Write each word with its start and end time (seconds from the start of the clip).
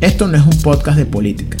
Esto 0.00 0.26
no 0.28 0.36
es 0.36 0.44
un 0.44 0.62
podcast 0.62 0.98
de 0.98 1.06
política. 1.06 1.56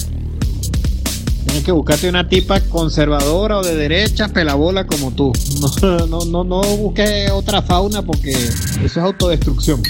Tienes 1.44 1.64
que 1.64 1.72
buscarte 1.72 2.08
una 2.08 2.28
tipa 2.28 2.60
conservadora 2.60 3.58
o 3.58 3.62
de 3.62 3.76
derecha, 3.76 4.28
pelabola 4.28 4.86
como 4.86 5.12
tú. 5.12 5.32
No, 5.60 6.06
no, 6.06 6.24
no, 6.24 6.44
no 6.44 6.60
busques 6.76 7.30
otra 7.30 7.62
fauna 7.62 8.02
porque 8.02 8.30
eso 8.32 8.84
es 8.84 8.96
autodestrucción. 8.96 9.80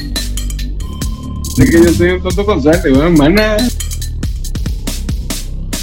Es 1.57 1.71
que 1.71 1.83
yo 1.85 1.95
soy 1.95 2.11
un 2.11 2.23
tonto 2.23 2.45
con 2.45 2.63
suerte, 2.63 2.93
weón, 2.93 3.15
mana. 3.17 3.57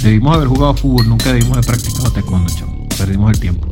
Debimos 0.02 0.36
haber 0.36 0.48
jugado 0.48 0.74
fútbol, 0.74 1.08
nunca 1.08 1.32
debimos 1.32 1.52
haber 1.52 1.66
practicado 1.66 2.10
taekwondo, 2.10 2.52
chavo. 2.54 2.88
Perdimos 2.98 3.32
el 3.32 3.40
tiempo. 3.40 3.68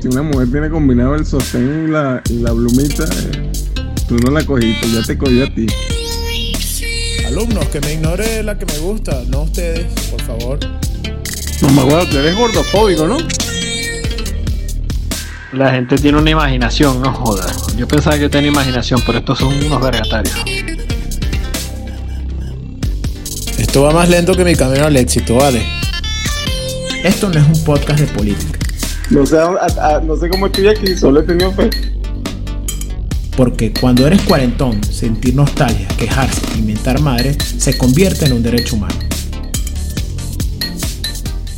Si 0.00 0.06
una 0.06 0.22
mujer 0.22 0.50
tiene 0.50 0.70
combinado 0.70 1.16
el 1.16 1.26
sostén 1.26 1.86
y 1.88 1.90
la, 1.90 2.22
y 2.30 2.34
la 2.34 2.52
plumita, 2.52 3.04
eh, 3.04 3.52
tú 4.06 4.16
no 4.18 4.30
la 4.30 4.44
cogiste, 4.44 4.92
ya 4.92 5.02
te 5.02 5.18
cogió 5.18 5.44
a 5.44 5.54
ti. 5.54 5.66
Alumnos, 7.28 7.66
que 7.68 7.80
me 7.80 7.92
ignore 7.94 8.42
la 8.42 8.56
que 8.58 8.64
me 8.66 8.78
gusta, 8.78 9.22
no 9.28 9.42
ustedes, 9.42 9.86
por 10.10 10.22
favor. 10.22 10.58
No 11.62 11.68
me 11.70 11.82
acuerdo, 11.82 12.06
tú 12.06 12.18
eres 12.18 12.36
gordofóbico, 12.36 13.06
¿no? 13.06 13.18
La 15.52 15.70
gente 15.72 15.96
tiene 15.96 16.18
una 16.18 16.30
imaginación, 16.30 17.00
no 17.02 17.12
jodas. 17.12 17.74
Yo 17.76 17.86
pensaba 17.86 18.18
que 18.18 18.28
tenía 18.28 18.50
imaginación, 18.50 19.02
pero 19.06 19.18
estos 19.18 19.38
son 19.38 19.52
unos 19.62 19.80
vergatarios. 19.80 20.34
Esto 23.58 23.82
va 23.82 23.92
más 23.92 24.08
lento 24.08 24.34
que 24.34 24.44
mi 24.44 24.54
camino 24.54 24.86
al 24.86 24.96
éxito, 24.96 25.34
vale. 25.36 25.62
Esto 27.04 27.28
no 27.28 27.40
es 27.40 27.46
un 27.58 27.64
podcast 27.64 28.00
de 28.00 28.06
política, 28.06 28.58
No 29.10 29.24
sé, 29.24 29.38
a- 29.38 29.96
a- 29.96 30.00
no 30.00 30.16
sé 30.16 30.28
cómo 30.28 30.46
estoy 30.46 30.68
aquí, 30.68 30.96
solo 30.96 31.20
he 31.20 31.22
tenido 31.24 31.52
fe. 31.52 31.70
Porque 33.38 33.72
cuando 33.72 34.04
eres 34.04 34.20
cuarentón, 34.26 34.82
sentir 34.82 35.32
nostalgia, 35.36 35.86
quejarse 35.96 36.58
y 36.58 36.62
mentar 36.62 37.00
madre 37.00 37.34
se 37.34 37.78
convierte 37.78 38.24
en 38.24 38.32
un 38.32 38.42
derecho 38.42 38.74
humano. 38.74 38.96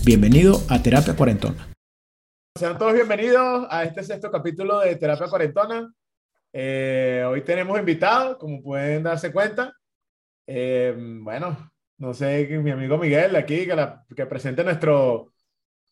Bienvenido 0.04 0.60
a 0.68 0.82
Terapia 0.82 1.16
Cuarentona. 1.16 1.72
Sean 2.54 2.76
todos 2.76 2.92
bienvenidos 2.92 3.66
a 3.70 3.84
este 3.84 4.02
sexto 4.02 4.30
capítulo 4.30 4.80
de 4.80 4.94
Terapia 4.96 5.28
Cuarentona. 5.28 5.90
Eh, 6.52 7.24
hoy 7.26 7.40
tenemos 7.44 7.78
invitados, 7.78 8.36
como 8.36 8.62
pueden 8.62 9.02
darse 9.04 9.32
cuenta. 9.32 9.72
Eh, 10.46 10.94
bueno, 10.98 11.72
no 11.96 12.12
sé, 12.12 12.46
mi 12.62 12.72
amigo 12.72 12.98
Miguel 12.98 13.34
aquí, 13.36 13.64
que, 13.64 13.74
la- 13.74 14.04
que 14.14 14.26
presente 14.26 14.62
nuestro 14.62 15.32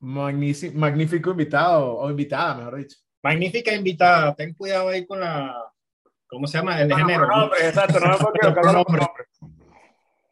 magnífico 0.01 1.31
invitado, 1.31 1.97
o 1.97 2.11
invitada, 2.11 2.57
mejor 2.57 2.77
dicho. 2.77 2.99
Magnífica 3.23 3.75
invitada. 3.75 4.35
Ten 4.35 4.53
cuidado 4.53 4.91
ahí 4.91 5.07
con 5.07 5.21
la. 5.21 5.57
¿Cómo 6.29 6.47
se 6.47 6.59
llama? 6.59 6.81
El 6.81 6.89
No, 6.89 6.97
género. 6.97 7.27
no, 7.27 7.47
¿no? 7.47 7.55
exacto, 7.57 7.99
no 8.01 8.85
me. 8.89 8.99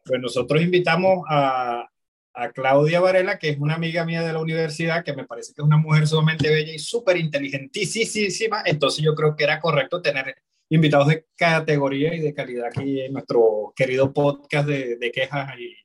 Pues 0.05 0.21
nosotros 0.21 0.61
invitamos 0.61 1.25
a, 1.29 1.85
a 2.33 2.51
Claudia 2.53 3.01
Varela, 3.01 3.37
que 3.37 3.49
es 3.49 3.57
una 3.59 3.75
amiga 3.75 4.05
mía 4.05 4.21
de 4.21 4.31
la 4.31 4.39
universidad, 4.39 5.03
que 5.03 5.11
me 5.13 5.25
parece 5.25 5.53
que 5.53 5.61
es 5.61 5.65
una 5.65 5.75
mujer 5.75 6.07
sumamente 6.07 6.49
bella 6.49 6.71
y 6.71 6.79
súper 6.79 7.17
inteligentísima. 7.17 8.61
Entonces 8.65 9.03
yo 9.03 9.13
creo 9.15 9.35
que 9.35 9.43
era 9.43 9.59
correcto 9.59 10.01
tener 10.01 10.33
invitados 10.69 11.09
de 11.09 11.25
categoría 11.35 12.13
y 12.15 12.21
de 12.21 12.33
calidad 12.33 12.67
aquí 12.67 13.01
en 13.01 13.11
nuestro 13.11 13.73
querido 13.75 14.13
podcast 14.13 14.65
de, 14.67 14.95
de 14.95 15.11
quejas 15.11 15.49
y, 15.59 15.75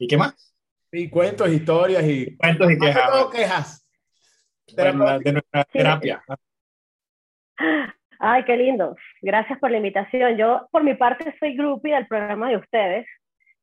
y 0.00 0.08
qué 0.08 0.16
más. 0.16 0.34
Y 0.90 1.08
cuentos, 1.08 1.48
historias 1.48 2.02
y 2.04 2.36
Cuentos 2.36 2.68
y 2.72 2.78
quejas. 2.78 3.10
quejas. 3.30 3.88
Bueno, 4.76 5.18
de 5.20 5.32
nuestra 5.34 5.64
terapia. 5.66 6.24
Ay, 8.24 8.44
qué 8.44 8.56
lindo. 8.56 8.94
Gracias 9.20 9.58
por 9.58 9.72
la 9.72 9.78
invitación. 9.78 10.36
Yo, 10.36 10.68
por 10.70 10.84
mi 10.84 10.94
parte, 10.94 11.34
soy 11.40 11.56
groupie 11.56 11.92
del 11.92 12.06
programa 12.06 12.50
de 12.50 12.56
ustedes. 12.56 13.04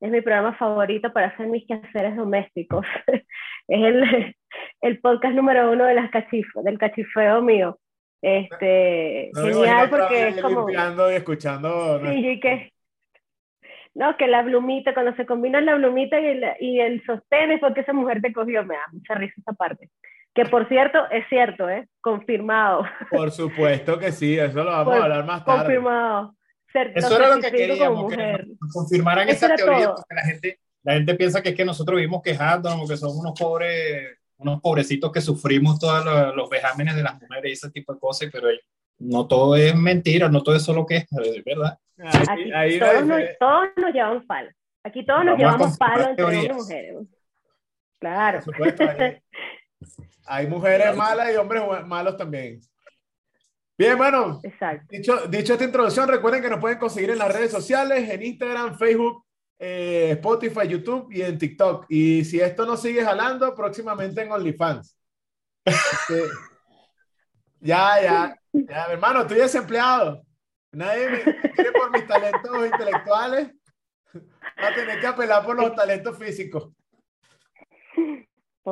Es 0.02 0.12
mi 0.12 0.20
programa 0.20 0.54
favorito 0.56 1.14
para 1.14 1.28
hacer 1.28 1.48
mis 1.48 1.66
quehaceres 1.66 2.18
domésticos. 2.18 2.86
es 3.08 3.24
el, 3.70 4.36
el 4.82 5.00
podcast 5.00 5.34
número 5.34 5.72
uno 5.72 5.86
de 5.86 5.94
las 5.94 6.12
del 6.12 6.78
cachifeo 6.78 7.42
mío. 7.42 7.80
Este, 8.22 9.30
No 9.34 9.44
genial 9.44 9.90
porque 9.90 10.28
es 10.28 10.42
como... 10.42 10.70
y 10.70 11.16
escuchando. 11.16 12.02
Sí, 12.02 12.28
y 12.32 12.40
que... 12.42 12.74
No, 13.96 14.18
que 14.18 14.28
la 14.28 14.42
blumita, 14.42 14.94
cuando 14.94 15.16
se 15.16 15.26
combinan 15.26 15.66
la 15.66 15.76
blumita 15.76 16.20
y, 16.20 16.36
la- 16.36 16.58
y 16.60 16.82
el 16.82 17.02
sostén 17.06 17.52
es 17.52 17.62
porque 17.62 17.80
esa 17.82 17.94
mujer 17.94 18.22
te 18.22 18.34
cogió. 18.34 18.66
Me 18.66 18.76
da 18.76 18.84
mucha 18.92 19.16
risa 19.16 19.36
esa 19.38 19.54
parte. 19.54 19.90
Que 20.44 20.46
por 20.50 20.70
cierto, 20.70 21.00
es 21.12 21.26
cierto, 21.28 21.68
¿eh? 21.70 21.86
Confirmado. 22.00 22.86
Por 23.12 23.30
supuesto 23.32 24.00
que 24.00 24.12
sí, 24.14 24.38
eso 24.40 24.64
lo 24.64 24.72
vamos 24.72 24.86
Por- 24.94 25.02
a 25.02 25.04
hablar 25.04 25.26
más 25.26 25.44
tarde. 25.44 25.64
Confirmado. 25.66 26.36
Cer- 26.74 26.92
Eso 26.96 27.18
era 27.18 27.36
lo 27.36 27.42
que 27.42 27.52
queríamos, 27.52 28.14
que 28.16 28.46
confirmaran 28.72 29.28
Eso 29.28 29.48
esa 29.48 29.56
teoría, 29.56 29.86
todo. 29.88 29.96
porque 29.96 30.16
la 30.16 30.22
gente, 30.22 30.60
la 30.84 30.94
gente 30.94 31.16
piensa 31.16 31.42
que 31.42 31.50
es 31.50 31.56
que 31.56 31.66
nosotros 31.66 31.98
vivimos 31.98 32.22
quejándonos, 32.22 32.88
que 32.90 32.96
somos 32.96 33.18
unos 33.18 33.38
pobres, 33.38 34.18
unos 34.38 34.62
pobrecitos 34.62 35.12
que 35.12 35.20
sufrimos 35.20 35.78
todos 35.78 36.06
los, 36.06 36.36
los 36.36 36.50
vejámenes 36.50 36.96
de 36.96 37.04
las 37.04 37.20
mujeres 37.20 37.50
y 37.50 37.54
ese 37.54 37.70
tipo 37.72 37.94
de 37.94 38.00
cosas, 38.00 38.30
pero 38.32 38.48
no 39.00 39.28
todo 39.28 39.58
es 39.58 39.76
mentira, 39.76 40.30
no 40.30 40.42
todo 40.42 40.56
es 40.56 40.64
solo 40.64 40.86
queja, 40.86 41.08
es 41.22 41.44
verdad. 41.44 41.78
Ahí, 41.98 42.24
Aquí 42.30 42.52
ahí 42.54 42.80
todos, 42.80 43.06
nos, 43.06 43.20
todos 43.40 43.68
nos 43.76 43.94
llevamos 43.94 44.24
palo. 44.26 44.50
Aquí 44.86 45.06
todos 45.06 45.26
nos 45.26 45.38
Vamos 45.38 45.40
llevamos 45.58 45.78
palo 45.78 46.10
entre 46.12 46.24
hombres 46.24 46.44
y 46.44 46.48
teorías. 46.48 46.56
mujeres. 46.56 46.96
Claro. 48.00 48.40
Por 48.46 48.54
supuesto, 48.56 48.84
hay, 48.84 49.18
hay 50.26 50.48
mujeres 50.48 50.96
malas 50.96 51.32
y 51.34 51.36
hombres 51.36 51.64
malos 51.86 52.18
también. 52.18 52.62
Bien, 53.78 53.98
bueno, 53.98 54.42
Exacto. 54.44 54.86
dicho, 54.90 55.28
dicho 55.28 55.54
esta 55.54 55.64
introducción, 55.64 56.08
recuerden 56.10 56.42
que 56.42 56.50
nos 56.50 56.60
pueden 56.60 56.78
conseguir 56.78 57.12
en 57.12 57.18
las 57.18 57.34
redes 57.34 57.52
sociales, 57.52 58.10
en 58.10 58.22
Instagram, 58.22 58.78
Facebook, 58.78 59.26
eh, 59.58 60.12
Spotify, 60.12 60.68
YouTube 60.68 61.08
y 61.12 61.22
en 61.22 61.38
TikTok. 61.38 61.86
Y 61.88 62.26
si 62.26 62.42
esto 62.42 62.66
no 62.66 62.76
sigue 62.76 63.04
jalando, 63.04 63.56
próximamente 63.56 64.22
en 64.22 64.32
OnlyFans. 64.32 64.98
Este, 65.64 66.24
ya, 67.62 68.02
ya, 68.02 68.36
ya, 68.52 68.86
hermano, 68.88 69.22
estoy 69.22 69.38
desempleado. 69.38 70.24
Nadie 70.72 71.10
me 71.10 71.24
quiere 71.54 71.72
por 71.72 71.92
mis 71.92 72.06
talentos 72.06 72.66
intelectuales. 72.66 73.52
Va 74.62 74.68
a 74.68 74.76
tener 74.76 75.00
que 75.00 75.08
apelar 75.08 75.46
por 75.46 75.56
los 75.56 75.74
talentos 75.74 76.18
físicos. 76.18 76.70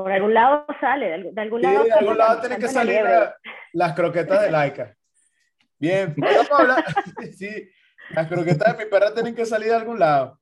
Por 0.04 0.12
algún 0.12 0.34
lado 0.34 0.66
sale, 0.80 1.06
de 1.08 1.14
algún, 1.14 1.36
de 1.36 1.42
algún 1.42 1.62
Sí, 1.62 1.68
lado. 1.68 1.84
de 1.86 1.92
algún 1.94 2.18
lado 2.18 2.36
la- 2.36 2.42
tienen 2.42 2.60
que 2.60 2.68
salir 2.68 3.02
la- 3.04 3.36
las 3.74 3.94
croquetas 3.94 4.42
de 4.42 4.52
Laika. 4.52 4.96
Bien, 5.80 6.14
vamos 6.18 6.52
a 6.52 6.58
hablar. 6.58 6.84
Sí, 7.38 7.70
las 8.10 8.28
croquetas 8.28 8.78
de 8.78 8.84
mi 8.86 8.90
perra 8.90 9.14
tienen 9.14 9.36
que 9.36 9.46
salir 9.46 9.70
de 9.70 9.76
algún 9.76 10.00
lado. 10.00 10.40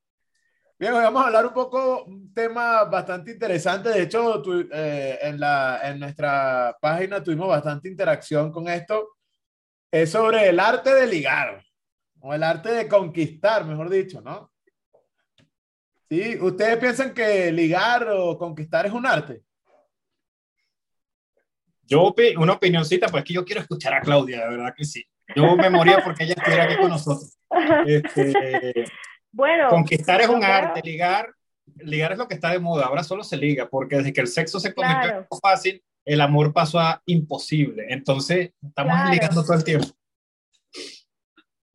Bien, 0.78 0.94
hoy 0.94 1.04
vamos 1.04 1.24
a 1.24 1.28
hablar 1.28 1.46
un 1.46 1.54
poco, 1.54 2.04
un 2.04 2.34
tema 2.34 2.84
bastante 2.84 3.32
interesante. 3.32 3.90
De 3.90 4.02
hecho, 4.04 4.42
tu- 4.42 4.68
eh, 4.72 5.20
en, 5.22 5.40
la, 5.40 5.80
en 5.84 6.00
nuestra 6.00 6.76
página 6.82 7.24
tuvimos 7.24 7.48
bastante 7.48 7.88
interacción 7.88 8.52
con 8.52 8.68
esto. 8.68 9.16
Es 9.90 10.12
sobre 10.12 10.50
el 10.50 10.60
arte 10.60 10.94
de 10.94 11.08
ligar, 11.08 11.64
o 12.20 12.34
el 12.34 12.44
arte 12.44 12.72
de 12.74 12.88
conquistar, 12.90 13.64
mejor 13.66 13.90
dicho, 13.90 14.20
¿no? 14.20 14.52
Sí, 16.10 16.38
¿ustedes 16.42 16.78
piensan 16.78 17.14
que 17.14 17.52
ligar 17.52 18.08
o 18.10 18.38
conquistar 18.38 18.86
es 18.86 18.92
un 18.92 19.06
arte? 19.06 19.42
Yo, 21.88 22.02
opi- 22.04 22.36
una 22.38 22.54
opinioncita, 22.54 23.08
pues 23.08 23.24
que 23.24 23.34
yo 23.34 23.46
quiero 23.46 23.62
escuchar 23.62 23.94
a 23.94 24.02
Claudia, 24.02 24.42
de 24.42 24.50
verdad 24.58 24.74
que 24.76 24.86
sí. 24.86 25.04
Yo 25.36 25.56
me 25.56 25.70
moría 25.70 26.04
porque 26.04 26.24
ella 26.24 26.34
estuviera 26.38 26.64
aquí 26.66 26.78
con 26.78 26.90
nosotros. 26.90 27.38
Este, 27.86 28.86
Bueno. 29.32 29.70
conquistar 29.70 30.22
es 30.22 30.30
un 30.30 30.44
arte, 30.44 30.82
ligar, 30.84 31.30
ligar 31.78 32.12
es 32.14 32.18
lo 32.18 32.28
que 32.28 32.36
está 32.36 32.52
de 32.52 32.60
moda, 32.60 32.86
ahora 32.86 33.04
solo 33.04 33.24
se 33.24 33.38
liga, 33.38 33.68
porque 33.70 33.98
desde 33.98 34.14
que 34.14 34.22
el 34.22 34.28
sexo 34.28 34.60
se 34.60 34.74
convirtió 34.74 35.10
Claro. 35.10 35.28
fácil, 35.42 35.82
el 36.06 36.22
amor 36.22 36.54
pasó 36.54 36.80
a 36.80 37.02
imposible. 37.06 37.86
Entonces, 37.90 38.52
estamos 38.62 38.94
Claro. 38.94 39.12
ligando 39.12 39.44
todo 39.44 39.54
el 39.58 39.64
tiempo. 39.64 39.88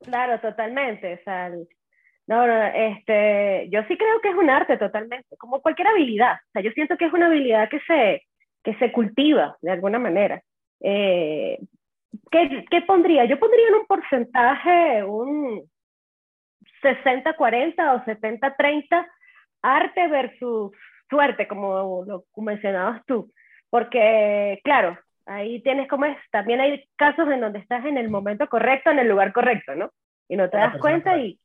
Claro, 0.03 0.41
totalmente. 0.41 1.15
O 1.15 1.19
sea, 1.25 1.50
no, 2.27 2.47
no, 2.47 2.66
este, 2.66 3.68
yo 3.71 3.80
sí 3.89 3.97
creo 3.98 4.21
que 4.22 4.30
es 4.30 4.34
un 4.36 4.48
arte 4.48 4.77
totalmente, 4.78 5.36
como 5.36 5.60
cualquier 5.60 5.89
habilidad. 5.89 6.34
O 6.34 6.51
sea, 6.53 6.63
yo 6.63 6.71
siento 6.72 6.97
que 6.97 7.06
es 7.06 7.13
una 7.13 7.27
habilidad 7.27 7.68
que 7.68 7.80
se, 7.86 8.22
que 8.62 8.74
se 8.74 8.92
cultiva 8.92 9.57
de 9.60 9.71
alguna 9.71 9.98
manera. 9.98 10.42
Eh, 10.80 11.59
¿qué, 12.30 12.65
qué 12.71 12.83
pondría? 12.83 13.24
Yo 13.24 13.39
pondría 13.39 13.68
en 13.68 13.74
un 13.74 13.86
porcentaje 13.86 15.04
un 15.04 15.62
60-40 16.83 17.95
o 17.95 18.04
70-30 18.04 19.07
arte 19.62 20.09
versus 20.09 20.72
suerte, 21.09 21.47
como 21.47 22.04
lo 22.07 22.24
mencionabas 22.36 23.04
tú. 23.07 23.33
Porque, 23.68 24.60
claro, 24.65 24.98
ahí 25.27 25.63
tienes 25.63 25.89
como 25.89 26.06
es, 26.06 26.16
también 26.30 26.60
hay 26.60 26.84
casos 26.97 27.28
en 27.30 27.41
donde 27.41 27.59
estás 27.59 27.84
en 27.84 27.98
el 27.98 28.09
momento 28.09 28.48
correcto, 28.48 28.91
en 28.91 28.98
el 28.98 29.09
lugar 29.09 29.33
correcto, 29.33 29.74
¿no? 29.74 29.91
Y 30.28 30.36
no 30.36 30.48
te 30.48 30.56
das 30.56 30.78
cuenta 30.78 31.18
y, 31.18 31.39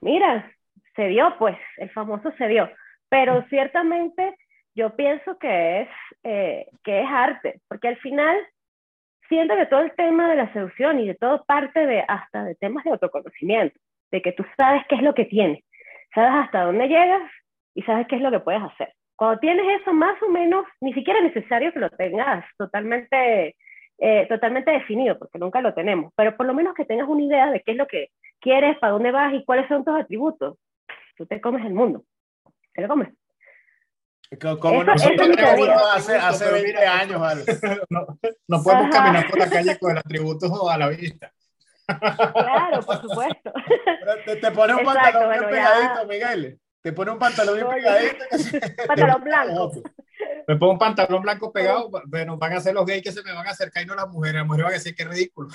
mira, 0.00 0.50
se 0.94 1.08
dio, 1.08 1.36
pues, 1.38 1.56
el 1.76 1.90
famoso 1.90 2.32
se 2.38 2.48
dio. 2.48 2.70
Pero 3.08 3.44
ciertamente 3.48 4.36
yo 4.78 4.94
pienso 4.94 5.36
que 5.38 5.80
es, 5.80 5.88
eh, 6.22 6.68
que 6.84 7.00
es 7.00 7.06
arte, 7.10 7.60
porque 7.66 7.88
al 7.88 7.96
final 7.96 8.36
siento 9.28 9.56
que 9.56 9.66
todo 9.66 9.80
el 9.80 9.92
tema 9.96 10.30
de 10.30 10.36
la 10.36 10.52
seducción 10.52 11.00
y 11.00 11.08
de 11.08 11.16
todo 11.16 11.44
parte 11.46 11.84
de 11.84 12.04
hasta 12.06 12.44
de 12.44 12.54
temas 12.54 12.84
de 12.84 12.90
autoconocimiento, 12.90 13.76
de 14.12 14.22
que 14.22 14.30
tú 14.30 14.44
sabes 14.56 14.84
qué 14.88 14.94
es 14.94 15.02
lo 15.02 15.14
que 15.14 15.24
tienes, 15.24 15.64
sabes 16.14 16.30
hasta 16.44 16.62
dónde 16.62 16.86
llegas 16.86 17.28
y 17.74 17.82
sabes 17.82 18.06
qué 18.06 18.16
es 18.16 18.22
lo 18.22 18.30
que 18.30 18.38
puedes 18.38 18.62
hacer. 18.62 18.92
Cuando 19.16 19.40
tienes 19.40 19.80
eso 19.80 19.92
más 19.92 20.22
o 20.22 20.28
menos, 20.28 20.64
ni 20.80 20.94
siquiera 20.94 21.18
es 21.18 21.34
necesario 21.34 21.72
que 21.72 21.80
lo 21.80 21.90
tengas 21.90 22.44
totalmente, 22.56 23.56
eh, 23.98 24.26
totalmente 24.28 24.70
definido, 24.70 25.18
porque 25.18 25.40
nunca 25.40 25.60
lo 25.60 25.74
tenemos, 25.74 26.12
pero 26.16 26.36
por 26.36 26.46
lo 26.46 26.54
menos 26.54 26.74
que 26.74 26.84
tengas 26.84 27.08
una 27.08 27.24
idea 27.24 27.50
de 27.50 27.62
qué 27.62 27.72
es 27.72 27.76
lo 27.76 27.88
que 27.88 28.10
quieres, 28.38 28.78
para 28.78 28.92
dónde 28.92 29.10
vas 29.10 29.34
y 29.34 29.44
cuáles 29.44 29.66
son 29.66 29.84
tus 29.84 29.96
atributos. 29.98 30.56
Tú 31.16 31.26
te 31.26 31.40
comes 31.40 31.66
el 31.66 31.74
mundo. 31.74 32.04
Te 32.74 32.82
lo 32.82 32.86
comes. 32.86 33.17
Como 34.60 34.82
Eso- 34.82 34.92
eso 34.92 35.08
teoría. 35.16 35.76
hace, 35.94 36.16
hace 36.16 36.44
Pero 36.44 36.52
20 36.56 36.68
mira, 36.78 36.98
años, 36.98 37.20
¿vale? 37.20 37.44
No, 37.90 38.06
no 38.48 38.62
podemos 38.62 38.84
Ajá. 38.84 38.90
caminar 38.90 39.30
por 39.30 39.38
la 39.38 39.48
calle 39.50 39.78
con 39.78 39.92
el 39.92 39.98
atributo 39.98 40.70
a 40.70 40.76
la 40.78 40.88
vista. 40.88 41.32
Claro, 41.86 42.80
por 42.84 43.00
supuesto. 43.00 43.52
Te, 44.26 44.36
te 44.36 44.50
pones 44.50 44.76
un 44.76 44.82
Exacto, 44.82 45.02
pantalón 45.02 45.28
bueno, 45.28 45.48
bien 45.48 45.62
ya. 45.64 45.70
pegadito, 45.72 46.06
Miguel. 46.06 46.60
Te 46.82 46.92
pones 46.92 47.12
un 47.14 47.18
pantalón 47.18 47.54
bien 47.54 47.66
No, 47.66 47.72
pegadito. 47.72 48.24
Pantalón 48.86 49.24
blanco. 49.24 49.72
Me 50.46 50.56
pongo 50.56 50.72
un 50.74 50.78
pantalón 50.78 51.22
blanco 51.22 51.52
pegado, 51.52 51.90
bueno, 52.06 52.36
van 52.36 52.52
a 52.52 52.60
ser 52.60 52.74
los 52.74 52.84
gays 52.84 53.02
que 53.02 53.12
se 53.12 53.22
me 53.22 53.32
van 53.32 53.46
a 53.46 53.50
acercar 53.50 53.82
y 53.82 53.86
no 53.86 53.94
las 53.94 54.08
mujeres. 54.08 54.36
Las 54.40 54.46
mujeres 54.46 54.64
van 54.64 54.72
a 54.72 54.76
decir 54.76 54.94
que 54.94 55.02
es 55.04 55.08
ridículo. 55.08 55.48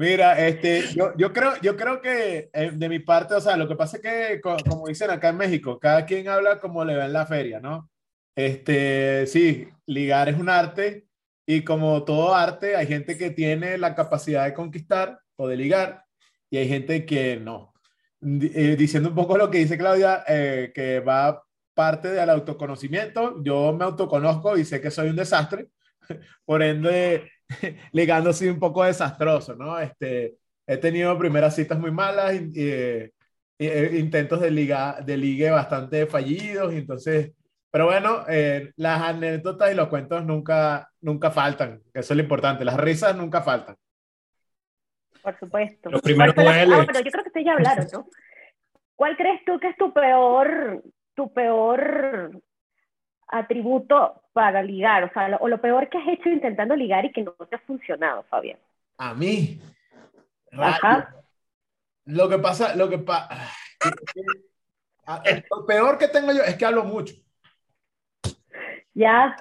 Mira, 0.00 0.46
este, 0.48 0.94
yo, 0.94 1.12
yo, 1.18 1.30
creo, 1.30 1.52
yo 1.60 1.76
creo 1.76 2.00
que 2.00 2.48
eh, 2.54 2.70
de 2.72 2.88
mi 2.88 3.00
parte, 3.00 3.34
o 3.34 3.40
sea, 3.40 3.54
lo 3.58 3.68
que 3.68 3.76
pasa 3.76 3.98
es 3.98 4.02
que, 4.02 4.40
co- 4.40 4.64
como 4.66 4.86
dicen 4.88 5.10
acá 5.10 5.28
en 5.28 5.36
México, 5.36 5.78
cada 5.78 6.06
quien 6.06 6.26
habla 6.26 6.58
como 6.58 6.82
le 6.86 6.96
va 6.96 7.04
en 7.04 7.12
la 7.12 7.26
feria, 7.26 7.60
¿no? 7.60 7.90
Este, 8.34 9.26
sí, 9.26 9.68
ligar 9.84 10.30
es 10.30 10.38
un 10.38 10.48
arte 10.48 11.06
y 11.46 11.62
como 11.64 12.02
todo 12.04 12.34
arte, 12.34 12.76
hay 12.76 12.86
gente 12.86 13.18
que 13.18 13.30
tiene 13.30 13.76
la 13.76 13.94
capacidad 13.94 14.46
de 14.46 14.54
conquistar 14.54 15.20
o 15.36 15.46
de 15.46 15.56
ligar 15.58 16.04
y 16.48 16.56
hay 16.56 16.66
gente 16.68 17.04
que 17.04 17.36
no. 17.36 17.74
Eh, 18.22 18.76
diciendo 18.78 19.10
un 19.10 19.14
poco 19.14 19.36
lo 19.36 19.50
que 19.50 19.58
dice 19.58 19.76
Claudia, 19.76 20.24
eh, 20.26 20.72
que 20.74 21.00
va 21.00 21.42
parte 21.74 22.08
del 22.08 22.30
autoconocimiento, 22.30 23.42
yo 23.42 23.74
me 23.74 23.84
autoconozco 23.84 24.56
y 24.56 24.64
sé 24.64 24.80
que 24.80 24.90
soy 24.90 25.10
un 25.10 25.16
desastre, 25.16 25.68
por 26.46 26.62
ende 26.62 27.30
ligando 27.92 28.32
sí 28.32 28.48
un 28.48 28.58
poco 28.58 28.84
desastroso, 28.84 29.54
¿no? 29.54 29.78
Este, 29.78 30.36
he 30.66 30.76
tenido 30.76 31.18
primeras 31.18 31.54
citas 31.54 31.78
muy 31.78 31.90
malas, 31.90 32.34
y, 32.34 32.50
y, 32.54 33.10
eh, 33.58 33.98
intentos 33.98 34.40
de, 34.40 34.50
liga, 34.50 35.00
de 35.04 35.16
ligue 35.16 35.50
bastante 35.50 36.06
fallidos, 36.06 36.72
y 36.72 36.78
entonces, 36.78 37.32
pero 37.70 37.86
bueno, 37.86 38.24
eh, 38.28 38.72
las 38.76 39.02
anécdotas 39.02 39.72
y 39.72 39.74
los 39.74 39.88
cuentos 39.88 40.24
nunca, 40.24 40.88
nunca 41.00 41.30
faltan, 41.30 41.82
eso 41.92 42.12
es 42.12 42.16
lo 42.16 42.22
importante, 42.22 42.64
las 42.64 42.78
risas 42.78 43.16
nunca 43.16 43.42
faltan. 43.42 43.76
Por 45.22 45.38
supuesto. 45.38 45.90
Lo 45.90 46.00
primero 46.00 46.32
¿Cuál 46.32 46.46
fue 46.46 46.54
la- 46.54 46.64
duele. 46.64 46.82
Ah, 46.82 46.84
pero 46.86 47.00
yo 47.00 47.10
creo 47.10 47.24
que 47.24 47.28
ustedes 47.28 47.46
ya 47.46 47.52
hablaron, 47.52 47.86
¿no? 47.92 48.08
¿Cuál 48.96 49.16
crees 49.16 49.44
tú 49.44 49.58
que 49.60 49.68
es 49.68 49.76
tu 49.76 49.92
peor, 49.92 50.82
tu 51.14 51.32
peor 51.32 52.30
atributo 53.28 54.22
para 54.40 54.62
ligar? 54.62 55.04
O 55.04 55.12
sea, 55.12 55.28
lo, 55.28 55.36
o 55.36 55.48
lo 55.48 55.60
peor 55.60 55.90
que 55.90 55.98
has 55.98 56.08
hecho 56.08 56.30
intentando 56.30 56.74
ligar 56.74 57.04
y 57.04 57.12
que 57.12 57.22
no 57.22 57.32
te 57.32 57.56
ha 57.56 57.58
funcionado, 57.58 58.22
Fabián. 58.22 58.58
A 58.96 59.12
mí, 59.12 59.60
Ajá. 60.56 61.14
lo 62.06 62.26
que 62.26 62.38
pasa, 62.38 62.74
lo 62.74 62.88
que 62.88 62.96
pasa, 62.96 63.28
lo 65.50 65.66
peor 65.66 65.98
que 65.98 66.08
tengo 66.08 66.32
yo 66.32 66.42
es 66.42 66.56
que 66.56 66.64
hablo 66.64 66.84
mucho. 66.84 67.14
Ya, 68.94 69.36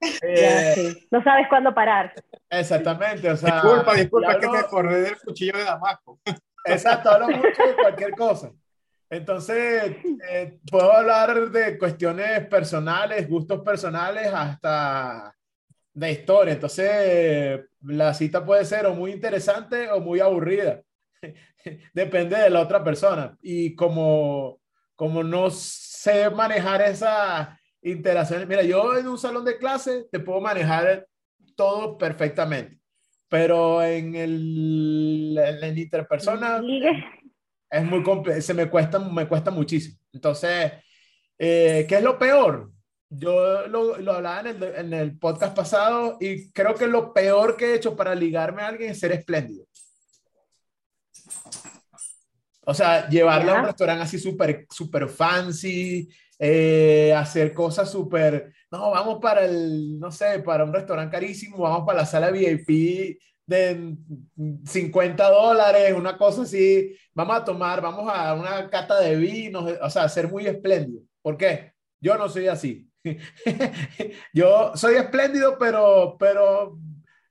ya, 0.00 0.08
Eh, 0.22 0.72
sí. 0.74 1.08
No 1.10 1.22
sabes 1.22 1.46
cuándo 1.50 1.74
parar. 1.74 2.14
Exactamente, 2.48 3.30
o 3.30 3.36
sea, 3.36 3.60
Disculpa, 3.60 3.94
disculpa, 3.94 4.40
que 4.40 4.48
me 4.48 4.58
acordé 4.58 5.02
del 5.02 5.18
cuchillo 5.20 5.58
de 5.58 5.64
Damasco. 5.64 6.18
Exacto, 6.64 7.10
hablo 7.10 7.28
mucho 7.28 7.66
de 7.66 7.74
cualquier 7.74 8.12
cosa. 8.12 8.50
Entonces, 9.12 9.94
eh, 10.30 10.58
puedo 10.70 10.90
hablar 10.90 11.50
de 11.50 11.76
cuestiones 11.76 12.46
personales, 12.46 13.28
gustos 13.28 13.60
personales, 13.60 14.28
hasta 14.32 15.36
de 15.92 16.12
historia. 16.12 16.54
Entonces, 16.54 17.60
la 17.82 18.14
cita 18.14 18.42
puede 18.42 18.64
ser 18.64 18.86
o 18.86 18.94
muy 18.94 19.10
interesante 19.12 19.90
o 19.90 20.00
muy 20.00 20.20
aburrida. 20.20 20.80
Depende 21.92 22.38
de 22.38 22.48
la 22.48 22.60
otra 22.60 22.82
persona. 22.82 23.36
Y 23.42 23.74
como, 23.74 24.62
como 24.96 25.22
no 25.22 25.50
sé 25.50 26.30
manejar 26.30 26.80
esas 26.80 27.48
interacciones, 27.82 28.48
mira, 28.48 28.62
yo 28.62 28.96
en 28.96 29.08
un 29.08 29.18
salón 29.18 29.44
de 29.44 29.58
clase 29.58 30.06
te 30.10 30.20
puedo 30.20 30.40
manejar 30.40 31.06
todo 31.54 31.98
perfectamente, 31.98 32.80
pero 33.28 33.82
en 33.82 34.14
el, 34.14 35.38
en 35.38 35.64
el. 35.64 35.90
Es 37.72 37.84
muy 37.84 38.04
se 38.42 38.54
me 38.54 38.68
cuesta, 38.68 38.98
me 38.98 39.26
cuesta 39.26 39.50
muchísimo. 39.50 39.98
Entonces, 40.12 40.72
eh, 41.38 41.86
¿qué 41.88 41.96
es 41.96 42.02
lo 42.02 42.18
peor? 42.18 42.70
Yo 43.08 43.66
lo, 43.66 43.96
lo 43.98 44.12
hablaba 44.12 44.40
en 44.40 44.46
el, 44.48 44.62
en 44.62 44.92
el 44.92 45.18
podcast 45.18 45.56
pasado 45.56 46.18
y 46.20 46.50
creo 46.52 46.74
que 46.74 46.86
lo 46.86 47.14
peor 47.14 47.56
que 47.56 47.66
he 47.66 47.74
hecho 47.74 47.96
para 47.96 48.14
ligarme 48.14 48.62
a 48.62 48.68
alguien 48.68 48.90
es 48.90 49.00
ser 49.00 49.12
espléndido. 49.12 49.66
O 52.64 52.74
sea, 52.74 53.08
llevarla 53.08 53.56
a 53.56 53.60
un 53.60 53.66
restaurante 53.66 54.04
así 54.04 54.18
súper 54.18 54.66
super 54.70 55.08
fancy, 55.08 56.08
eh, 56.38 57.12
hacer 57.16 57.54
cosas 57.54 57.90
súper, 57.90 58.52
no, 58.70 58.90
vamos 58.90 59.18
para 59.20 59.44
el, 59.44 59.98
no 59.98 60.12
sé, 60.12 60.40
para 60.40 60.64
un 60.64 60.72
restaurante 60.72 61.12
carísimo, 61.12 61.58
vamos 61.58 61.84
para 61.86 62.00
la 62.00 62.06
sala 62.06 62.30
VIP 62.30 63.18
de 63.52 63.96
50 64.64 65.30
dólares, 65.30 65.94
una 65.96 66.16
cosa 66.16 66.42
así, 66.42 66.96
vamos 67.14 67.36
a 67.36 67.44
tomar, 67.44 67.80
vamos 67.80 68.10
a 68.12 68.34
una 68.34 68.68
cata 68.68 69.00
de 69.00 69.16
vinos, 69.16 69.72
o 69.80 69.90
sea, 69.90 70.08
ser 70.08 70.28
muy 70.28 70.46
espléndido. 70.46 71.02
¿Por 71.20 71.36
qué? 71.36 71.72
Yo 72.00 72.16
no 72.18 72.28
soy 72.28 72.48
así. 72.48 72.88
Yo 74.32 74.72
soy 74.74 74.96
espléndido, 74.96 75.56
pero, 75.58 76.16
pero 76.18 76.78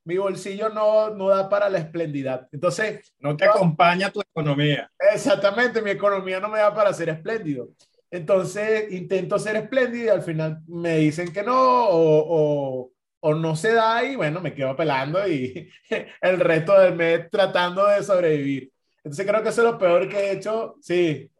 mi 0.04 0.18
bolsillo 0.18 0.70
no, 0.70 1.10
no 1.10 1.30
da 1.30 1.50
para 1.50 1.70
la 1.70 1.80
esplendidad. 1.80 2.48
Entonces, 2.52 3.14
No 3.20 3.36
te 3.36 3.46
acompaña 3.46 4.12
tu 4.12 4.22
economía. 4.22 4.92
Exactamente, 5.14 5.82
mi 5.82 5.92
economía 5.92 6.40
no 6.40 6.50
me 6.50 6.60
da 6.60 6.74
para 6.74 6.94
ser 6.94 7.10
espléndido. 7.10 7.70
Entonces 8.12 8.92
intento 8.92 9.40
ser 9.40 9.56
espléndido 9.56 10.06
y 10.06 10.10
al 10.10 10.22
final 10.22 10.62
me 10.68 10.98
dicen 10.98 11.32
que 11.32 11.44
no 11.44 11.88
o, 11.88 12.84
o, 12.84 12.92
o 13.22 13.34
no 13.34 13.56
se 13.56 13.74
da 13.74 14.04
y 14.04 14.16
bueno, 14.16 14.42
me 14.42 14.54
quedo 14.54 14.76
pelando 14.76 15.26
y 15.28 15.70
el 16.22 16.40
resto 16.40 16.80
del 16.80 16.96
mes 16.96 17.30
tratando 17.32 17.88
de 17.88 18.04
sobrevivir. 18.04 18.72
Entonces 18.98 19.26
creo 19.26 19.42
que 19.42 19.50
eso 19.50 19.62
es 19.62 19.72
lo 19.72 19.78
peor 19.78 20.10
que 20.10 20.18
he 20.18 20.32
hecho, 20.34 20.75
sí, 20.82 21.32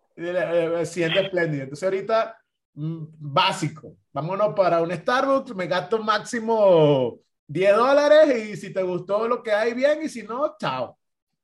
siendo 0.86 1.20
espléndido. 1.20 1.64
Entonces 1.64 1.84
ahorita, 1.84 2.38
mm, 2.74 3.04
básico, 3.18 3.96
vámonos 4.14 4.54
para 4.56 4.82
un 4.82 4.92
Starbucks, 4.92 5.56
me 5.56 5.68
gasto 5.68 6.00
máximo 6.00 7.20
10 7.48 7.76
dólares 7.76 8.50
y 8.50 8.58
si 8.58 8.74
te 8.74 8.84
gustó 8.84 9.28
lo 9.28 9.44
que 9.44 9.52
hay, 9.52 9.74
bien, 9.74 10.04
y 10.04 10.10
si 10.10 10.24
no, 10.24 10.56
chao. 10.60 10.98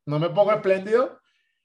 No 0.06 0.20
me 0.20 0.29
pongo 0.29 0.53
espléndido. 0.53 1.20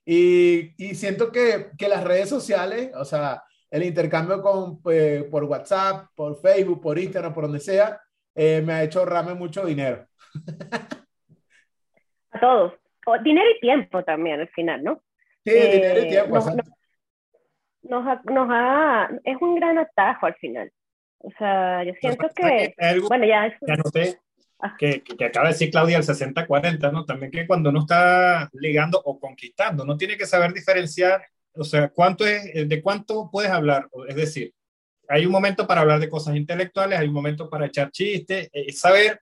Y, 0.04 0.74
y 0.84 0.94
siento 0.96 1.30
que, 1.30 1.70
que, 1.78 1.88
las 1.88 2.02
redes 2.02 2.28
sociales, 2.28 2.90
o 2.96 3.04
sea, 3.04 3.44
el 3.70 3.84
intercambio 3.84 4.42
con, 4.42 4.80
eh, 4.90 5.28
por 5.30 5.44
WhatsApp, 5.44 6.08
por 6.16 6.40
Facebook, 6.40 6.80
por 6.80 6.98
Instagram, 6.98 7.32
por 7.32 7.44
donde 7.44 7.60
sea, 7.60 8.00
eh, 8.34 8.62
me 8.62 8.72
ha 8.72 8.82
hecho 8.82 9.00
ahorrarme 9.00 9.34
mucho 9.34 9.64
dinero. 9.64 10.06
A 12.30 12.40
todos. 12.40 12.74
O, 13.06 13.18
dinero 13.18 13.50
y 13.56 13.60
tiempo 13.60 14.04
también 14.04 14.40
al 14.40 14.48
final, 14.48 14.82
¿no? 14.82 15.02
Sí, 15.44 15.52
eh, 15.52 15.74
dinero 15.74 16.00
y 16.00 16.08
tiempo. 16.08 16.34
Nos, 16.36 16.46
nos, 16.46 16.66
nos, 17.82 18.06
ha, 18.06 18.22
nos 18.24 18.48
ha, 18.50 19.10
es 19.24 19.36
un 19.40 19.56
gran 19.56 19.78
atajo 19.78 20.26
al 20.26 20.34
final. 20.36 20.72
O 21.18 21.30
sea, 21.38 21.84
yo 21.84 21.92
siento 22.00 22.28
que, 22.34 22.74
bueno, 23.08 23.24
ya 23.26 23.46
es... 23.46 23.54
Que 23.64 23.72
anoté, 23.72 24.18
que, 24.78 25.02
que, 25.02 25.24
acaba 25.24 25.46
de 25.46 25.52
decir 25.52 25.70
Claudia 25.70 25.98
el 25.98 26.04
60-40, 26.04 26.92
¿no? 26.92 27.04
También 27.04 27.30
que 27.30 27.46
cuando 27.46 27.70
uno 27.70 27.80
está 27.80 28.48
ligando 28.52 29.00
o 29.04 29.18
conquistando, 29.18 29.84
no 29.84 29.96
tiene 29.96 30.16
que 30.16 30.26
saber 30.26 30.52
diferenciar, 30.52 31.22
o 31.54 31.64
sea, 31.64 31.88
cuánto 31.90 32.26
es, 32.26 32.68
de 32.68 32.82
cuánto 32.82 33.28
puedes 33.30 33.50
hablar, 33.50 33.88
es 34.08 34.16
decir, 34.16 34.52
hay 35.08 35.26
un 35.26 35.32
momento 35.32 35.66
para 35.66 35.82
hablar 35.82 36.00
de 36.00 36.08
cosas 36.08 36.36
intelectuales, 36.36 36.98
hay 36.98 37.08
un 37.08 37.14
momento 37.14 37.48
para 37.48 37.66
echar 37.66 37.90
chistes, 37.90 38.48
eh, 38.52 38.72
saber 38.72 39.20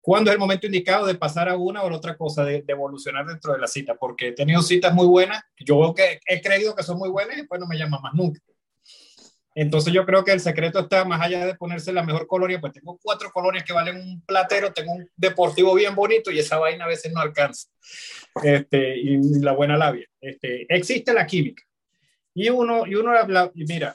cuándo 0.00 0.30
es 0.30 0.34
el 0.34 0.40
momento 0.40 0.66
indicado 0.66 1.06
de 1.06 1.16
pasar 1.16 1.48
a 1.48 1.56
una 1.56 1.82
o 1.82 1.86
a 1.86 1.90
la 1.90 1.96
otra 1.96 2.16
cosa, 2.16 2.44
de, 2.44 2.62
de, 2.62 2.72
evolucionar 2.72 3.26
dentro 3.26 3.52
de 3.52 3.58
la 3.58 3.66
cita, 3.66 3.94
porque 3.96 4.28
he 4.28 4.32
tenido 4.32 4.62
citas 4.62 4.94
muy 4.94 5.06
buenas, 5.06 5.42
yo 5.58 5.78
veo 5.80 5.94
que 5.94 6.20
he 6.26 6.40
creído 6.40 6.74
que 6.74 6.82
son 6.82 6.98
muy 6.98 7.08
buenas 7.08 7.34
y 7.34 7.40
después 7.40 7.60
no 7.60 7.66
me 7.66 7.76
llaman 7.76 8.02
más 8.02 8.14
nunca. 8.14 8.40
Entonces 9.56 9.90
yo 9.90 10.04
creo 10.04 10.22
que 10.22 10.32
el 10.32 10.40
secreto 10.40 10.80
está 10.80 11.06
más 11.06 11.18
allá 11.22 11.46
de 11.46 11.54
ponerse 11.54 11.90
la 11.90 12.02
mejor 12.02 12.26
colonia, 12.26 12.60
pues 12.60 12.74
tengo 12.74 12.98
cuatro 13.02 13.30
colonias 13.32 13.64
que 13.64 13.72
valen 13.72 13.96
un 13.96 14.20
platero, 14.20 14.70
tengo 14.70 14.92
un 14.92 15.10
deportivo 15.16 15.74
bien 15.74 15.94
bonito 15.94 16.30
y 16.30 16.38
esa 16.38 16.58
vaina 16.58 16.84
a 16.84 16.88
veces 16.88 17.10
no 17.10 17.22
alcanza. 17.22 17.66
Este, 18.44 18.98
y 18.98 19.18
la 19.40 19.52
buena 19.52 19.78
labia. 19.78 20.06
Este, 20.20 20.66
existe 20.68 21.14
la 21.14 21.26
química. 21.26 21.62
Y 22.34 22.50
uno, 22.50 22.86
y 22.86 22.96
uno 22.96 23.12
habla, 23.12 23.50
mira, 23.54 23.94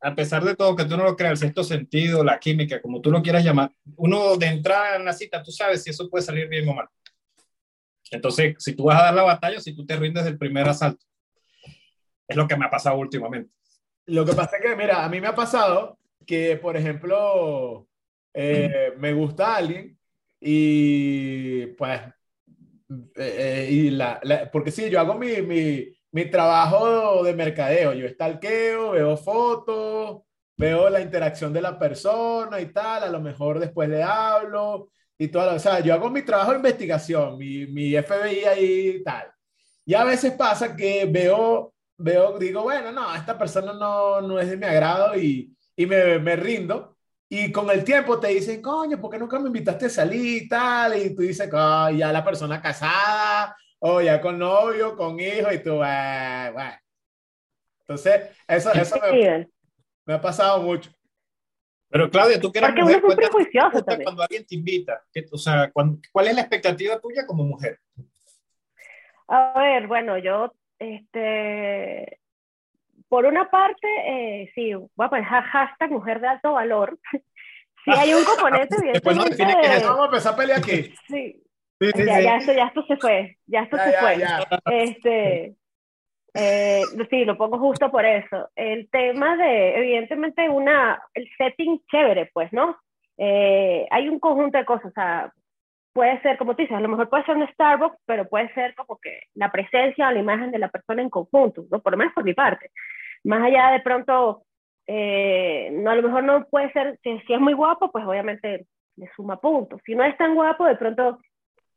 a 0.00 0.14
pesar 0.14 0.44
de 0.44 0.54
todo 0.56 0.76
que 0.76 0.84
tú 0.84 0.96
no 0.96 1.04
lo 1.04 1.16
creas, 1.16 1.32
el 1.32 1.38
sexto 1.48 1.64
sentido, 1.64 2.22
la 2.24 2.38
química, 2.38 2.80
como 2.80 3.00
tú 3.00 3.10
lo 3.10 3.22
quieras 3.22 3.44
llamar, 3.44 3.72
uno 3.96 4.36
de 4.36 4.46
entrada 4.46 4.96
en 4.96 5.04
la 5.04 5.12
cita, 5.12 5.42
tú 5.42 5.50
sabes 5.50 5.82
si 5.82 5.90
eso 5.90 6.08
puede 6.08 6.24
salir 6.24 6.48
bien 6.48 6.68
o 6.68 6.74
mal. 6.74 6.86
Entonces, 8.10 8.54
si 8.58 8.74
tú 8.74 8.84
vas 8.84 9.00
a 9.00 9.04
dar 9.06 9.14
la 9.14 9.22
batalla, 9.22 9.60
si 9.60 9.74
tú 9.74 9.84
te 9.84 9.96
rindes 9.96 10.24
del 10.24 10.38
primer 10.38 10.68
asalto. 10.68 11.04
Es 12.26 12.36
lo 12.36 12.46
que 12.46 12.56
me 12.56 12.64
ha 12.66 12.70
pasado 12.70 12.96
últimamente. 12.96 13.50
Lo 14.06 14.24
que 14.24 14.32
pasa 14.32 14.56
es 14.56 14.62
que, 14.62 14.76
mira, 14.76 15.04
a 15.04 15.08
mí 15.08 15.20
me 15.20 15.26
ha 15.26 15.34
pasado 15.34 15.98
que, 16.26 16.56
por 16.56 16.76
ejemplo, 16.76 17.86
eh, 18.34 18.92
me 18.98 19.12
gusta 19.12 19.56
alguien 19.56 19.98
y 20.40 21.66
pues, 21.68 22.00
eh, 22.90 23.06
eh, 23.16 23.68
y 23.70 23.90
la, 23.90 24.20
la- 24.22 24.50
porque 24.50 24.70
sí, 24.70 24.88
yo 24.88 25.00
hago 25.00 25.14
mi, 25.18 25.42
mi, 25.42 25.88
mi 26.12 26.30
trabajo 26.30 27.22
de 27.22 27.34
mercadeo, 27.34 27.92
yo 27.94 28.08
stalkeo, 28.08 28.92
veo 28.92 29.16
fotos, 29.16 30.22
veo 30.56 30.88
la 30.90 31.00
interacción 31.00 31.52
de 31.52 31.60
la 31.62 31.78
persona 31.78 32.60
y 32.60 32.72
tal, 32.72 33.04
a 33.04 33.08
lo 33.10 33.20
mejor 33.20 33.58
después 33.60 33.88
le 33.88 34.02
hablo 34.02 34.88
y 35.18 35.28
todo, 35.28 35.54
o 35.54 35.58
sea, 35.58 35.80
yo 35.80 35.94
hago 35.94 36.10
mi 36.10 36.22
trabajo 36.22 36.50
de 36.52 36.56
investigación, 36.58 37.36
mi, 37.38 37.66
mi 37.66 37.94
FBI 37.96 38.44
ahí 38.44 38.88
y 39.00 39.02
tal. 39.04 39.30
Y 39.84 39.94
a 39.94 40.04
veces 40.04 40.32
pasa 40.32 40.76
que 40.76 41.06
veo, 41.06 41.74
veo, 41.96 42.38
digo, 42.38 42.62
bueno, 42.62 42.92
no, 42.92 43.14
esta 43.14 43.38
persona 43.38 43.72
no, 43.72 44.20
no 44.20 44.38
es 44.38 44.48
de 44.50 44.56
mi 44.56 44.66
agrado 44.66 45.16
y, 45.16 45.54
y 45.76 45.86
me, 45.86 46.18
me 46.18 46.36
rindo. 46.36 46.96
Y 47.28 47.52
con 47.52 47.70
el 47.70 47.84
tiempo 47.84 48.18
te 48.20 48.28
dicen, 48.28 48.62
coño, 48.62 49.00
¿por 49.00 49.10
qué 49.10 49.18
nunca 49.18 49.38
me 49.38 49.48
invitaste 49.48 49.86
a 49.86 49.90
salir 49.90 50.42
y 50.44 50.48
tal? 50.48 50.96
Y 50.98 51.14
tú 51.14 51.22
dices, 51.22 51.48
"Ah, 51.52 51.90
ya 51.94 52.12
la 52.12 52.24
persona 52.24 52.60
casada, 52.60 53.54
o 53.80 54.00
ya 54.00 54.20
con 54.20 54.38
novio, 54.38 54.96
con 54.96 55.18
hijo, 55.20 55.52
y 55.52 55.62
tú, 55.62 55.80
"Ah, 55.82 56.50
bueno. 56.52 56.72
Entonces, 57.80 58.36
eso, 58.46 58.72
eso 58.72 58.96
me, 59.10 59.48
me 60.04 60.14
ha 60.14 60.20
pasado 60.20 60.60
mucho. 60.62 60.90
Pero 61.90 62.10
Claudia, 62.10 62.38
tú 62.38 62.52
que 62.52 62.58
eres 62.58 62.68
Porque 62.70 62.82
mujer, 62.82 62.96
uno 63.02 63.08
es 63.12 63.16
muy 63.16 63.24
cuéntanos, 63.24 63.30
¿qué 63.30 63.46
te 63.46 63.50
prejuicioso 63.50 63.84
también. 63.84 64.04
cuando 64.04 64.22
alguien 64.22 64.46
te 64.46 64.54
invita? 64.56 65.02
¿Qué- 65.12 65.26
o 65.32 65.38
sea, 65.38 65.70
¿cuál 65.72 66.26
es 66.26 66.34
la 66.34 66.42
expectativa 66.42 67.00
tuya 67.00 67.24
como 67.26 67.44
mujer? 67.44 67.78
A 69.28 69.58
ver, 69.58 69.86
bueno, 69.86 70.18
yo, 70.18 70.52
este, 70.78 72.20
por 73.08 73.24
una 73.24 73.50
parte, 73.50 73.86
eh, 74.06 74.52
sí, 74.54 74.74
voy 74.74 74.88
a 75.06 75.08
poner 75.08 75.24
ha- 75.30 75.42
hashtag 75.42 75.90
mujer 75.90 76.20
de 76.20 76.28
alto 76.28 76.52
valor. 76.52 76.98
Sí 77.84 77.92
hay 77.96 78.12
un 78.12 78.24
componente, 78.24 78.76
Después 78.92 79.16
no 79.16 79.22
evidentemente, 79.22 79.36
define 79.44 79.60
qué 79.62 79.66
es 79.68 79.72
de- 79.72 79.78
eso. 79.78 79.86
Vamos 79.88 80.02
a 80.02 80.06
empezar 80.06 80.32
a 80.34 80.36
pelear 80.36 80.58
aquí. 80.58 80.94
sí, 81.08 81.42
Sí, 81.80 81.90
sí, 81.94 82.04
ya, 82.04 82.16
sí. 82.16 82.24
ya 82.24 82.36
esto, 82.36 82.52
ya 82.52 82.64
esto 82.66 82.86
se 82.86 82.96
fue, 82.96 83.36
ya 83.46 83.60
esto 83.62 83.76
Ya, 83.76 83.84
se 83.84 84.18
ya, 84.18 84.46
fue. 84.64 84.82
Este, 84.82 85.56
eh, 86.34 86.82
sí, 87.10 87.24
lo 87.24 87.36
pongo 87.36 87.58
justo 87.58 87.90
por 87.90 88.04
eso. 88.04 88.48
El 88.56 88.88
tema 88.90 89.36
de, 89.36 89.76
evidentemente, 89.76 90.48
una, 90.48 91.00
el 91.14 91.28
setting 91.36 91.80
chévere, 91.90 92.30
pues, 92.32 92.52
¿no? 92.52 92.76
Eh, 93.16 93.86
hay 93.90 94.08
un 94.08 94.20
conjunto 94.20 94.58
de 94.58 94.64
cosas, 94.64 94.86
o 94.86 94.92
sea, 94.92 95.32
puede 95.92 96.20
ser, 96.22 96.38
como 96.38 96.54
tú 96.54 96.62
dices, 96.62 96.76
a 96.76 96.80
lo 96.80 96.88
mejor 96.88 97.08
puede 97.08 97.24
ser 97.24 97.36
un 97.36 97.48
Starbucks, 97.48 97.98
pero 98.06 98.28
puede 98.28 98.52
ser 98.54 98.74
como 98.74 98.98
que 98.98 99.22
la 99.34 99.50
presencia 99.50 100.08
o 100.08 100.12
la 100.12 100.20
imagen 100.20 100.50
de 100.52 100.58
la 100.58 100.68
persona 100.68 101.02
en 101.02 101.10
conjunto, 101.10 101.64
¿no? 101.70 101.80
Por 101.80 101.92
lo 101.92 101.98
menos 101.98 102.14
por 102.14 102.24
mi 102.24 102.34
parte. 102.34 102.70
Más 103.24 103.42
allá 103.42 103.72
de 103.72 103.80
pronto, 103.80 104.44
eh, 104.86 105.70
no, 105.72 105.90
a 105.90 105.96
lo 105.96 106.02
mejor 106.02 106.24
no 106.24 106.46
puede 106.46 106.72
ser, 106.72 106.98
si, 107.02 107.18
si 107.20 107.34
es 107.34 107.40
muy 107.40 107.52
guapo, 107.54 107.90
pues 107.90 108.04
obviamente 108.04 108.66
le 108.96 109.10
suma 109.16 109.40
puntos. 109.40 109.80
Si 109.84 109.94
no 109.94 110.04
es 110.04 110.16
tan 110.16 110.34
guapo, 110.36 110.66
de 110.66 110.76
pronto 110.76 111.18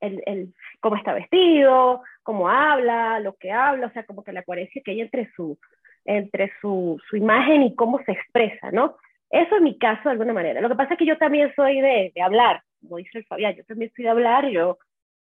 el, 0.01 0.21
el, 0.25 0.53
cómo 0.79 0.97
está 0.97 1.13
vestido, 1.13 2.01
cómo 2.23 2.49
habla, 2.49 3.19
lo 3.19 3.35
que 3.35 3.51
habla, 3.51 3.87
o 3.87 3.91
sea, 3.91 4.05
como 4.05 4.23
que 4.23 4.33
la 4.33 4.43
coherencia 4.43 4.81
que 4.83 4.91
hay 4.91 5.01
entre 5.01 5.31
su, 5.33 5.57
entre 6.05 6.51
su, 6.59 6.99
su 7.09 7.15
imagen 7.15 7.63
y 7.63 7.75
cómo 7.75 7.99
se 8.03 8.11
expresa, 8.11 8.71
¿no? 8.71 8.97
Eso 9.29 9.55
es 9.55 9.61
mi 9.61 9.77
caso 9.77 10.01
de 10.03 10.11
alguna 10.11 10.33
manera. 10.33 10.59
Lo 10.59 10.69
que 10.69 10.75
pasa 10.75 10.93
es 10.93 10.99
que 10.99 11.05
yo 11.05 11.17
también 11.17 11.53
soy 11.55 11.79
de, 11.79 12.11
de 12.13 12.21
hablar, 12.21 12.61
como 12.81 12.97
dice 12.97 13.19
el 13.19 13.25
Fabián, 13.25 13.55
yo 13.55 13.63
también 13.63 13.91
soy 13.95 14.03
de 14.03 14.11
hablar, 14.11 14.49
yo, 14.49 14.77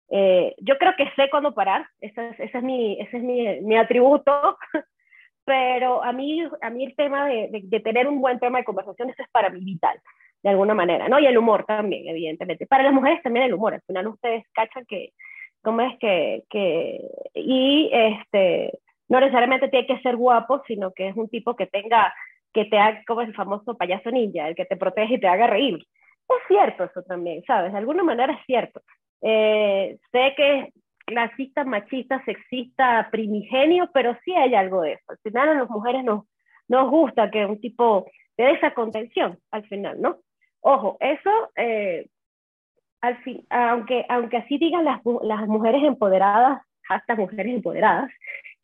eh, 0.09 0.53
yo 0.59 0.77
creo 0.77 0.93
que 0.95 1.09
sé 1.15 1.29
cuándo 1.29 1.55
parar, 1.55 1.87
ese 2.01 2.29
es, 2.29 2.39
ese 2.39 2.57
es, 2.57 2.63
mi, 2.63 2.99
ese 3.01 3.17
es 3.17 3.23
mi, 3.23 3.61
mi 3.61 3.77
atributo, 3.77 4.57
pero 5.45 6.03
a 6.03 6.11
mí, 6.11 6.43
a 6.61 6.69
mí 6.69 6.85
el 6.85 6.95
tema 6.95 7.27
de, 7.27 7.49
de, 7.51 7.61
de 7.63 7.79
tener 7.79 8.07
un 8.07 8.21
buen 8.21 8.39
tema 8.39 8.59
de 8.59 8.65
conversación, 8.65 9.09
eso 9.09 9.23
es 9.23 9.29
para 9.29 9.49
mí 9.49 9.63
vital 9.63 9.99
de 10.45 10.51
alguna 10.51 10.75
manera, 10.75 11.09
¿no? 11.09 11.17
Y 11.19 11.25
el 11.25 11.39
humor 11.39 11.65
también, 11.65 12.07
evidentemente. 12.07 12.67
Para 12.67 12.83
las 12.83 12.93
mujeres 12.93 13.19
también 13.23 13.47
el 13.47 13.55
humor, 13.55 13.73
al 13.73 13.81
final 13.81 14.09
ustedes 14.09 14.43
cachan 14.53 14.85
que, 14.85 15.09
¿cómo 15.63 15.81
es 15.81 15.97
que, 15.97 16.43
que, 16.51 17.01
y 17.33 17.89
este, 17.91 18.77
no 19.09 19.19
necesariamente 19.21 19.69
tiene 19.69 19.87
que 19.87 19.99
ser 20.01 20.15
guapo, 20.15 20.61
sino 20.67 20.93
que 20.93 21.07
es 21.07 21.15
un 21.15 21.29
tipo 21.29 21.55
que 21.55 21.65
tenga, 21.65 22.13
que 22.53 22.65
te 22.65 22.77
haga, 22.77 23.01
como 23.07 23.21
el 23.21 23.33
famoso 23.33 23.75
payaso 23.75 24.11
ninja, 24.11 24.47
el 24.47 24.53
que 24.53 24.65
te 24.65 24.77
protege 24.77 25.15
y 25.15 25.19
te 25.19 25.27
haga 25.27 25.47
reír. 25.47 25.79
Es 26.29 26.47
cierto 26.47 26.83
eso 26.83 27.01
también, 27.01 27.43
¿sabes? 27.47 27.71
De 27.71 27.79
alguna 27.79 28.03
manera 28.03 28.33
es 28.33 28.45
cierto. 28.45 28.83
Eh, 29.23 29.97
sé 30.11 30.33
que 30.37 30.59
es 30.59 30.73
clasista, 31.07 31.63
machista, 31.63 32.23
sexista, 32.23 33.09
primigenio, 33.11 33.89
pero 33.91 34.15
sí 34.23 34.35
hay 34.35 34.53
algo 34.53 34.83
de 34.83 34.91
eso. 34.91 35.05
Al 35.07 35.17
final 35.23 35.49
a 35.49 35.53
las 35.55 35.69
mujeres 35.71 36.03
nos, 36.03 36.25
nos 36.67 36.87
gusta 36.91 37.31
que 37.31 37.47
un 37.47 37.59
tipo 37.59 38.05
dé 38.37 38.51
esa 38.51 38.75
contención, 38.75 39.39
al 39.49 39.65
final, 39.67 39.99
¿no? 39.99 40.19
Ojo, 40.67 40.97
eso, 40.99 41.51
eh, 41.57 42.07
al 42.99 43.17
fin, 43.21 43.45
aunque, 43.51 44.03
aunque 44.09 44.37
así 44.37 44.57
digan 44.57 44.83
las, 44.83 44.99
las 45.21 45.47
mujeres 45.47 45.83
empoderadas, 45.83 46.63
hasta 46.89 47.15
mujeres 47.15 47.53
empoderadas, 47.53 48.11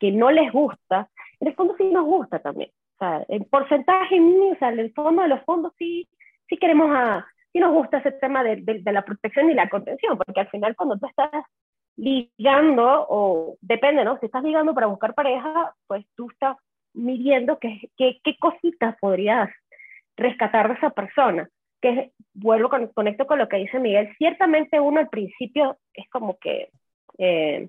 que 0.00 0.10
no 0.10 0.32
les 0.32 0.50
gusta, 0.50 1.08
en 1.38 1.46
el 1.46 1.54
fondo 1.54 1.76
sí 1.78 1.84
nos 1.84 2.04
gusta 2.04 2.40
también. 2.40 2.70
O 2.96 2.98
sea, 2.98 3.24
en 3.28 3.44
porcentaje, 3.44 4.20
o 4.20 4.56
sea, 4.58 4.70
en 4.70 4.80
el 4.80 4.92
fondo 4.94 5.22
de 5.22 5.28
los 5.28 5.44
fondos 5.44 5.74
sí, 5.78 6.08
sí 6.48 6.56
queremos 6.56 6.90
a, 6.90 7.24
sí 7.52 7.60
nos 7.60 7.72
gusta 7.72 7.98
ese 7.98 8.10
tema 8.10 8.42
de, 8.42 8.56
de, 8.56 8.80
de 8.80 8.92
la 8.92 9.04
protección 9.04 9.48
y 9.48 9.54
la 9.54 9.68
contención, 9.68 10.18
porque 10.18 10.40
al 10.40 10.48
final 10.48 10.74
cuando 10.74 10.98
tú 10.98 11.06
estás 11.06 11.30
ligando, 11.96 13.06
o 13.10 13.56
depende, 13.60 14.04
¿no? 14.04 14.18
Si 14.18 14.26
estás 14.26 14.42
ligando 14.42 14.74
para 14.74 14.88
buscar 14.88 15.14
pareja, 15.14 15.72
pues 15.86 16.04
tú 16.16 16.28
estás 16.32 16.56
midiendo 16.94 17.60
qué, 17.60 17.90
qué, 17.96 18.18
qué 18.24 18.36
cositas 18.40 18.96
podrías 19.00 19.48
rescatar 20.16 20.66
de 20.66 20.74
esa 20.74 20.90
persona 20.90 21.48
que 21.82 22.12
vuelvo 22.32 22.70
con, 22.70 22.86
conecto 22.88 23.26
con 23.26 23.38
lo 23.38 23.48
que 23.48 23.58
dice 23.58 23.78
Miguel, 23.78 24.14
ciertamente 24.16 24.80
uno 24.80 25.00
al 25.00 25.08
principio 25.08 25.76
es 25.92 26.08
como 26.08 26.38
que 26.38 26.70
eh, 27.18 27.68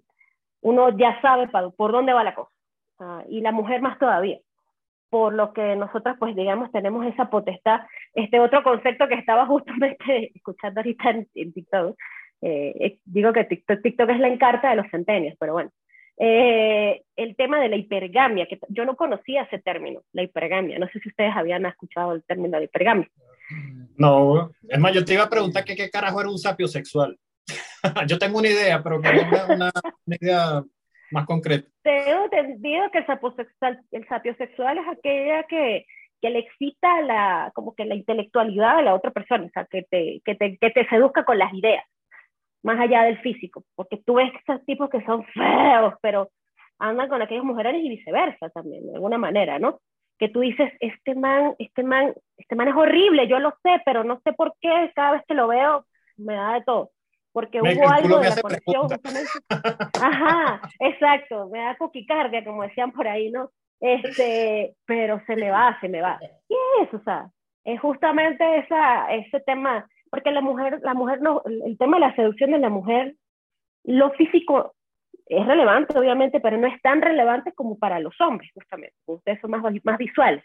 uno 0.62 0.98
ya 0.98 1.20
sabe 1.22 1.50
por 1.50 1.92
dónde 1.92 2.14
va 2.14 2.24
la 2.24 2.36
cosa, 2.36 2.52
uh, 3.00 3.24
y 3.28 3.42
la 3.42 3.52
mujer 3.52 3.82
más 3.82 4.00
todavía, 4.00 4.38
por 5.10 5.34
lo 5.34 5.52
que 5.52 5.76
nosotras 5.76 6.16
pues 6.18 6.36
digamos 6.36 6.72
tenemos 6.72 7.06
esa 7.06 7.30
potestad, 7.30 7.82
este 8.14 8.40
otro 8.40 8.64
concepto 8.64 9.08
que 9.08 9.16
estaba 9.16 9.46
justamente 9.48 10.32
escuchando 10.34 10.80
ahorita 10.80 11.10
en, 11.10 11.28
en 11.36 11.52
TikTok, 11.52 11.98
eh, 12.42 13.00
digo 13.06 13.34
que 13.34 13.46
TikTok, 13.46 13.82
TikTok 13.82 14.10
es 14.12 14.20
la 14.20 14.28
encarta 14.28 14.70
de 14.70 14.76
los 14.78 14.88
centenios, 14.92 15.36
pero 15.40 15.54
bueno, 15.54 15.72
eh, 16.18 17.02
el 17.16 17.36
tema 17.36 17.60
de 17.60 17.70
la 17.70 17.76
hipergamia, 17.76 18.46
que 18.46 18.60
yo 18.70 18.86
no 18.86 18.96
conocía 18.96 19.44
ese 19.44 19.60
término, 19.60 20.02
la 20.12 20.24
hipergamia, 20.24 20.78
no 20.78 20.88
sé 20.90 21.00
si 21.00 21.10
ustedes 21.10 21.36
habían 21.36 21.66
escuchado 21.66 22.14
el 22.14 22.24
término 22.24 22.58
de 22.58 22.66
hipergamia. 22.66 23.10
No, 23.98 24.52
es 24.68 24.80
más, 24.80 24.94
yo 24.94 25.06
te 25.06 25.14
iba 25.14 25.24
a 25.24 25.30
preguntar 25.30 25.64
que 25.64 25.76
qué 25.76 25.90
carajo 25.90 26.20
era 26.22 26.30
un 26.30 26.38
sapio 26.38 26.68
sexual. 26.68 27.18
yo 28.08 28.18
tengo 28.18 28.40
una 28.40 28.50
idea, 28.50 28.82
pero 28.82 29.02
que 29.02 29.10
una, 29.10 29.72
una, 30.06 30.16
idea 30.20 30.64
más 31.12 31.26
concreta. 31.26 31.70
Tengo 31.84 32.26
entendido 32.26 32.90
que 32.92 33.00
el 33.00 33.06
sapio 33.06 33.34
sexual, 33.36 33.82
el 33.92 34.08
sapio 34.08 34.36
sexual 34.36 34.78
es 34.78 34.88
aquella 34.88 35.44
que, 35.44 35.86
que 36.22 36.30
le 36.30 36.40
excita 36.40 37.02
la, 37.02 37.52
como 37.54 37.76
que 37.76 37.86
la 37.86 37.96
intelectualidad 37.96 38.78
de 38.78 38.84
la 38.84 38.96
otra 38.96 39.12
persona, 39.12 39.46
o 39.46 39.50
sea, 39.50 39.66
que 39.66 39.84
te, 39.84 40.22
que 40.24 40.36
te, 40.36 40.58
que 40.58 40.72
te 40.72 40.88
seduzca 40.88 41.26
con 41.26 41.38
las 41.38 41.54
ideas, 41.54 41.84
más 42.64 42.80
allá 42.80 43.04
del 43.04 43.20
físico, 43.20 43.64
porque 43.76 43.98
tú 44.06 44.16
ves 44.16 44.32
esos 44.48 44.66
tipos 44.66 44.90
que 44.90 45.04
son 45.06 45.26
feos, 45.26 45.94
pero 46.02 46.32
andan 46.80 47.10
con 47.10 47.22
aquellas 47.22 47.44
mujeres 47.44 47.84
y 47.84 47.90
viceversa 47.90 48.50
también, 48.50 48.88
de 48.88 48.96
alguna 48.96 49.18
manera, 49.18 49.60
¿no? 49.60 49.82
Que 50.20 50.30
tú 50.30 50.42
dices, 50.42 50.72
este 50.80 51.16
man, 51.16 51.56
este 51.60 51.84
man, 51.84 52.14
este 52.38 52.56
man 52.56 52.68
es 52.68 52.76
horrible, 52.76 53.28
yo 53.28 53.40
lo 53.40 53.52
sé, 53.64 53.82
pero 53.86 54.04
no 54.04 54.22
sé 54.24 54.34
por 54.34 54.54
qué, 54.62 54.92
cada 54.96 55.14
vez 55.14 55.24
que 55.28 55.34
lo 55.34 55.48
veo 55.48 55.86
me 56.18 56.36
da 56.36 56.54
de 56.54 56.64
todo. 56.64 56.92
Porque 57.32 57.62
me, 57.62 57.76
hubo 57.76 57.90
algo 57.90 58.20
de 58.20 58.30
la 58.30 58.42
conexión. 58.42 58.88
Ajá, 60.02 60.62
exacto, 60.80 61.50
me 61.50 61.60
da 61.60 61.76
coquicardia, 61.78 62.44
como 62.44 62.64
decían 62.64 62.92
por 62.92 63.08
ahí, 63.08 63.32
¿no? 63.32 63.50
Este, 63.80 64.76
pero 64.86 65.22
se 65.26 65.36
me 65.36 65.50
va, 65.50 65.78
se 65.82 65.90
me 65.90 66.02
va. 66.02 66.20
¿Qué 66.20 66.56
es? 66.82 66.94
O 66.94 67.04
sea, 67.04 67.30
es 67.64 67.80
justamente 67.82 68.60
esa, 68.60 69.12
ese 69.12 69.40
tema, 69.42 69.88
porque 70.12 70.32
la 70.32 70.42
mujer, 70.42 70.80
la 70.84 70.94
mujer 70.94 71.22
no, 71.22 71.42
el 71.46 71.78
tema 71.78 71.98
de 71.98 72.02
la 72.02 72.16
seducción 72.16 72.52
de 72.52 72.60
la 72.60 72.70
mujer, 72.70 73.16
lo 73.84 74.12
físico 74.12 74.76
es 75.28 75.46
relevante, 75.46 75.98
obviamente, 75.98 76.40
pero 76.40 76.58
no 76.58 76.68
es 76.68 76.82
tan 76.82 77.02
relevante 77.02 77.54
como 77.54 77.78
para 77.78 78.00
los 78.00 78.20
hombres, 78.22 78.52
justamente. 78.54 78.96
Ustedes 79.06 79.40
son 79.42 79.52
más, 79.52 79.64
más 79.84 79.98
visuales. 79.98 80.44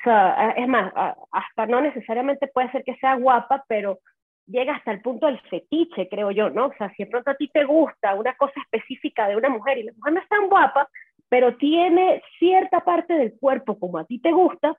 O 0.00 0.04
sea, 0.04 0.50
es 0.56 0.68
más, 0.68 0.92
hasta 1.30 1.66
no 1.66 1.80
necesariamente 1.80 2.48
puede 2.48 2.70
ser 2.72 2.84
que 2.84 2.96
sea 2.96 3.16
guapa, 3.16 3.64
pero 3.68 4.00
llega 4.46 4.74
hasta 4.74 4.92
el 4.92 5.00
punto 5.00 5.26
del 5.26 5.40
fetiche, 5.48 6.08
creo 6.08 6.30
yo, 6.30 6.50
¿no? 6.50 6.66
O 6.66 6.74
sea, 6.76 6.92
si 6.94 7.04
de 7.04 7.10
pronto 7.10 7.30
a 7.30 7.36
ti 7.36 7.48
te 7.48 7.64
gusta 7.64 8.14
una 8.14 8.34
cosa 8.34 8.60
específica 8.60 9.28
de 9.28 9.36
una 9.36 9.48
mujer 9.48 9.78
y 9.78 9.84
la 9.84 9.92
mujer 9.92 10.12
no 10.12 10.20
es 10.20 10.28
tan 10.28 10.48
guapa, 10.48 10.88
pero 11.28 11.56
tiene 11.56 12.22
cierta 12.38 12.80
parte 12.80 13.14
del 13.14 13.34
cuerpo 13.38 13.78
como 13.78 13.98
a 13.98 14.04
ti 14.04 14.18
te 14.18 14.32
gusta, 14.32 14.76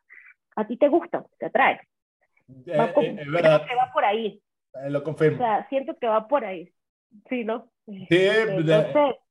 a 0.55 0.67
ti 0.67 0.77
te 0.77 0.87
gusta, 0.87 1.25
te 1.39 1.47
atrae. 1.47 1.81
Eh, 2.67 2.77
va, 2.77 2.85
eh, 3.01 3.17
es 3.19 3.31
verdad. 3.31 3.65
Que 3.67 3.75
va 3.75 3.91
por 3.91 4.05
ahí. 4.05 4.39
Eh, 4.75 4.89
lo 4.89 5.03
confirmo. 5.03 5.37
O 5.37 5.39
sea, 5.39 5.67
siento 5.69 5.97
que 5.97 6.07
va 6.07 6.27
por 6.27 6.45
ahí. 6.45 6.71
Sí, 7.29 7.43
¿no? 7.43 7.71
Sí, 7.87 8.05
Entonces, 8.09 8.95
Mm. 8.95 9.24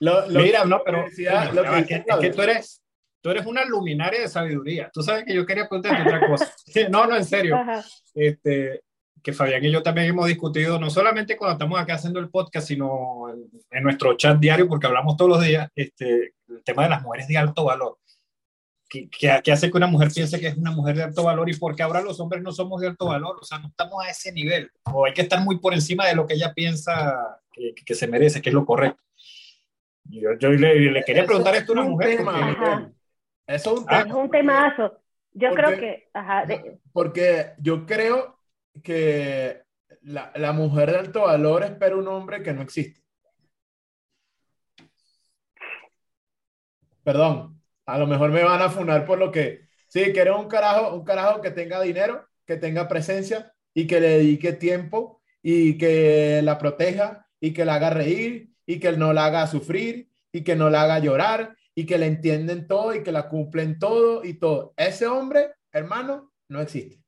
Lo- 0.00 0.28
lo- 0.28 0.40
Mira, 0.40 0.64
no, 0.64 0.80
pero 0.84 1.04
coño, 1.04 1.52
lo 1.52 1.62
que 1.62 1.68
dice 1.76 1.86
que- 1.86 1.94
es 2.12 2.16
que 2.20 2.30
tú 2.30 2.42
eres, 2.42 2.82
tú 3.20 3.30
eres 3.30 3.46
una 3.46 3.64
luminaria 3.64 4.20
de 4.20 4.28
sabiduría. 4.28 4.90
Tú 4.92 5.02
sabes 5.02 5.24
que 5.24 5.34
yo 5.34 5.44
quería 5.44 5.68
preguntarte 5.68 6.02
otra 6.02 6.26
cosa. 6.26 6.52
No, 6.90 7.06
no, 7.06 7.16
en 7.16 7.24
serio. 7.24 7.56
Ajá. 7.56 7.84
Este, 8.14 8.82
que 9.22 9.32
Fabián 9.34 9.62
y 9.62 9.70
yo 9.70 9.82
también 9.82 10.06
hemos 10.08 10.26
discutido, 10.26 10.78
no 10.80 10.88
solamente 10.88 11.36
cuando 11.36 11.52
estamos 11.52 11.78
acá 11.78 11.94
haciendo 11.94 12.20
el 12.20 12.30
podcast, 12.30 12.66
sino 12.68 13.28
en, 13.28 13.44
en 13.70 13.82
nuestro 13.84 14.14
chat 14.16 14.38
diario, 14.38 14.66
porque 14.66 14.86
hablamos 14.86 15.16
todos 15.18 15.30
los 15.32 15.42
días, 15.44 15.68
este, 15.74 16.32
el 16.48 16.64
tema 16.64 16.84
de 16.84 16.88
las 16.88 17.02
mujeres 17.02 17.28
de 17.28 17.36
alto 17.36 17.64
valor. 17.64 17.98
¿Qué, 18.90 19.08
qué- 19.08 19.40
qué 19.44 19.52
hace 19.52 19.70
que 19.70 19.76
una 19.76 19.86
mujer 19.86 20.10
piense 20.12 20.40
que 20.40 20.48
es 20.48 20.56
una 20.56 20.72
mujer 20.72 20.96
de 20.96 21.04
alto 21.04 21.22
valor 21.22 21.48
y 21.48 21.56
por 21.56 21.76
qué 21.76 21.82
ahora 21.84 22.02
los 22.02 22.18
hombres 22.18 22.42
no 22.42 22.50
somos 22.50 22.80
de 22.80 22.88
alto 22.88 23.06
valor? 23.06 23.38
O 23.40 23.44
sea, 23.44 23.60
no 23.60 23.68
estamos 23.68 24.04
a 24.04 24.10
ese 24.10 24.32
nivel. 24.32 24.70
O 24.92 25.06
hay 25.06 25.12
que 25.14 25.22
estar 25.22 25.40
muy 25.42 25.58
por 25.60 25.72
encima 25.72 26.06
de 26.06 26.16
lo 26.16 26.26
que 26.26 26.34
ella 26.34 26.52
piensa 26.52 27.40
que, 27.52 27.72
que 27.74 27.94
se 27.94 28.08
merece, 28.08 28.42
que 28.42 28.48
es 28.50 28.54
lo 28.54 28.66
correcto. 28.66 29.00
Yo, 30.04 30.30
yo 30.40 30.48
le, 30.50 30.74
le 30.90 31.04
quería 31.04 31.24
preguntar 31.24 31.54
esto 31.54 31.72
a 31.72 31.76
una 31.80 31.84
mujer. 31.88 32.16
tema, 32.16 32.32
porque-. 32.58 32.92
Eso 33.46 33.74
es 33.74 33.80
un 33.80 33.86
Ah. 33.88 33.98
tema. 34.02 34.10
Es 34.10 34.14
un 34.24 34.30
temazo. 34.30 35.00
Yo 35.32 35.48
Porque- 35.50 35.62
creo 35.62 35.78
que, 35.78 36.08
ajá, 36.12 36.46
de- 36.46 36.80
Porque 36.92 37.52
yo 37.58 37.86
creo 37.86 38.40
que 38.82 39.62
la, 40.02 40.32
la 40.34 40.52
mujer 40.52 40.90
de 40.90 40.98
alto 40.98 41.20
valor 41.22 41.62
espera 41.62 41.94
un 41.96 42.08
hombre 42.08 42.42
que 42.42 42.52
no 42.52 42.62
existe. 42.62 43.00
Perdón, 47.04 47.59
a 47.86 47.98
lo 47.98 48.06
mejor 48.06 48.30
me 48.30 48.44
van 48.44 48.62
a 48.62 48.70
funar 48.70 49.04
por 49.04 49.18
lo 49.18 49.30
que. 49.30 49.68
Sí, 49.88 50.12
quiero 50.12 50.38
un 50.38 50.48
carajo, 50.48 50.94
un 50.94 51.04
carajo 51.04 51.40
que 51.40 51.50
tenga 51.50 51.80
dinero, 51.80 52.26
que 52.46 52.56
tenga 52.56 52.88
presencia 52.88 53.52
y 53.74 53.86
que 53.86 54.00
le 54.00 54.08
dedique 54.18 54.52
tiempo 54.52 55.20
y 55.42 55.78
que 55.78 56.40
la 56.42 56.58
proteja 56.58 57.26
y 57.40 57.52
que 57.52 57.64
la 57.64 57.76
haga 57.76 57.90
reír 57.90 58.50
y 58.66 58.78
que 58.78 58.92
no 58.92 59.12
la 59.12 59.26
haga 59.26 59.46
sufrir 59.46 60.08
y 60.32 60.42
que 60.42 60.54
no 60.54 60.70
la 60.70 60.82
haga 60.82 60.98
llorar 61.00 61.56
y 61.74 61.86
que 61.86 61.98
le 61.98 62.06
entienden 62.06 62.66
todo 62.66 62.94
y 62.94 63.02
que 63.02 63.12
la 63.12 63.28
cumplen 63.28 63.78
todo 63.78 64.24
y 64.24 64.34
todo. 64.34 64.74
Ese 64.76 65.06
hombre, 65.06 65.54
hermano, 65.72 66.32
no 66.48 66.60
existe. 66.60 67.02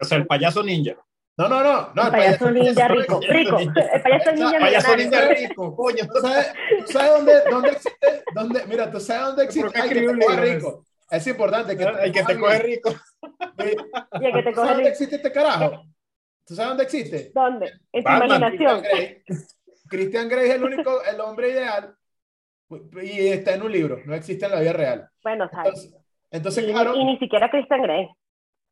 o 0.00 0.04
sea, 0.04 0.18
el 0.18 0.26
payaso 0.26 0.62
ninja. 0.62 0.96
No, 1.36 1.48
no, 1.48 1.62
no, 1.64 1.92
no. 1.94 2.02
el 2.04 2.10
payaso 2.10 2.50
ninja 2.50 2.88
rico, 2.88 3.20
rico. 3.28 3.58
El 3.58 4.02
payaso 4.02 4.32
ninja 4.32 4.58
Payaso 4.60 4.96
ninja 4.96 5.20
rico, 5.28 5.74
coño. 5.74 6.04
¿Tú 6.06 6.20
sabes, 6.20 6.52
tú 6.86 6.92
sabes 6.92 7.10
dónde, 7.10 7.32
dónde 7.50 7.68
existe? 7.70 8.24
Dónde, 8.34 8.66
mira, 8.66 8.90
tú 8.90 9.00
sabes 9.00 9.26
dónde 9.26 9.44
existe. 9.44 9.64
¿Por 9.64 9.72
qué 9.72 9.80
Ay, 9.80 9.88
que 9.88 9.94
te 9.94 10.00
libro 10.00 10.36
rico. 10.36 10.84
Es 11.10 11.26
importante 11.26 11.76
que 11.76 11.84
El 11.84 12.12
que 12.12 12.22
te 12.22 12.38
coge 12.38 12.58
rico. 12.60 12.90
Y 14.20 14.26
el 14.26 14.32
que 14.32 14.42
te 14.42 14.52
¿Tú 14.52 14.54
sabes 14.54 14.54
coge 14.54 14.68
dónde 14.68 14.74
rico. 14.76 14.88
existe 14.88 15.16
este 15.16 15.32
carajo? 15.32 15.84
¿Tú 16.46 16.54
sabes 16.54 16.68
dónde 16.68 16.84
existe? 16.84 17.32
¿Dónde? 17.34 17.72
En 17.92 18.04
tu 18.04 18.10
imaginación. 18.10 18.80
Christian 18.80 18.82
Grey. 18.82 19.22
Christian 19.88 20.28
Grey 20.28 20.50
es 20.50 20.54
el 20.56 20.64
único, 20.64 21.02
el 21.04 21.20
hombre 21.20 21.50
ideal 21.50 21.96
y 23.02 23.28
está 23.28 23.54
en 23.54 23.62
un 23.62 23.72
libro, 23.72 24.00
no 24.04 24.14
existe 24.14 24.46
en 24.46 24.52
la 24.52 24.60
vida 24.60 24.72
real. 24.72 25.08
Bueno, 25.22 25.48
¿sabes? 25.50 25.74
Entonces, 25.74 26.02
entonces 26.30 26.64
Y, 26.64 26.72
claro, 26.72 26.94
y 26.96 27.04
ni 27.04 27.18
siquiera 27.18 27.50
Christian 27.50 27.82
Grey. 27.82 28.08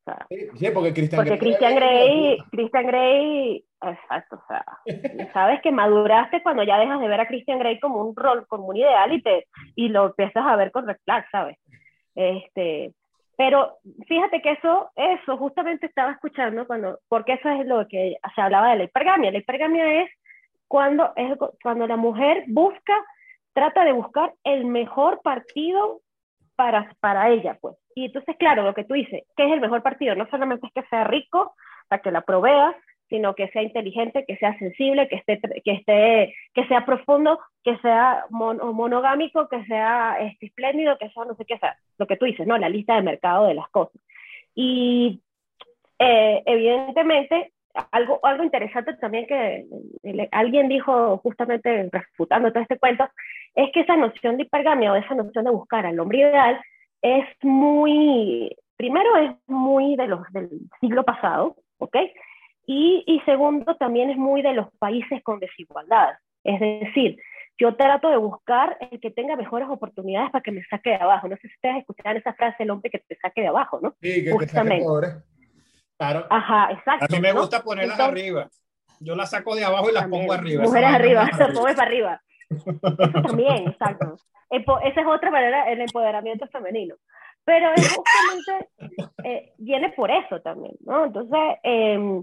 O 0.04 0.10
sea, 0.10 0.26
sí, 0.28 0.70
porque 0.74 0.92
Christian 0.92 1.20
porque 1.20 1.36
Grey 1.36 1.38
Christian 1.38 1.76
Grey. 1.76 2.38
Christian 2.50 2.86
Grey, 2.86 3.64
exacto, 3.80 4.36
o 4.36 4.46
sea, 4.48 4.64
sabes 5.32 5.60
que 5.62 5.70
maduraste 5.70 6.42
cuando 6.42 6.64
ya 6.64 6.78
dejas 6.78 7.00
de 7.00 7.08
ver 7.08 7.20
a 7.20 7.28
Christian 7.28 7.60
Grey 7.60 7.78
como 7.78 8.02
un 8.02 8.16
rol, 8.16 8.46
como 8.48 8.66
un 8.66 8.76
ideal 8.76 9.12
y 9.12 9.22
te 9.22 9.46
y 9.76 9.88
lo 9.88 10.06
empiezas 10.06 10.44
a 10.44 10.56
ver 10.56 10.72
con 10.72 10.86
red 10.86 10.96
flag, 11.04 11.24
¿sabes? 11.30 11.56
Este, 12.16 12.92
pero 13.36 13.78
fíjate 14.06 14.42
que 14.42 14.52
eso, 14.52 14.90
eso 14.96 15.36
justamente 15.36 15.86
estaba 15.86 16.12
escuchando 16.12 16.66
cuando, 16.66 16.98
porque 17.08 17.34
eso 17.34 17.48
es 17.48 17.66
lo 17.66 17.86
que 17.88 18.16
se 18.34 18.40
hablaba 18.40 18.70
de 18.70 18.76
la 18.76 18.84
hipergamia. 18.84 19.32
La 19.32 19.38
hipergamia 19.38 20.02
es 20.02 20.10
cuando, 20.68 21.12
es 21.16 21.36
cuando 21.62 21.86
la 21.86 21.96
mujer 21.96 22.44
busca, 22.48 22.94
trata 23.52 23.84
de 23.84 23.92
buscar 23.92 24.32
el 24.44 24.64
mejor 24.64 25.22
partido 25.22 26.00
para, 26.56 26.94
para 27.00 27.30
ella, 27.30 27.58
pues. 27.60 27.76
Y 27.94 28.06
entonces, 28.06 28.36
claro, 28.38 28.62
lo 28.62 28.74
que 28.74 28.84
tú 28.84 28.94
dices, 28.94 29.22
¿qué 29.36 29.46
es 29.46 29.52
el 29.52 29.60
mejor 29.60 29.82
partido? 29.82 30.14
No 30.14 30.28
solamente 30.30 30.66
es 30.66 30.72
que 30.72 30.88
sea 30.88 31.04
rico, 31.04 31.54
para 31.88 32.02
que 32.02 32.10
la 32.10 32.22
provea, 32.22 32.74
sino 33.08 33.34
que 33.34 33.48
sea 33.48 33.62
inteligente, 33.62 34.24
que 34.26 34.38
sea 34.38 34.58
sensible, 34.58 35.06
que 35.08 35.16
esté, 35.16 35.38
que 35.62 35.72
esté, 35.72 36.34
que 36.54 36.66
sea 36.66 36.86
profundo, 36.86 37.38
que 37.62 37.76
sea 37.78 38.24
mon, 38.30 38.56
monogámico, 38.74 39.48
que 39.48 39.62
sea 39.66 40.16
este, 40.20 40.46
espléndido, 40.46 40.96
que 40.96 41.10
sea 41.10 41.26
no 41.26 41.34
sé 41.34 41.44
qué, 41.44 41.58
sea, 41.58 41.76
lo 41.98 42.06
que 42.06 42.16
tú 42.16 42.24
dices, 42.24 42.46
¿no? 42.46 42.56
La 42.56 42.70
lista 42.70 42.94
de 42.94 43.02
mercado 43.02 43.46
de 43.46 43.54
las 43.54 43.68
cosas. 43.68 44.00
Y 44.54 45.20
eh, 45.98 46.42
evidentemente, 46.46 47.52
algo, 47.90 48.18
algo 48.22 48.44
interesante 48.44 48.94
también 48.94 49.26
que 49.26 49.66
eh, 50.04 50.28
alguien 50.32 50.68
dijo 50.68 51.18
justamente 51.18 51.90
refutando 51.92 52.50
todo 52.50 52.62
este 52.62 52.78
cuento, 52.78 53.06
es 53.54 53.70
que 53.72 53.80
esa 53.80 53.96
noción 53.96 54.38
de 54.38 54.44
hipergamia 54.44 54.92
o 54.92 54.96
esa 54.96 55.14
noción 55.14 55.44
de 55.44 55.50
buscar 55.50 55.84
al 55.84 56.00
hombre 56.00 56.20
ideal 56.20 56.58
es 57.02 57.24
muy, 57.42 58.56
primero 58.76 59.16
es 59.16 59.32
muy 59.46 59.96
de 59.96 60.06
los 60.06 60.20
del 60.32 60.48
siglo 60.80 61.04
pasado, 61.04 61.56
¿ok? 61.78 61.96
Y, 62.66 63.02
y 63.06 63.20
segundo, 63.20 63.74
también 63.76 64.10
es 64.10 64.16
muy 64.16 64.40
de 64.40 64.54
los 64.54 64.68
países 64.78 65.22
con 65.22 65.40
desigualdad. 65.40 66.14
Es 66.44 66.60
decir, 66.60 67.18
yo 67.58 67.74
trato 67.76 68.08
de 68.08 68.16
buscar 68.16 68.76
el 68.90 69.00
que 69.00 69.10
tenga 69.10 69.36
mejores 69.36 69.68
oportunidades 69.68 70.30
para 70.30 70.42
que 70.42 70.52
me 70.52 70.64
saque 70.64 70.90
de 70.90 70.96
abajo. 70.96 71.28
No 71.28 71.36
sé 71.36 71.48
si 71.48 71.54
ustedes 71.54 71.78
escucharon 71.78 72.16
esa 72.16 72.34
frase, 72.34 72.62
el 72.62 72.70
hombre 72.70 72.90
que 72.90 72.98
te 73.00 73.16
saque 73.16 73.42
de 73.42 73.48
abajo, 73.48 73.80
¿no? 73.82 73.94
Sí, 74.00 74.08
que 74.08 74.22
te 74.22 74.30
saque 74.30 74.44
Justamente. 74.46 74.84
pobre. 74.84 75.08
Claro. 75.98 76.26
Ajá, 76.30 76.72
exacto. 76.72 77.04
A 77.04 77.08
mí 77.08 77.20
me 77.20 77.32
¿no? 77.32 77.40
gusta 77.40 77.62
ponerlas 77.62 77.98
Entonces, 77.98 78.22
arriba. 78.24 78.48
Yo 79.00 79.16
las 79.16 79.30
saco 79.30 79.54
de 79.54 79.64
abajo 79.64 79.90
y 79.90 79.92
las 79.92 80.02
también, 80.04 80.22
pongo 80.22 80.32
arriba. 80.32 80.62
Mujeres 80.62 80.90
arriba, 80.90 81.22
arriba. 81.32 81.46
hombres 81.58 81.76
para 81.76 81.88
arriba. 81.88 82.22
También, 83.22 83.68
exacto. 83.68 84.16
Esa 84.50 85.00
es 85.00 85.06
otra 85.06 85.30
manera, 85.30 85.70
el 85.70 85.80
empoderamiento 85.80 86.46
femenino. 86.48 86.96
Pero 87.44 87.72
es 87.74 87.96
justamente, 87.96 88.68
eh, 89.24 89.52
viene 89.58 89.90
por 89.90 90.10
eso 90.10 90.40
también, 90.40 90.74
¿no? 90.84 91.06
Entonces, 91.06 91.40
eh, 91.64 92.22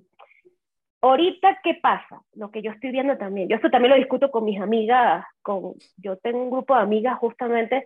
ahorita, 1.02 1.60
¿qué 1.64 1.76
pasa? 1.82 2.22
Lo 2.36 2.52
que 2.52 2.62
yo 2.62 2.72
estoy 2.72 2.92
viendo 2.92 3.18
también, 3.18 3.50
yo 3.50 3.56
esto 3.56 3.70
también 3.70 3.92
lo 3.92 3.98
discuto 3.98 4.32
con 4.32 4.46
mis 4.46 4.62
amigas, 4.62 5.26
con, 5.42 5.74
yo 5.98 6.18
tengo 6.18 6.44
un 6.44 6.52
grupo 6.52 6.76
de 6.76 6.82
amigas 6.82 7.18
justamente 7.20 7.86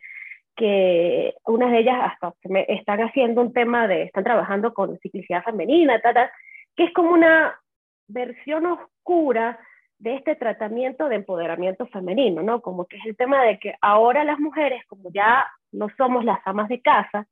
que 0.55 1.33
unas 1.45 1.71
de 1.71 1.79
ellas 1.79 2.11
hasta 2.11 2.33
me 2.47 2.65
están 2.69 2.99
haciendo 2.99 3.41
un 3.41 3.53
tema 3.53 3.87
de, 3.87 4.03
están 4.03 4.23
trabajando 4.23 4.73
con 4.73 4.99
ciclicidad 4.99 5.43
femenina, 5.43 5.99
ta, 5.99 6.13
ta, 6.13 6.31
que 6.75 6.85
es 6.85 6.93
como 6.93 7.11
una 7.11 7.59
versión 8.07 8.65
oscura 8.67 9.59
de 10.03 10.15
este 10.15 10.35
tratamiento 10.35 11.07
de 11.07 11.15
empoderamiento 11.15 11.87
femenino, 11.87 12.43
¿no? 12.43 12.61
Como 12.61 12.85
que 12.85 12.97
es 12.97 13.05
el 13.05 13.15
tema 13.15 13.41
de 13.45 13.57
que 13.57 13.73
ahora 13.79 14.25
las 14.25 14.37
mujeres, 14.37 14.85
como 14.87 15.09
ya 15.13 15.47
no 15.71 15.87
somos 15.95 16.25
las 16.25 16.45
amas 16.45 16.67
de 16.67 16.81
casa, 16.81 17.25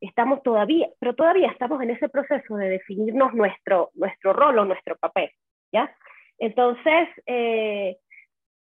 estamos 0.00 0.42
todavía, 0.42 0.88
pero 0.98 1.14
todavía 1.14 1.48
estamos 1.52 1.80
en 1.82 1.90
ese 1.90 2.08
proceso 2.08 2.56
de 2.56 2.68
definirnos 2.68 3.32
nuestro, 3.32 3.90
nuestro 3.94 4.32
rol 4.32 4.58
o 4.58 4.64
nuestro 4.64 4.96
papel, 4.96 5.30
¿ya? 5.72 5.94
Entonces, 6.38 7.08
eh, 7.26 7.96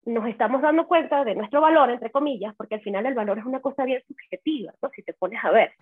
nos 0.06 0.26
estamos 0.30 0.62
dando 0.62 0.88
cuenta 0.88 1.26
de 1.26 1.36
nuestro 1.36 1.60
valor, 1.60 1.92
entre 1.92 2.10
comillas, 2.10 2.56
porque 2.56 2.76
al 2.76 2.82
final 2.82 3.06
el 3.06 3.16
valor 3.16 3.38
es 3.38 3.46
una 3.46 3.60
cosa 3.60 3.84
bien 3.84 4.02
subjetiva, 4.08 4.74
¿no? 4.82 4.90
Si 4.96 5.04
te 5.04 5.14
pones 5.14 5.44
a 5.44 5.52
ver. 5.52 5.74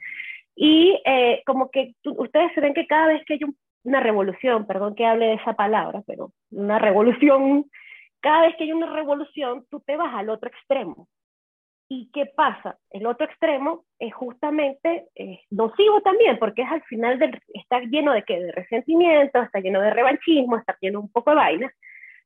Y 0.55 0.99
eh, 1.05 1.43
como 1.45 1.69
que 1.69 1.93
ustedes 2.03 2.51
se 2.55 2.61
ven 2.61 2.73
que 2.73 2.87
cada 2.87 3.09
vez 3.09 3.23
que 3.25 3.35
hay 3.35 3.43
un, 3.43 3.55
una 3.83 3.99
revolución, 3.99 4.65
perdón 4.65 4.95
que 4.95 5.05
hable 5.05 5.27
de 5.27 5.33
esa 5.35 5.53
palabra, 5.53 6.03
pero 6.05 6.31
una 6.51 6.79
revolución, 6.79 7.65
cada 8.19 8.43
vez 8.43 8.55
que 8.57 8.65
hay 8.65 8.73
una 8.73 8.91
revolución, 8.91 9.65
tú 9.69 9.79
te 9.81 9.95
vas 9.97 10.13
al 10.13 10.29
otro 10.29 10.49
extremo. 10.49 11.07
¿Y 11.91 12.11
qué 12.13 12.27
pasa? 12.27 12.77
El 12.91 13.07
otro 13.07 13.25
extremo 13.25 13.83
es 13.97 14.13
justamente 14.13 15.07
eh, 15.15 15.39
nocivo 15.49 16.01
también, 16.01 16.37
porque 16.37 16.61
es 16.61 16.71
al 16.71 16.83
final 16.83 17.17
del, 17.17 17.41
está 17.47 17.79
lleno 17.79 18.13
de, 18.13 18.23
¿qué? 18.23 18.39
de 18.39 18.51
resentimiento, 18.51 19.41
está 19.41 19.59
lleno 19.59 19.81
de 19.81 19.89
revanchismo, 19.89 20.57
está 20.57 20.77
lleno 20.79 20.99
un 20.99 21.11
poco 21.11 21.31
de 21.31 21.37
vainas. 21.37 21.73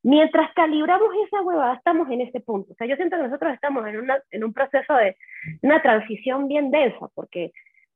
Mientras 0.02 0.54
calibramos 0.54 1.10
esa 1.26 1.42
huevada, 1.44 1.76
estamos 1.76 2.10
en 2.12 2.20
ese 2.20 2.42
punto. 2.42 2.74
O 2.74 2.76
sea, 2.76 2.88
yo 2.88 2.98
siento 2.98 3.16
que 3.16 3.24
nosotros 3.24 3.54
estamos 3.54 3.88
en, 3.88 4.00
una, 4.00 4.22
en 4.32 4.44
un 4.44 4.52
proceso 4.52 4.96
de 4.96 5.16
una 5.62 5.82
transición 5.82 6.50
bien 6.50 6.70
densa, 6.70 7.08
porque 7.16 7.54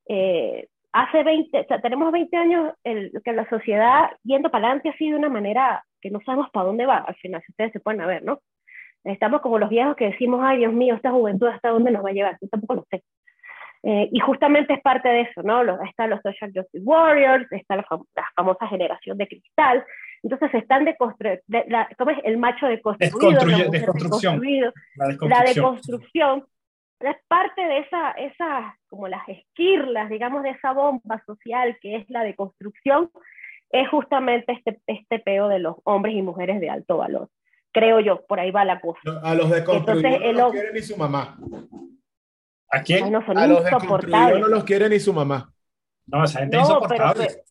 eh, 0.08 0.70
hace 0.94 1.24
20, 1.24 1.60
o 1.60 1.64
sea, 1.66 1.82
tenemos 1.82 2.12
20 2.12 2.38
años 2.38 2.74
el, 2.84 3.12
que 3.24 3.34
la 3.34 3.48
sociedad 3.50 4.10
yendo 4.24 4.50
para 4.50 4.68
adelante 4.68 4.90
así 4.90 5.10
de 5.10 5.16
una 5.16 5.30
manera 5.30 5.84
que 6.02 6.10
no 6.10 6.20
sabemos 6.26 6.50
para 6.52 6.68
dónde 6.68 6.86
va, 6.86 6.98
al 6.98 7.16
final, 7.16 7.42
si 7.46 7.52
ustedes 7.52 7.72
se 7.72 7.80
pueden 7.80 8.06
ver, 8.06 8.24
¿no? 8.24 8.40
Estamos 9.04 9.42
como 9.42 9.58
los 9.58 9.70
viejos 9.70 9.96
que 9.96 10.10
decimos, 10.10 10.42
ay 10.44 10.60
Dios 10.60 10.74
mío, 10.74 10.96
esta 10.96 11.12
juventud 11.12 11.48
hasta 11.48 11.70
dónde 11.70 11.92
nos 11.92 12.04
va 12.04 12.10
a 12.10 12.14
llevar, 12.14 12.38
yo 12.42 12.48
tampoco 12.50 12.76
lo 12.76 12.86
sé. 12.90 13.04
Eh, 13.84 14.10
y 14.12 14.20
justamente 14.20 14.74
es 14.74 14.82
parte 14.82 15.08
de 15.08 15.22
eso, 15.22 15.44
¿no? 15.44 15.64
Los, 15.64 15.80
están 15.88 16.10
los 16.10 16.22
Social 16.22 16.52
Justice 16.54 16.84
Warriors, 16.84 17.50
está 17.52 17.76
la, 17.76 17.84
fam 17.84 18.04
la, 18.16 18.26
famosa 18.36 18.68
generación 18.68 19.18
de 19.18 19.28
cristal, 19.28 19.86
entonces 20.24 20.54
están 20.56 20.84
de, 20.84 20.96
la, 21.68 21.88
¿cómo 21.98 22.12
es? 22.12 22.18
El 22.24 22.38
macho 22.38 22.68
deconstruido, 22.68 23.46
la 23.46 23.70
desconstrucción. 23.70 24.42
La 24.96 25.08
deconstrucción. 25.08 25.30
La 25.30 25.44
deconstrucción 25.44 26.44
es 27.00 27.16
parte 27.28 27.62
de 27.62 27.80
esa, 27.80 28.12
esa, 28.12 28.78
como 28.90 29.08
las 29.08 29.28
esquirlas, 29.30 30.10
digamos, 30.10 30.44
de 30.44 30.52
esa 30.52 30.74
bomba 30.74 31.22
social 31.26 31.78
que 31.82 31.98
es 31.98 32.10
la 32.10 32.24
deconstrucción, 32.24 33.12
es 33.70 33.88
justamente 33.90 34.54
este, 34.54 34.80
este 34.88 35.20
peo 35.20 35.48
de 35.48 35.60
los 35.60 35.76
hombres 35.84 36.16
y 36.16 36.22
mujeres 36.22 36.60
de 36.62 36.70
alto 36.70 36.98
valor. 36.98 37.30
creo 37.74 38.00
yo, 38.00 38.26
por 38.26 38.40
ahí 38.40 38.50
va 38.50 38.66
la 38.66 38.80
cosa. 38.80 39.00
A 39.24 39.36
los 39.36 39.50
deconstruidos 39.52 40.04
Entonces, 40.06 40.34
no 40.34 40.42
los 40.46 40.52
quiere 40.54 40.74
ni 40.74 40.82
su 40.82 40.98
mamá. 40.98 41.38
¿A 42.72 42.82
quién? 42.82 43.04
Ay, 43.06 43.12
no, 43.12 43.26
son 43.26 43.38
A 43.38 43.46
los 43.48 43.64
deconstruidos 43.64 44.04
insoportables. 44.04 44.40
no 44.42 44.48
los 44.48 44.64
quiere 44.64 44.90
ni 44.90 45.00
su 45.00 45.14
mamá. 45.14 45.54
No, 46.08 46.24
esa 46.24 46.40
gente 46.40 46.58
es 46.58 46.64
No, 46.64 46.70
insoportable. 46.70 47.28
pero- 47.28 47.44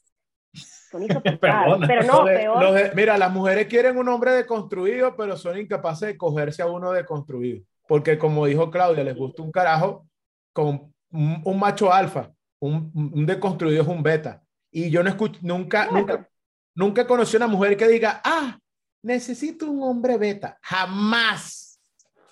son 0.90 1.02
insoportables. 1.08 1.38
Perdona. 1.38 1.86
pero 1.86 2.02
no, 2.02 2.16
Los 2.18 2.26
de- 2.26 2.36
peor. 2.36 2.62
los 2.62 2.74
de- 2.74 2.90
mira, 2.94 3.18
las 3.18 3.32
mujeres 3.32 3.66
quieren 3.66 3.96
un 3.98 4.08
hombre 4.08 4.32
deconstruido, 4.32 5.14
pero 5.16 5.36
son 5.36 5.58
incapaces 5.58 6.08
de 6.08 6.16
cogerse 6.16 6.62
a 6.62 6.66
uno 6.66 6.90
deconstruido. 6.92 7.62
Porque 7.88 8.18
como 8.18 8.46
dijo 8.46 8.70
Claudia, 8.70 9.04
les 9.04 9.16
gusta 9.16 9.42
un 9.42 9.52
carajo 9.52 10.08
con 10.52 10.92
un, 11.10 11.42
un 11.44 11.58
macho 11.58 11.92
alfa. 11.92 12.32
Un, 12.60 12.90
un 12.94 13.26
deconstruido 13.26 13.82
es 13.82 13.88
un 13.88 14.02
beta. 14.02 14.42
Y 14.70 14.90
yo 14.90 15.02
no 15.02 15.08
escucho, 15.10 15.38
nunca, 15.42 15.90
nunca, 15.90 16.28
nunca 16.74 17.06
conocí 17.06 17.36
una 17.36 17.46
mujer 17.46 17.76
que 17.76 17.86
diga, 17.88 18.20
ah, 18.24 18.58
necesito 19.02 19.70
un 19.70 19.82
hombre 19.82 20.16
beta. 20.18 20.58
Jamás. 20.62 21.80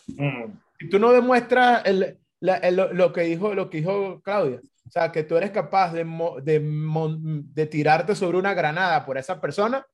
Mm. 0.08 0.88
Tú 0.90 0.98
no 0.98 1.12
demuestras 1.12 1.82
el, 1.86 2.18
la- 2.40 2.56
el- 2.56 2.76
lo, 2.92 3.12
que 3.12 3.22
dijo, 3.22 3.54
lo 3.54 3.70
que 3.70 3.78
dijo 3.78 4.20
Claudia, 4.22 4.60
o 4.86 4.90
sea, 4.90 5.10
que 5.12 5.22
tú 5.22 5.36
eres 5.36 5.50
capaz 5.50 5.92
de 5.94 7.66
tirarte 7.70 8.14
sobre 8.14 8.38
una 8.38 8.52
granada 8.54 9.04
por 9.06 9.16
esa 9.16 9.40
persona, 9.40 9.86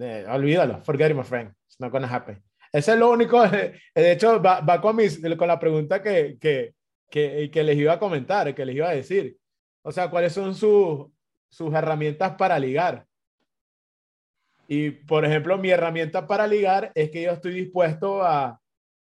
eh, 0.00 0.26
olvídalo, 0.28 0.82
forget 0.84 1.10
it, 1.10 1.16
my 1.16 1.22
friend. 1.22 1.52
It's 1.66 1.78
not 1.80 1.92
gonna 1.92 2.08
happen. 2.12 2.42
Eso 2.72 2.92
es 2.92 2.98
lo 2.98 3.10
único, 3.10 3.42
de 3.94 4.12
hecho, 4.12 4.40
va, 4.40 4.60
va 4.60 4.80
con, 4.80 4.96
mis, 4.96 5.20
con 5.36 5.48
la 5.48 5.58
pregunta 5.58 6.02
que, 6.02 6.38
que, 6.40 6.74
que, 7.10 7.50
que 7.50 7.64
les 7.64 7.76
iba 7.76 7.94
a 7.94 7.98
comentar, 7.98 8.54
que 8.54 8.64
les 8.64 8.76
iba 8.76 8.88
a 8.88 8.94
decir. 8.94 9.36
O 9.82 9.90
sea, 9.90 10.10
¿cuáles 10.10 10.32
son 10.32 10.54
sus, 10.54 11.06
sus 11.48 11.74
herramientas 11.74 12.36
para 12.36 12.58
ligar? 12.58 13.06
Y, 14.68 14.90
por 14.90 15.24
ejemplo, 15.24 15.58
mi 15.58 15.70
herramienta 15.70 16.26
para 16.26 16.46
ligar 16.46 16.92
es 16.94 17.10
que 17.10 17.22
yo 17.22 17.32
estoy 17.32 17.54
dispuesto 17.54 18.22
a, 18.22 18.60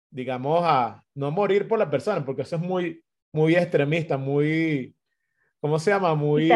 digamos, 0.09 0.61
a 0.63 1.03
no 1.15 1.31
morir 1.31 1.67
por 1.67 1.77
la 1.77 1.89
persona, 1.89 2.23
porque 2.23 2.43
eso 2.43 2.55
es 2.55 2.61
muy, 2.61 3.03
muy 3.33 3.55
extremista, 3.55 4.17
muy, 4.17 4.95
¿cómo 5.59 5.77
se 5.77 5.91
llama? 5.91 6.15
Muy, 6.15 6.49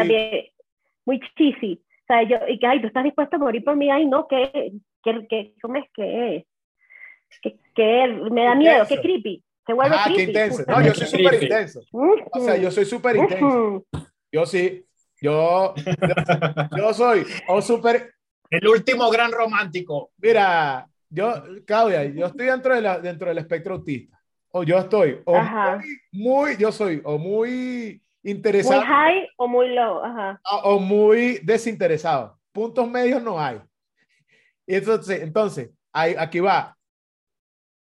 muy 1.04 1.20
cheesy. 1.36 1.82
O 2.08 2.22
yo, 2.28 2.36
y 2.48 2.58
que, 2.58 2.66
ay, 2.66 2.80
tú 2.80 2.86
estás 2.86 3.04
dispuesto 3.04 3.36
a 3.36 3.40
morir 3.40 3.62
por 3.62 3.76
mí, 3.76 3.90
ay, 3.90 4.06
no, 4.06 4.26
que, 4.26 4.72
que, 5.02 5.26
que, 5.26 5.54
¿cómo 5.60 5.76
es 5.76 5.84
que, 7.42 7.58
que 7.74 8.06
me 8.30 8.44
da 8.44 8.54
miedo, 8.54 8.74
Intenso. 8.82 8.94
que 8.94 9.00
creepy. 9.00 9.44
Se 9.66 9.72
vuelve 9.72 9.94
Ajá, 9.96 10.08
qué 10.08 10.14
creepy. 10.14 10.30
intenso. 10.30 10.64
No, 10.68 10.82
yo 10.82 10.94
soy 10.94 11.06
súper 11.06 11.42
intenso. 11.42 11.80
O 12.32 12.40
sea, 12.40 12.56
yo 12.56 12.70
soy 12.70 12.84
súper 12.84 13.16
intenso. 13.16 13.84
Yo 14.32 14.46
sí, 14.46 14.84
yo, 15.20 15.74
yo, 15.76 16.76
yo 16.76 16.92
soy, 16.94 17.24
o 17.48 17.62
súper, 17.62 18.12
El 18.50 18.68
último 18.68 19.10
gran 19.10 19.32
romántico. 19.32 20.10
mira, 20.18 20.86
yo, 21.08 21.32
Claudia, 21.66 22.04
yo 22.04 22.26
estoy 22.26 22.46
dentro, 22.46 22.74
de 22.74 22.80
la, 22.82 22.98
dentro 22.98 23.28
del 23.28 23.38
espectro 23.38 23.74
autista. 23.74 24.20
O 24.50 24.62
yo 24.64 24.78
estoy, 24.78 25.20
o 25.24 25.36
Ajá. 25.36 25.78
muy, 26.12 26.22
muy, 26.52 26.56
yo 26.56 26.70
soy, 26.72 27.00
o 27.04 27.16
muy 27.18 28.00
Muy 28.22 28.32
interesado, 28.32 28.82
high 28.82 29.28
o 29.36 29.46
muy 29.48 29.74
low, 29.74 30.02
ajá. 30.04 30.40
o 30.64 30.78
muy 30.78 31.38
desinteresado. 31.42 32.38
Puntos 32.52 32.88
medios 32.90 33.22
no 33.22 33.40
hay. 33.40 33.60
Entonces, 34.66 35.22
entonces 35.22 35.70
ahí, 35.92 36.14
aquí 36.18 36.40
va. 36.40 36.76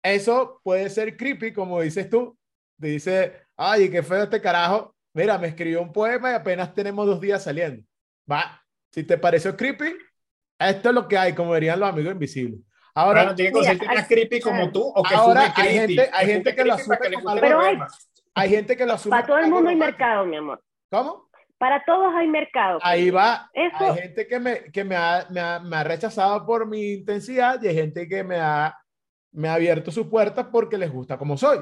Eso 0.04 0.60
puede 0.62 0.90
ser 0.90 1.16
creepy, 1.16 1.52
como 1.52 1.80
dices 1.80 2.10
tú. 2.10 2.36
Te 2.78 2.88
dice, 2.88 3.46
ay, 3.56 3.90
qué 3.90 4.02
feo 4.02 4.24
este 4.24 4.40
carajo. 4.40 4.94
Mira, 5.14 5.38
me 5.38 5.48
escribió 5.48 5.80
un 5.80 5.92
poema 5.92 6.32
y 6.32 6.34
apenas 6.34 6.74
tenemos 6.74 7.06
dos 7.06 7.20
días 7.20 7.42
saliendo. 7.42 7.82
Va, 8.30 8.62
si 8.92 9.02
te 9.04 9.16
pareció 9.16 9.56
creepy, 9.56 9.96
esto 10.58 10.88
es 10.90 10.94
lo 10.94 11.08
que 11.08 11.16
hay, 11.16 11.32
como 11.32 11.54
dirían 11.54 11.80
los 11.80 11.88
amigos 11.88 12.12
invisibles. 12.12 12.60
Ahora 12.94 13.20
Ahora, 13.20 13.30
no 13.30 13.34
tiene 13.36 13.50
que 13.50 13.54
conseguir 13.54 13.88
hay- 13.88 14.04
creepy 14.04 14.40
como 14.40 14.70
tú 14.70 14.82
o 14.94 15.02
que 15.02 15.14
Ahora 15.14 15.40
fume 15.52 15.52
hay 15.56 15.74
creepy. 15.76 15.94
gente- 15.96 16.10
hay 16.14 16.26
Que 16.26 16.32
gente 16.34 16.54
que 16.54 16.64
lo 16.64 16.74
asume 16.74 16.96
para 16.96 17.10
que 17.10 17.16
como 17.16 17.28
algo- 17.30 17.60
hay- 17.60 17.78
hay 18.34 18.50
gente 18.50 18.76
que 18.76 18.86
lo 18.86 18.92
asume. 18.92 19.10
Para 19.10 19.26
todo 19.26 19.38
el 19.38 19.50
mundo 19.50 19.70
hay 19.70 19.76
mercado, 19.76 20.26
mi 20.26 20.36
amor. 20.36 20.62
¿Cómo? 20.90 21.28
Para 21.58 21.82
todos 21.84 22.14
hay 22.14 22.28
mercado. 22.28 22.78
Ahí 22.82 23.10
va. 23.10 23.48
Eso- 23.54 23.92
Hay 23.92 23.98
gente 24.02 24.26
que 24.26 24.38
me, 24.38 24.64
que 24.70 24.84
me, 24.84 24.96
ha, 24.96 25.26
me, 25.30 25.40
ha, 25.40 25.60
me 25.60 25.76
ha 25.76 25.84
rechazado 25.84 26.44
por 26.44 26.66
mi 26.68 26.92
intensidad 26.94 27.60
y 27.62 27.68
hay 27.68 27.74
gente 27.74 28.06
que 28.08 28.22
me 28.22 28.36
ha, 28.36 28.76
me 29.34 29.48
ha 29.48 29.54
abierto 29.54 29.90
sus 29.90 30.06
puertas 30.06 30.46
porque 30.50 30.78
les 30.78 30.90
gusta 30.90 31.18
como 31.18 31.36
soy. 31.36 31.58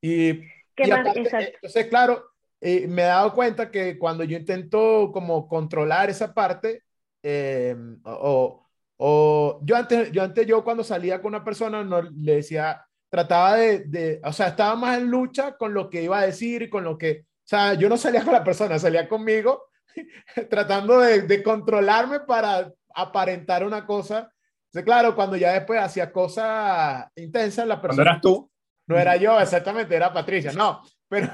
Y, 0.00 0.40
¿Qué 0.74 0.86
y 0.86 0.90
aparte, 0.90 1.20
entonces, 1.20 1.86
claro, 1.86 2.24
eh, 2.60 2.86
me 2.86 3.02
he 3.02 3.06
dado 3.06 3.32
cuenta 3.34 3.70
que 3.70 3.98
cuando 3.98 4.24
yo 4.24 4.36
intento 4.36 5.10
como 5.12 5.48
controlar 5.48 6.10
esa 6.10 6.32
parte, 6.32 6.84
eh, 7.22 7.74
o, 8.04 8.66
o 8.98 9.60
yo 9.62 9.76
antes, 9.76 10.12
yo 10.12 10.22
antes, 10.22 10.46
yo 10.46 10.62
cuando 10.62 10.84
salía 10.84 11.20
con 11.20 11.34
una 11.34 11.44
persona, 11.44 11.82
no 11.82 12.02
le 12.02 12.36
decía, 12.36 12.86
trataba 13.08 13.56
de, 13.56 13.80
de, 13.80 14.20
o 14.24 14.32
sea, 14.32 14.48
estaba 14.48 14.76
más 14.76 14.98
en 14.98 15.10
lucha 15.10 15.56
con 15.56 15.74
lo 15.74 15.88
que 15.88 16.02
iba 16.02 16.18
a 16.18 16.26
decir 16.26 16.62
y 16.62 16.70
con 16.70 16.84
lo 16.84 16.98
que, 16.98 17.20
o 17.20 17.48
sea, 17.48 17.74
yo 17.74 17.88
no 17.88 17.96
salía 17.96 18.22
con 18.24 18.32
la 18.32 18.44
persona, 18.44 18.78
salía 18.78 19.08
conmigo, 19.08 19.64
tratando 20.50 21.00
de, 21.00 21.22
de 21.22 21.42
controlarme 21.42 22.20
para 22.20 22.72
aparentar 22.94 23.64
una 23.64 23.86
cosa. 23.86 24.30
Entonces, 24.76 24.92
claro, 24.92 25.14
cuando 25.14 25.36
ya 25.36 25.52
después 25.54 25.80
hacía 25.80 26.12
cosas 26.12 27.06
intensas, 27.16 27.66
la 27.66 27.80
persona 27.80 28.10
eras 28.10 28.20
tú. 28.20 28.50
no 28.86 28.98
era 28.98 29.16
yo, 29.16 29.40
exactamente, 29.40 29.96
era 29.96 30.12
Patricia, 30.12 30.52
no, 30.52 30.82
pero 31.08 31.28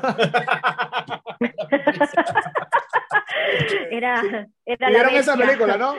Era, 3.90 4.22
era 4.64 4.90
la 4.90 4.96
vieron 4.96 5.14
esa 5.16 5.34
bestia. 5.34 5.46
película, 5.46 5.76
¿no? 5.76 5.94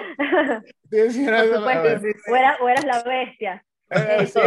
Sí, 0.89 1.12
sí, 1.12 1.25
era 1.25 1.38
Por 1.39 1.45
esa- 1.47 1.58
supuesto. 1.58 2.08
O, 2.32 2.36
era- 2.36 2.58
o 2.62 2.69
eras 2.69 2.86
la 2.86 3.03
bestia. 3.03 3.65
Eh, 3.89 4.25
sí, 4.25 4.39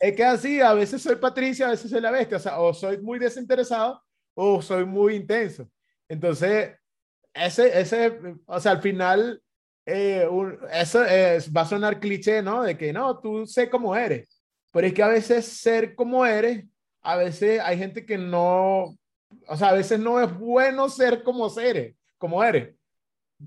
es 0.00 0.16
que 0.16 0.24
así, 0.24 0.60
a 0.60 0.74
veces 0.74 1.00
soy 1.00 1.16
Patricia, 1.16 1.68
a 1.68 1.70
veces 1.70 1.90
soy 1.90 2.00
la 2.00 2.10
bestia, 2.10 2.36
o 2.36 2.40
sea, 2.40 2.58
o 2.60 2.74
soy 2.74 2.98
muy 2.98 3.18
desinteresado 3.18 4.02
o 4.34 4.60
soy 4.60 4.84
muy 4.84 5.14
intenso. 5.14 5.68
Entonces, 6.08 6.76
ese, 7.32 7.80
ese, 7.80 8.18
o 8.46 8.58
sea, 8.60 8.72
al 8.72 8.82
final, 8.82 9.40
eh, 9.86 10.26
un- 10.30 10.58
eso 10.72 11.04
es, 11.04 11.52
va 11.54 11.62
a 11.62 11.66
sonar 11.66 11.98
cliché, 12.00 12.42
¿no? 12.42 12.62
De 12.62 12.76
que 12.76 12.92
no, 12.92 13.18
tú 13.18 13.46
sé 13.46 13.68
cómo 13.70 13.96
eres, 13.96 14.28
pero 14.70 14.86
es 14.86 14.92
que 14.94 15.02
a 15.02 15.08
veces 15.08 15.46
ser 15.46 15.94
como 15.94 16.24
eres, 16.24 16.64
a 17.02 17.16
veces 17.16 17.60
hay 17.60 17.78
gente 17.78 18.04
que 18.04 18.18
no, 18.18 18.96
o 19.46 19.56
sea, 19.56 19.68
a 19.68 19.74
veces 19.74 19.98
no 19.98 20.20
es 20.20 20.32
bueno 20.38 20.88
ser 20.88 21.22
como 21.22 21.48
eres, 21.58 21.94
como 22.18 22.42
eres. 22.44 22.74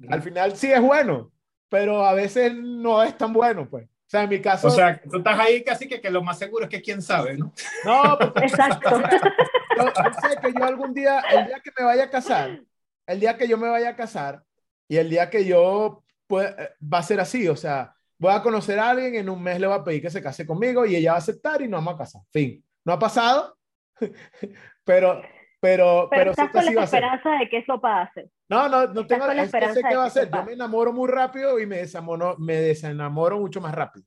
Al 0.10 0.22
final 0.24 0.56
sí 0.56 0.72
es 0.72 0.82
bueno, 0.82 1.32
pero 1.70 2.04
a 2.06 2.14
veces 2.14 2.54
no 2.56 3.04
es 3.04 3.16
tan 3.18 3.32
bueno, 3.32 3.70
pues. 3.70 3.86
O 3.86 4.10
sea, 4.14 4.24
en 4.24 4.30
mi 4.30 4.42
caso, 4.42 4.68
O 4.68 4.72
sea, 4.72 5.02
tú 5.02 5.18
estás 5.18 5.40
ahí 5.40 5.64
casi 5.64 5.88
que, 5.88 6.00
que 6.02 6.10
lo 6.12 6.22
más 6.24 6.38
seguro 6.38 6.66
es 6.66 6.70
que 6.70 6.82
quién 6.82 7.02
sabe, 7.02 7.38
¿no? 7.38 7.54
no, 7.86 8.18
porque 8.20 8.40
Exacto. 8.46 8.90
yo, 9.78 9.86
yo 9.86 10.30
sé 10.30 10.38
que 10.42 10.54
yo 10.54 10.66
algún 10.66 10.94
día, 10.94 11.20
el 11.32 11.48
día 11.48 11.60
que 11.64 11.72
me 11.78 11.86
vaya 11.86 12.06
a 12.06 12.10
casar, 12.10 12.62
el 13.08 13.20
día 13.20 13.38
que 13.38 13.48
yo 13.48 13.58
me 13.58 13.70
vaya 13.70 13.90
a 13.90 13.96
casar 13.96 14.44
y 14.88 14.98
el 14.98 15.10
día 15.10 15.30
que 15.30 15.46
yo 15.46 16.03
pue- 16.28 16.56
eh, 16.58 16.70
va 16.92 17.00
a 17.00 17.04
ser 17.04 17.20
así, 17.20 17.48
o 17.48 17.56
sea, 17.56 17.94
voy 18.18 18.34
a 18.34 18.42
conocer 18.42 18.80
a 18.80 18.90
alguien, 18.90 19.16
en 19.16 19.30
un 19.30 19.42
mes 19.42 19.60
le 19.60 19.68
voy 19.68 19.76
a 19.78 19.84
pedir 19.84 20.02
que 20.02 20.10
se 20.10 20.22
case 20.24 20.46
conmigo 20.46 20.86
y 20.86 20.96
ella 20.96 21.12
va 21.12 21.18
a 21.18 21.20
aceptar 21.20 21.62
y 21.62 21.68
nos 21.68 21.80
vamos 21.84 21.96
a 21.96 22.04
casar. 22.04 22.22
Fin. 22.32 22.64
No 22.86 22.94
ha 22.94 23.00
pasado, 23.00 23.58
pero, 24.84 25.22
pero, 25.60 26.08
Pero 26.10 26.10
pero 26.10 26.32
estás 26.32 26.50
con 26.52 26.66
la 26.66 26.84
esperanza 26.84 27.30
de 27.32 27.50
que 27.50 27.58
eso 27.60 27.80
pase. 27.80 28.30
No, 28.50 28.68
no, 28.68 28.88
no 28.88 29.08
tengo 29.08 29.26
la 29.28 29.34
es 29.34 29.40
que 29.40 29.42
sé 29.42 29.46
esperanza 29.58 29.90
qué 29.90 29.96
va 29.96 30.06
a 30.06 30.10
ser. 30.10 30.30
Yo 30.32 30.44
me 30.44 30.54
enamoro 30.54 30.92
muy 30.94 31.10
rápido 31.10 31.60
y 31.60 31.66
me 31.66 31.78
desamoro, 31.78 32.36
me 32.38 32.56
desenamoro 32.56 33.40
mucho 33.40 33.62
más 33.62 33.74
rápido. 33.74 34.06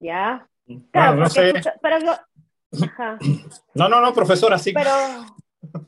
¿Ya? 0.00 0.46
Bueno, 0.66 0.84
Claro, 0.92 1.16
no 1.16 1.22
porque 1.24 1.62
sé. 1.62 1.72
pero 1.80 1.98
yo... 2.00 2.12
Ajá. 2.84 3.18
No, 3.74 3.88
no, 3.88 4.00
no, 4.00 4.12
profesora, 4.12 4.58
sí. 4.58 4.72
pero 4.72 4.90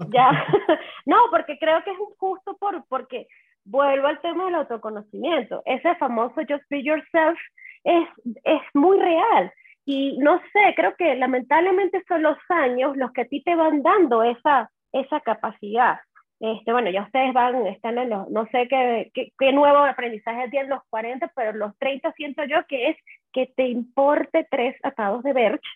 ya 0.09 0.45
no 1.07 1.17
porque 1.31 1.59
creo 1.59 1.83
que 1.85 1.91
es 1.91 1.97
justo 2.19 2.57
por 2.59 2.85
porque 2.89 3.27
vuelvo 3.67 4.07
al 4.07 4.21
tema 4.21 4.47
del 4.47 4.55
autoconocimiento. 4.57 5.63
Ese 5.67 5.95
famoso 5.97 6.37
just 6.49 6.65
be 6.71 6.83
yourself 6.83 7.39
es 7.85 8.09
es 8.45 8.63
muy 8.75 8.99
real. 8.99 9.53
Y 9.85 10.19
no 10.19 10.41
sé 10.53 10.75
creo 10.75 10.95
que 10.97 11.15
lamentablemente 11.17 12.03
son 12.09 12.23
los 12.23 12.39
años 12.49 12.97
los 12.97 13.13
que 13.13 13.23
a 13.23 13.27
ti 13.27 13.43
te 13.43 13.55
van 13.55 13.83
dando 13.83 14.23
esa 14.23 14.71
esa 14.93 15.21
capacidad. 15.21 15.99
Este 16.41 16.73
bueno 16.73 16.91
ya 16.91 17.03
ustedes 17.03 17.33
van 17.33 17.67
están 17.67 17.99
en 17.99 18.11
los 18.11 18.29
no 18.31 18.47
sé 18.47 18.69
qué, 18.69 19.11
qué, 19.15 19.33
qué 19.39 19.53
nuevo 19.53 19.79
aprendizaje 19.79 20.49
tienen 20.49 20.71
los 20.71 20.83
40 20.91 21.31
pero 21.35 21.53
los 21.53 21.77
30 21.79 22.13
siento 22.13 22.45
yo 22.45 22.65
que 22.69 22.91
es 22.91 22.97
que 23.33 23.47
te 23.57 23.69
importe 23.69 24.47
tres 24.51 24.77
atados 24.83 25.23
de 25.23 25.33
Berch 25.33 25.67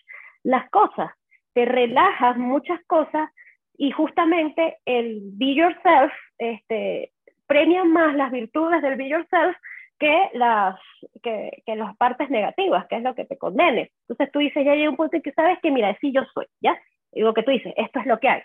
las 0.43 0.69
cosas. 0.69 1.11
Te 1.53 1.65
relajas 1.65 2.37
muchas 2.37 2.79
cosas 2.87 3.29
y 3.77 3.91
justamente 3.91 4.77
el 4.85 5.21
be 5.33 5.55
yourself 5.55 6.13
este, 6.37 7.11
premia 7.51 7.83
más 7.83 8.15
las 8.15 8.31
virtudes 8.31 8.81
del 8.81 8.95
be 8.95 9.09
yourself 9.09 9.57
que 9.99 10.29
las, 10.35 10.79
que, 11.21 11.61
que 11.65 11.75
las 11.75 11.97
partes 11.97 12.29
negativas, 12.29 12.87
que 12.87 12.95
es 12.95 13.03
lo 13.03 13.13
que 13.13 13.25
te 13.25 13.37
condene. 13.37 13.91
Entonces 14.07 14.31
tú 14.31 14.39
dices, 14.39 14.63
ya 14.63 14.73
llega 14.73 14.89
un 14.89 14.95
punto 14.95 15.17
en 15.17 15.21
que 15.21 15.33
sabes 15.33 15.59
que, 15.61 15.69
mira, 15.69 15.97
sí 15.99 16.13
yo 16.13 16.21
soy, 16.33 16.45
¿ya? 16.61 16.81
Digo 17.11 17.33
que 17.33 17.43
tú 17.43 17.51
dices, 17.51 17.73
esto 17.75 17.99
es 17.99 18.05
lo 18.05 18.19
que 18.21 18.29
hay. 18.29 18.41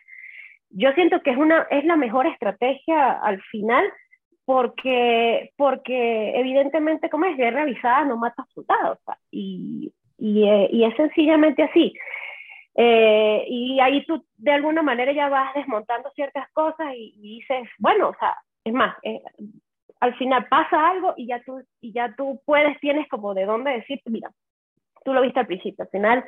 Yo 0.70 0.90
siento 0.94 1.22
que 1.22 1.30
es, 1.30 1.36
una, 1.36 1.68
es 1.70 1.84
la 1.84 1.94
mejor 1.94 2.26
estrategia 2.26 3.12
al 3.12 3.40
final 3.42 3.84
porque, 4.44 5.52
porque 5.56 6.32
evidentemente, 6.34 7.08
como 7.08 7.26
es 7.26 7.36
guerra 7.36 7.62
avisada, 7.62 8.04
no 8.06 8.16
mata 8.16 8.44
soldados, 8.52 8.98
y, 9.30 9.92
y, 10.18 10.48
eh, 10.48 10.68
y, 10.72 10.82
es 10.82 10.96
sencillamente 10.96 11.62
así. 11.62 11.94
Eh, 12.74 13.44
y 13.48 13.78
ahí 13.78 14.04
tú 14.04 14.24
de 14.36 14.50
alguna 14.50 14.82
manera 14.82 15.12
ya 15.12 15.28
vas 15.28 15.54
desmontando 15.54 16.10
ciertas 16.10 16.50
cosas 16.50 16.88
y, 16.96 17.12
dices, 17.20 17.68
bueno, 17.78 18.08
o 18.08 18.16
sea, 18.18 18.36
es 18.66 18.74
más, 18.74 18.96
eh, 19.02 19.22
al 20.00 20.14
final 20.16 20.46
pasa 20.48 20.90
algo 20.90 21.14
y 21.16 21.26
ya 21.26 21.42
tú, 21.42 21.62
y 21.80 21.92
ya 21.92 22.14
tú 22.16 22.40
puedes, 22.44 22.78
tienes 22.80 23.08
como 23.08 23.34
de 23.34 23.46
dónde 23.46 23.72
decir, 23.72 24.00
mira, 24.06 24.30
tú 25.04 25.14
lo 25.14 25.22
viste 25.22 25.40
al 25.40 25.46
principio, 25.46 25.84
al 25.84 25.90
final 25.90 26.24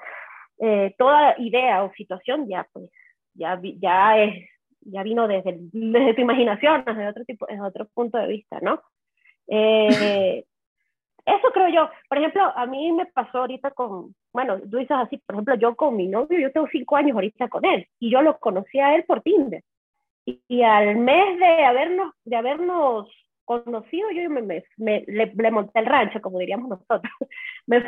toda 0.96 1.38
idea 1.38 1.85
o 1.85 1.92
situación 1.92 2.48
ya, 2.48 2.66
pues, 2.72 2.90
ya, 3.35 3.61
ya 3.62 4.18
es 4.18 4.48
ya 4.90 5.03
vino 5.03 5.29
desde, 5.29 5.57
desde 5.72 6.14
tu 6.14 6.20
imaginación, 6.22 6.85
desde 6.85 7.09
otro, 7.09 7.24
tipo, 7.24 7.46
desde 7.46 7.62
otro 7.62 7.87
punto 7.94 8.18
de 8.18 8.27
vista, 8.27 8.59
¿no? 8.61 8.81
Eh, 9.46 10.44
eso 11.27 11.53
creo 11.53 11.68
yo. 11.68 11.90
Por 12.09 12.18
ejemplo, 12.18 12.42
a 12.55 12.66
mí 12.66 12.92
me 12.92 13.07
pasó 13.07 13.38
ahorita 13.38 13.70
con, 13.72 14.14
bueno, 14.33 14.61
tú 14.61 14.79
dices 14.79 14.96
así, 14.98 15.18
por 15.18 15.35
ejemplo, 15.35 15.55
yo 15.57 15.77
con 15.77 15.96
mi 15.96 16.09
novio, 16.09 16.38
yo 16.38 16.53
tengo 16.53 16.68
cinco 16.70 16.96
años 16.96 17.14
ahorita 17.14 17.48
con 17.48 17.64
él, 17.64 17.87
y 17.98 18.11
yo 18.11 18.22
lo 18.22 18.38
conocí 18.38 18.79
a 18.79 18.94
él 18.94 19.05
por 19.05 19.22
Tinder. 19.22 19.62
Y, 20.49 20.62
al 20.62 20.97
mes 20.97 21.38
de 21.38 21.64
habernos, 21.64 22.14
de 22.25 22.37
habernos 22.37 23.09
conocido, 23.45 24.11
yo 24.11 24.29
me, 24.29 24.43
me, 24.43 25.05
le, 25.07 25.51
monté 25.51 25.79
el 25.79 25.87
rancho, 25.87 26.21
como 26.21 26.38
diríamos 26.38 26.69
nosotros. 26.69 27.12
me, 27.67 27.83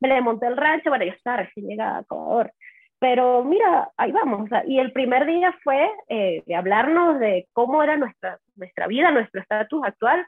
me 0.00 0.08
le 0.08 0.20
monté 0.20 0.46
el 0.46 0.56
rancho, 0.56 0.90
bueno, 0.90 1.04
yo 1.04 1.12
estaba 1.12 1.38
recién 1.38 1.80
a 1.80 2.00
Ecuador. 2.00 2.52
Pero 2.98 3.44
mira, 3.44 3.90
ahí 3.96 4.12
vamos. 4.12 4.48
y 4.66 4.78
el 4.78 4.92
primer 4.92 5.26
día 5.26 5.54
fue 5.62 5.90
eh, 6.08 6.42
de 6.46 6.54
hablarnos 6.54 7.20
de 7.20 7.46
cómo 7.52 7.82
era 7.82 7.96
nuestra, 7.96 8.38
nuestra 8.54 8.86
vida, 8.86 9.10
nuestro 9.10 9.40
estatus 9.40 9.82
actual, 9.84 10.26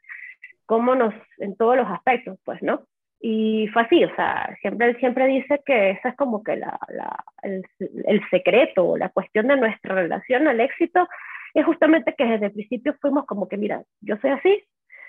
cómo 0.67 0.95
nos, 0.95 1.15
en 1.39 1.57
todos 1.57 1.77
los 1.77 1.89
aspectos, 1.89 2.39
pues, 2.45 2.63
¿no? 2.63 2.83
Y 3.21 3.67
fue 3.73 3.83
así, 3.83 4.05
o 4.05 4.15
sea, 4.15 4.57
siempre, 4.61 4.95
siempre 5.01 5.27
dice 5.27 5.61
que 5.67 5.91
ese 5.91 6.09
es 6.09 6.17
como 6.17 6.43
que 6.45 6.57
la, 6.57 6.79
la, 6.89 7.25
el, 7.43 7.65
el 8.07 8.29
secreto, 8.31 8.97
la 8.97 9.09
cuestión 9.09 9.49
de 9.49 9.57
nuestra 9.57 9.95
relación 9.95 10.47
al 10.47 10.61
éxito, 10.61 11.09
es 11.55 11.65
justamente 11.65 12.15
que 12.17 12.25
desde 12.25 12.47
el 12.47 12.53
principio 12.53 12.95
fuimos 13.01 13.27
como 13.27 13.49
que, 13.49 13.57
mira, 13.57 13.83
yo 14.01 14.17
soy 14.19 14.31
así, 14.31 14.65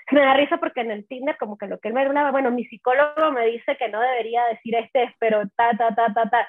me 0.11 0.21
da 0.21 0.33
risa 0.33 0.57
porque 0.57 0.81
en 0.81 0.91
el 0.91 1.07
Tinder 1.07 1.37
como 1.37 1.57
que 1.57 1.67
lo 1.67 1.79
que 1.79 1.89
él 1.89 1.93
me 1.93 2.01
hablaba, 2.01 2.31
bueno, 2.31 2.51
mi 2.51 2.65
psicólogo 2.65 3.31
me 3.31 3.45
dice 3.47 3.77
que 3.77 3.89
no 3.89 3.99
debería 3.99 4.43
decir 4.45 4.75
este, 4.75 5.13
pero 5.19 5.43
ta, 5.55 5.75
ta, 5.77 5.93
ta, 5.95 6.13
ta, 6.13 6.29
ta. 6.29 6.47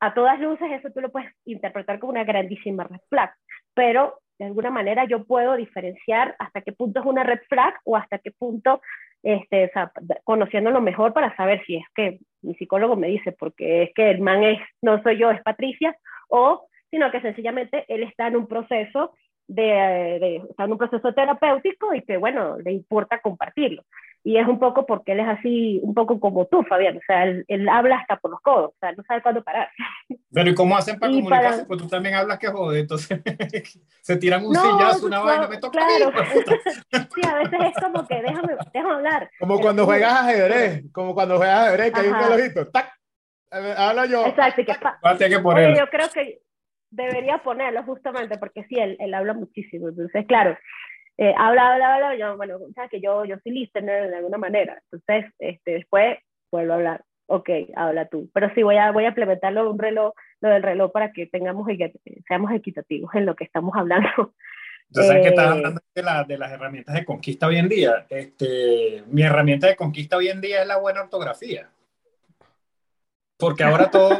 A 0.00 0.14
todas 0.14 0.38
luces 0.38 0.70
eso 0.70 0.90
tú 0.92 1.00
lo 1.00 1.10
puedes 1.10 1.32
interpretar 1.44 1.98
como 1.98 2.12
una 2.12 2.22
grandísima 2.22 2.84
red 2.84 3.00
flag, 3.08 3.34
pero 3.74 4.20
de 4.38 4.46
alguna 4.46 4.70
manera 4.70 5.04
yo 5.04 5.24
puedo 5.24 5.56
diferenciar 5.56 6.36
hasta 6.38 6.60
qué 6.60 6.72
punto 6.72 7.00
es 7.00 7.06
una 7.06 7.24
red 7.24 7.40
flag 7.48 7.74
o 7.84 7.96
hasta 7.96 8.18
qué 8.18 8.30
punto, 8.30 8.80
este, 9.22 9.70
o 9.74 9.90
conociéndolo 10.24 10.80
mejor 10.80 11.12
para 11.12 11.34
saber 11.36 11.64
si 11.66 11.76
es 11.76 11.84
que 11.94 12.18
mi 12.42 12.54
psicólogo 12.54 12.96
me 12.96 13.08
dice, 13.08 13.32
porque 13.32 13.82
es 13.84 13.94
que 13.94 14.10
el 14.10 14.20
man 14.20 14.42
es, 14.44 14.60
no 14.82 15.02
soy 15.02 15.18
yo, 15.18 15.30
es 15.30 15.42
Patricia, 15.42 15.96
o 16.28 16.66
sino 16.90 17.10
que 17.10 17.20
sencillamente 17.20 17.84
él 17.88 18.02
está 18.02 18.28
en 18.28 18.36
un 18.36 18.46
proceso 18.46 19.12
de, 19.46 19.62
de, 19.62 20.42
está 20.50 20.64
en 20.64 20.72
un 20.72 20.78
proceso 20.78 21.12
terapéutico 21.12 21.94
y 21.94 22.02
que, 22.02 22.16
bueno, 22.16 22.58
le 22.58 22.72
importa 22.72 23.20
compartirlo 23.20 23.84
y 24.24 24.36
es 24.36 24.46
un 24.46 24.58
poco 24.58 24.84
porque 24.84 25.12
él 25.12 25.20
es 25.20 25.28
así, 25.28 25.80
un 25.82 25.94
poco 25.94 26.20
como 26.20 26.46
tú, 26.46 26.62
Fabián, 26.64 26.96
o 26.96 27.00
sea, 27.06 27.24
él, 27.24 27.68
habla 27.68 27.98
hasta 27.98 28.16
por 28.16 28.30
los 28.30 28.40
codos, 28.40 28.70
o 28.70 28.76
sea, 28.80 28.92
no 28.92 29.02
sabe 29.04 29.22
cuándo 29.22 29.42
parar. 29.42 29.70
Pero 30.32 30.50
¿y 30.50 30.54
cómo 30.54 30.76
hacen 30.76 30.98
para 30.98 31.12
comunicarse? 31.12 31.64
Pues 31.64 31.80
tú 31.80 31.88
también 31.88 32.14
hablas 32.14 32.38
que 32.38 32.48
jode, 32.48 32.80
entonces 32.80 33.20
se 34.02 34.16
tiran 34.16 34.44
un 34.44 34.54
sillazo, 34.54 35.06
una 35.06 35.20
vaina, 35.20 35.48
me 35.48 35.58
toca 35.58 35.78
claro. 35.78 36.12
sí, 37.14 37.20
a 37.26 37.34
veces 37.36 37.58
es 37.74 37.82
como 37.82 38.06
que 38.06 38.20
déjame, 38.20 38.56
déjame 38.72 38.94
hablar. 38.94 39.30
Como 39.38 39.60
cuando 39.60 39.84
juegas 39.86 40.12
ajedrez, 40.12 40.84
como 40.92 41.14
cuando 41.14 41.36
juegas 41.36 41.68
ajedrez, 41.68 41.92
que 41.92 42.00
hay 42.00 42.08
un 42.08 42.18
relojito, 42.18 42.66
¡tac! 42.68 42.92
Habla 43.50 44.04
yo. 44.06 44.26
Exacto, 44.26 44.62
que, 44.62 45.28
que 45.28 45.38
ponerlo. 45.38 45.78
yo 45.78 45.86
creo 45.88 46.08
que 46.12 46.40
debería 46.90 47.38
ponerlo 47.38 47.82
justamente 47.84 48.36
porque 48.38 48.64
sí, 48.64 48.76
él, 48.78 48.96
él 49.00 49.14
habla 49.14 49.32
muchísimo, 49.32 49.88
entonces 49.88 50.26
claro, 50.26 50.56
eh, 51.18 51.34
habla, 51.36 51.72
habla, 51.72 51.94
habla, 51.94 52.16
yo, 52.16 52.36
bueno, 52.36 52.56
o 52.56 52.72
sea, 52.72 52.88
que 52.88 53.00
yo, 53.00 53.24
yo 53.24 53.36
soy 53.42 53.52
listener 53.52 54.08
de 54.08 54.16
alguna 54.16 54.38
manera, 54.38 54.80
entonces 54.90 55.32
este, 55.40 55.72
después 55.72 56.16
vuelvo 56.50 56.72
a 56.72 56.76
hablar, 56.76 57.04
ok, 57.26 57.50
habla 57.74 58.06
tú, 58.06 58.30
pero 58.32 58.52
sí 58.54 58.62
voy 58.62 58.76
a, 58.76 58.92
voy 58.92 59.04
a 59.04 59.08
implementarlo 59.08 59.68
un 59.68 59.78
reloj, 59.78 60.12
lo 60.40 60.48
del 60.48 60.62
reloj 60.62 60.92
para 60.92 61.12
que 61.12 61.26
tengamos, 61.26 61.66
seamos 62.28 62.52
equitativos 62.52 63.12
en 63.14 63.26
lo 63.26 63.34
que 63.34 63.44
estamos 63.44 63.74
hablando. 63.76 64.08
Entonces, 64.90 65.08
sabes 65.08 65.22
que 65.22 65.28
estás 65.28 65.46
eh, 65.46 65.50
hablando 65.50 65.80
de, 65.94 66.02
la, 66.02 66.24
de, 66.24 66.38
las 66.38 66.52
herramientas 66.52 66.94
de 66.94 67.04
conquista 67.04 67.46
hoy 67.46 67.58
en 67.58 67.68
día. 67.68 68.06
Este, 68.08 69.02
mi 69.08 69.22
herramienta 69.22 69.66
de 69.66 69.76
conquista 69.76 70.16
hoy 70.16 70.28
en 70.28 70.40
día 70.40 70.62
es 70.62 70.66
la 70.66 70.78
buena 70.78 71.02
ortografía. 71.02 71.68
Porque 73.36 73.64
ahora 73.64 73.90
todo, 73.90 74.18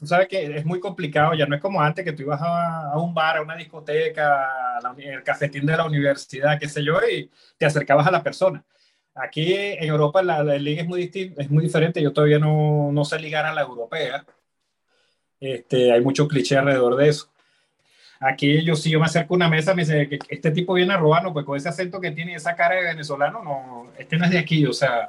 tú 0.00 0.06
sabes 0.06 0.28
que 0.28 0.56
es 0.56 0.64
muy 0.64 0.80
complicado, 0.80 1.34
ya 1.34 1.46
no 1.46 1.54
es 1.54 1.60
como 1.60 1.80
antes 1.80 2.04
que 2.04 2.12
tú 2.12 2.22
ibas 2.22 2.40
a, 2.42 2.96
un 2.96 3.12
bar, 3.12 3.36
a 3.36 3.42
una 3.42 3.54
discoteca, 3.54 4.78
a 4.78 4.94
el 4.96 5.22
cafetín 5.22 5.66
de 5.66 5.76
la 5.76 5.84
universidad, 5.84 6.58
qué 6.58 6.68
sé 6.68 6.82
yo, 6.82 6.98
y 7.06 7.30
te 7.58 7.66
acercabas 7.66 8.06
a 8.06 8.10
la 8.10 8.22
persona. 8.22 8.64
Aquí 9.14 9.52
en 9.52 9.84
Europa 9.84 10.22
la, 10.22 10.42
liga 10.42 10.82
es 10.82 10.88
muy, 10.88 11.10
es 11.14 11.50
muy 11.50 11.64
diferente, 11.64 12.00
yo 12.00 12.14
todavía 12.14 12.38
no, 12.38 12.90
no 12.90 13.04
sé 13.04 13.18
ligar 13.18 13.44
a 13.44 13.52
la 13.52 13.60
europea. 13.60 14.24
Este, 15.38 15.92
hay 15.92 16.00
mucho 16.00 16.26
cliché 16.26 16.56
alrededor 16.56 16.96
de 16.96 17.08
eso. 17.08 17.30
Aquí 18.20 18.64
yo 18.64 18.76
si 18.76 18.90
yo 18.90 19.00
me 19.00 19.06
acerco 19.06 19.34
a 19.34 19.36
una 19.36 19.48
mesa, 19.50 19.74
me 19.74 19.82
dice 19.82 20.08
que 20.08 20.18
este 20.28 20.50
tipo 20.50 20.74
viene 20.74 20.94
a 20.94 20.96
robarnos, 20.96 21.34
pues 21.34 21.44
con 21.44 21.58
ese 21.58 21.68
acento 21.68 22.00
que 22.00 22.10
tiene 22.10 22.34
esa 22.34 22.56
cara 22.56 22.76
de 22.76 22.84
venezolano, 22.84 23.42
no, 23.42 23.92
este 23.98 24.16
no 24.16 24.24
es 24.24 24.30
de 24.30 24.38
aquí, 24.38 24.64
o 24.64 24.72
sea, 24.72 25.08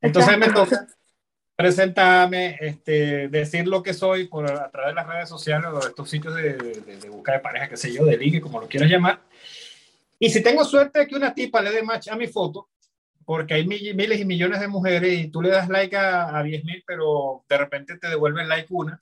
entonces 0.00 0.38
me 0.38 0.48
toca, 0.48 0.86
presentarme, 1.56 2.56
este, 2.60 3.28
decir 3.28 3.66
lo 3.66 3.82
que 3.82 3.94
soy 3.94 4.26
por 4.26 4.50
a 4.50 4.70
través 4.70 4.90
de 4.90 4.94
las 4.94 5.06
redes 5.06 5.28
sociales 5.28 5.70
o 5.72 5.80
de 5.80 5.88
estos 5.88 6.08
sitios 6.08 6.34
de, 6.34 6.54
de, 6.54 6.96
de 6.96 7.08
busca 7.08 7.32
de 7.32 7.40
pareja, 7.40 7.68
qué 7.68 7.76
sé 7.76 7.92
yo, 7.92 8.04
de 8.04 8.16
ligue, 8.16 8.40
como 8.40 8.60
lo 8.60 8.68
quieras 8.68 8.90
llamar. 8.90 9.20
Y 10.18 10.30
si 10.30 10.42
tengo 10.42 10.64
suerte 10.64 11.00
de 11.00 11.06
que 11.06 11.16
una 11.16 11.34
tipa 11.34 11.60
le 11.60 11.72
dé 11.72 11.82
match 11.82 12.08
a 12.08 12.16
mi 12.16 12.28
foto, 12.28 12.68
porque 13.24 13.54
hay 13.54 13.66
miles 13.66 14.20
y 14.20 14.24
millones 14.24 14.60
de 14.60 14.68
mujeres 14.68 15.18
y 15.18 15.28
tú 15.28 15.42
le 15.42 15.50
das 15.50 15.68
like 15.68 15.96
a, 15.96 16.36
a 16.36 16.42
10 16.42 16.64
mil, 16.64 16.82
pero 16.86 17.44
de 17.48 17.58
repente 17.58 17.98
te 17.98 18.08
devuelven 18.08 18.48
like 18.48 18.68
una, 18.70 18.98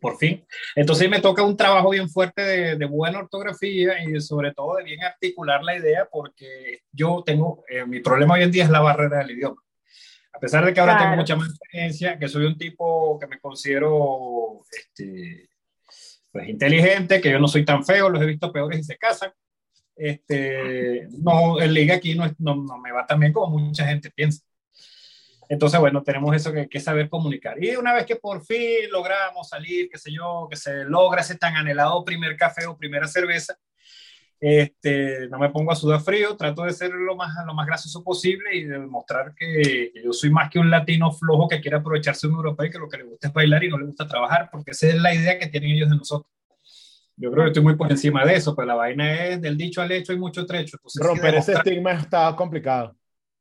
por 0.00 0.16
fin. 0.16 0.46
Entonces 0.74 1.08
me 1.08 1.20
toca 1.20 1.42
un 1.42 1.56
trabajo 1.56 1.90
bien 1.90 2.08
fuerte 2.08 2.42
de, 2.42 2.76
de, 2.76 2.86
buena 2.86 3.18
ortografía 3.18 4.02
y 4.02 4.20
sobre 4.20 4.52
todo 4.52 4.76
de 4.76 4.84
bien 4.84 5.02
articular 5.02 5.62
la 5.62 5.76
idea, 5.76 6.08
porque 6.10 6.80
yo 6.92 7.22
tengo, 7.24 7.64
eh, 7.68 7.84
mi 7.84 8.00
problema 8.00 8.34
hoy 8.34 8.42
en 8.42 8.50
día 8.50 8.64
es 8.64 8.70
la 8.70 8.80
barrera 8.80 9.18
del 9.18 9.32
idioma. 9.32 9.60
A 10.34 10.40
pesar 10.40 10.64
de 10.64 10.74
que 10.74 10.80
ahora 10.80 10.98
tengo 10.98 11.16
mucha 11.16 11.36
más 11.36 11.48
experiencia, 11.48 12.18
que 12.18 12.28
soy 12.28 12.44
un 12.44 12.58
tipo 12.58 13.18
que 13.20 13.26
me 13.28 13.38
considero 13.38 14.62
este, 14.70 15.48
pues, 16.32 16.48
inteligente, 16.48 17.20
que 17.20 17.30
yo 17.30 17.38
no 17.38 17.46
soy 17.46 17.64
tan 17.64 17.84
feo, 17.84 18.10
los 18.10 18.20
he 18.20 18.26
visto 18.26 18.52
peores 18.52 18.80
y 18.80 18.84
se 18.84 18.98
casan. 18.98 19.32
Este, 19.94 21.06
no, 21.18 21.60
el 21.60 21.72
liga 21.72 21.94
aquí 21.94 22.16
no, 22.16 22.26
no, 22.38 22.56
no 22.56 22.78
me 22.78 22.90
va 22.90 23.06
tan 23.06 23.20
bien 23.20 23.32
como 23.32 23.58
mucha 23.58 23.86
gente 23.86 24.10
piensa. 24.10 24.44
Entonces, 25.48 25.78
bueno, 25.78 26.02
tenemos 26.02 26.34
eso 26.34 26.52
que, 26.52 26.68
que, 26.68 26.80
saber 26.80 27.08
comunicar. 27.08 27.62
Y 27.62 27.76
una 27.76 27.92
vez 27.92 28.04
que 28.04 28.16
por 28.16 28.44
fin 28.44 28.90
logramos 28.90 29.48
salir, 29.48 29.88
qué 29.88 29.98
sé 29.98 30.10
yo, 30.10 30.48
que 30.50 30.56
se 30.56 30.84
logra 30.84 31.20
ese 31.20 31.36
tan 31.36 31.54
anhelado 31.54 32.04
primer 32.04 32.36
café 32.36 32.66
o 32.66 32.76
primera 32.76 33.06
cerveza, 33.06 33.56
este, 34.46 35.26
no 35.30 35.38
me 35.38 35.48
pongo 35.48 35.72
a 35.72 35.74
sudar 35.74 36.02
frío, 36.02 36.36
trato 36.36 36.64
de 36.64 36.72
ser 36.74 36.90
lo 36.92 37.16
más, 37.16 37.34
lo 37.46 37.54
más 37.54 37.66
gracioso 37.66 38.04
posible 38.04 38.54
y 38.54 38.64
de 38.64 38.78
demostrar 38.78 39.34
que, 39.34 39.90
yo 40.04 40.12
soy 40.12 40.28
más 40.30 40.50
que 40.50 40.58
un 40.58 40.68
latino 40.68 41.10
flojo 41.10 41.48
que 41.48 41.62
quiere 41.62 41.78
aprovecharse 41.78 42.26
de 42.26 42.32
un 42.34 42.40
europeo 42.40 42.66
y 42.66 42.70
que 42.70 42.78
lo 42.78 42.86
que 42.86 42.98
le 42.98 43.04
gusta 43.04 43.28
es 43.28 43.32
bailar 43.32 43.64
y 43.64 43.70
no 43.70 43.78
le 43.78 43.86
gusta 43.86 44.06
trabajar, 44.06 44.50
porque 44.52 44.72
esa 44.72 44.88
es 44.88 44.96
la 45.00 45.14
idea 45.14 45.38
que 45.38 45.46
tienen 45.46 45.70
ellos 45.70 45.88
de 45.88 45.96
nosotros. 45.96 46.30
Yo 47.16 47.30
creo 47.30 47.44
que 47.44 47.50
estoy 47.50 47.62
muy 47.62 47.74
por 47.74 47.90
encima 47.90 48.22
de 48.26 48.34
eso, 48.34 48.54
pero 48.54 48.66
la 48.66 48.74
vaina 48.74 49.28
es 49.28 49.40
del 49.40 49.56
dicho 49.56 49.80
al 49.80 49.90
hecho 49.92 50.12
y 50.12 50.18
mucho 50.18 50.44
trecho. 50.44 50.76
Entonces, 50.76 51.06
Romper 51.06 51.36
ese 51.36 51.52
estigma 51.54 51.92
está 51.92 52.36
complicado. 52.36 52.94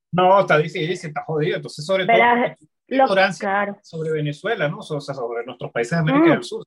No, 0.10 0.40
está 0.40 0.58
difícil, 0.58 1.10
está 1.10 1.24
jodido. 1.26 1.58
Entonces, 1.58 1.86
sobre 1.86 2.06
todo, 2.06 2.16
ignorancia 2.88 3.78
sobre 3.82 4.12
Venezuela, 4.12 4.70
¿no? 4.70 4.78
O 4.78 5.02
sea, 5.02 5.14
sobre 5.14 5.46
nuestros 5.46 5.70
países 5.70 5.92
de 5.92 5.98
América 5.98 6.28
mm. 6.28 6.32
del 6.32 6.44
Sur. 6.44 6.66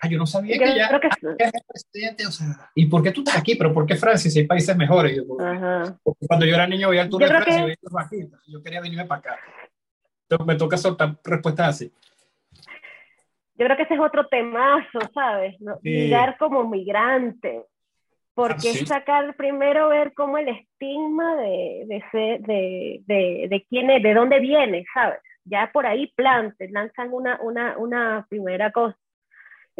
Ah, 0.00 0.08
yo 0.08 0.18
no 0.18 0.26
sabía 0.26 0.58
que 0.58 0.76
ya 0.76 1.00
que... 1.00 1.06
el 1.06 1.62
presidente, 1.66 2.26
o 2.26 2.30
sea, 2.30 2.70
¿y 2.74 2.86
por 2.86 3.02
qué 3.02 3.10
tú 3.10 3.20
estás 3.20 3.38
aquí? 3.38 3.56
¿Pero 3.56 3.72
por 3.72 3.86
qué 3.86 3.96
Francia 3.96 4.30
si 4.30 4.40
hay 4.40 4.46
países 4.46 4.76
mejores? 4.76 5.16
Yo, 5.16 5.24
porque, 6.02 6.26
cuando 6.26 6.46
yo 6.46 6.54
era 6.54 6.66
niño 6.66 6.90
veía 6.90 7.02
el 7.02 7.08
tour 7.08 7.22
de 7.22 7.28
Francia 7.28 7.60
y 7.60 7.64
veía 7.64 7.76
aquí, 7.98 8.30
yo 8.46 8.62
quería 8.62 8.80
venirme 8.80 9.04
para 9.06 9.20
acá. 9.20 9.38
Entonces 10.22 10.46
me 10.46 10.56
toca 10.56 10.76
soltar 10.76 11.16
respuestas 11.24 11.68
así. 11.68 11.92
Yo 13.54 13.64
creo 13.64 13.76
que 13.76 13.82
ese 13.82 13.94
es 13.94 14.00
otro 14.00 14.28
temazo, 14.28 15.00
¿sabes? 15.12 15.56
¿No? 15.60 15.78
como 16.38 16.68
migrante. 16.68 17.64
Porque 18.34 18.70
ah, 18.70 18.86
sacar 18.86 19.34
primero 19.34 19.88
ver 19.88 20.14
cómo 20.14 20.38
el 20.38 20.48
estigma 20.48 21.34
de, 21.34 21.84
de, 21.88 22.38
de, 22.38 23.02
de, 23.04 23.46
de 23.50 23.66
quién 23.68 23.90
es, 23.90 24.00
de 24.00 24.14
dónde 24.14 24.38
viene, 24.38 24.84
¿sabes? 24.94 25.18
Ya 25.42 25.70
por 25.72 25.86
ahí 25.86 26.12
plantes, 26.14 26.70
lanzan 26.70 27.12
una, 27.12 27.40
una, 27.42 27.76
una 27.78 28.26
primera 28.28 28.70
cosa 28.70 28.96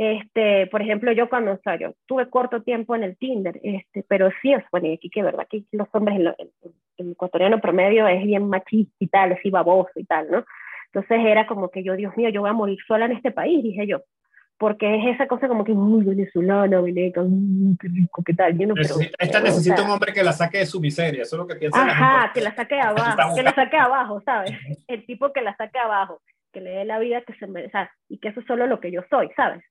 Este, 0.01 0.69
por 0.69 0.81
ejemplo, 0.81 1.11
yo 1.11 1.29
cuando, 1.29 1.51
o 1.55 1.59
sea, 1.65 1.77
yo 1.77 1.93
tuve 2.07 2.31
corto 2.31 2.63
tiempo 2.63 2.95
en 2.95 3.03
el 3.03 3.17
Tinder, 3.17 3.59
este, 3.65 4.05
pero 4.07 4.31
sí, 4.41 4.53
es 4.53 4.63
bueno, 4.71 4.87
y 4.87 4.93
aquí 4.95 5.11
que 5.11 5.25
verdad 5.25 5.49
que 5.51 5.65
los 5.73 5.89
hombres, 5.93 6.21
el, 6.21 6.29
el- 6.39 6.73
el 6.99 7.13
ecuatoriano 7.13 7.61
promedio 7.61 8.07
es 8.07 8.23
bien 8.25 8.49
machista 8.49 8.95
y 9.01 9.09
tal, 9.09 9.33
así 9.33 9.51
baboso 9.51 9.91
y 9.97 10.05
tal, 10.05 10.31
¿no? 10.31 10.45
Entonces 10.93 11.19
era 11.27 11.49
como 11.49 11.69
que 11.71 11.83
yo, 11.83 11.97
Dios 11.97 12.17
mío, 12.17 12.29
yo 12.29 12.43
voy 12.43 12.51
a 12.51 12.53
morir 12.53 12.79
sola 12.87 13.07
en 13.07 13.13
este 13.13 13.33
país, 13.33 13.61
dije 13.63 13.89
yo, 13.89 14.03
porque 14.57 14.97
es 14.97 15.15
esa 15.17 15.27
cosa 15.27 15.49
como 15.49 15.65
que 15.65 15.73
muy 15.73 16.05
venezolana, 16.05 16.81
veneca, 16.81 17.23
qué 17.81 17.89
rico, 17.89 18.23
qué 18.25 18.35
tal, 18.35 18.57
yo 18.57 18.69
no, 18.69 18.75
pero, 18.75 18.85
Necesita- 18.99 19.17
esta 19.25 19.39
o 19.39 19.43
necesita 19.43 19.77
sea, 19.79 19.85
un 19.85 19.91
hombre 19.91 20.13
que 20.13 20.23
la 20.23 20.33
saque 20.33 20.59
de 20.59 20.67
su 20.67 20.81
miseria, 20.81 21.23
eso 21.23 21.35
es 21.35 21.41
lo 21.41 21.47
que 21.49 21.57
piensa 21.57 21.83
Ajá, 21.83 22.33
que 22.33 22.41
la 22.41 22.55
saque 22.55 22.81
abajo, 22.81 23.35
que 23.35 23.43
la 23.43 23.55
saque 23.55 23.77
abajo, 23.77 24.21
¿sabes? 24.25 24.53
El 24.87 25.05
tipo 25.07 25.33
que 25.33 25.43
la 25.43 25.57
saque 25.57 25.79
abajo, 25.81 26.21
que 26.53 26.61
le 26.61 26.71
dé 26.71 26.85
la 26.85 27.01
vida 27.01 27.21
que 27.23 27.35
se 27.35 27.49
merece, 27.49 27.69
o 27.69 27.73
sea, 27.73 27.91
y 28.09 28.19
que 28.19 28.29
eso 28.29 28.39
es 28.41 28.47
solo 28.47 28.67
lo 28.69 28.79
que 28.79 28.93
yo 28.93 29.03
soy, 29.11 29.29
¿sabes? 29.37 29.63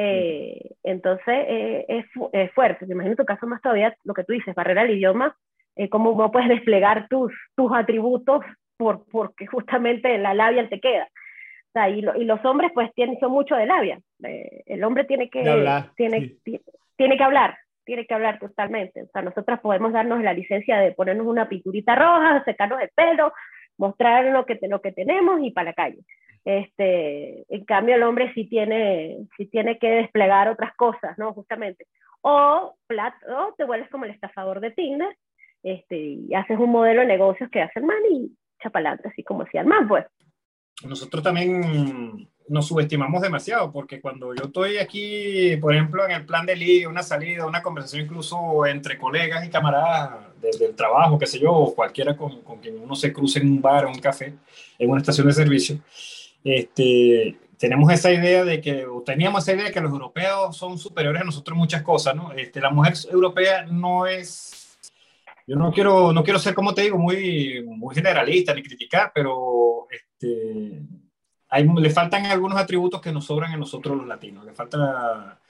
Eh, 0.00 0.60
entonces, 0.84 1.24
eh, 1.48 1.84
es, 1.88 2.06
fu- 2.12 2.30
es 2.32 2.52
fuerte. 2.52 2.86
Me 2.86 2.94
imagino 2.94 3.16
tu 3.16 3.24
caso 3.24 3.48
más 3.48 3.60
todavía, 3.60 3.96
lo 4.04 4.14
que 4.14 4.22
tú 4.22 4.32
dices, 4.32 4.54
barrera 4.54 4.82
al 4.82 4.90
idioma, 4.90 5.36
eh, 5.74 5.88
cómo 5.88 6.14
no 6.16 6.30
puedes 6.30 6.48
desplegar 6.48 7.08
tus, 7.08 7.32
tus 7.56 7.72
atributos 7.72 8.42
por, 8.76 9.04
porque 9.10 9.46
justamente 9.46 10.16
la 10.18 10.34
labia 10.34 10.68
te 10.68 10.78
queda. 10.80 11.04
O 11.04 11.72
sea, 11.72 11.88
y, 11.90 12.00
lo- 12.00 12.14
y 12.16 12.24
los 12.24 12.44
hombres 12.44 12.70
pues 12.72 12.92
tienen, 12.94 13.18
son 13.18 13.32
mucho 13.32 13.56
de 13.56 13.66
labia. 13.66 13.98
Eh, 14.22 14.62
el 14.66 14.84
hombre 14.84 15.02
tiene 15.04 15.28
que, 15.30 15.48
hablar, 15.48 15.90
tiene, 15.96 16.20
sí. 16.20 16.38
ti- 16.44 16.60
tiene 16.96 17.16
que 17.16 17.24
hablar, 17.24 17.58
tiene 17.84 18.06
que 18.06 18.14
hablar 18.14 18.38
totalmente. 18.38 19.02
O 19.02 19.06
sea, 19.08 19.22
nosotras 19.22 19.58
podemos 19.60 19.92
darnos 19.92 20.22
la 20.22 20.32
licencia 20.32 20.78
de 20.78 20.92
ponernos 20.92 21.26
una 21.26 21.48
pinturita 21.48 21.96
roja, 21.96 22.44
secarnos 22.44 22.80
el 22.80 22.90
pelo, 22.94 23.32
mostrar 23.76 24.24
lo 24.26 24.46
que, 24.46 24.58
lo 24.68 24.80
que 24.80 24.92
tenemos 24.92 25.40
y 25.42 25.50
para 25.50 25.70
la 25.70 25.74
calle. 25.74 25.98
Este, 26.44 27.44
en 27.48 27.64
cambio, 27.64 27.96
el 27.96 28.02
hombre 28.02 28.32
sí 28.34 28.44
tiene, 28.46 29.18
sí 29.36 29.46
tiene 29.46 29.78
que 29.78 29.88
desplegar 29.88 30.48
otras 30.48 30.74
cosas, 30.76 31.18
¿no? 31.18 31.32
Justamente. 31.34 31.86
O, 32.22 32.74
plat- 32.88 33.22
o 33.28 33.54
te 33.56 33.64
vuelves 33.64 33.90
como 33.90 34.04
el 34.04 34.10
estafador 34.12 34.60
de 34.60 34.70
Tinder 34.70 35.16
este, 35.62 35.96
y 35.96 36.34
haces 36.34 36.58
un 36.58 36.70
modelo 36.70 37.00
de 37.02 37.06
negocios 37.06 37.50
que 37.50 37.62
hace 37.62 37.80
el 37.80 37.86
man 37.86 37.98
y 38.10 38.30
chapalante, 38.62 39.08
así 39.08 39.22
como 39.22 39.42
hacía 39.42 39.60
el 39.60 39.66
man, 39.66 39.86
pues. 39.86 40.04
nosotros 40.84 41.22
también 41.22 42.28
nos 42.48 42.66
subestimamos 42.66 43.20
demasiado, 43.20 43.70
porque 43.70 44.00
cuando 44.00 44.34
yo 44.34 44.44
estoy 44.46 44.78
aquí, 44.78 45.56
por 45.60 45.74
ejemplo, 45.74 46.04
en 46.06 46.12
el 46.12 46.24
plan 46.24 46.46
de 46.46 46.56
ligue, 46.56 46.86
una 46.86 47.02
salida, 47.02 47.46
una 47.46 47.62
conversación 47.62 48.04
incluso 48.04 48.64
entre 48.64 48.96
colegas 48.96 49.44
y 49.44 49.50
camaradas 49.50 50.34
del, 50.40 50.58
del 50.58 50.74
trabajo, 50.74 51.18
qué 51.18 51.26
sé 51.26 51.38
yo, 51.38 51.52
o 51.52 51.74
cualquiera 51.74 52.16
con, 52.16 52.40
con 52.42 52.58
quien 52.58 52.80
uno 52.80 52.94
se 52.94 53.12
cruce 53.12 53.38
en 53.40 53.48
un 53.50 53.60
bar 53.60 53.84
o 53.84 53.90
un 53.90 53.98
café, 54.00 54.32
en 54.78 54.90
una 54.90 55.00
estación 55.00 55.26
de 55.26 55.32
servicio, 55.34 55.78
este, 56.44 57.36
tenemos 57.58 57.92
esa 57.92 58.12
idea 58.12 58.44
de 58.44 58.60
que, 58.60 58.86
o 58.86 59.02
teníamos 59.02 59.42
esa 59.42 59.54
idea 59.54 59.66
de 59.66 59.72
que 59.72 59.80
los 59.80 59.92
europeos 59.92 60.56
son 60.56 60.78
superiores 60.78 61.22
a 61.22 61.24
nosotros 61.24 61.54
en 61.54 61.58
muchas 61.58 61.82
cosas, 61.82 62.14
¿no? 62.14 62.32
Este, 62.32 62.60
la 62.60 62.70
mujer 62.70 62.94
europea 63.10 63.66
no 63.66 64.06
es 64.06 64.58
yo 65.48 65.56
no 65.56 65.72
quiero, 65.72 66.12
no 66.12 66.22
quiero 66.22 66.38
ser, 66.38 66.54
como 66.54 66.74
te 66.74 66.82
digo, 66.82 66.98
muy, 66.98 67.64
muy 67.64 67.94
generalista 67.94 68.52
ni 68.52 68.62
criticar, 68.62 69.12
pero 69.14 69.86
este, 69.90 70.82
hay, 71.48 71.66
le 71.66 71.88
faltan 71.88 72.26
algunos 72.26 72.58
atributos 72.58 73.00
que 73.00 73.10
nos 73.10 73.24
sobran 73.24 73.52
a 73.52 73.56
nosotros 73.56 73.96
los 73.96 74.06
latinos. 74.06 74.44
Le 74.44 74.52
falta 74.52 75.40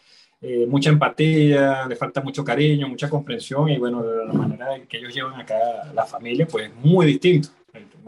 eh, 0.41 0.67
mucha 0.69 0.91
empatía, 0.91 1.85
le 1.89 1.97
falta 1.97 2.21
mucho 2.21 2.45
cariño, 2.45 2.87
mucha 2.87 3.11
comprensión 3.11 3.71
y 3.71 3.79
bueno, 3.79 4.05
la 4.05 4.33
manera 4.33 4.77
en 4.77 4.87
que 4.87 4.99
ellos 4.99 5.13
llevan 5.13 5.41
acá 5.41 5.57
la 5.93 6.07
familia, 6.07 6.47
pues 6.47 6.67
es 6.67 6.75
muy 6.77 7.05
distinto. 7.05 7.49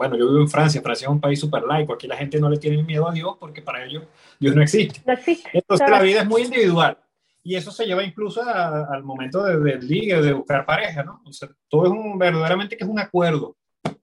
Bueno, 0.01 0.17
yo 0.17 0.25
vivo 0.29 0.39
en 0.41 0.49
Francia, 0.49 0.81
Francia 0.81 1.05
es 1.05 1.11
un 1.11 1.21
país 1.21 1.39
súper 1.39 1.61
laico, 1.61 1.93
aquí 1.93 2.07
la 2.07 2.17
gente 2.17 2.39
no 2.39 2.49
le 2.49 2.57
tiene 2.57 2.81
miedo 2.81 3.07
a 3.07 3.13
Dios 3.13 3.37
porque 3.39 3.61
para 3.61 3.85
ellos 3.85 4.03
Dios 4.39 4.55
no 4.55 4.63
existe. 4.63 4.99
No 5.05 5.13
existe. 5.13 5.47
Entonces 5.53 5.85
¿sabes? 5.87 5.91
la 5.91 6.01
vida 6.03 6.21
es 6.21 6.27
muy 6.27 6.41
individual. 6.41 6.97
Y 7.43 7.53
eso 7.55 7.69
se 7.71 7.85
lleva 7.85 8.03
incluso 8.03 8.41
a- 8.41 8.87
al 8.91 9.03
momento 9.03 9.43
de- 9.43 9.59
del 9.59 9.87
ligue, 9.87 10.19
de 10.19 10.33
buscar 10.33 10.65
pareja, 10.65 11.03
¿no? 11.03 11.21
O 11.23 11.31
sea, 11.31 11.49
todo 11.69 11.85
es 11.85 11.91
un, 11.91 12.17
verdaderamente 12.17 12.75
que 12.75 12.83
es 12.83 12.89
un 12.89 12.97
acuerdo 12.99 13.55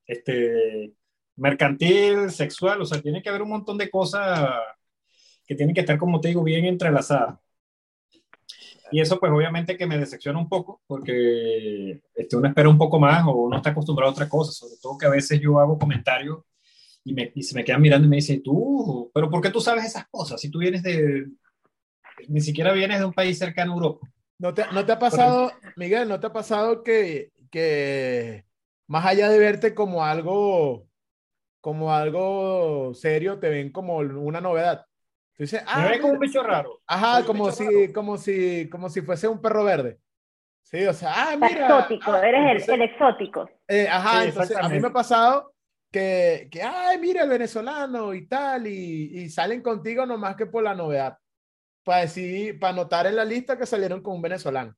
este, 0.06 0.92
mercantil, 1.34 2.30
sexual, 2.30 2.80
o 2.80 2.87
sea, 2.87 3.02
tiene 3.02 3.20
que 3.20 3.28
haber 3.28 3.42
un 3.42 3.48
montón 3.50 3.76
de 3.76 3.90
cosas 3.90 4.50
que 5.44 5.56
tienen 5.56 5.74
que 5.74 5.80
estar, 5.80 5.98
como 5.98 6.20
te 6.20 6.28
digo, 6.28 6.44
bien 6.44 6.64
entrelazadas. 6.64 7.38
Y 8.90 9.01
eso, 9.01 9.18
pues, 9.20 9.31
obviamente 9.33 9.77
que 9.77 9.87
me 9.87 9.98
decepciona 9.98 10.38
un 10.38 10.48
poco, 10.48 10.81
porque 10.87 12.01
este, 12.14 12.37
uno 12.37 12.48
espera 12.48 12.68
un 12.68 12.79
poco 12.79 12.98
más 12.98 13.24
o 13.27 13.33
uno 13.33 13.57
está 13.57 13.70
acostumbrado 13.70 14.11
a 14.11 14.12
otra 14.12 14.29
cosa, 14.29 14.53
sobre 14.53 14.74
todo 14.81 14.96
que 14.96 15.07
a 15.07 15.11
veces 15.11 15.40
yo 15.40 15.59
hago 15.59 15.79
comentarios 15.79 16.38
y, 17.05 17.12
me, 17.12 17.31
y 17.35 17.42
se 17.42 17.55
me 17.55 17.64
quedan 17.64 17.83
mirando 17.83 18.07
y 18.07 18.11
me 18.11 18.16
dicen, 18.16 18.42
tú, 18.42 19.11
pero 19.12 19.31
¿por 19.31 19.40
qué 19.40 19.51
tú 19.51 19.61
sabes 19.61 19.85
esas 19.85 20.07
cosas? 20.09 20.40
Si 20.40 20.51
tú 20.51 20.59
vienes 20.59 20.83
de, 20.83 21.27
ni 22.29 22.40
siquiera 22.40 22.72
vienes 22.72 22.98
de 22.98 23.05
un 23.05 23.12
país 23.12 23.38
cercano 23.38 23.72
a 23.72 23.74
Europa. 23.77 24.09
¿No 24.38 24.55
te, 24.55 24.64
no 24.72 24.85
te 24.85 24.92
ha 24.92 24.98
pasado, 24.98 25.53
Miguel, 25.77 26.09
no 26.09 26.20
te 26.20 26.29
ha 26.29 26.33
pasado 26.33 26.83
que, 26.83 27.33
que 27.51 28.44
más 28.87 29.05
allá 29.05 29.29
de 29.29 29.38
verte 29.38 29.74
como 29.74 30.05
algo, 30.05 30.87
como 31.61 31.92
algo 31.92 32.94
serio, 32.94 33.38
te 33.38 33.48
ven 33.48 33.72
como 33.72 33.96
una 33.98 34.40
novedad? 34.40 34.87
Dices, 35.38 35.62
Me 35.62 35.68
ah, 35.70 35.88
ven 35.88 36.01
como 36.01 36.14
un 36.14 36.18
bicho 36.18 36.42
raro. 36.42 36.81
ajá, 36.87 37.24
como 37.24 37.51
si, 37.53 37.64
raro. 37.64 37.92
como 37.94 38.18
si, 38.18 38.68
como 38.68 38.88
si 38.90 39.03
fuese 39.03 39.29
un 39.29 39.40
perro 39.40 39.64
verde. 39.64 39.98
Sí, 40.64 40.85
o 40.85 40.92
sea, 40.92 41.12
ah, 41.33 41.37
mira. 41.37 41.66
exótico, 41.66 42.11
ah, 42.12 42.29
eres 42.29 42.40
el, 42.40 42.46
entonces- 42.48 42.68
el 42.74 42.83
exótico. 42.83 43.51
eh, 43.68 43.88
ajá, 43.88 44.22
Sí, 44.22 44.29
entonces 44.29 44.57
a 44.57 44.68
mí 44.68 44.81
me 44.81 44.88
ha 44.88 44.92
pasado 44.92 45.55
que, 45.90 46.48
que, 46.51 46.62
ay, 46.62 46.98
mira 46.98 47.22
el 47.22 47.31
venezolano 47.31 48.12
y 48.12 48.27
tal, 48.27 48.66
y, 48.66 49.20
y 49.20 49.31
salen 49.31 49.62
contigo 49.62 50.05
nomás 50.05 50.37
que 50.37 50.46
por 50.46 50.62
la 50.62 50.74
novedad. 50.74 51.16
Para 51.85 52.01
decir, 52.03 52.59
para 52.59 52.72
anotar 52.74 53.07
en 53.07 53.16
la 53.16 53.24
lista 53.24 53.57
que 53.57 53.64
salieron 53.64 54.03
con 54.03 54.16
un 54.16 54.22
venezolano. 54.22 54.74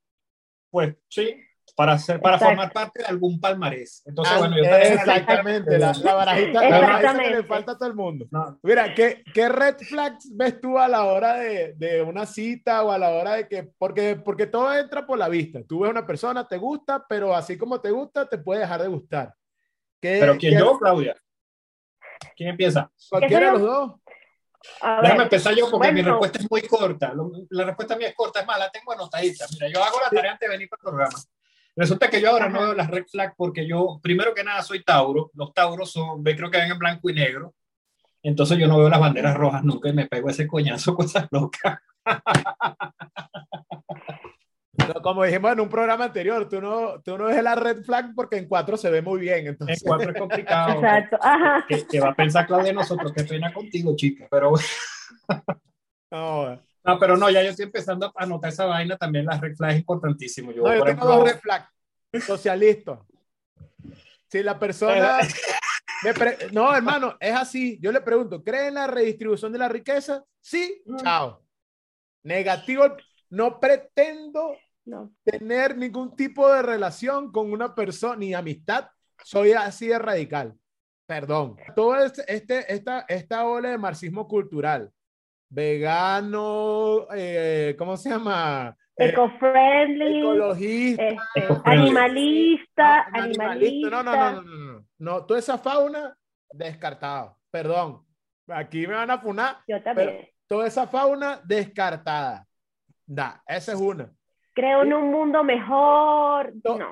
Pues 0.71 0.95
sí, 1.09 1.43
para, 1.77 1.99
ser, 1.99 2.21
para 2.21 2.37
Exacto. 2.37 2.55
formar 2.57 2.73
parte 2.73 2.99
de 3.01 3.07
algún 3.07 3.41
palmarés. 3.41 4.03
Entonces, 4.07 4.35
Ah, 4.35 4.39
bueno, 4.39 4.57
yo 4.57 4.63
también. 4.65 4.93
exactamente, 4.93 5.79
la, 5.79 5.93
la 5.93 6.15
barajita, 6.15 6.69
la 6.69 6.81
barajita 6.81 7.19
que 7.23 7.31
le 7.31 7.45
falta 7.45 7.73
a 7.73 7.79
todo 7.79 7.89
el 7.89 7.95
mundo. 7.95 8.27
No, 8.31 8.59
Mira, 8.63 8.95
¿qué, 8.95 9.23
¿qué 9.35 9.49
red 9.49 9.77
flags 9.79 10.29
ves 10.37 10.61
tú 10.61 10.79
a 10.79 10.89
la 10.89 11.05
hora 11.05 11.35
de, 11.35 11.75
de 11.75 12.03
una 12.03 12.27
cita 12.27 12.83
o 12.83 12.91
a 12.91 12.99
la 12.99 13.11
hora 13.11 13.33
de 13.35 13.49
que, 13.49 13.65
porque, 13.79 14.17
porque 14.17 14.47
todo 14.47 14.75
entra 14.75 15.07
por 15.07 15.19
la 15.19 15.29
vista. 15.29 15.61
Tú 15.67 15.81
ves 15.81 15.91
una 15.91 16.07
persona, 16.07 16.47
te 16.47 16.57
gusta, 16.59 17.05
pero 17.09 17.35
así 17.35 17.57
como 17.57 17.81
te 17.81 17.91
gusta, 17.91 18.29
te 18.29 18.39
puede 18.39 18.61
dejar 18.61 18.83
de 18.83 18.89
gustar. 18.89 19.35
¿Qué- 20.01 20.19
pero 20.21 20.37
¿quién 20.37 20.55
qué- 20.55 20.61
yo, 20.61 20.79
Claudia? 20.79 21.17
¿Quién 22.37 22.51
empieza? 22.51 22.91
Cualquiera 23.09 23.47
de 23.47 23.53
¿Qué 23.53 23.59
los 23.59 23.63
dos. 23.63 23.93
A 24.83 24.97
ver, 24.97 25.03
Déjame 25.05 25.23
empezar 25.23 25.55
yo 25.55 25.71
porque 25.71 25.89
mi 25.91 26.03
bueno. 26.03 26.11
respuesta 26.17 26.39
es 26.39 26.51
muy 26.51 26.63
corta. 26.63 27.15
La 27.49 27.65
respuesta 27.65 27.97
mía 27.97 28.09
es 28.09 28.15
corta, 28.15 28.41
es 28.41 28.47
más, 28.47 28.59
la 28.59 28.71
tengo 28.71 28.93
anotadita. 28.93 29.47
Mira, 29.53 29.69
yo 29.69 29.83
hago 29.83 29.99
la 30.01 30.11
tarea 30.11 30.33
antes 30.33 30.47
de 30.49 30.53
venir 30.55 30.69
para 30.69 30.81
el 30.81 30.85
programa. 30.85 31.19
Resulta 31.77 32.11
que 32.11 32.21
yo 32.21 32.31
ahora 32.31 32.49
no 32.49 32.59
Ajá. 32.59 32.67
veo 32.67 32.75
las 32.75 32.91
red 32.91 33.05
flag 33.07 33.35
porque 33.37 33.67
yo, 33.67 34.01
primero 34.03 34.35
que 34.35 34.45
nada, 34.45 34.63
soy 34.63 34.83
Tauro. 34.83 35.31
Los 35.35 35.55
Tauros 35.55 35.91
son, 35.91 36.23
ve, 36.23 36.37
creo 36.37 36.51
que 36.51 36.59
ven 36.59 36.73
en 36.73 36.79
blanco 36.79 37.09
y 37.11 37.15
negro. 37.15 37.55
Entonces 38.23 38.59
yo 38.59 38.69
no 38.69 38.79
veo 38.79 38.89
las 38.89 39.01
banderas 39.01 39.37
rojas 39.37 39.65
nunca 39.65 39.89
y 39.89 39.93
me 39.93 40.07
pego 40.07 40.29
ese 40.29 40.47
coñazo 40.47 40.95
con 40.97 41.07
esas 41.07 41.29
locas. 41.31 41.79
No, 44.73 45.03
como 45.03 45.25
dijimos 45.25 45.53
en 45.53 45.61
un 45.61 45.69
programa 45.69 46.05
anterior, 46.05 46.49
tú 46.49 46.61
no, 46.61 47.01
tú 47.03 47.17
no 47.17 47.27
ves 47.27 47.43
la 47.43 47.55
red 47.55 47.83
flag 47.83 48.13
porque 48.15 48.37
en 48.37 48.49
cuatro 48.49 48.77
se 48.77 48.91
ve 48.91 49.03
muy 49.03 49.21
bien. 49.21 49.41
En 49.41 49.47
Entonces, 49.49 49.83
cuatro 49.85 50.11
es 50.11 50.19
complicado. 50.19 50.75
Exacto, 50.75 51.19
ajá. 51.21 51.65
que, 51.69 51.87
que 51.87 52.01
va 52.01 52.11
a 52.11 52.15
pensar 52.15 52.47
Claudia 52.47 52.69
de 52.69 52.75
nosotros, 52.75 53.13
qué 53.13 53.25
pena 53.25 53.53
contigo, 53.53 53.95
chica. 53.97 54.27
Pero, 54.31 54.53
no, 56.11 56.61
no, 56.85 56.99
pero 56.99 57.17
no, 57.17 57.29
ya 57.31 57.43
yo 57.43 57.51
estoy 57.51 57.67
empezando 57.67 58.07
a 58.07 58.23
anotar 58.25 58.51
esa 58.51 58.65
vaina 58.67 58.97
también, 58.97 59.27
las 59.27 59.41
red 59.41 59.55
flags 59.57 59.75
es 59.75 59.81
importantísimo. 59.81 60.53
Yo, 60.53 60.63
no, 60.63 60.73
yo 60.75 60.79
por 60.81 60.89
tengo 60.89 61.01
ejemplo, 61.03 61.17
dos 61.17 61.25
red 61.33 61.41
flags. 61.41 61.69
Socialista. 62.27 63.01
Si 64.29 64.43
la 64.43 64.59
persona. 64.59 65.19
me 66.05 66.15
pre- 66.15 66.39
No, 66.53 66.75
hermano, 66.75 67.17
es 67.21 67.35
así. 67.35 67.79
Yo 67.81 67.93
le 67.93 68.01
pregunto, 68.01 68.43
¿cree 68.43 68.69
en 68.69 68.75
la 68.75 68.87
redistribución 68.87 69.53
de 69.53 69.59
la 69.59 69.69
riqueza? 69.69 70.25
Sí, 70.41 70.83
chao. 71.03 71.43
Negativo, 72.23 72.97
no 73.31 73.59
pretendo 73.61 74.57
No. 74.85 75.13
tener 75.25 75.77
ningún 75.77 76.15
tipo 76.17 76.49
de 76.53 76.63
relación 76.63 77.31
con 77.33 77.53
una 77.53 77.75
persona 77.75 78.17
ni 78.17 78.35
amistad. 78.35 78.89
Soy 79.25 79.53
así 79.53 79.89
de 79.89 79.99
radical. 79.99 80.55
Perdón. 81.07 81.57
Todo 81.75 81.97
este, 81.97 82.23
este- 82.33 82.73
esta, 82.73 83.05
esta 83.09 83.47
ola 83.47 83.71
de 83.71 83.79
marxismo 83.79 84.27
cultural, 84.29 84.93
vegano, 85.51 87.07
eh, 87.15 87.75
¿cómo 87.79 87.97
se 87.97 88.11
llama? 88.11 88.77
Eh, 88.97 89.09
Eco-friendly, 89.09 90.19
ecologista, 90.21 91.03
este, 91.03 91.41
Eco-friendly. 91.45 91.81
animalista, 91.83 93.09
no, 93.13 93.23
animalista. 93.23 93.91
No, 93.91 94.03
no, 94.03 94.13
no, 94.17 94.33
no, 94.33 94.43
no, 94.43 94.73
no. 94.73 94.87
No, 94.99 95.27
toda 95.27 95.41
esa 95.41 95.59
fauna, 95.59 96.17
descartado. 96.53 97.37
Perdón. 97.51 98.05
Aquí 98.49 98.87
me 98.87 98.95
van 98.95 99.11
a 99.11 99.19
funar. 99.19 99.59
Yo 99.69 99.83
también. 99.83 100.29
Toda 100.49 100.67
esa 100.67 100.87
fauna, 100.87 101.41
descartada. 101.45 102.47
Da, 103.07 103.43
esa 103.47 103.73
es 103.73 103.79
una. 103.81 104.11
Creo 104.55 104.83
en 104.83 104.93
un 104.93 105.11
mundo 105.11 105.43
mejor. 105.45 106.53
No. 106.65 106.79
No. 106.79 106.91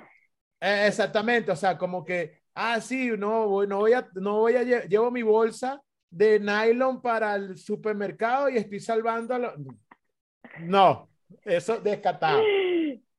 Eh, 0.60 0.86
exactamente, 0.88 1.52
o 1.52 1.56
sea, 1.56 1.76
como 1.78 2.04
que, 2.04 2.40
ah, 2.54 2.80
sí, 2.80 3.10
no, 3.16 3.48
voy, 3.48 3.66
no 3.68 3.78
voy 3.78 3.92
a, 3.92 4.08
no 4.14 4.38
voy 4.38 4.56
a, 4.56 4.62
lle- 4.62 4.88
llevo 4.88 5.10
mi 5.10 5.22
bolsa 5.22 5.80
de 6.10 6.40
nylon 6.40 7.00
para 7.00 7.34
el 7.34 7.58
supermercado 7.58 8.48
y 8.48 8.56
estoy 8.56 8.80
salvando 8.80 9.34
a 9.34 9.38
los... 9.38 9.52
No, 10.60 11.08
eso 11.44 11.78
descartado. 11.78 12.42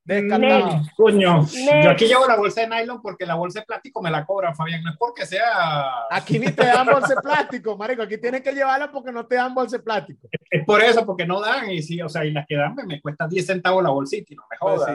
Descartado. 0.03 0.67
Next. 0.73 0.95
Coño, 0.95 1.41
Next. 1.41 1.83
yo 1.83 1.91
aquí 1.91 2.05
llevo 2.07 2.25
la 2.25 2.35
bolsa 2.35 2.61
de 2.61 2.67
nylon 2.67 3.01
porque 3.01 3.25
la 3.27 3.35
bolsa 3.35 3.59
de 3.59 3.65
plástico 3.65 4.01
me 4.01 4.09
la 4.09 4.25
cobran, 4.25 4.55
Fabián. 4.55 4.81
No 4.83 4.91
es 4.91 4.97
porque 4.97 5.25
sea. 5.25 6.07
Aquí 6.09 6.39
ni 6.39 6.47
te 6.47 6.65
dan 6.65 6.87
bolsa 6.87 7.13
de 7.13 7.21
plástico, 7.21 7.77
marico. 7.77 8.01
Aquí 8.01 8.17
tienes 8.17 8.41
que 8.41 8.51
llevarla 8.51 8.91
porque 8.91 9.11
no 9.11 9.27
te 9.27 9.35
dan 9.35 9.53
bolsa 9.53 9.77
de 9.77 9.83
plástico. 9.83 10.27
Es 10.49 10.65
por 10.65 10.81
eso, 10.81 11.05
porque 11.05 11.27
no 11.27 11.39
dan. 11.39 11.69
Y 11.69 11.83
sí, 11.83 12.01
o 12.01 12.09
sea, 12.09 12.25
y 12.25 12.31
las 12.31 12.47
que 12.47 12.55
dan 12.55 12.73
me, 12.73 12.85
me 12.85 12.99
cuesta 12.99 13.27
10 13.27 13.45
centavos 13.45 13.83
la 13.83 13.91
bolsita 13.91 14.33
y 14.33 14.35
no 14.35 14.43
me 14.49 14.57
Pues 14.59 14.81
sí. 14.83 14.93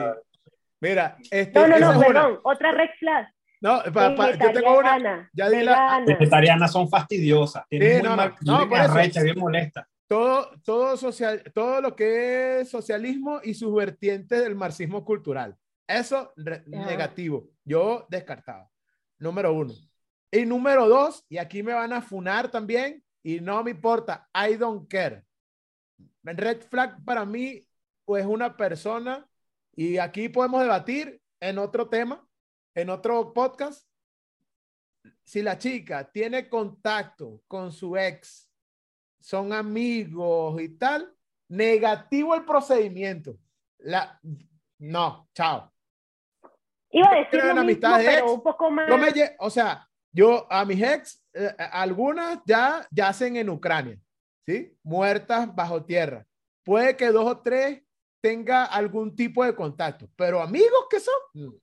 Mira, 0.81 1.17
este, 1.31 1.59
No, 1.59 1.67
no, 1.67 1.79
no, 1.79 1.99
perdón. 1.99 2.39
Otra 2.43 2.71
red 2.73 2.89
flag. 2.99 3.29
No, 3.61 3.81
pa- 3.93 4.15
pa- 4.15 4.31
yo 4.31 4.51
tengo 4.51 4.77
una. 4.77 4.91
Vegetariana, 4.93 5.29
ya 5.33 5.49
di 5.49 5.63
la-. 5.63 6.03
Vegetarianas 6.05 6.71
son 6.71 6.89
fastidiosas. 6.89 7.63
Tienen 7.69 7.87
Sí, 7.89 7.93
muy 7.95 8.03
no, 8.03 8.09
no, 8.11 8.15
mal- 8.17 8.35
no, 8.41 8.57
bien 8.57 8.69
por 8.69 8.77
eso. 8.79 8.91
arrecha, 8.91 9.21
bien 9.23 9.39
molesta. 9.39 9.87
Todo, 10.07 10.51
todo, 10.63 10.97
social, 10.97 11.41
todo 11.53 11.81
lo 11.81 11.95
que 11.95 12.59
es 12.61 12.69
socialismo 12.69 13.39
y 13.43 13.53
sus 13.55 13.73
vertientes 13.73 14.43
del 14.43 14.53
marxismo 14.55 15.03
cultural. 15.03 15.55
Eso, 15.87 16.31
re- 16.35 16.63
negativo. 16.67 17.49
Yo 17.63 18.05
descartado. 18.09 18.69
Número 19.17 19.51
uno. 19.53 19.73
Y 20.31 20.45
número 20.45 20.87
dos, 20.87 21.25
y 21.29 21.37
aquí 21.37 21.63
me 21.63 21.73
van 21.73 21.93
a 21.93 22.01
funar 22.01 22.49
también, 22.51 23.03
y 23.23 23.39
no 23.39 23.63
me 23.63 23.71
importa, 23.71 24.27
I 24.33 24.55
don't 24.55 24.87
care. 24.89 25.23
Red 26.23 26.61
flag 26.69 27.03
para 27.05 27.25
mí 27.25 27.65
es 28.07 28.25
una 28.25 28.55
persona, 28.57 29.25
y 29.75 29.97
aquí 29.97 30.27
podemos 30.29 30.61
debatir 30.61 31.19
en 31.39 31.57
otro 31.57 31.87
tema, 31.87 32.23
en 32.75 32.89
otro 32.89 33.33
podcast. 33.33 33.87
Si 35.23 35.41
la 35.41 35.57
chica 35.57 36.11
tiene 36.11 36.47
contacto 36.49 37.41
con 37.47 37.71
su 37.71 37.97
ex, 37.97 38.49
son 39.19 39.53
amigos 39.53 40.61
y 40.61 40.69
tal, 40.77 41.11
negativo 41.49 42.35
el 42.35 42.45
procedimiento. 42.45 43.37
La, 43.79 44.19
no, 44.79 45.27
chao. 45.33 45.71
Iba 46.91 47.09
a 47.11 47.15
decir 47.15 47.43
lo 47.43 47.63
mismo, 47.63 47.81
pero 48.05 48.33
un 48.33 48.43
poco 48.43 48.69
más. 48.71 48.87
Yo 48.87 48.97
me 48.97 49.07
lle- 49.11 49.35
o 49.39 49.49
sea, 49.49 49.89
yo 50.11 50.45
a 50.51 50.63
mis 50.63 50.81
ex, 50.81 51.23
eh, 51.33 51.53
algunas 51.71 52.39
ya 52.45 52.87
yacen 52.91 53.35
en 53.35 53.49
Ucrania, 53.49 53.99
¿sí? 54.45 54.77
Muertas 54.83 55.53
bajo 55.53 55.83
tierra. 55.83 56.25
Puede 56.63 56.95
que 56.95 57.07
dos 57.07 57.25
o 57.25 57.39
tres 57.41 57.81
tenga 58.21 58.65
algún 58.65 59.15
tipo 59.15 59.43
de 59.43 59.55
contacto, 59.55 60.07
pero 60.15 60.41
amigos 60.41 60.85
que 60.89 60.99
son. 60.99 61.61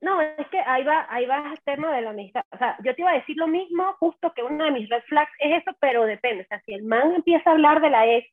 No, 0.00 0.20
es 0.20 0.46
que 0.48 0.60
ahí 0.60 0.84
va, 0.84 1.06
ahí 1.10 1.26
va 1.26 1.50
el 1.52 1.60
tema 1.64 1.92
de 1.92 2.02
la 2.02 2.10
amistad. 2.10 2.42
O 2.52 2.58
sea, 2.58 2.76
yo 2.84 2.94
te 2.94 3.02
iba 3.02 3.10
a 3.10 3.14
decir 3.14 3.36
lo 3.36 3.48
mismo, 3.48 3.94
justo 3.98 4.32
que 4.32 4.42
una 4.44 4.66
de 4.66 4.70
mis 4.70 4.88
red 4.88 5.02
flags 5.08 5.32
es 5.40 5.60
eso, 5.62 5.76
pero 5.80 6.04
depende. 6.04 6.44
O 6.44 6.46
sea, 6.46 6.60
si 6.60 6.72
el 6.74 6.84
man 6.84 7.14
empieza 7.16 7.50
a 7.50 7.54
hablar 7.54 7.80
de 7.80 7.90
la 7.90 8.06
ex, 8.06 8.28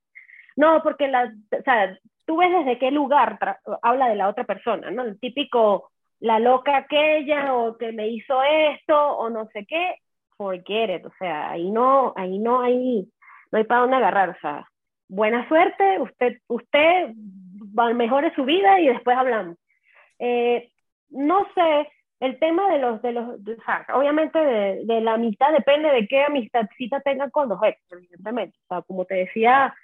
no, 0.55 0.81
porque 0.83 1.07
la, 1.07 1.33
o 1.57 1.61
sea, 1.63 1.97
tú 2.25 2.37
ves 2.37 2.51
desde 2.51 2.77
qué 2.77 2.91
lugar 2.91 3.39
habla 3.81 4.07
de 4.09 4.15
la 4.15 4.29
otra 4.29 4.43
persona, 4.43 4.91
¿no? 4.91 5.03
El 5.03 5.19
típico, 5.19 5.91
la 6.19 6.37
loca 6.39 6.77
aquella, 6.77 7.53
o 7.55 7.77
que 7.77 7.91
me 7.91 8.07
hizo 8.09 8.41
esto, 8.43 9.17
o 9.17 9.29
no 9.31 9.47
sé 9.47 9.65
qué, 9.65 9.95
forget 10.37 10.99
it. 10.99 11.05
O 11.07 11.11
sea, 11.17 11.49
ahí 11.51 11.71
no, 11.71 12.13
ahí 12.15 12.37
no 12.37 12.61
hay, 12.61 13.07
no 13.51 13.57
hay 13.57 13.63
para 13.63 13.81
dónde 13.81 13.97
agarrar. 13.97 14.29
O 14.29 14.39
sea, 14.39 14.67
buena 15.09 15.47
suerte, 15.47 15.99
usted, 15.99 16.39
usted 16.47 17.11
va- 17.77 17.93
mejore 17.93 18.33
su 18.35 18.45
vida 18.45 18.79
y 18.79 18.87
después 18.87 19.17
hablamos. 19.17 19.57
Eh, 20.19 20.71
no 21.09 21.45
sé, 21.55 21.87
el 22.19 22.39
tema 22.39 22.71
de 22.71 22.79
los, 22.79 23.01
de 23.01 23.11
los, 23.11 23.43
de- 23.43 23.57
obviamente 23.93 24.39
de, 24.39 24.85
de 24.85 25.01
la 25.01 25.13
amistad 25.13 25.51
depende 25.53 25.89
de 25.91 26.07
qué 26.07 26.23
amistadcita 26.23 27.01
tengan 27.01 27.29
con 27.29 27.49
los 27.49 27.61
ex, 27.63 27.79
evidentemente. 27.91 28.57
O 28.67 28.75
sea, 28.75 28.81
como 28.83 29.05
te 29.05 29.15
decía, 29.15 29.75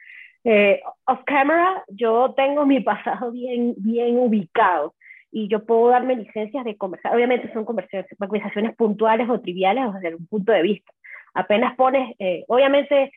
eh, 0.43 0.82
off 1.05 1.19
camera, 1.26 1.84
yo 1.89 2.34
tengo 2.36 2.65
mi 2.65 2.80
pasado 2.82 3.32
bien, 3.32 3.76
bien 3.78 4.17
ubicado 4.17 4.95
y 5.32 5.47
yo 5.47 5.65
puedo 5.65 5.89
darme 5.89 6.15
licencias 6.15 6.65
de 6.65 6.78
conversar. 6.78 7.15
Obviamente 7.15 7.51
son 7.53 7.65
conversaciones, 7.65 8.09
conversaciones 8.17 8.76
puntuales 8.76 9.30
o 9.30 9.39
triviales 9.39 9.86
o 9.86 9.93
desde 9.93 10.09
algún 10.09 10.28
punto 10.28 10.51
de 10.51 10.61
vista. 10.61 10.91
Apenas 11.34 11.76
pones, 11.76 12.15
eh, 12.19 12.43
obviamente 12.47 13.11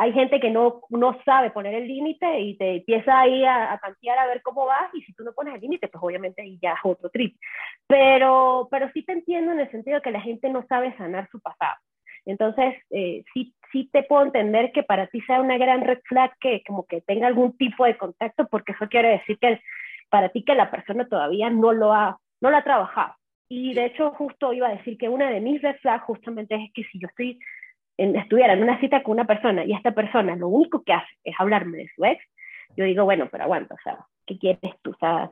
hay 0.00 0.12
gente 0.12 0.38
que 0.38 0.50
no, 0.50 0.82
no 0.90 1.18
sabe 1.24 1.50
poner 1.50 1.74
el 1.74 1.88
límite 1.88 2.40
y 2.40 2.56
te 2.56 2.76
empieza 2.76 3.18
ahí 3.18 3.44
a, 3.44 3.72
a 3.72 3.78
tantear 3.78 4.18
a 4.18 4.26
ver 4.26 4.42
cómo 4.42 4.64
vas 4.64 4.94
y 4.94 5.02
si 5.02 5.12
tú 5.12 5.24
no 5.24 5.32
pones 5.32 5.54
el 5.54 5.60
límite, 5.60 5.88
pues 5.88 6.02
obviamente 6.02 6.40
ahí 6.40 6.56
ya 6.62 6.72
es 6.72 6.80
otro 6.84 7.10
trip. 7.10 7.36
Pero, 7.88 8.68
pero 8.70 8.88
sí 8.94 9.02
te 9.04 9.12
entiendo 9.12 9.50
en 9.52 9.60
el 9.60 9.70
sentido 9.72 9.96
de 9.96 10.02
que 10.02 10.12
la 10.12 10.20
gente 10.20 10.48
no 10.50 10.64
sabe 10.68 10.96
sanar 10.96 11.28
su 11.30 11.40
pasado. 11.40 11.76
Entonces, 12.24 12.76
eh, 12.90 13.24
sí, 13.34 13.54
sí 13.72 13.88
te 13.92 14.04
puedo 14.04 14.22
entender 14.22 14.70
que 14.70 14.84
para 14.84 15.08
ti 15.08 15.20
sea 15.22 15.40
una 15.40 15.58
gran 15.58 15.80
red 15.80 15.98
flag 16.04 16.32
que 16.38 16.62
como 16.64 16.86
que 16.86 17.00
tenga 17.00 17.26
algún 17.26 17.56
tipo 17.56 17.84
de 17.84 17.96
contacto, 17.96 18.46
porque 18.48 18.72
eso 18.72 18.86
quiere 18.88 19.08
decir 19.10 19.38
que 19.40 19.60
para 20.10 20.28
ti 20.28 20.44
que 20.44 20.54
la 20.54 20.70
persona 20.70 21.08
todavía 21.08 21.50
no 21.50 21.72
lo 21.72 21.92
ha, 21.92 22.18
no 22.40 22.50
lo 22.50 22.56
ha 22.56 22.62
trabajado. 22.62 23.14
Y 23.48 23.74
de 23.74 23.86
hecho, 23.86 24.10
justo 24.10 24.52
iba 24.52 24.68
a 24.68 24.76
decir 24.76 24.98
que 24.98 25.08
una 25.08 25.30
de 25.30 25.40
mis 25.40 25.60
red 25.62 25.76
flags 25.76 26.04
justamente 26.04 26.54
es 26.54 26.70
que 26.72 26.84
si 26.84 27.00
yo 27.00 27.08
estoy 27.08 27.38
en, 27.98 28.16
estuviera 28.16 28.54
en 28.54 28.62
una 28.62 28.80
cita 28.80 29.02
con 29.02 29.12
una 29.12 29.26
persona 29.26 29.64
y 29.64 29.72
esta 29.74 29.92
persona 29.92 30.34
lo 30.36 30.48
único 30.48 30.82
que 30.84 30.92
hace 30.94 31.08
es 31.24 31.34
hablarme 31.38 31.78
de 31.78 31.90
su 31.94 32.04
ex, 32.04 32.24
yo 32.76 32.84
digo, 32.84 33.04
bueno, 33.04 33.28
pero 33.30 33.44
aguanta, 33.44 33.74
o 33.74 33.78
sea, 33.84 33.98
¿qué 34.26 34.38
quieres 34.38 34.74
tú? 34.82 34.92
O 34.92 34.96
sea, 34.98 35.30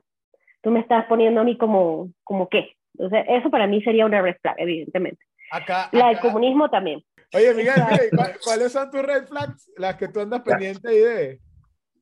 tú 0.63 0.71
me 0.71 0.81
estás 0.81 1.07
poniendo 1.07 1.41
a 1.41 1.45
mí 1.45 1.57
como, 1.57 2.11
como 2.25 2.49
qué. 2.49 2.73
Entonces, 2.99 3.25
eso 3.29 3.51
para 3.51 3.67
mí 3.67 3.83
sería 3.83 4.05
una 4.07 4.21
red 4.23 4.37
flag, 4.43 4.57
evidentemente. 4.59 5.23
Acá, 5.51 5.89
La 5.93 6.09
del 6.09 6.17
acá- 6.17 6.23
comunismo 6.29 6.69
también. 6.71 7.03
Oye, 7.35 7.55
Miguel, 7.55 7.75
Miguel, 7.91 8.11
¿cuál- 8.17 8.37
¿cuáles 8.43 8.73
son 8.73 8.91
tus 8.91 9.03
red 9.03 9.27
flags? 9.27 9.71
Las 9.77 9.97
que 9.97 10.09
tú 10.09 10.21
andas 10.21 10.43
pendiente 10.43 10.89
ahí 10.89 10.99
de. 10.99 11.41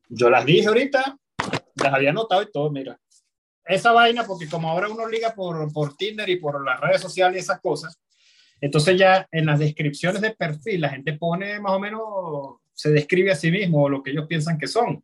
Yo 0.09 0.31
las 0.31 0.45
dije 0.47 0.69
ahorita, 0.69 1.17
las 1.83 1.93
había 1.95 2.11
anotado 2.11 2.43
y 2.43 2.51
todo, 2.53 2.71
mira. 2.71 2.97
Esa 3.67 3.93
vaina, 3.93 4.23
porque 4.27 4.49
como 4.49 4.69
ahora 4.69 4.89
uno 4.89 5.09
liga 5.09 5.35
por, 5.35 5.73
por 5.73 5.97
Tinder 5.97 6.29
y 6.29 6.37
por 6.37 6.65
las 6.65 6.79
redes 6.81 7.01
sociales 7.01 7.37
y 7.37 7.41
esas 7.41 7.61
cosas, 7.61 7.99
entonces 8.61 8.99
ya 8.99 9.27
en 9.33 9.47
las 9.47 9.59
descripciones 9.59 10.21
de 10.23 10.31
perfil 10.33 10.81
la 10.83 10.91
gente 10.91 11.13
pone 11.15 11.61
más 11.61 11.73
o 11.73 11.79
menos, 11.81 12.01
se 12.73 12.91
describe 12.91 13.31
a 13.33 13.37
sí 13.37 13.51
mismo 13.51 13.89
lo 13.89 14.03
que 14.03 14.11
ellos 14.11 14.27
piensan 14.27 14.59
que 14.59 14.67
son. 14.67 15.03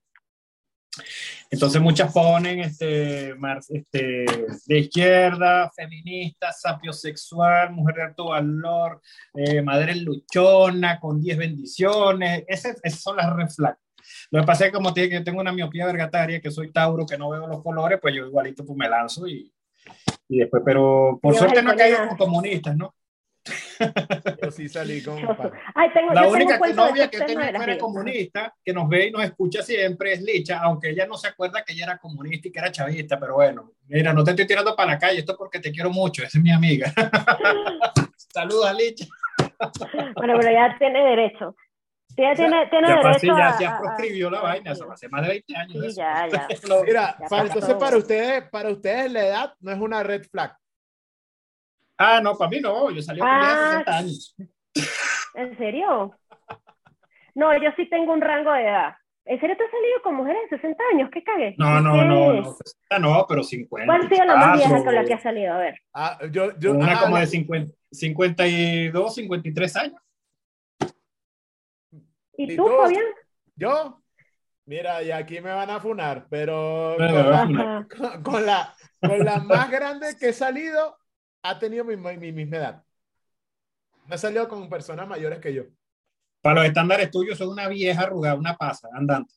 Entonces 1.51 1.81
muchas 1.81 2.13
ponen 2.13 2.61
este, 2.61 3.35
este, 3.71 4.25
de 4.67 4.79
izquierda, 4.79 5.71
feminista, 5.75 6.53
sapiosexual, 6.53 7.73
mujer 7.73 7.97
de 7.97 8.03
alto 8.03 8.27
valor, 8.27 9.01
eh, 9.35 9.61
madre 9.63 9.97
luchona, 9.97 11.01
con 11.01 11.21
10 11.21 11.39
bendiciones. 11.39 12.45
Ese- 12.47 12.77
esas 12.83 13.01
son 13.01 13.17
las 13.17 13.35
red 13.35 13.49
flags. 13.49 13.79
Lo 14.31 14.41
que 14.41 14.47
pasa 14.47 14.65
es 14.65 14.71
que 14.71 14.77
como 14.77 14.95
yo 14.95 15.25
tengo 15.25 15.41
una 15.41 15.53
miopía 15.53 15.87
vergataria, 15.87 16.41
que 16.41 16.51
soy 16.51 16.73
Tauro, 16.73 17.05
que 17.07 17.19
no 17.19 17.31
veo 17.31 17.47
los 17.47 17.63
colores, 17.63 17.99
pues 18.01 18.15
yo 18.15 18.27
igualito 18.27 18.65
pues 18.65 18.77
me 18.77 18.89
lanzo 18.89 19.27
y, 19.27 19.53
y 20.29 20.39
después, 20.39 20.63
pero 20.65 21.19
por 21.21 21.33
suerte 21.39 21.63
no 21.63 21.73
he 21.73 21.77
caído 21.77 22.09
con 22.09 22.17
comunistas, 22.17 22.77
¿no? 22.77 22.95
Yo 24.43 24.51
sí 24.51 24.69
salí 24.69 25.03
con. 25.03 25.19
Choso. 25.21 25.51
Ay, 25.75 25.89
tengo, 25.95 26.13
La 26.13 26.23
yo 26.27 26.33
tengo 26.33 26.45
única 26.45 26.61
que 26.61 26.75
novia 26.75 27.09
que 27.11 27.19
las 27.19 27.27
fuera 27.33 27.65
redes. 27.67 27.79
comunista, 27.79 28.55
que 28.63 28.73
nos 28.73 28.89
ve 28.89 29.07
y 29.07 29.11
nos 29.11 29.25
escucha 29.25 29.63
siempre 29.63 30.13
es 30.13 30.23
Licha, 30.23 30.59
aunque 30.61 30.91
ella 30.91 31.07
no 31.07 31.17
se 31.17 31.29
acuerda 31.29 31.63
que 31.65 31.73
ella 31.73 31.85
era 31.85 31.99
comunista 31.99 32.49
y 32.49 32.53
que 32.53 32.59
era 32.59 32.71
chavista, 32.71 33.19
pero 33.19 33.35
bueno, 33.35 33.73
mira, 33.89 34.13
no 34.13 34.23
te 34.23 34.31
estoy 34.33 34.47
tirando 34.47 34.77
para 34.77 34.93
la 34.93 34.99
calle, 34.99 35.21
esto 35.21 35.33
es 35.33 35.39
porque 35.39 35.59
te 35.61 35.73
quiero 35.73 35.91
mucho, 35.91 36.23
esa 36.23 36.37
es 36.39 36.45
mi 36.45 36.53
amiga. 36.53 36.93
Saludos 38.33 38.67
a 38.67 38.73
Licha. 38.75 39.07
Bueno, 40.17 40.35
pero 40.39 40.51
ya 40.53 40.77
tiene 40.79 41.03
derecho. 41.05 41.57
Sí, 42.09 42.23
ya 42.23 42.35
tiene, 42.35 42.67
tiene 42.71 42.89
Ya, 42.89 42.97
derecho 42.97 43.19
sí, 43.21 43.27
ya, 43.29 43.49
a- 43.57 43.61
ya 43.61 43.79
proscribió 43.79 44.29
a- 44.29 44.31
la 44.33 44.39
a- 44.39 44.43
vaina, 44.43 44.73
eso 44.73 44.91
hace 44.91 45.09
más 45.09 45.23
de 45.23 45.29
20 45.29 45.57
años. 45.57 45.85
Sí, 45.87 45.93
ya, 46.01 46.29
ya. 46.29 46.49
No, 46.69 46.83
Mira, 46.83 47.17
Ya 47.21 47.27
para, 47.29 47.43
pasó. 47.45 47.47
entonces 47.55 47.75
para 47.77 47.97
ustedes, 47.97 48.51
para 48.51 48.69
ustedes 48.71 49.13
la 49.13 49.27
edad 49.27 49.55
no 49.61 49.71
es 49.73 49.79
una 49.79 50.03
red 50.03 50.25
flag. 50.31 50.55
Ah, 52.03 52.19
no, 52.23 52.35
para 52.37 52.49
mí 52.51 52.61
no, 52.61 52.91
yo 52.91 53.03
salí 53.03 53.21
con 53.21 53.29
ella 53.29 53.39
Ah. 53.43 53.55
de 53.55 53.85
60 53.85 53.97
años. 53.99 54.37
¿En 55.35 55.59
serio? 55.59 56.17
No, 57.35 57.63
yo 57.63 57.71
sí 57.77 57.89
tengo 57.91 58.15
un 58.15 58.23
rango 58.23 58.53
de 58.53 58.63
edad. 58.63 58.95
¿En 59.27 59.39
serio 59.39 59.55
te 59.57 59.65
has 59.65 59.71
salido 59.71 60.03
con 60.03 60.15
mujeres 60.15 60.41
de 60.51 60.57
60 60.57 60.83
años? 60.95 61.11
¿Qué 61.13 61.23
cagué? 61.23 61.55
No, 61.59 61.79
no, 61.81 62.03
no, 62.03 62.33
no, 62.33 62.53
60 62.55 62.99
no, 63.01 63.27
pero 63.29 63.43
50. 63.43 63.87
¿Cuál 63.87 64.07
ha 64.07 64.09
sido 64.09 64.25
la 64.25 64.37
más 64.37 64.59
vieja 64.59 64.83
con 64.83 64.95
la 64.95 65.05
que 65.05 65.13
has 65.15 65.23
salido? 65.23 65.53
A 65.53 65.59
ver. 65.59 65.75
Ah, 65.93 66.19
yo, 66.31 66.59
yo, 66.59 66.73
Una 66.73 66.99
ah, 66.99 67.01
como 67.03 67.19
de 67.19 67.27
50, 67.27 67.73
52, 67.93 69.15
53 69.15 69.77
años. 69.77 70.01
¿Y 72.37 72.53
¿Y 72.55 72.57
tú? 72.57 72.67
Fabián? 72.67 73.05
yo, 73.57 74.01
mira, 74.65 75.03
y 75.03 75.11
aquí 75.11 75.41
me 75.43 75.53
van 75.53 75.69
a 75.69 75.81
funar, 75.81 76.27
pero 76.31 76.97
con, 76.97 77.55
la, 77.55 77.87
con 78.25 78.47
la, 78.47 78.75
con 79.01 79.19
la 79.25 79.37
más 79.41 79.71
grande 79.71 80.17
que 80.19 80.31
he 80.31 80.33
salido, 80.33 80.97
ha 81.43 81.59
tenido 81.59 81.85
mi, 81.85 81.97
mi 81.97 82.33
misma 82.33 82.57
edad. 82.57 82.85
No 84.07 84.15
he 84.15 84.19
salido 84.19 84.49
con 84.49 84.69
personas 84.69 85.07
mayores 85.09 85.39
que 85.39 85.55
yo. 85.55 85.65
Para 86.43 86.57
los 86.61 86.65
estándares 86.67 87.11
tuyos, 87.11 87.39
soy 87.39 87.49
una 87.49 87.69
vieja 87.69 88.03
arrugada, 88.03 88.35
una 88.37 88.57
pasa, 88.57 88.89
andante. 88.95 89.33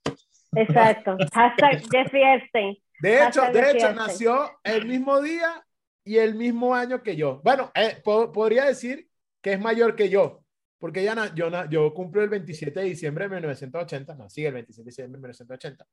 Exacto. 0.55 1.17
Hashtag 1.33 1.83
Jeffrey 1.91 2.23
Epstein. 2.23 2.77
De 3.01 3.15
hecho, 3.25 3.41
Hashtag 3.41 3.53
de 3.53 3.71
hecho, 3.71 3.93
nació 3.93 4.51
el 4.63 4.85
mismo 4.85 5.21
día 5.21 5.65
y 6.05 6.17
el 6.17 6.35
mismo 6.35 6.73
año 6.73 7.01
que 7.03 7.15
yo. 7.15 7.41
Bueno, 7.43 7.71
eh, 7.75 8.01
po- 8.03 8.31
podría 8.31 8.65
decir 8.65 9.07
que 9.41 9.53
es 9.53 9.59
mayor 9.59 9.95
que 9.95 10.09
yo, 10.09 10.43
porque 10.79 11.01
ella 11.01 11.15
na- 11.15 11.35
yo, 11.35 11.49
na- 11.49 11.67
yo 11.69 11.93
cumplo 11.93 12.21
el 12.23 12.29
27 12.29 12.79
de 12.79 12.85
diciembre 12.85 13.25
de 13.27 13.35
1980, 13.35 14.15
nací 14.15 14.45
el 14.45 14.53
27 14.53 14.83
de 14.85 14.89
diciembre 14.91 15.17
de 15.17 15.21
1980. 15.21 15.85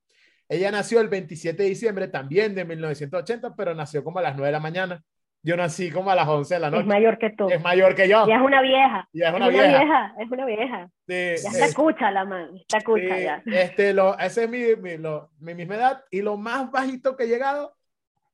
Ella 0.49 0.71
nació 0.71 1.01
el 1.01 1.09
27 1.09 1.63
de 1.63 1.69
diciembre 1.69 2.09
también 2.09 2.55
de 2.55 2.65
1980, 2.65 3.55
pero 3.57 3.75
nació 3.75 4.03
como 4.05 4.19
a 4.21 4.23
las 4.23 4.35
9 4.37 4.47
de 4.49 4.53
la 4.53 4.61
mañana. 4.61 5.03
Yo 5.43 5.57
nací 5.57 5.91
como 5.91 6.11
a 6.11 6.15
las 6.15 6.29
11 6.29 6.55
de 6.55 6.61
la 6.61 6.67
Es 6.67 6.73
noche. 6.73 6.87
mayor 6.87 7.19
que 7.19 7.31
tú. 7.31 7.49
Es 7.49 7.63
mayor 7.63 7.95
que 7.95 8.09
yo. 8.09 8.27
Ya 8.29 8.37
es 8.37 8.43
una 8.43 8.61
vieja. 8.61 9.09
Ya 9.13 9.29
es 9.29 9.31
Es 9.33 9.37
una 9.37 9.49
vieja. 9.49 9.67
vieja. 9.79 10.15
Es 10.19 10.31
una 10.31 10.45
vieja. 10.45 10.91
Sí, 11.09 11.15
Ya 11.15 11.65
está 11.67 11.75
cucha 11.75 12.11
la 12.11 12.25
man. 12.27 12.51
Está 12.57 12.81
cucha 12.83 13.17
sí, 13.17 13.23
ya. 13.25 13.43
este, 13.47 13.95
lo, 13.95 14.19
ese 14.19 14.45
es 14.45 14.51
mi, 14.51 14.77
mi, 14.77 14.99
lo- 14.99 15.31
mi 15.39 15.55
misma 15.55 15.77
edad 15.77 16.05
y 16.11 16.21
lo 16.21 16.37
más 16.37 16.71
bajito 16.71 17.17
que 17.17 17.25
he 17.25 17.29
llegado. 17.29 17.75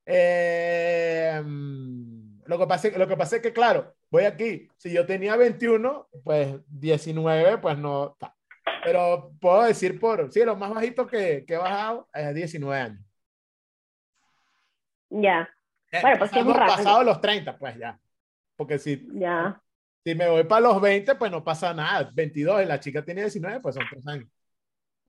eh, 0.04 1.40
mm, 1.44 2.42
lo, 2.46 2.58
que 2.58 2.66
pasa, 2.66 2.88
lo 2.96 3.06
que 3.08 3.16
pasa 3.16 3.36
es 3.36 3.42
que, 3.42 3.52
claro, 3.52 3.94
voy 4.10 4.24
aquí. 4.24 4.68
Si 4.76 4.92
yo 4.92 5.06
tenía 5.06 5.36
21, 5.36 6.08
pues 6.24 6.56
19, 6.68 7.58
pues 7.58 7.78
no. 7.78 8.16
ta. 8.18 8.34
Pero 8.84 9.30
puedo 9.40 9.62
decir 9.62 9.98
por. 10.00 10.32
Sí, 10.32 10.44
lo 10.44 10.56
más 10.56 10.70
bajito 10.74 11.06
que, 11.06 11.44
que 11.46 11.54
he 11.54 11.58
bajado 11.58 12.08
es 12.14 12.34
19 12.34 12.80
años. 12.80 13.00
Ya, 15.10 15.48
Bueno, 16.02 16.18
pues 16.18 16.32
es 16.32 16.44
pasado, 16.44 17.02
los 17.04 17.20
30, 17.20 17.56
pues 17.58 17.76
ya. 17.78 17.98
Porque 18.56 18.78
si, 18.78 19.06
ya. 19.14 19.60
si 20.04 20.14
me 20.14 20.28
voy 20.28 20.44
para 20.44 20.60
los 20.62 20.80
20, 20.80 21.14
pues 21.16 21.30
no 21.30 21.44
pasa 21.44 21.74
nada. 21.74 22.10
22 22.14 22.62
y 22.62 22.66
la 22.66 22.80
chica 22.80 23.04
tiene 23.04 23.22
19, 23.22 23.60
pues 23.60 23.74
son 23.74 23.84
3 23.90 24.06
años. 24.06 24.28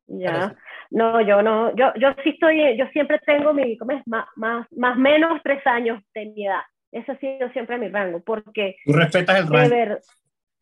Ya. 0.07 0.49
sí. 0.49 0.55
No, 0.91 1.19
yo 1.21 1.41
no, 1.41 1.75
yo, 1.75 1.93
yo 1.99 2.09
sí 2.23 2.29
estoy, 2.29 2.77
yo 2.77 2.85
siempre 2.87 3.19
tengo 3.25 3.53
mi, 3.53 3.77
¿cómo 3.77 3.91
es? 3.91 4.07
Más, 4.07 4.25
más, 4.37 4.65
más 4.71 4.97
menos 4.97 5.41
tres 5.43 5.65
años 5.67 6.01
de 6.13 6.27
mi 6.27 6.47
edad. 6.47 6.61
Ese 6.93 7.11
ha 7.11 7.17
sido 7.19 7.49
siempre 7.49 7.77
mi 7.77 7.89
rango, 7.89 8.21
porque 8.21 8.77
Tú 8.85 8.93
respetas 8.93 9.39
el 9.39 9.49
de 9.49 9.57
rango. 9.57 9.75
ver, 9.75 10.01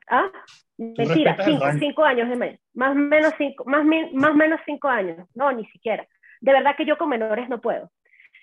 ¿ah? 0.09 0.29
Mentira, 0.77 1.37
cinco, 1.45 1.65
cinco 1.79 2.03
años 2.03 2.27
de 2.29 2.35
menos, 2.35 2.59
más 2.73 2.95
menos 2.95 3.33
cinco, 3.37 3.63
más, 3.65 3.85
mi- 3.85 4.11
más 4.13 4.35
menos 4.35 4.59
cinco 4.65 4.87
años, 4.89 5.27
no, 5.35 5.51
ni 5.51 5.65
siquiera. 5.67 6.05
De 6.41 6.51
verdad 6.51 6.75
que 6.75 6.85
yo 6.85 6.97
con 6.97 7.09
menores 7.09 7.47
no 7.47 7.61
puedo. 7.61 7.91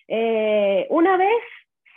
Eh, 0.09 0.87
una 0.91 1.17
vez 1.17 1.43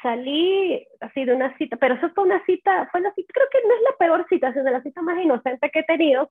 salí 0.06 0.86
así 1.01 1.26
de 1.26 1.34
una 1.34 1.58
cita, 1.58 1.78
pero 1.78 1.95
eso 1.95 2.12
fue 2.14 2.26
una 2.26 2.45
cita, 2.45 2.88
fue 2.91 3.01
la 3.01 3.12
cita, 3.16 3.34
creo 3.34 3.47
que 3.51 3.68
no 3.68 3.74
es 3.74 3.82
la 3.82 3.97
peor 3.97 4.26
cita, 4.30 4.53
sino 4.53 4.70
la 4.70 4.84
cita 4.84 5.01
más 5.01 5.18
inocente 5.20 5.72
que 5.72 5.80
he 5.80 5.84
tenido, 5.84 6.30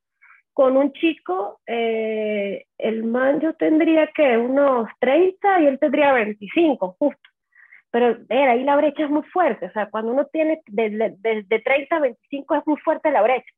con 0.53 0.77
un 0.77 0.93
chico, 0.93 1.61
eh, 1.67 2.67
el 2.79 3.03
man 3.03 3.41
yo 3.41 3.55
tendría 3.55 4.07
que 4.15 4.39
unos 4.39 4.89
30 5.01 5.61
y 5.61 5.67
él 5.67 5.81
tendría 5.81 6.13
25, 6.13 6.95
justo. 7.01 7.31
Pero 7.91 8.17
era, 8.29 8.53
ahí 8.53 8.63
la 8.63 8.77
brecha 8.77 9.05
es 9.05 9.11
muy 9.11 9.25
fuerte, 9.25 9.67
o 9.67 9.73
sea, 9.73 9.91
cuando 9.91 10.13
uno 10.13 10.27
tiene 10.27 10.63
desde 10.69 11.17
de, 11.19 11.43
de 11.43 11.59
30 11.59 11.97
a 11.97 12.01
25 12.01 12.55
es 12.55 12.67
muy 12.67 12.77
fuerte 12.79 13.11
la 13.11 13.23
brecha. 13.23 13.51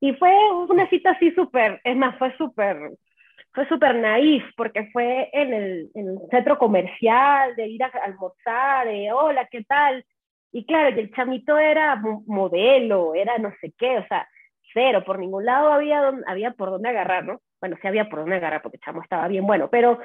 Y 0.00 0.12
fue 0.14 0.30
una 0.68 0.86
cita 0.90 1.12
así 1.12 1.30
súper, 1.30 1.80
es 1.84 1.96
más, 1.96 2.18
fue 2.18 2.36
súper, 2.36 2.76
fue 3.54 3.66
súper 3.68 3.94
naif, 3.94 4.44
porque 4.56 4.90
fue 4.92 5.30
en 5.32 5.54
el, 5.54 5.90
en 5.94 6.08
el 6.08 6.18
centro 6.30 6.58
comercial, 6.58 7.54
de 7.56 7.68
ir 7.68 7.82
a 7.84 7.86
almorzar, 8.02 8.86
de 8.88 9.12
hola, 9.12 9.46
¿qué 9.50 9.62
tal? 9.64 10.04
Y 10.52 10.66
claro, 10.66 10.88
el 10.88 11.10
chamito 11.14 11.56
era 11.58 11.96
mo- 11.96 12.22
modelo, 12.26 13.14
era 13.14 13.38
no 13.38 13.52
sé 13.60 13.72
qué, 13.78 13.98
o 13.98 14.06
sea, 14.06 14.28
cero, 14.72 15.04
por 15.06 15.18
ningún 15.18 15.44
lado 15.44 15.72
había, 15.72 16.00
don- 16.02 16.24
había 16.26 16.50
por 16.52 16.70
dónde 16.70 16.88
agarrar, 16.88 17.24
¿no? 17.24 17.40
Bueno, 17.60 17.76
sí 17.80 17.86
había 17.88 18.08
por 18.08 18.20
dónde 18.20 18.36
agarrar 18.36 18.60
porque 18.60 18.76
el 18.76 18.82
chamo 18.82 19.02
estaba 19.02 19.28
bien 19.28 19.46
bueno, 19.46 19.68
pero, 19.70 19.98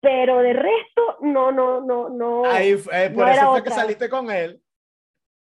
pero 0.00 0.38
de 0.38 0.52
resto, 0.52 1.18
no, 1.22 1.50
no, 1.52 1.80
no, 1.80 2.08
no, 2.10 2.44
Ahí, 2.44 2.72
eh, 2.92 3.10
por 3.14 3.26
no 3.26 3.32
eso 3.32 3.50
fue 3.50 3.62
que 3.62 3.70
otra. 3.70 3.82
saliste 3.82 4.08
con 4.08 4.30
él. 4.30 4.60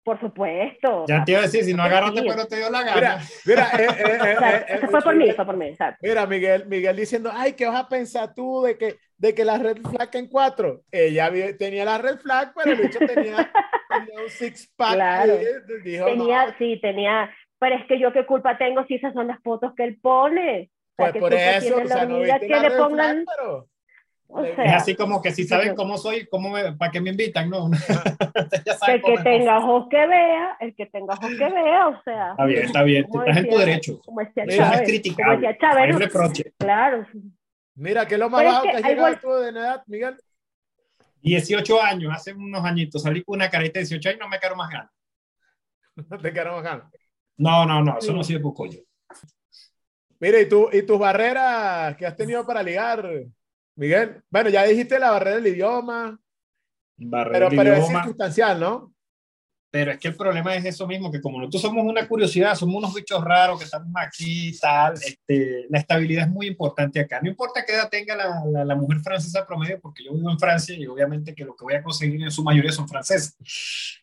Por 0.04 0.20
supuesto. 0.20 1.06
Ya 1.08 1.24
te 1.24 1.32
iba 1.32 1.40
a 1.40 1.44
decir, 1.44 1.64
si 1.64 1.74
no 1.74 1.84
agarraste, 1.84 2.22
Sí. 2.22 2.28
pero 2.28 2.46
te 2.48 2.58
dio 2.58 2.70
la 2.70 2.80
Mira, 2.84 2.94
gana. 2.94 3.24
mira, 3.46 3.70
eh, 3.80 3.88
eh, 3.88 4.18
eh, 4.30 4.36
O 4.36 4.40
sea, 4.40 4.58
eh, 4.58 4.66
eh, 4.68 4.76
eso 4.76 4.88
fue 4.88 5.02
por 5.02 5.16
mí, 5.16 5.32
fue 5.32 5.46
por 5.46 5.58
mí, 5.58 5.68
exacto. 5.68 6.00
Mira, 6.02 6.26
Miguel, 6.28 6.66
Miguel 6.68 6.96
diciendo, 6.96 7.32
ay, 7.34 7.54
¿qué 7.54 7.66
vas 7.66 7.80
a 7.84 7.88
pensar 7.90 8.34
tú 8.36 8.62
de 8.64 8.78
que, 8.78 8.98
de 9.18 9.34
que 9.34 9.46
la 9.46 9.58
red 9.58 9.78
flag 9.78 10.10
en 10.16 10.28
cuatro? 10.28 10.82
Ella 10.92 11.32
tenía 11.58 11.86
la 11.86 11.98
red 11.98 12.18
flag, 12.20 12.54
pero 12.56 12.72
el 12.76 12.82
bicho 12.82 13.00
tenía, 13.00 13.52
tenía 13.90 14.22
un 14.24 14.30
six 14.30 14.72
pack. 14.76 14.94
Claro. 14.96 15.34
y 15.42 15.82
dijo, 15.90 16.06
Tenía, 16.06 16.46
no, 16.48 16.54
sí, 16.58 16.80
tenía, 16.82 17.30
pero 17.60 17.76
es 17.76 17.86
que 17.88 18.00
yo 18.00 18.12
qué 18.14 18.26
culpa 18.26 18.58
tengo 18.58 18.86
si 18.86 18.96
esas 18.96 19.14
son 19.14 19.28
las 19.28 19.40
fotos 19.42 19.74
que 19.76 19.84
él 19.86 19.98
pone. 20.02 20.70
O 20.98 21.04
sea, 21.04 21.12
pues 21.12 21.14
¿qué 21.14 21.20
por 21.20 21.34
eso, 21.34 21.76
o 21.78 21.88
sea, 21.88 21.98
la 21.98 22.06
no 22.06 22.20
viste 22.20 22.40
que 22.42 22.48
la 22.50 22.62
le 22.62 22.70
red 22.70 22.78
pongan, 22.78 23.24
flag, 23.24 23.26
pero... 23.38 23.68
o 24.34 24.44
Es 24.44 24.56
sea, 24.56 24.66
Es 24.66 24.74
así 24.82 24.96
como 24.96 25.22
que 25.22 25.32
si 25.32 25.44
saben 25.46 25.76
cómo 25.76 25.98
soy, 25.98 26.26
cómo 26.28 26.50
me, 26.50 26.74
para 26.74 26.92
qué 26.92 27.00
me 27.02 27.12
invitan, 27.12 27.50
¿no? 27.50 27.70
que 28.86 28.92
el 28.94 29.02
que 29.02 29.14
es. 29.14 29.24
tenga 29.24 29.58
ojos 29.60 29.88
que 29.90 30.08
vea, 30.08 30.58
el 30.60 30.76
que 30.76 30.86
tenga 30.88 31.14
ojos 31.14 31.30
que 31.30 31.50
vea, 31.50 31.88
o 31.88 32.02
sea. 32.04 32.32
Está 32.32 32.46
bien, 32.46 32.64
está 32.66 32.84
bien. 32.84 33.04
como 33.06 33.24
Estás 33.24 33.38
en 33.38 33.50
tu 33.50 33.58
derecho. 33.58 34.00
Como 34.06 34.20
decía 34.22 34.46
no 34.46 34.52
es 34.52 34.58
Chávez, 34.58 34.82
criticable. 34.82 35.36
como 35.36 35.48
decía 35.48 35.52
No 35.52 35.58
Chávez, 35.60 35.84
hay 35.86 35.92
¿no? 35.92 36.00
reproche. 36.00 36.54
Claro, 36.58 37.08
Mira, 37.76 38.08
¿qué 38.08 38.14
es 38.16 38.20
lo 38.20 38.30
más 38.30 38.42
Pero 38.42 38.50
es 38.50 38.54
bajo 38.56 38.66
que 38.66 38.72
que 38.72 38.78
has 38.78 38.84
llegado 38.90 39.16
tú 39.22 39.30
de 39.32 39.50
edad, 39.50 39.84
Miguel? 39.88 40.18
18 41.22 41.82
años, 41.82 42.12
hace 42.14 42.34
unos 42.34 42.64
añitos, 42.66 43.02
salí 43.02 43.24
con 43.24 43.36
una 43.36 43.50
carita 43.50 43.80
de 43.80 43.86
18 43.86 44.10
años 44.10 44.18
y 44.20 44.24
no 44.24 44.30
me 44.30 44.38
quedaron 44.40 44.58
más 44.58 44.70
ganas. 44.70 44.92
Te 46.22 46.34
quedaron 46.34 46.62
bajando. 46.64 46.86
No, 47.38 47.66
no, 47.66 47.82
no, 47.82 47.98
eso 47.98 48.08
Sí. 48.12 48.14
no 48.14 48.24
sirve 48.24 48.42
por 48.42 48.54
coño. 48.54 48.80
Mira, 50.20 50.40
¿y, 50.40 50.48
tú, 50.48 50.70
¿y 50.72 50.84
tus 50.84 51.00
barreras 51.00 51.96
que 51.98 52.06
has 52.06 52.16
tenido 52.16 52.46
para 52.46 52.62
ligar, 52.64 53.10
Miguel? 53.76 54.22
Bueno, 54.30 54.50
ya 54.50 54.64
dijiste 54.66 55.00
la 55.00 55.12
barrera 55.12 55.38
del 55.38 55.48
idioma, 55.48 56.20
Barrera 56.96 57.50
pero, 57.50 57.50
de 57.50 57.58
pero 57.58 57.74
es 57.74 57.80
idioma. 57.86 58.00
circunstancial, 58.00 58.60
¿no? 58.60 58.94
Pero 59.72 59.90
es 59.92 59.98
que 59.98 60.10
el 60.10 60.16
problema 60.16 60.56
es 60.56 60.64
eso 60.66 60.86
mismo, 60.86 61.12
que 61.12 61.20
como 61.20 61.40
nosotros 61.40 61.64
somos 61.64 61.84
una 61.84 62.08
curiosidad, 62.08 62.54
somos 62.54 62.76
unos 62.76 62.94
bichos 62.94 63.24
raros 63.24 63.58
que 63.58 63.66
estamos 63.66 63.92
aquí 63.98 64.50
y 64.50 64.60
tal, 64.60 64.94
este, 64.94 65.66
la 65.68 65.80
estabilidad 65.80 66.26
es 66.26 66.30
muy 66.30 66.46
importante 66.46 67.00
acá. 67.00 67.20
No 67.24 67.30
importa 67.30 67.66
qué 67.66 67.74
edad 67.74 67.90
tenga 67.90 68.16
la, 68.16 68.44
la, 68.52 68.66
la 68.66 68.76
mujer 68.76 69.00
francesa 69.00 69.48
promedio, 69.48 69.80
porque 69.82 70.04
yo 70.04 70.14
vivo 70.14 70.30
en 70.30 70.38
Francia 70.38 70.76
y 70.76 70.86
obviamente 70.86 71.34
que 71.34 71.44
lo 71.44 71.56
que 71.56 71.66
voy 71.66 71.74
a 71.74 71.82
conseguir 71.82 72.22
en 72.22 72.30
su 72.30 72.44
mayoría 72.44 72.72
son 72.72 72.88
franceses. 72.88 73.36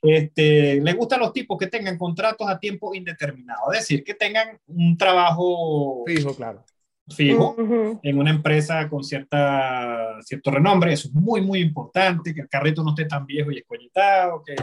Este, 0.03 0.81
les 0.81 0.97
gustan 0.97 1.21
los 1.21 1.33
tipos 1.33 1.57
que 1.57 1.69
tengan 1.69 1.97
contratos 1.97 2.49
a 2.49 2.59
tiempo 2.59 2.93
indeterminado, 2.93 3.73
es 3.73 3.79
decir, 3.79 4.03
que 4.03 4.15
tengan 4.15 4.59
un 4.67 4.97
trabajo 4.99 6.03
Fijo, 6.05 6.35
claro. 6.35 6.65
Fijo 7.11 7.55
Ujú. 7.59 8.01
en 8.03 8.19
una 8.19 8.31
empresa 8.31 8.89
con 8.89 9.05
cierta, 9.05 10.17
cierto 10.23 10.51
renombre, 10.51 10.93
eso 10.93 11.09
es 11.09 11.15
muy, 11.15 11.41
muy 11.41 11.61
importante, 11.61 12.35
que 12.35 12.43
el 12.43 12.49
carrito 12.49 12.83
no 12.83 12.91
esté 12.91 13.05
tan 13.05 13.27
viejo 13.27 13.51
y 13.51 13.59
escoñetado, 13.59 14.43
que, 14.45 14.57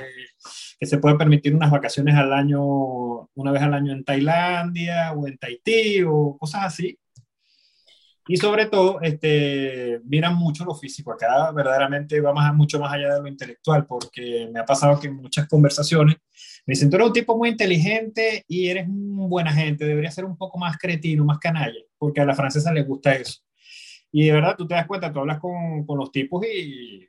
que 0.79 0.85
se 0.85 0.97
pueda 0.97 1.17
permitir 1.17 1.55
unas 1.55 1.71
vacaciones 1.71 2.15
al 2.15 2.33
año, 2.33 2.61
una 2.63 3.51
vez 3.51 3.61
al 3.61 3.73
año 3.73 3.93
en 3.93 4.03
Tailandia 4.03 5.13
o 5.13 5.27
en 5.27 5.37
Tahití 5.37 6.03
o 6.03 6.37
cosas 6.37 6.65
así. 6.65 6.97
Y 8.29 8.35
sobre 8.35 8.65
todo, 8.65 8.99
este, 9.01 10.01
miran 10.03 10.35
mucho 10.35 10.65
lo 10.65 10.75
físico. 10.75 11.13
Acá 11.13 11.49
verdaderamente 11.51 12.19
va 12.19 12.33
más, 12.33 12.53
mucho 12.53 12.79
más 12.79 12.91
allá 12.91 13.15
de 13.15 13.21
lo 13.21 13.27
intelectual, 13.27 13.85
porque 13.85 14.49
me 14.51 14.59
ha 14.59 14.65
pasado 14.65 14.99
que 14.99 15.07
en 15.07 15.15
muchas 15.15 15.47
conversaciones 15.47 16.17
me 16.67 16.73
dicen, 16.73 16.89
tú 16.89 16.97
eres 16.97 17.07
un 17.07 17.13
tipo 17.13 17.35
muy 17.37 17.49
inteligente 17.49 18.43
y 18.47 18.67
eres 18.67 18.87
un 18.87 19.29
buena 19.29 19.51
gente, 19.53 19.85
deberías 19.85 20.13
ser 20.13 20.25
un 20.25 20.37
poco 20.37 20.59
más 20.59 20.77
cretino, 20.77 21.23
más 21.25 21.39
canalla, 21.39 21.79
porque 21.97 22.21
a 22.21 22.25
la 22.25 22.35
francesa 22.35 22.71
le 22.73 22.83
gusta 22.83 23.13
eso. 23.15 23.39
Y 24.11 24.25
de 24.25 24.33
verdad, 24.33 24.55
tú 24.57 24.67
te 24.67 24.75
das 24.75 24.85
cuenta, 24.85 25.11
tú 25.11 25.19
hablas 25.19 25.39
con, 25.39 25.85
con 25.85 25.97
los 25.97 26.11
tipos 26.11 26.45
y 26.45 27.07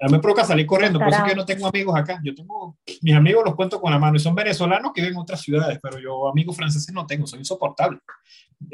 a 0.00 0.06
mí 0.06 0.12
me 0.12 0.18
provoca 0.18 0.44
salir 0.44 0.66
corriendo, 0.66 0.98
por 0.98 1.08
eso 1.08 1.18
es 1.18 1.24
que 1.24 1.30
yo 1.30 1.36
no 1.36 1.44
tengo 1.46 1.66
amigos 1.68 1.96
acá. 1.96 2.20
Yo 2.24 2.34
tengo, 2.34 2.78
mis 3.02 3.14
amigos 3.14 3.44
los 3.44 3.54
cuento 3.54 3.80
con 3.80 3.90
la 3.92 3.98
mano 3.98 4.16
y 4.16 4.20
son 4.20 4.34
venezolanos 4.34 4.92
que 4.92 5.00
viven 5.00 5.14
en 5.14 5.20
otras 5.20 5.40
ciudades, 5.40 5.78
pero 5.82 5.98
yo 5.98 6.28
amigos 6.28 6.56
franceses 6.56 6.92
no 6.92 7.06
tengo, 7.06 7.26
soy 7.26 7.40
insoportable. 7.40 7.98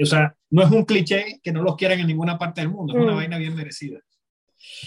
O 0.02 0.06
sea, 0.06 0.34
no 0.50 0.62
es 0.62 0.70
un 0.70 0.84
cliché 0.84 1.40
que 1.42 1.52
no 1.52 1.62
los 1.62 1.76
quieran 1.76 2.00
en 2.00 2.06
ninguna 2.06 2.38
parte 2.38 2.62
del 2.62 2.70
mundo, 2.70 2.94
es 2.94 3.02
una 3.02 3.12
Mm. 3.12 3.16
vaina 3.16 3.38
bien 3.38 3.54
merecida. 3.54 3.98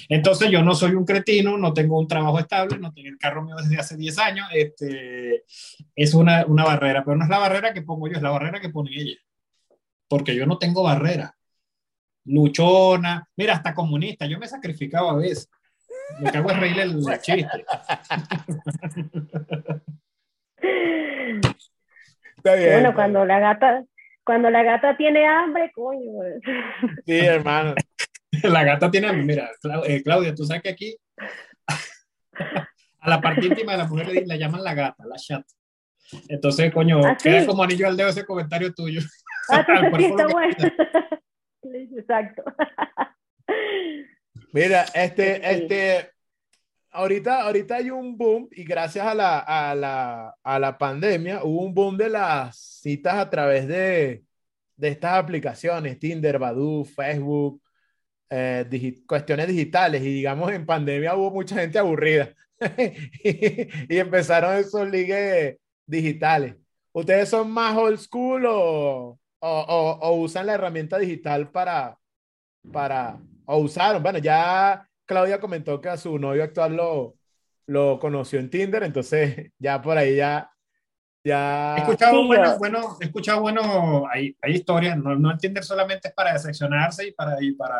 Entonces 0.10 0.50
yo 0.50 0.64
no 0.64 0.76
soy 0.76 0.94
un 0.94 1.06
cretino, 1.06 1.58
no 1.58 1.74
tengo 1.74 2.00
un 2.00 2.08
trabajo 2.08 2.40
estable, 2.40 2.78
no 2.78 2.94
tengo 2.94 3.10
el 3.10 3.18
carro 3.18 3.44
mío 3.44 3.56
desde 3.56 3.78
hace 3.78 3.98
10 3.98 4.20
años, 4.20 4.48
este, 4.54 5.44
es 5.96 6.14
una, 6.14 6.46
una 6.46 6.66
barrera, 6.66 7.04
pero 7.04 7.18
no 7.18 7.24
es 7.24 7.30
la 7.30 7.40
barrera 7.40 7.74
que 7.74 7.82
pongo 7.82 8.08
yo, 8.08 8.18
es 8.18 8.22
la 8.22 8.32
barrera 8.32 8.60
que 8.60 8.70
pone 8.70 8.92
ella. 8.94 9.18
Porque 10.08 10.36
yo 10.36 10.46
no 10.46 10.58
tengo 10.58 10.84
barrera. 10.84 11.36
Luchona, 12.26 13.28
mira, 13.36 13.54
hasta 13.54 13.74
comunista, 13.74 14.26
yo 14.26 14.40
me 14.40 14.48
sacrificaba 14.48 15.12
a 15.12 15.16
veces. 15.16 15.50
Lo 16.20 16.32
que 16.32 16.38
hago 16.38 16.52
es 16.52 16.60
reírle 16.60 16.84
el 16.84 17.04
chiste. 17.22 17.66
Está 22.38 22.56
bien. 22.56 22.72
Bueno, 22.74 22.94
cuando 22.94 23.26
la 23.26 23.40
gata, 23.40 23.84
cuando 24.24 24.50
la 24.50 24.64
gata 24.64 24.96
tiene 24.98 25.26
hambre, 25.26 25.72
coño. 25.74 26.12
Sí, 27.06 27.20
hermano. 27.20 27.76
La 28.44 28.64
gata 28.64 28.90
tiene, 28.90 29.14
mira, 29.14 29.50
Clau- 29.62 29.84
eh, 29.88 30.02
Claudia, 30.04 30.34
tú 30.34 30.44
sabes 30.46 30.64
que 30.64 30.70
aquí 30.70 30.98
a 33.00 33.10
la 33.10 33.22
parte 33.22 33.46
íntima 33.46 33.74
de 33.74 33.78
la 33.80 33.88
mujer 33.88 34.08
le, 34.08 34.26
le 34.26 34.38
llaman 34.40 34.64
la 34.64 34.74
gata, 34.74 35.06
la 35.06 35.16
chat. 35.18 35.46
Entonces, 36.30 36.72
coño, 36.74 37.00
¿Ah, 37.06 37.16
sí? 37.20 37.30
queda 37.30 37.46
como 37.46 37.64
anillo 37.64 37.88
al 37.88 37.96
dedo 37.98 38.10
ese 38.10 38.26
comentario 38.26 38.74
tuyo. 38.74 39.02
Ah, 39.50 39.66
sí 39.98 40.06
está 40.06 40.28
bueno. 40.28 40.56
Exacto. 41.98 42.44
Mira, 44.54 44.86
este, 44.94 45.36
Sí. 45.36 45.42
este, 45.44 46.12
ahorita, 46.92 47.42
ahorita 47.42 47.76
hay 47.76 47.90
un 47.90 48.18
boom 48.18 48.48
y 48.52 48.64
gracias 48.64 49.06
a 49.06 49.14
la, 49.14 49.40
a, 49.40 49.76
la, 49.76 50.34
a 50.44 50.60
la 50.60 50.78
pandemia 50.78 51.44
hubo 51.44 51.62
un 51.66 51.74
boom 51.74 51.98
de 51.98 52.10
las 52.10 52.58
citas 52.58 53.16
a 53.16 53.30
través 53.30 53.68
de, 53.68 54.24
de 54.78 54.88
estas 54.88 55.16
aplicaciones, 55.16 56.00
Tinder, 56.00 56.40
Badoo, 56.40 56.86
Facebook, 56.86 57.62
eh, 58.30 58.66
digi- 58.70 59.06
cuestiones 59.06 59.48
digitales 59.48 60.02
y 60.04 60.14
digamos 60.14 60.52
en 60.52 60.66
pandemia 60.66 61.16
hubo 61.16 61.32
mucha 61.32 61.56
gente 61.58 61.80
aburrida 61.80 62.34
y, 63.24 63.94
y 63.96 63.98
empezaron 64.00 64.56
esos 64.58 64.90
ligues 64.90 65.58
digitales. 65.86 66.56
¿Ustedes 66.94 67.30
son 67.30 67.52
más 67.52 67.76
old 67.78 67.98
school 68.00 68.46
o, 68.46 69.20
o, 69.20 69.20
o- 69.40 70.00
o 70.02 70.16
usan 70.22 70.46
la 70.48 70.54
herramienta 70.56 70.98
digital 71.00 71.50
para, 71.52 71.98
para, 72.72 73.20
o 73.46 73.58
usaron? 73.60 74.04
Bueno, 74.04 74.20
ya 74.20 74.88
Claudia 75.06 75.40
comentó 75.40 75.82
que 75.82 75.90
a 75.90 75.98
su 75.98 76.18
novio 76.20 76.44
actual 76.44 76.76
lo, 76.76 77.16
lo 77.68 78.00
conoció 78.00 78.40
en 78.40 78.50
Tinder, 78.50 78.84
entonces 78.84 79.52
ya 79.60 79.82
por 79.82 79.98
ahí 79.98 80.16
ya, 80.18 80.50
ya... 81.24 81.76
He 81.78 81.80
escuchado 81.82 82.22
Sí, 82.22 82.28
bueno, 82.28 82.46
yo- 82.46 82.58
bueno, 82.60 82.98
he 83.02 83.06
escuchado 83.06 83.42
bueno, 83.42 84.06
hay, 84.12 84.36
hay 84.42 84.54
historias, 84.54 84.98
no, 84.98 85.16
no 85.16 85.38
Tinder 85.38 85.64
solamente 85.64 86.10
es 86.10 86.14
para 86.14 86.34
decepcionarse 86.34 87.08
y 87.08 87.12
para, 87.12 87.42
y 87.42 87.54
para, 87.54 87.80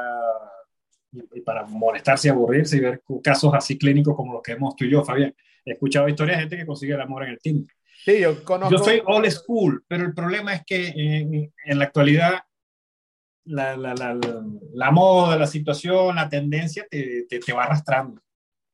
y, 1.12 1.20
y 1.40 1.42
para 1.42 1.66
molestarse 1.66 2.28
y 2.28 2.32
aburrirse 2.32 2.78
y 2.78 2.82
ver 2.82 3.02
casos 3.24 3.54
así 3.54 3.78
clínicos 3.78 4.16
como 4.16 4.34
los 4.34 4.42
que 4.42 4.54
hemos 4.54 4.76
tú 4.76 4.86
y 4.86 4.92
yo, 4.92 5.04
Fabián. 5.04 5.36
He 5.66 5.74
escuchado 5.74 6.08
historias 6.10 6.38
de 6.38 6.42
gente 6.44 6.58
que 6.58 6.66
consigue 6.66 6.94
el 6.94 7.02
amor 7.02 7.24
en 7.24 7.30
el 7.30 7.40
Tinder. 7.40 7.74
Sí, 8.04 8.20
yo 8.20 8.44
conozco... 8.44 8.76
Yo 8.76 8.84
soy 8.84 9.02
old 9.06 9.30
school, 9.30 9.84
pero 9.88 10.04
el 10.06 10.14
problema 10.14 10.54
es 10.54 10.64
que 10.66 10.88
en, 10.88 11.54
en 11.66 11.80
la 11.80 11.86
actualidad 11.86 12.40
la, 13.46 13.76
la, 13.78 13.94
la, 13.94 14.14
la, 14.16 14.44
la 14.74 14.92
moda, 14.92 15.38
la 15.38 15.48
situación, 15.48 16.16
la 16.16 16.28
tendencia 16.30 16.86
te, 16.90 17.26
te, 17.30 17.40
te 17.40 17.54
va 17.54 17.66
arrastrando. 17.66 18.22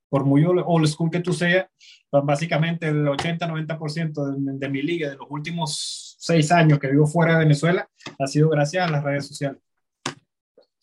Por 0.10 0.26
muy 0.26 0.44
old 0.46 0.88
school 0.88 1.12
que 1.12 1.20
tú 1.20 1.34
seas, 1.34 1.68
pues 2.10 2.24
básicamente 2.26 2.88
el 2.88 3.08
80-90% 3.08 4.26
de, 4.26 4.58
de 4.58 4.70
mi 4.70 4.82
liga 4.82 5.10
de 5.10 5.18
los 5.18 5.28
últimos 5.30 6.16
seis 6.20 6.52
años 6.52 6.80
que 6.80 6.88
vivo 6.90 7.06
fuera 7.06 7.34
de 7.34 7.40
Venezuela 7.46 7.88
ha 8.20 8.28
sido 8.28 8.50
gracias 8.50 8.88
a 8.88 8.92
las 8.92 9.04
redes 9.04 9.28
sociales. 9.28 9.62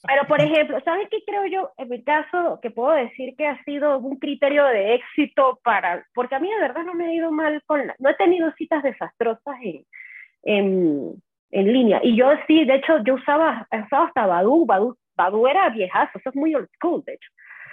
Pero, 0.07 0.25
por 0.29 0.41
ejemplo, 0.41 0.79
¿sabes 0.85 1.09
qué 1.11 1.19
creo 1.27 1.47
yo? 1.47 1.73
En 1.79 1.89
mi 1.89 2.05
caso, 2.05 2.61
que 2.63 2.71
puedo 2.71 2.93
decir 2.93 3.35
que 3.37 3.47
ha 3.49 3.63
sido 3.65 3.99
un 3.99 4.19
criterio 4.19 4.65
de 4.67 4.95
éxito 4.95 5.59
para, 5.65 6.07
porque 6.15 6.37
a 6.37 6.39
mí 6.39 6.49
de 6.49 6.61
verdad 6.61 6.85
no 6.85 6.95
me 6.95 7.07
ha 7.07 7.13
ido 7.15 7.33
mal 7.33 7.61
con, 7.67 7.85
la- 7.87 7.97
no 7.99 8.11
he 8.11 8.15
tenido 8.15 8.53
citas 8.53 8.85
desastrosas 8.85 9.57
en, 9.63 9.85
en, 10.45 11.23
en 11.51 11.73
línea. 11.73 12.01
Y 12.05 12.17
yo 12.17 12.31
sí, 12.47 12.65
de 12.65 12.77
hecho, 12.77 13.03
yo 13.05 13.15
usaba, 13.15 13.67
usaba 13.85 14.07
hasta 14.07 14.27
Badoo, 14.27 14.65
Badoo, 14.65 14.97
Badoo 15.17 15.49
era 15.49 15.69
viejazo, 15.71 16.19
eso 16.19 16.29
es 16.31 16.37
muy 16.37 16.55
old 16.55 16.69
school, 16.77 17.03
de 17.05 17.15
hecho. 17.15 17.29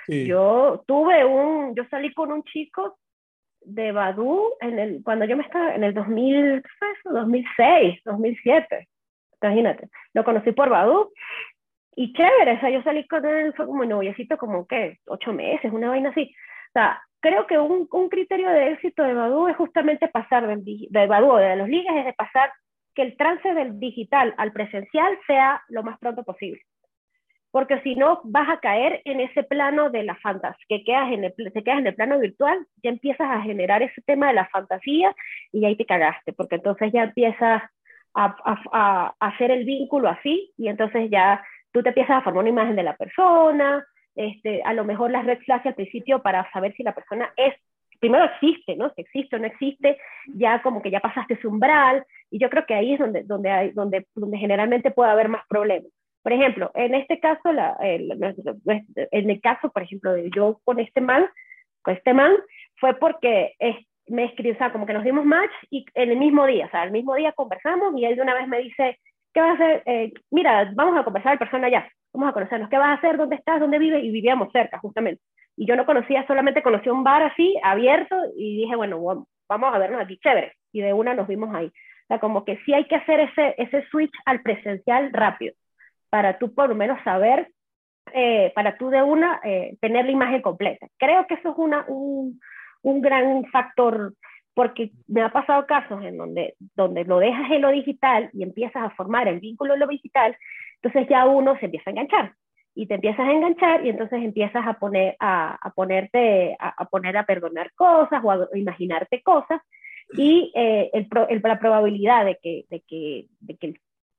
Yo 0.07 0.83
tuve 0.87 1.25
un, 1.25 1.75
yo 1.75 1.83
salí 1.89 2.13
con 2.13 2.31
un 2.31 2.43
chico 2.43 2.97
de 3.61 3.91
Badoo 3.91 4.55
en 4.59 4.79
el, 4.79 5.03
cuando 5.03 5.25
yo 5.25 5.37
me 5.37 5.43
estaba, 5.43 5.75
en 5.75 5.83
el 5.83 5.93
2000, 5.93 6.61
¿qué 6.61 6.69
fue 6.79 6.91
eso? 6.91 7.13
2006, 7.13 8.01
2007, 8.03 8.87
imagínate. 9.41 9.89
Lo 10.13 10.23
conocí 10.23 10.51
por 10.51 10.69
Badoo 10.69 11.11
y 11.95 12.13
chévere, 12.13 12.53
o 12.53 12.59
sea, 12.59 12.69
yo 12.69 12.81
salí 12.83 13.07
con 13.07 13.25
él, 13.25 13.53
fue 13.55 13.65
como 13.65 13.85
noviecito 13.85 14.37
como, 14.37 14.67
¿qué? 14.67 14.99
Ocho 15.05 15.31
meses, 15.31 15.71
una 15.71 15.89
vaina 15.89 16.09
así. 16.09 16.33
O 16.69 16.73
sea, 16.73 17.01
creo 17.19 17.47
que 17.47 17.57
un, 17.57 17.87
un 17.91 18.09
criterio 18.09 18.49
de 18.49 18.73
éxito 18.73 19.03
de 19.03 19.13
Badoo 19.13 19.47
es 19.47 19.55
justamente 19.55 20.07
pasar 20.07 20.47
del, 20.47 20.63
de 20.63 21.07
Badoo, 21.07 21.37
de 21.37 21.55
los 21.55 21.69
ligas, 21.69 21.95
es 21.95 22.05
de 22.05 22.13
pasar 22.13 22.51
que 22.95 23.03
el 23.03 23.17
trance 23.17 23.53
del 23.53 23.79
digital 23.79 24.33
al 24.37 24.51
presencial 24.51 25.17
sea 25.25 25.63
lo 25.69 25.83
más 25.83 25.97
pronto 25.99 26.23
posible 26.23 26.61
porque 27.53 27.79
si 27.81 27.93
no 27.93 28.19
vas 28.23 28.49
a 28.49 28.59
caer 28.59 29.03
en 29.05 29.19
ese 29.19 29.43
plano 29.43 29.91
de 29.91 30.01
la 30.01 30.15
fantasía, 30.15 30.65
que 30.67 30.83
quedas 30.83 31.11
en 31.11 31.23
el, 31.23 31.33
te 31.35 31.63
quedas 31.63 31.77
en 31.77 31.85
el 31.85 31.93
plano 31.93 32.17
virtual, 32.17 32.65
ya 32.81 32.89
empiezas 32.89 33.29
a 33.29 33.41
generar 33.41 33.83
ese 33.83 34.01
tema 34.01 34.29
de 34.29 34.33
la 34.33 34.47
fantasía 34.47 35.15
y 35.51 35.63
ahí 35.63 35.75
te 35.75 35.85
cagaste, 35.85 36.33
porque 36.33 36.55
entonces 36.55 36.91
ya 36.91 37.03
empiezas 37.03 37.61
a, 38.15 39.13
hacer 39.19 39.51
el 39.51 39.65
vínculo 39.65 40.09
así 40.09 40.51
y 40.57 40.67
entonces 40.67 41.11
ya 41.11 41.45
tú 41.71 41.83
te 41.83 41.89
empiezas 41.89 42.17
a 42.17 42.21
formar 42.23 42.41
una 42.41 42.49
imagen 42.49 42.75
de 42.75 42.81
la 42.81 42.95
persona, 42.95 43.85
este, 44.15 44.63
a 44.63 44.73
lo 44.73 44.83
mejor 44.83 45.11
las 45.11 45.23
red 45.23 45.37
flags 45.45 45.67
al 45.67 45.75
principio 45.75 46.23
para 46.23 46.49
saber 46.53 46.73
si 46.73 46.81
la 46.81 46.95
persona 46.95 47.31
es, 47.37 47.53
primero 47.99 48.25
existe, 48.25 48.75
¿no? 48.75 48.91
Si 48.95 49.01
existe 49.01 49.35
o 49.35 49.39
no 49.39 49.45
existe, 49.45 49.99
ya 50.25 50.59
como 50.63 50.81
que 50.81 50.89
ya 50.89 51.01
pasaste 51.01 51.35
ese 51.35 51.47
umbral 51.47 52.03
y 52.31 52.39
yo 52.39 52.49
creo 52.49 52.65
que 52.65 52.73
ahí 52.73 52.93
es 52.93 52.99
donde, 52.99 53.21
donde, 53.25 54.07
donde 54.15 54.37
generalmente 54.39 54.89
puede 54.89 55.11
haber 55.11 55.29
más 55.29 55.43
problemas. 55.47 55.91
Por 56.23 56.31
ejemplo, 56.31 56.71
en 56.73 56.95
este 56.95 57.19
caso, 57.19 57.51
la, 57.51 57.75
el, 57.81 58.11
en 59.11 59.29
el 59.29 59.41
caso, 59.41 59.69
por 59.71 59.83
ejemplo, 59.83 60.13
de 60.13 60.29
yo 60.33 60.59
con 60.63 60.79
este 60.79 61.01
man, 61.01 61.27
con 61.81 61.93
este 61.93 62.13
man, 62.13 62.33
fue 62.77 62.93
porque 62.95 63.53
es, 63.59 63.75
me 64.07 64.23
escribió, 64.23 64.53
o 64.53 64.57
sea, 64.57 64.71
como 64.71 64.85
que 64.85 64.93
nos 64.93 65.03
dimos 65.03 65.25
match 65.25 65.51
y 65.69 65.85
en 65.95 66.11
el 66.11 66.17
mismo 66.17 66.45
día, 66.45 66.67
o 66.67 66.69
sea, 66.69 66.85
el 66.85 66.91
mismo 66.91 67.13
día 67.15 67.33
conversamos 67.33 67.93
y 67.97 68.05
él 68.05 68.15
de 68.15 68.21
una 68.21 68.35
vez 68.35 68.47
me 68.47 68.59
dice, 68.59 68.99
¿qué 69.33 69.41
vas 69.41 69.51
a 69.51 69.53
hacer? 69.53 69.83
Eh, 69.85 70.13
mira, 70.31 70.71
vamos 70.73 70.97
a 70.97 71.03
conversar 71.03 71.33
en 71.33 71.39
persona 71.39 71.69
ya, 71.69 71.89
vamos 72.13 72.29
a 72.29 72.33
conocernos, 72.33 72.69
¿qué 72.69 72.77
vas 72.77 72.89
a 72.89 72.93
hacer? 72.93 73.17
¿Dónde 73.17 73.35
estás? 73.35 73.59
¿Dónde 73.59 73.79
vives? 73.79 74.01
Y 74.01 74.09
vivíamos 74.09 74.49
cerca, 74.53 74.79
justamente. 74.79 75.21
Y 75.57 75.65
yo 75.65 75.75
no 75.75 75.85
conocía, 75.85 76.25
solamente 76.25 76.63
conocí 76.63 76.87
un 76.87 77.03
bar 77.03 77.23
así, 77.23 77.59
abierto, 77.63 78.15
y 78.37 78.61
dije, 78.61 78.77
bueno, 78.77 79.27
vamos 79.49 79.75
a 79.75 79.77
vernos 79.77 80.01
aquí, 80.01 80.17
chévere. 80.19 80.53
Y 80.71 80.81
de 80.81 80.93
una 80.93 81.13
nos 81.13 81.27
vimos 81.27 81.53
ahí. 81.53 81.67
O 81.67 82.07
sea, 82.07 82.19
como 82.19 82.45
que 82.45 82.57
sí 82.65 82.73
hay 82.73 82.85
que 82.85 82.95
hacer 82.95 83.19
ese, 83.19 83.55
ese 83.57 83.85
switch 83.89 84.13
al 84.25 84.41
presencial 84.41 85.11
rápido 85.11 85.53
para 86.13 86.37
tú 86.37 86.53
por 86.53 86.69
lo 86.69 86.75
menos 86.75 86.99
saber, 87.03 87.49
eh, 88.13 88.51
para 88.53 88.77
tú 88.77 88.91
de 88.91 89.01
una 89.01 89.41
eh, 89.43 89.77
tener 89.81 90.05
la 90.05 90.11
imagen 90.11 90.43
completa. 90.43 90.85
Creo 90.99 91.25
que 91.25 91.33
eso 91.33 91.49
es 91.49 91.57
una, 91.57 91.85
un, 91.87 92.39
un, 92.83 93.01
gran 93.01 93.43
factor, 93.45 94.13
porque 94.53 94.91
me 95.07 95.23
ha 95.23 95.29
pasado 95.29 95.65
casos 95.65 96.03
en 96.03 96.17
donde, 96.17 96.53
donde 96.75 97.03
lo 97.03 97.17
dejas 97.17 97.49
en 97.49 97.63
lo 97.63 97.71
digital 97.71 98.29
y 98.31 98.43
empiezas 98.43 98.83
a 98.83 98.89
formar 98.91 99.27
el 99.27 99.39
vínculo 99.39 99.73
en 99.73 99.79
lo 99.79 99.87
digital, 99.87 100.37
entonces 100.83 101.09
ya 101.09 101.25
uno 101.25 101.57
se 101.57 101.65
empieza 101.65 101.89
a 101.89 101.93
enganchar 101.93 102.33
y 102.75 102.85
te 102.85 102.93
empiezas 102.93 103.27
a 103.27 103.31
enganchar 103.31 103.83
y 103.83 103.89
entonces 103.89 104.21
empiezas 104.21 104.67
a 104.67 104.73
poner 104.73 105.15
a, 105.19 105.57
a 105.59 105.71
ponerte 105.71 106.55
a, 106.59 106.85
poner 106.85 107.17
a 107.17 107.25
perdonar 107.25 107.71
cosas 107.73 108.21
o 108.23 108.29
a 108.29 108.47
imaginarte 108.53 109.23
cosas 109.23 109.61
y 110.15 110.51
eh, 110.53 110.91
el, 110.93 111.07
la 111.41 111.59
probabilidad 111.59 112.23
de 112.23 112.37
que, 112.39 112.65
de 112.69 112.81
que, 112.81 113.25
de 113.39 113.57
que 113.57 113.73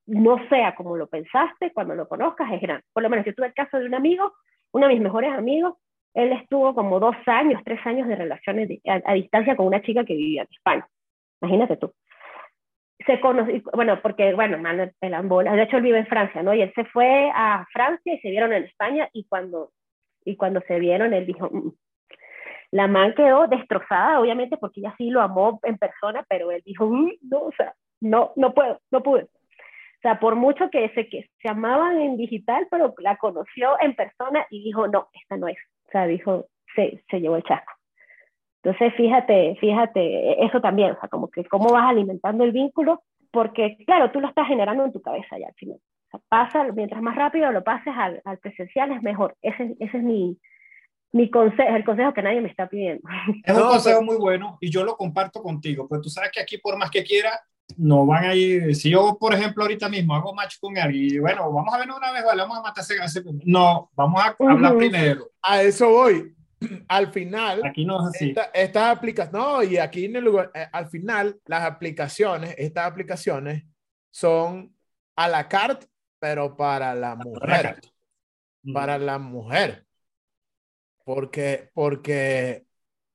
no 0.07 0.39
sea 0.49 0.75
como 0.75 0.97
lo 0.97 1.07
pensaste 1.07 1.73
cuando 1.73 1.95
lo 1.95 2.09
conozcas 2.09 2.53
es 2.53 2.61
grande. 2.61 2.85
Por 2.93 3.03
lo 3.03 3.11
menos 3.11 3.25
yo 3.25 3.35
tuve 3.35 3.47
el 3.47 3.55
caso 3.55 3.79
de 3.79 3.87
un 3.87 3.95
amigo, 3.95 4.33
uno 4.73 4.87
de 4.87 4.95
mis 4.95 5.03
mejores 5.03 5.33
amigos, 5.33 5.75
él 6.15 6.33
estuvo 6.33 6.75
como 6.75 7.01
dos 7.01 7.17
años, 7.27 7.61
tres 7.65 7.85
años 7.85 8.07
de 8.09 8.17
relaciones 8.17 8.69
a, 8.87 9.15
distancia 9.15 9.57
con 9.57 9.67
una 9.67 9.83
chica 9.83 10.05
que 10.05 10.15
vivía 10.15 10.43
en 10.43 10.49
España. 10.51 10.89
Imagínate 11.43 11.77
tú. 11.77 11.93
Se 13.05 13.21
conoció, 13.21 13.61
bueno, 13.75 14.01
porque, 14.01 14.33
bueno, 14.35 14.57
man, 14.59 14.77
de 14.79 15.63
hecho 15.63 15.77
él 15.77 15.83
vive 15.83 15.99
en 15.99 16.07
Francia, 16.07 16.43
¿no? 16.43 16.55
Y 16.55 16.63
él 16.63 16.73
se 16.75 16.85
fue 16.85 17.31
a 17.35 17.67
Francia 17.73 18.15
y 18.15 18.21
se 18.21 18.31
vieron 18.31 18.53
en 18.53 18.65
España 18.65 19.09
y 19.13 19.25
cuando, 19.25 19.73
y 20.25 20.37
cuando 20.37 20.61
se 20.63 20.79
vieron 20.79 21.13
él 21.13 21.27
dijo, 21.27 21.51
mm. 21.51 21.73
la 22.71 22.87
man 22.87 23.15
quedó 23.15 23.49
destrozada, 23.49 24.21
obviamente, 24.21 24.57
porque 24.57 24.81
ella 24.81 24.95
sí 24.97 25.11
lo 25.11 25.21
amó 25.21 25.59
en 25.65 25.77
persona, 25.77 26.25
pero 26.29 26.53
él 26.53 26.63
dijo, 26.65 26.87
mm, 26.87 27.11
no, 27.29 27.39
o 27.41 27.53
sea, 27.53 27.75
no, 28.01 28.33
no 28.37 28.55
puedo, 28.55 28.81
no 28.93 29.03
pude. 29.03 29.29
O 30.05 30.07
sea, 30.07 30.21
por 30.21 30.37
mucho 30.37 30.69
que 30.69 30.91
se, 30.91 31.09
que 31.09 31.31
se 31.41 31.49
amaban 31.49 31.99
en 31.99 32.19
digital, 32.19 32.69
pero 32.71 32.93
la 32.99 33.17
conoció 33.17 33.71
en 33.81 33.95
persona 33.95 34.47
y 34.51 34.63
dijo, 34.63 34.87
no, 34.87 35.09
esta 35.15 35.39
no 35.39 35.49
es. 35.49 35.57
O 35.89 35.91
sea, 35.91 36.07
dijo, 36.07 36.49
se, 36.77 37.03
se 37.09 37.21
llevó 37.21 37.37
el 37.37 37.43
chasco. 37.43 37.73
Entonces, 38.63 38.93
fíjate, 38.99 39.57
fíjate, 39.59 40.45
eso 40.45 40.61
también, 40.61 40.91
o 40.91 41.01
sea, 41.01 41.09
como 41.09 41.31
que 41.31 41.47
cómo 41.47 41.73
vas 41.73 41.89
alimentando 41.89 42.45
el 42.45 42.53
vínculo, 42.53 43.03
porque, 43.31 43.79
claro, 43.87 44.11
tú 44.11 44.21
lo 44.21 44.29
estás 44.29 44.47
generando 44.47 44.85
en 44.85 44.93
tu 44.93 45.01
cabeza 45.01 45.39
ya 45.39 45.47
al 45.47 45.55
final. 45.55 45.79
O 45.79 46.11
sea, 46.11 46.21
pasa, 46.29 46.65
mientras 46.75 47.01
más 47.01 47.17
rápido 47.17 47.51
lo 47.51 47.65
pases 47.65 47.95
al, 47.97 48.21
al 48.27 48.37
presencial 48.37 48.93
es 48.93 49.03
mejor. 49.03 49.35
Ese, 49.41 49.75
ese 49.81 49.97
es 49.97 50.03
mi, 50.03 50.39
mi 51.13 51.31
consejo, 51.31 51.75
el 51.75 51.85
consejo 51.85 52.13
que 52.13 52.23
nadie 52.23 52.43
me 52.43 52.51
está 52.51 52.69
pidiendo. 52.69 53.09
Es 53.43 53.57
un 53.57 53.69
consejo 53.69 54.03
muy 54.03 54.17
bueno 54.17 54.59
y 54.61 54.71
yo 54.71 54.85
lo 54.85 54.99
comparto 54.99 55.43
contigo, 55.43 55.89
pues 55.89 56.03
tú 56.03 56.11
sabes 56.11 56.31
que 56.31 56.43
aquí 56.43 56.59
por 56.59 56.77
más 56.77 56.91
que 56.91 57.05
quiera, 57.05 57.41
no 57.77 58.07
van 58.07 58.25
a 58.25 58.35
ir, 58.35 58.75
si 58.75 58.91
yo 58.91 59.17
por 59.19 59.35
ejemplo 59.35 59.65
ahorita 59.65 59.89
mismo 59.89 60.15
hago 60.15 60.35
match 60.35 60.57
con 60.61 60.77
alguien 60.79 61.15
y 61.15 61.19
bueno, 61.19 61.51
vamos 61.53 61.75
a 61.75 61.79
vernos 61.79 61.99
una 61.99 62.13
vez, 62.13 62.25
vale, 62.25 62.43
vamos 62.43 62.59
a 62.59 62.63
matarse, 62.63 62.95
no, 63.45 63.91
vamos 63.95 64.23
a 64.23 64.31
uh 64.39 64.47
-huh. 64.47 64.53
hablar 64.53 64.77
primero. 64.77 65.31
A 65.43 65.63
eso 65.63 65.89
voy. 65.89 66.35
Al 66.89 67.13
final, 67.13 67.65
aquí 67.65 67.85
no 67.85 68.01
es 68.01 68.15
así. 68.15 68.29
Esta, 68.29 68.45
estas 68.55 68.97
aplicaciones, 68.97 69.41
no, 69.41 69.63
y 69.63 69.79
aquí 69.79 70.05
en 70.05 70.17
el 70.17 70.25
lugar, 70.25 70.51
eh, 70.55 70.67
al 70.73 70.89
final, 70.89 71.39
las 71.47 71.65
aplicaciones, 71.65 72.55
estas 72.57 72.87
aplicaciones 72.87 73.65
son 74.11 74.75
a 75.17 75.29
la 75.29 75.49
carte, 75.49 75.87
pero 76.19 76.57
para 76.57 76.95
la 76.95 77.17
mujer. 77.17 77.81
Para 78.73 78.99
la 78.99 79.19
mujer. 79.19 79.85
Porque, 81.05 81.71
porque, 81.75 82.65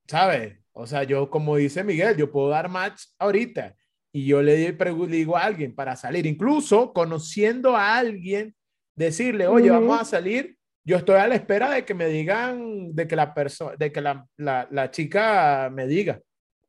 ¿sabes? 0.06 0.58
O 0.72 0.86
sea, 0.86 1.02
yo, 1.02 1.28
como 1.28 1.56
dice 1.56 1.82
Miguel, 1.82 2.16
yo 2.16 2.30
puedo 2.30 2.50
dar 2.50 2.68
match 2.68 3.02
ahorita 3.18 3.74
y 4.12 4.26
yo 4.26 4.42
le 4.42 4.56
digo 4.56 5.36
a 5.36 5.44
alguien 5.44 5.74
para 5.74 5.96
salir, 5.96 6.26
incluso 6.26 6.92
conociendo 6.92 7.76
a 7.76 7.96
alguien, 7.96 8.54
decirle, 8.96 9.46
oye, 9.46 9.70
uh 9.70 9.74
-huh. 9.74 9.80
vamos 9.80 10.00
a 10.00 10.04
salir 10.04 10.58
yo 10.84 10.96
estoy 10.96 11.16
a 11.16 11.28
la 11.28 11.34
espera 11.34 11.70
de 11.70 11.84
que 11.84 11.94
me 11.94 12.06
digan, 12.06 12.94
de 12.94 13.06
que 13.06 13.16
la 13.16 13.34
persona, 13.34 13.76
de 13.76 13.92
que 13.92 14.00
la, 14.00 14.26
la, 14.36 14.66
la, 14.70 14.90
chica 14.90 15.70
me 15.72 15.86
diga, 15.86 16.20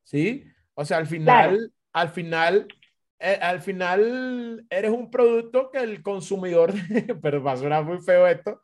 ¿sí? 0.03 0.45
O 0.73 0.85
sea, 0.85 0.97
al 0.97 1.07
final, 1.07 1.49
claro. 1.55 1.71
al 1.93 2.09
final, 2.09 2.67
eh, 3.19 3.39
al 3.41 3.61
final 3.61 4.65
eres 4.69 4.91
un 4.91 5.09
producto 5.09 5.71
que 5.71 5.79
el 5.79 6.03
consumidor, 6.03 6.73
pero 7.21 7.41
va 7.41 7.53
a 7.53 7.57
sonar 7.57 7.85
muy 7.85 7.99
feo 8.01 8.27
esto, 8.27 8.61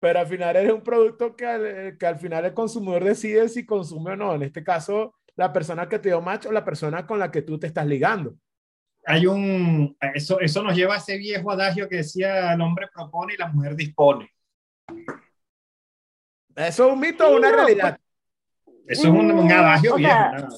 pero 0.00 0.20
al 0.20 0.26
final 0.26 0.56
eres 0.56 0.72
un 0.72 0.82
producto 0.82 1.34
que 1.34 1.46
al, 1.46 1.98
que 1.98 2.06
al 2.06 2.18
final 2.18 2.44
el 2.44 2.54
consumidor 2.54 3.04
decide 3.04 3.48
si 3.48 3.66
consume 3.66 4.12
o 4.12 4.16
no. 4.16 4.34
En 4.34 4.42
este 4.42 4.62
caso, 4.62 5.14
la 5.36 5.52
persona 5.52 5.88
que 5.88 5.98
te 5.98 6.08
dio 6.08 6.20
match 6.20 6.46
o 6.46 6.52
la 6.52 6.64
persona 6.64 7.06
con 7.06 7.18
la 7.18 7.30
que 7.30 7.42
tú 7.42 7.58
te 7.58 7.66
estás 7.66 7.86
ligando. 7.86 8.34
Hay 9.06 9.26
un, 9.26 9.96
eso, 10.14 10.40
eso 10.40 10.62
nos 10.62 10.74
lleva 10.74 10.94
a 10.94 10.98
ese 10.98 11.18
viejo 11.18 11.50
adagio 11.50 11.88
que 11.88 11.96
decía 11.96 12.52
el 12.52 12.60
hombre 12.60 12.88
propone 12.92 13.34
y 13.34 13.36
la 13.36 13.48
mujer 13.48 13.76
dispone. 13.76 14.30
¿Eso 16.56 16.86
es 16.86 16.92
un 16.92 17.00
mito 17.00 17.26
o 17.26 17.36
una 17.36 17.50
no, 17.50 17.56
realidad? 17.56 17.98
Eso 18.86 19.02
es 19.02 19.08
un, 19.08 19.30
un 19.30 19.52
adagio 19.52 19.94
o 19.94 19.96
viejo. 19.96 20.12
sea. 20.12 20.48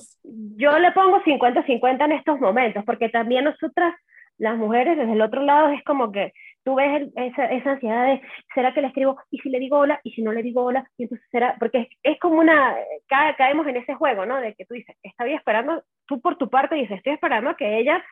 Yo 0.56 0.78
le 0.78 0.92
pongo 0.92 1.22
50-50 1.22 2.04
en 2.04 2.12
estos 2.12 2.40
momentos, 2.40 2.84
porque 2.84 3.08
también 3.08 3.44
nosotras, 3.44 3.94
las 4.38 4.56
mujeres, 4.56 4.96
desde 4.96 5.12
el 5.12 5.22
otro 5.22 5.42
lado, 5.42 5.70
es 5.70 5.82
como 5.84 6.12
que 6.12 6.32
tú 6.66 6.74
ves 6.74 6.90
el- 7.00 7.12
esa, 7.16 7.46
esa 7.46 7.70
ansiedad 7.72 8.06
de, 8.06 8.20
¿será 8.54 8.74
que 8.74 8.80
le 8.82 8.88
escribo? 8.88 9.16
¿Y 9.30 9.38
si 9.38 9.48
le 9.50 9.60
digo 9.60 9.78
hola? 9.78 10.00
¿Y 10.02 10.10
si 10.12 10.22
no 10.22 10.32
le 10.32 10.42
digo 10.42 10.64
hola? 10.64 10.84
Y 10.98 11.04
entonces 11.04 11.26
será, 11.30 11.56
porque 11.60 11.88
es, 12.02 12.18
como 12.18 12.40
una, 12.40 12.74
ca- 13.08 13.36
caemos 13.36 13.66
en 13.68 13.76
ese 13.76 13.94
juego, 13.94 14.26
¿no? 14.26 14.40
De 14.40 14.54
que 14.54 14.66
tú 14.66 14.74
dices, 14.74 14.96
estoy 15.04 15.32
esperando, 15.34 15.84
tú 16.06 16.20
por 16.20 16.36
tu 16.36 16.50
parte 16.50 16.74
dices, 16.74 16.98
estoy 16.98 17.12
esperando 17.14 17.50
a 17.50 17.56
que 17.56 17.78
ella 17.78 18.04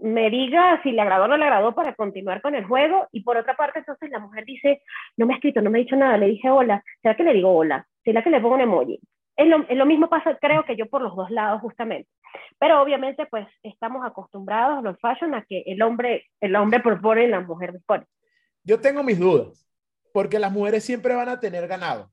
me 0.00 0.30
diga 0.30 0.80
si 0.82 0.92
le 0.92 1.00
agradó 1.00 1.24
o 1.24 1.28
no 1.28 1.36
le 1.36 1.44
agradó 1.44 1.74
para 1.74 1.94
continuar 1.94 2.42
con 2.42 2.54
el 2.56 2.64
juego, 2.66 3.06
y 3.12 3.22
por 3.22 3.36
otra 3.36 3.54
parte, 3.56 3.78
entonces 3.78 4.10
la 4.10 4.18
mujer 4.18 4.44
dice, 4.44 4.82
no 5.16 5.26
me 5.26 5.34
ha 5.34 5.36
escrito, 5.36 5.62
no 5.62 5.70
me 5.70 5.78
ha 5.78 5.82
dicho 5.84 5.96
nada, 5.96 6.18
le 6.18 6.26
dije 6.26 6.50
hola, 6.50 6.82
¿será 7.02 7.16
que 7.16 7.24
le 7.24 7.32
digo 7.34 7.50
hola? 7.56 7.86
¿Será 8.04 8.22
que 8.22 8.30
le 8.30 8.40
pongo 8.40 8.56
un 8.56 8.60
emoji? 8.62 9.00
Es 9.36 9.46
lo, 9.46 9.66
es 9.68 9.76
lo 9.76 9.84
mismo 9.84 10.08
pasa, 10.08 10.36
creo 10.40 10.64
que 10.64 10.76
yo 10.76 10.86
por 10.86 11.02
los 11.02 11.14
dos 11.14 11.30
lados, 11.30 11.60
justamente. 11.60 12.08
Pero 12.58 12.80
obviamente, 12.80 13.26
pues 13.26 13.46
estamos 13.62 14.04
acostumbrados, 14.04 14.82
los 14.82 14.98
fashion, 15.00 15.34
a 15.34 15.44
que 15.44 15.62
el 15.66 15.82
hombre, 15.82 16.26
el 16.40 16.56
hombre 16.56 16.80
propone 16.80 17.24
y 17.24 17.28
la 17.28 17.40
mujer 17.40 17.72
dispone. 17.72 18.04
Yo 18.64 18.80
tengo 18.80 19.02
mis 19.02 19.18
dudas, 19.18 19.68
porque 20.12 20.38
las 20.38 20.50
mujeres 20.52 20.84
siempre 20.84 21.14
van 21.14 21.28
a 21.28 21.38
tener 21.38 21.68
ganado. 21.68 22.10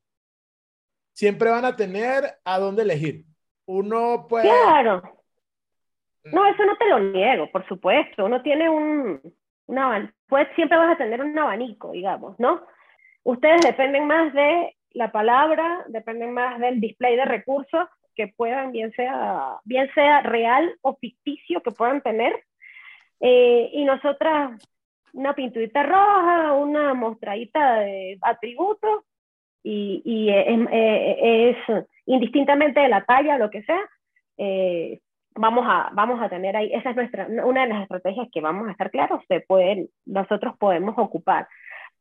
Siempre 1.14 1.50
van 1.50 1.64
a 1.64 1.76
tener 1.76 2.26
a 2.44 2.60
dónde 2.60 2.82
elegir. 2.82 3.26
Uno 3.66 4.28
puede... 4.28 4.50
Claro. 4.50 5.02
No, 6.26 6.46
eso 6.46 6.66
no 6.66 6.76
te 6.78 6.88
lo 6.88 7.00
niego, 7.00 7.50
por 7.52 7.68
supuesto. 7.68 8.26
Uno 8.26 8.42
tiene 8.42 8.70
un, 8.70 9.22
un 9.68 9.78
aban- 9.78 10.14
pues 10.28 10.48
siempre 10.56 10.78
vas 10.78 10.94
a 10.94 10.98
tener 10.98 11.22
un 11.22 11.38
abanico, 11.38 11.92
digamos, 11.92 12.40
¿no? 12.40 12.66
Ustedes 13.24 13.62
dependen 13.62 14.08
más 14.08 14.34
de 14.34 14.76
la 14.94 15.12
palabra, 15.12 15.84
dependen 15.88 16.34
más 16.34 16.60
del 16.60 16.80
display 16.80 17.16
de 17.16 17.26
recursos 17.26 17.88
que 18.16 18.28
puedan, 18.28 18.72
bien 18.72 18.92
sea, 18.94 19.58
bien 19.66 19.90
sea 19.94 20.22
real 20.22 20.78
o 20.82 20.96
ficticio, 20.96 21.62
que 21.62 21.72
puedan 21.72 22.02
tener. 22.02 22.34
Eh, 23.20 23.70
y 23.74 23.86
nosotras, 23.86 24.62
una 25.14 25.34
pinturita 25.34 25.84
roja, 25.84 26.54
una 26.54 26.94
mostradita 26.94 27.80
de 27.80 28.18
atributos, 28.22 29.04
y, 29.64 30.02
y 30.04 30.30
es, 30.30 30.46
eh, 30.72 31.56
es 31.68 31.86
indistintamente 32.06 32.82
de 32.82 32.90
la 32.90 33.06
talla, 33.06 33.38
lo 33.38 33.50
que 33.50 33.64
sea, 33.64 33.80
eh, 34.38 35.00
vamos 35.36 35.66
a, 35.68 35.90
vamos 35.94 36.22
a 36.22 36.30
tener 36.30 36.56
ahí, 36.56 36.72
esa 36.74 36.92
es 36.92 36.96
nuestra, 36.96 37.28
una 37.28 37.62
de 37.62 37.70
las 37.70 37.84
estrategias 37.84 38.28
que 38.32 38.42
vamos 38.42 38.68
a 38.68 38.72
estar 38.72 38.92
claros, 38.92 39.22
se 39.28 39.40
pueden, 39.42 39.90
nosotros 40.06 40.56
podemos 40.58 40.96
ocupar. 40.98 41.48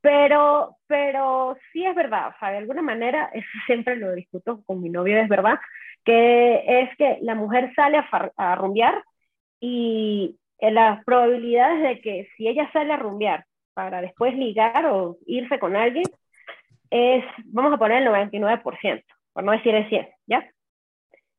Pero, 0.02 0.76
pero 0.88 1.56
sí 1.72 1.86
es 1.86 1.94
verdad, 1.94 2.28
o 2.28 2.38
sea, 2.38 2.50
de 2.50 2.58
alguna 2.58 2.82
manera, 2.82 3.30
eso 3.32 3.46
siempre 3.66 3.96
lo 3.96 4.12
discuto 4.12 4.62
con 4.66 4.82
mi 4.82 4.90
novio, 4.90 5.18
es 5.18 5.28
verdad, 5.28 5.58
que 6.04 6.62
es 6.66 6.96
que 6.98 7.18
la 7.22 7.34
mujer 7.34 7.72
sale 7.74 7.98
a, 7.98 8.32
a 8.36 8.54
rumbear 8.56 9.02
y 9.60 10.36
eh, 10.58 10.70
las 10.72 11.04
probabilidades 11.04 11.82
de 11.82 12.00
que 12.00 12.28
si 12.36 12.48
ella 12.48 12.70
sale 12.72 12.92
a 12.92 12.96
rumbear 12.96 13.46
para 13.74 14.00
después 14.02 14.34
ligar 14.34 14.86
o 14.86 15.18
irse 15.26 15.58
con 15.58 15.76
alguien, 15.76 16.04
es, 16.90 17.24
vamos 17.46 17.72
a 17.72 17.78
poner 17.78 18.02
el 18.02 18.08
99%, 18.08 19.04
por 19.32 19.44
no 19.44 19.52
decir 19.52 19.74
el 19.74 19.88
100, 19.88 20.08
¿ya? 20.26 20.50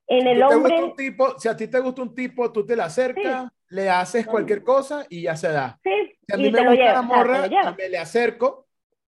En 0.08 0.28
el 0.28 0.44
hombre... 0.44 0.58
gusta 0.76 0.86
un 0.86 0.96
tipo, 0.96 1.40
si 1.40 1.48
a 1.48 1.56
ti 1.56 1.68
te 1.68 1.80
gusta 1.80 2.02
un 2.02 2.14
tipo, 2.14 2.52
tú 2.52 2.66
te 2.66 2.76
le 2.76 2.84
acercas, 2.84 3.50
le 3.70 3.90
haces 3.90 4.28
cualquier 4.28 4.64
cosa 4.64 5.06
y 5.10 5.24
ya 5.24 5.36
se 5.36 5.50
da. 5.50 5.80
Sí, 5.84 6.18
Si 6.28 6.34
a 6.34 6.38
y 6.38 6.44
mí 6.44 6.52
me 6.52 6.68
gusta 6.68 6.84
la 6.86 6.92
o 6.92 6.94
sea, 6.94 7.02
morra, 7.02 7.42
lo 7.42 7.48
lleva. 7.48 7.72
me 7.78 7.90
le 7.90 7.98
acerco 7.98 8.68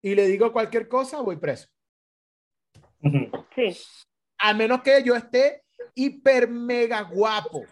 y 0.02 0.14
le 0.14 0.26
digo 0.26 0.52
cualquier 0.52 0.86
cosa, 0.88 1.20
voy 1.20 1.36
preso. 1.36 1.68
Sí, 3.54 3.76
A 4.38 4.54
menos 4.54 4.82
que 4.82 5.02
yo 5.02 5.14
esté 5.14 5.62
hiper 5.94 6.48
mega 6.48 7.02
guapo. 7.02 7.64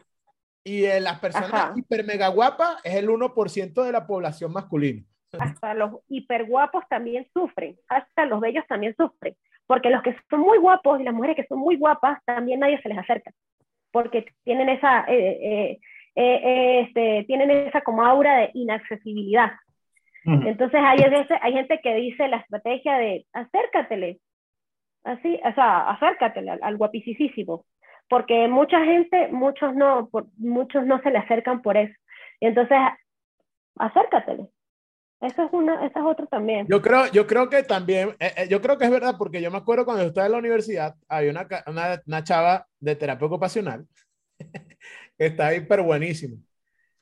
Y 0.64 0.82
las 1.00 1.18
personas 1.18 1.52
Ajá. 1.52 1.72
hiper 1.76 2.04
mega 2.04 2.28
guapas 2.28 2.76
es 2.84 2.94
el 2.94 3.08
1% 3.08 3.82
de 3.82 3.92
la 3.92 4.06
población 4.06 4.52
masculina. 4.52 5.04
Hasta 5.38 5.74
los 5.74 6.00
hiperguapos 6.08 6.84
también 6.88 7.26
sufren, 7.32 7.76
hasta 7.88 8.26
los 8.26 8.40
bellos 8.40 8.66
también 8.66 8.94
sufren, 8.96 9.34
porque 9.66 9.90
los 9.90 10.02
que 10.02 10.16
son 10.28 10.40
muy 10.40 10.58
guapos 10.58 11.00
y 11.00 11.04
las 11.04 11.14
mujeres 11.14 11.36
que 11.36 11.46
son 11.46 11.58
muy 11.58 11.76
guapas, 11.76 12.18
también 12.24 12.60
nadie 12.60 12.80
se 12.82 12.88
les 12.88 12.98
acerca, 12.98 13.30
porque 13.90 14.26
tienen 14.44 14.68
esa, 14.68 15.04
eh, 15.08 15.38
eh, 15.42 15.80
eh, 16.16 16.40
eh, 16.44 16.80
este, 16.80 17.24
tienen 17.26 17.50
esa 17.50 17.80
como 17.80 18.04
aura 18.04 18.36
de 18.38 18.50
inaccesibilidad. 18.54 19.52
Entonces 20.24 20.80
hay, 20.84 20.98
veces, 21.10 21.36
hay 21.40 21.52
gente 21.52 21.80
que 21.82 21.94
dice 21.96 22.28
la 22.28 22.36
estrategia 22.36 22.96
de 22.96 23.26
acércatele, 23.32 24.20
así, 25.02 25.40
o 25.44 25.52
sea, 25.54 25.90
acércatele 25.90 26.50
al, 26.52 26.60
al 26.62 26.76
guapicísimo, 26.76 27.64
porque 28.08 28.46
mucha 28.46 28.84
gente, 28.84 29.28
muchos 29.32 29.74
no, 29.74 30.08
por- 30.10 30.26
muchos 30.36 30.86
no 30.86 31.00
se 31.02 31.10
le 31.10 31.18
acercan 31.18 31.60
por 31.62 31.76
eso. 31.76 31.94
Entonces, 32.40 32.78
acércatele. 33.76 34.46
Eso 35.22 35.42
es 35.44 35.52
una, 35.52 35.86
esa 35.86 36.00
es 36.00 36.04
otra 36.06 36.26
también. 36.26 36.66
Yo 36.68 36.82
creo, 36.82 37.06
yo 37.12 37.26
creo 37.26 37.48
que 37.48 37.62
también, 37.62 38.10
eh, 38.18 38.32
eh, 38.36 38.48
yo 38.48 38.60
creo 38.60 38.76
que 38.76 38.84
es 38.84 38.90
verdad, 38.90 39.14
porque 39.18 39.40
yo 39.40 39.50
me 39.50 39.58
acuerdo 39.58 39.84
cuando 39.84 40.02
yo 40.02 40.08
estaba 40.08 40.26
en 40.26 40.32
la 40.32 40.38
universidad, 40.38 40.96
había 41.08 41.30
una, 41.30 41.48
una, 41.66 42.02
una 42.06 42.24
chava 42.24 42.66
de 42.80 42.96
terapia 42.96 43.26
ocupacional 43.26 43.86
que 45.18 45.26
está 45.26 45.54
hiper 45.54 45.82
buenísima. 45.82 46.36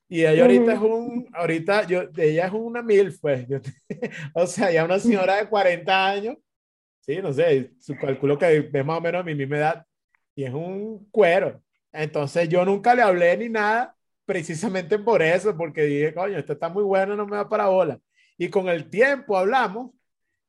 Y 0.08 0.24
ella 0.26 0.42
ahorita 0.42 0.74
es 0.74 0.80
un, 0.80 1.28
ahorita 1.34 1.86
yo, 1.86 2.02
ella 2.16 2.46
es 2.46 2.52
una 2.52 2.82
mil, 2.82 3.16
pues. 3.20 3.48
Yo- 3.48 3.60
o 4.34 4.46
sea, 4.46 4.70
ya 4.72 4.84
una 4.84 4.98
señora 5.00 5.36
de 5.36 5.48
40 5.48 6.08
años, 6.08 6.36
sí, 7.00 7.18
no 7.22 7.32
sé, 7.32 7.72
su 7.80 7.96
cálculo 7.96 8.38
que 8.38 8.70
es 8.72 8.84
más 8.86 8.98
o 8.98 9.00
menos 9.00 9.20
a 9.22 9.24
mi 9.24 9.34
misma 9.34 9.58
edad, 9.58 9.86
y 10.34 10.44
es 10.44 10.54
un 10.54 11.08
cuero. 11.10 11.62
Entonces 11.92 12.48
yo 12.48 12.64
nunca 12.64 12.94
le 12.94 13.02
hablé 13.02 13.36
ni 13.36 13.48
nada, 13.48 13.96
precisamente 14.26 14.98
por 14.98 15.22
eso, 15.22 15.56
porque 15.56 15.84
dije, 15.84 16.14
coño, 16.14 16.38
esto 16.38 16.54
está 16.54 16.68
muy 16.68 16.84
bueno, 16.84 17.16
no 17.16 17.26
me 17.26 17.36
da 17.36 17.48
para 17.48 17.68
bola. 17.68 18.00
Y 18.40 18.48
con 18.48 18.70
el 18.70 18.88
tiempo 18.88 19.36
hablamos 19.36 19.90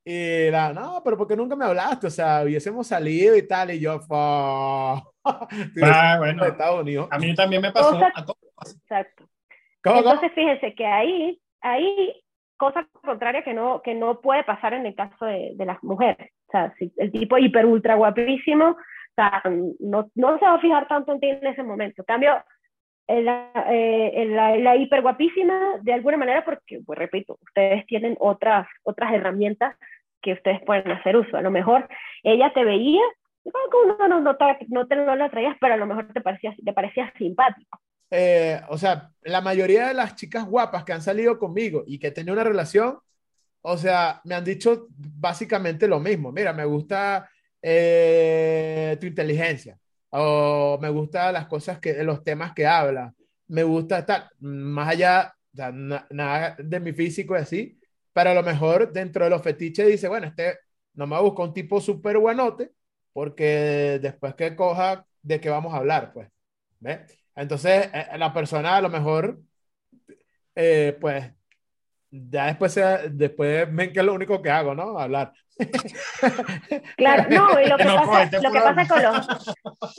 y 0.06 0.50
la, 0.50 0.72
no, 0.72 1.02
pero 1.04 1.18
porque 1.18 1.36
nunca 1.36 1.58
me 1.58 1.66
hablaste? 1.66 2.08
O 2.08 2.10
sea, 2.10 2.44
hubiésemos 2.46 2.88
salido 2.88 3.36
y 3.36 3.46
tal, 3.46 3.72
y 3.72 3.82
yo, 3.82 4.00
"Fua". 4.00 5.04
Ah, 5.84 6.16
bueno. 6.18 6.46
Estados 6.46 6.82
Unidos. 6.84 7.10
A 7.12 7.20
mí 7.20 7.36
también 7.36 7.62
me 7.62 7.74
pasó. 7.74 7.92
Cosa- 7.92 8.14
a 8.16 8.24
todos. 8.26 8.40
Exacto. 8.82 9.26
¿Cómo, 9.84 9.98
cómo? 10.04 10.14
Entonces, 10.14 10.32
fíjense 10.34 10.74
que 10.74 10.86
ahí, 10.86 11.42
ahí, 11.60 12.24
cosa 12.56 12.88
contraria 13.04 13.44
que 13.44 13.54
no, 13.54 13.82
que 13.82 13.94
no 13.94 14.22
puede 14.22 14.46
pasar 14.46 14.74
en 14.74 14.86
el 14.86 14.96
caso 14.96 15.26
de, 15.26 15.52
de 15.56 15.66
las 15.66 15.84
mujeres. 15.84 16.32
O 16.48 16.52
sea, 16.52 16.74
si 16.80 16.94
el 16.96 17.12
tipo 17.12 17.38
hiper 17.38 17.66
ultra 17.66 17.96
guapísimo, 17.96 18.70
o 18.70 18.78
sea, 19.16 19.44
no, 19.82 20.10
no 20.16 20.40
se 20.40 20.46
va 20.46 20.54
a 20.54 20.62
fijar 20.62 20.88
tanto 20.88 21.12
en 21.12 21.20
ti 21.20 21.28
en 21.28 21.46
ese 21.46 21.62
momento. 21.62 22.04
En 22.04 22.06
cambio, 22.06 22.42
la, 23.22 23.52
eh, 23.70 24.12
en 24.22 24.36
de 25.82 25.94
alguna 25.94 26.18
manera, 26.18 26.46
porque, 26.46 26.80
pues 26.86 26.98
repito, 26.98 27.38
ustedes 27.42 27.86
tienen 27.88 28.16
otras, 28.20 28.68
otras 28.84 29.14
herramientas 29.14 29.76
que 30.22 30.34
ustedes 30.34 30.62
pueden 30.66 30.92
hacer 30.92 31.18
uso. 31.18 31.36
A 31.38 31.42
lo 31.42 31.52
mejor 31.52 31.88
ella 32.24 32.52
te 32.54 32.64
veía, 32.64 33.02
como 33.72 33.98
no, 33.98 34.08
no, 34.08 34.22
no, 34.22 34.38
te, 34.38 34.46
no 34.70 34.88
te 34.88 34.96
no 34.96 35.16
la 35.16 35.30
traías, 35.30 35.58
pero 35.60 35.74
a 35.74 35.78
lo 35.78 35.86
mejor 35.88 36.12
te 36.14 36.22
parecía, 36.22 36.56
te 36.64 36.74
parecía 36.74 37.12
simpático. 37.18 37.80
eh, 38.12 38.62
o 38.70 38.78
sea, 38.78 39.10
la 39.24 39.42
mayoría 39.42 39.88
de 39.88 39.94
las 39.94 40.16
chicas 40.16 40.46
guapas 40.46 40.84
que 40.84 40.94
han 40.94 41.02
salido 41.02 41.40
conmigo 41.40 41.84
y 41.88 41.98
que 42.00 42.08
he 42.08 42.12
una 42.34 42.44
relación, 42.44 43.00
o 43.62 43.78
sea, 43.78 44.22
me 44.26 44.36
han 44.36 44.44
dicho 44.44 44.88
básicamente 44.90 45.88
lo 45.88 46.00
mismo. 46.00 46.32
Mira, 46.32 46.54
me 46.54 46.66
gusta 46.66 47.30
eh, 47.62 48.98
tu 49.00 49.08
inteligencia, 49.08 49.78
o 50.12 50.78
me 50.82 50.90
gustan 50.90 51.34
las 51.34 51.48
cosas 51.48 51.80
que, 51.80 52.04
los 52.04 52.24
temas 52.24 52.54
que 52.54 52.68
habla, 52.68 53.14
me 53.48 53.64
gusta 53.64 54.00
estar 54.00 54.30
más 54.40 54.90
allá, 54.90 55.36
nada 55.54 56.56
de 56.58 56.80
mi 56.80 56.94
físico 56.94 57.36
y 57.36 57.40
así, 57.40 57.80
pero 58.14 58.32
a 58.32 58.34
lo 58.34 58.44
mejor 58.44 58.92
dentro 58.92 59.24
de 59.24 59.30
los 59.30 59.42
fetiches 59.42 59.88
dice, 59.88 60.08
bueno, 60.08 60.28
este 60.28 60.58
no 60.94 61.08
me 61.08 61.20
busca 61.22 61.44
un 61.44 61.54
tipo 61.54 61.80
súper 61.82 62.18
buenote, 62.18 62.72
porque 63.14 64.00
después 64.02 64.36
que 64.36 64.56
coja, 64.56 65.06
¿de 65.22 65.40
qué 65.40 65.50
vamos 65.50 65.74
a 65.74 65.78
hablar? 65.78 66.14
Pues, 66.14 66.30
¿ves? 66.80 67.00
Entonces, 67.36 67.90
eh, 67.94 68.18
la 68.18 68.34
persona 68.34 68.76
a 68.78 68.82
lo 68.82 68.90
mejor, 68.90 69.42
eh, 70.56 70.98
pues, 71.00 71.32
ya 72.12 72.48
después, 72.48 72.74
se- 72.74 73.10
después 73.12 73.68
ven 73.74 73.94
que 73.94 74.00
es 74.00 74.06
lo 74.06 74.14
único 74.14 74.42
que 74.42 74.50
hago, 74.52 74.76
¿no? 74.76 74.98
Hablar. 75.00 75.34
Claro, 76.96 77.30
no, 77.32 77.60
y 77.60 77.68
lo 77.68 77.80
que 77.82 77.92
No, 77.92 77.92
pasa, 77.92 78.30
lo 78.40 78.52
que 78.52 78.62
pasa 78.62 78.88
con 78.88 79.02
los, 79.02 79.18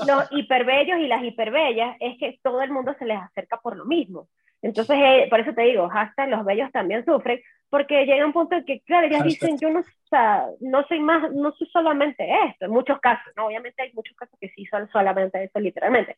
los 0.01 0.25
hiperbellos 0.31 0.99
y 1.01 1.09
las 1.09 1.25
hiperbellas 1.25 1.97
es 2.01 2.19
que 2.19 2.39
todo 2.43 2.63
el 2.63 2.71
mundo 2.73 2.95
se 2.99 3.07
les 3.07 3.19
acerca 3.21 3.59
por 3.59 3.77
lo 3.77 3.85
mismo. 3.85 4.29
Entonces, 4.63 4.97
eh, 5.01 5.27
por 5.31 5.41
eso 5.41 5.55
te 5.55 5.63
digo, 5.63 5.91
hasta 5.93 6.27
los 6.27 6.45
bellos 6.45 6.71
también 6.73 7.05
sufren, 7.05 7.41
porque 7.71 8.07
llega 8.07 8.27
un 8.27 8.33
punto 8.33 8.57
en 8.57 8.65
que, 8.65 8.81
claro, 8.83 9.07
ellas 9.09 9.25
dicen, 9.25 9.59
yo 9.61 9.71
no, 9.71 9.81
o 9.81 9.85
sea, 10.11 10.47
no 10.61 10.85
soy 10.87 11.01
más, 11.01 11.33
no 11.33 11.53
soy 11.53 11.69
solamente 11.69 12.29
esto, 12.49 12.67
en 12.67 12.71
muchos 12.73 13.01
casos, 13.01 13.33
¿no? 13.37 13.47
Obviamente 13.47 13.83
hay 13.83 13.93
muchos 13.95 14.17
casos 14.17 14.39
que 14.41 14.51
sí 14.51 14.67
son 14.67 14.89
solamente 14.91 15.45
eso, 15.45 15.61
literalmente. 15.61 16.17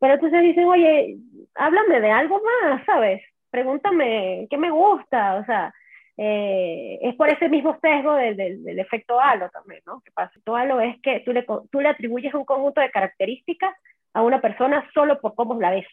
Pero 0.00 0.14
entonces 0.14 0.42
dicen, 0.42 0.64
oye, 0.66 1.16
háblame 1.54 2.00
de 2.00 2.10
algo 2.10 2.40
más, 2.64 2.84
¿sabes? 2.86 3.22
Pregúntame 3.50 4.46
qué 4.50 4.56
me 4.58 4.70
gusta, 4.70 5.36
o 5.36 5.44
sea, 5.44 5.72
eh, 6.16 6.98
es 7.02 7.14
por 7.14 7.28
ese 7.28 7.48
mismo 7.48 7.78
sesgo 7.80 8.14
del, 8.14 8.36
del, 8.36 8.62
del 8.64 8.78
efecto 8.78 9.20
halo 9.20 9.48
también, 9.50 9.82
¿no? 9.86 10.00
Que 10.00 10.10
pasa, 10.12 10.32
efecto 10.44 10.56
halo 10.56 10.80
es 10.80 10.96
que 11.02 11.20
tú 11.20 11.32
le, 11.32 11.44
co- 11.44 11.66
tú 11.70 11.80
le 11.80 11.88
atribuyes 11.88 12.32
un 12.34 12.44
conjunto 12.44 12.80
de 12.80 12.90
características 12.90 13.74
a 14.14 14.22
una 14.22 14.40
persona 14.40 14.88
solo 14.94 15.20
por 15.20 15.34
cómo 15.34 15.60
la 15.60 15.70
ves. 15.70 15.86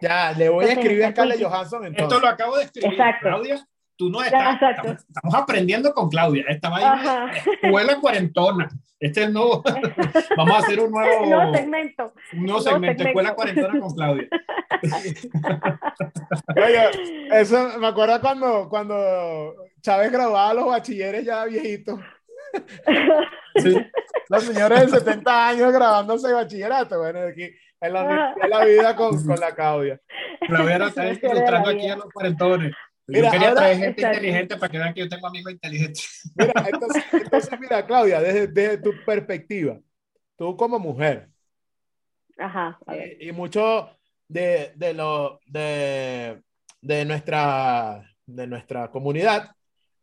Ya, 0.00 0.32
le 0.32 0.48
voy 0.48 0.64
a 0.64 0.72
escribir 0.72 1.04
a 1.04 1.10
Scarlett 1.12 1.42
Johansson 1.42 1.84
Esto 1.86 2.02
entonces. 2.02 2.22
lo 2.22 2.28
acabo 2.28 2.56
de 2.56 2.64
escribir, 2.64 2.90
Exacto. 2.92 3.28
Claudia. 3.28 3.56
Tú 4.02 4.10
no 4.10 4.20
estás. 4.20 4.60
Estamos, 4.60 5.04
estamos 5.08 5.34
aprendiendo 5.36 5.94
con 5.94 6.08
Claudia. 6.10 6.44
Esta 6.48 6.70
vaina 6.70 6.94
Ajá. 6.94 7.30
escuela 7.62 8.00
cuarentona. 8.00 8.68
Este 8.98 9.20
es 9.20 9.26
el 9.28 9.32
nuevo. 9.32 9.62
Vamos 10.36 10.54
a 10.54 10.58
hacer 10.58 10.80
un 10.80 10.90
nuevo, 10.90 11.26
no 11.26 11.54
segmento. 11.54 12.12
un 12.32 12.38
nuevo 12.40 12.46
nuevo 12.46 12.60
segmento, 12.62 13.04
escuela 13.04 13.28
segmento. 13.28 13.62
cuarentona 13.62 13.80
con 13.80 13.94
Claudia. 13.94 14.28
Oye, 16.66 17.40
eso 17.40 17.78
me 17.78 17.86
acuerdo 17.86 18.20
cuando, 18.20 18.68
cuando 18.68 19.54
Chávez 19.82 20.10
grababa 20.10 20.50
a 20.50 20.54
los 20.54 20.66
bachilleres 20.66 21.24
ya 21.24 21.44
viejitos. 21.44 22.00
Sí. 23.54 23.86
Los 24.28 24.42
señores 24.42 24.90
de 24.90 24.98
70 24.98 25.48
años 25.48 25.72
grabándose 25.72 26.26
de 26.26 26.34
bachillerato. 26.34 26.98
Bueno, 26.98 27.20
aquí 27.20 27.48
en 27.80 27.92
la, 27.92 28.34
de 28.34 28.48
la 28.48 28.64
vida 28.64 28.96
con, 28.96 29.24
con 29.24 29.38
la 29.38 29.54
Claudia. 29.54 30.00
Claudia 30.40 30.86
está 30.86 31.06
ilustrando 31.06 31.70
aquí 31.70 31.88
a 31.88 31.94
los 31.94 32.06
cuarentones. 32.12 32.72
Mira, 33.06 33.26
yo 33.26 33.30
quería 33.32 33.48
ahora- 33.48 33.60
traer 33.60 33.78
gente 33.78 34.02
inteligente 34.02 34.56
para 34.56 34.70
que 34.70 34.78
vean 34.78 34.94
que 34.94 35.00
yo 35.00 35.08
tengo 35.08 35.26
amigos 35.26 35.52
inteligentes. 35.52 36.32
Mira, 36.36 36.52
entonces, 36.72 37.04
entonces, 37.12 37.60
mira, 37.60 37.86
Claudia, 37.86 38.20
desde, 38.20 38.46
desde 38.46 38.78
tu 38.78 38.92
perspectiva, 39.04 39.78
tú 40.36 40.56
como 40.56 40.78
mujer, 40.78 41.28
Ajá, 42.38 42.78
a 42.86 42.94
ver. 42.94 43.16
y, 43.20 43.28
y 43.28 43.32
mucho 43.32 43.90
de, 44.28 44.72
de, 44.76 44.94
lo, 44.94 45.40
de, 45.46 46.42
de, 46.80 47.04
nuestra, 47.04 48.02
de 48.26 48.46
nuestra 48.46 48.90
comunidad, 48.90 49.50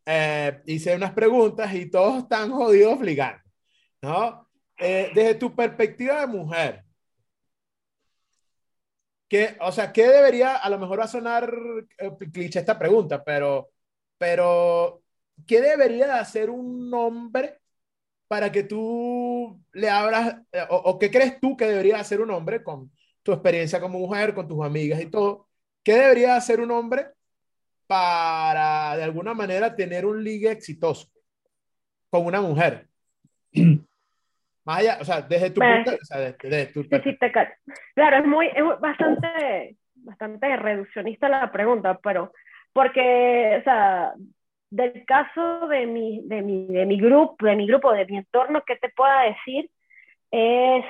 eh, 0.06 0.62
hice 0.66 0.96
unas 0.96 1.12
preguntas 1.12 1.74
y 1.74 1.90
todos 1.90 2.24
están 2.24 2.52
jodidos 2.52 3.00
ligando, 3.02 3.42
¿no? 4.02 4.48
Eh, 4.78 5.12
desde 5.14 5.36
tu 5.36 5.56
perspectiva 5.56 6.22
de 6.22 6.28
mujer, 6.28 6.84
¿qué, 9.30 9.58
o 9.62 9.72
sea, 9.72 9.94
¿qué 9.94 10.08
debería, 10.08 10.58
a 10.58 10.70
lo 10.70 10.80
mejor 10.80 11.00
va 11.00 11.06
a 11.06 11.08
sonar 11.08 11.54
eh, 11.98 12.12
cliché 12.32 12.60
esta 12.60 12.80
pregunta, 12.80 13.24
pero, 13.24 13.70
pero, 14.18 15.04
¿qué 15.48 15.62
debería 15.62 16.08
de 16.08 16.14
hacer 16.14 16.50
un 16.50 16.94
hombre 16.94 17.60
para 18.28 18.52
que 18.52 18.64
tú 18.64 19.62
le 19.74 19.90
abras, 19.90 20.38
eh, 20.52 20.64
o, 20.70 20.78
o 20.78 21.00
qué 21.00 21.12
crees 21.12 21.40
tú 21.40 21.58
que 21.58 21.66
debería 21.66 22.00
hacer 22.00 22.22
un 22.22 22.32
hombre 22.32 22.64
con 22.64 22.92
tu 23.24 23.34
experiencia 23.34 23.82
como 23.82 24.00
mujer, 24.00 24.34
con 24.36 24.48
tus 24.48 24.64
amigas 24.66 25.02
y 25.02 25.08
todo? 25.08 25.50
¿Qué 25.84 25.94
debería 25.96 26.36
hacer 26.36 26.62
un 26.62 26.72
hombre 26.72 27.08
para 27.88 28.96
de 28.98 29.04
alguna 29.04 29.34
manera 29.34 29.76
tener 29.76 30.06
un 30.06 30.24
ligue 30.24 30.52
exitoso 30.52 31.10
con 32.10 32.26
una 32.26 32.42
mujer? 32.42 32.90
Más 34.70 34.78
allá, 34.82 34.98
o 35.02 35.04
sea, 35.04 35.22
desde 35.24 35.50
tu 35.50 35.62
punto, 35.62 35.92
o 36.00 36.06
sea, 36.06 36.20
desde, 36.20 36.38
desde 36.48 36.66
tu 36.74 36.84
Sí, 36.84 36.90
sí, 37.04 37.18
te 37.18 37.32
ca- 37.32 37.58
Claro, 37.96 38.18
es 38.18 38.26
muy, 38.28 38.46
es 38.50 38.64
bastante, 38.80 39.78
bastante 39.96 40.56
reduccionista 40.58 41.28
la 41.28 41.52
pregunta, 41.52 41.98
pero 42.04 42.32
porque, 42.72 43.58
o 43.60 43.64
sea, 43.64 44.14
del 44.70 45.04
caso 45.08 45.68
de 45.70 45.88
mi, 45.88 46.22
de 46.28 46.44
mi, 46.44 46.68
de 46.68 46.86
mi 46.86 47.00
grupo, 47.00 47.48
de 47.48 47.56
mi 47.56 47.66
grupo, 47.66 47.92
de 47.94 48.06
mi 48.06 48.18
entorno, 48.18 48.62
¿qué 48.64 48.76
te 48.76 48.90
pueda 48.90 49.22
decir? 49.24 49.72
Es, 50.30 50.86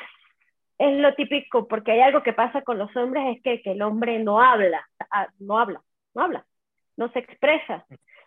es 0.77 0.97
lo 0.99 1.15
típico, 1.15 1.65
porque 1.65 1.93
hay 1.93 2.01
algo 2.01 2.21
que 2.21 2.33
pasa 2.33 2.61
con 2.63 2.77
los 2.77 2.93
hombres, 2.97 3.37
es 3.37 3.41
que, 3.43 3.61
que 3.61 3.71
el 3.71 3.81
hombre 3.81 4.19
no 4.19 4.41
habla, 4.41 4.85
no 5.39 5.57
habla, 5.57 5.81
no 6.13 6.23
habla, 6.23 6.45
no 6.97 7.09
se 7.13 7.19
expresa. 7.19 7.85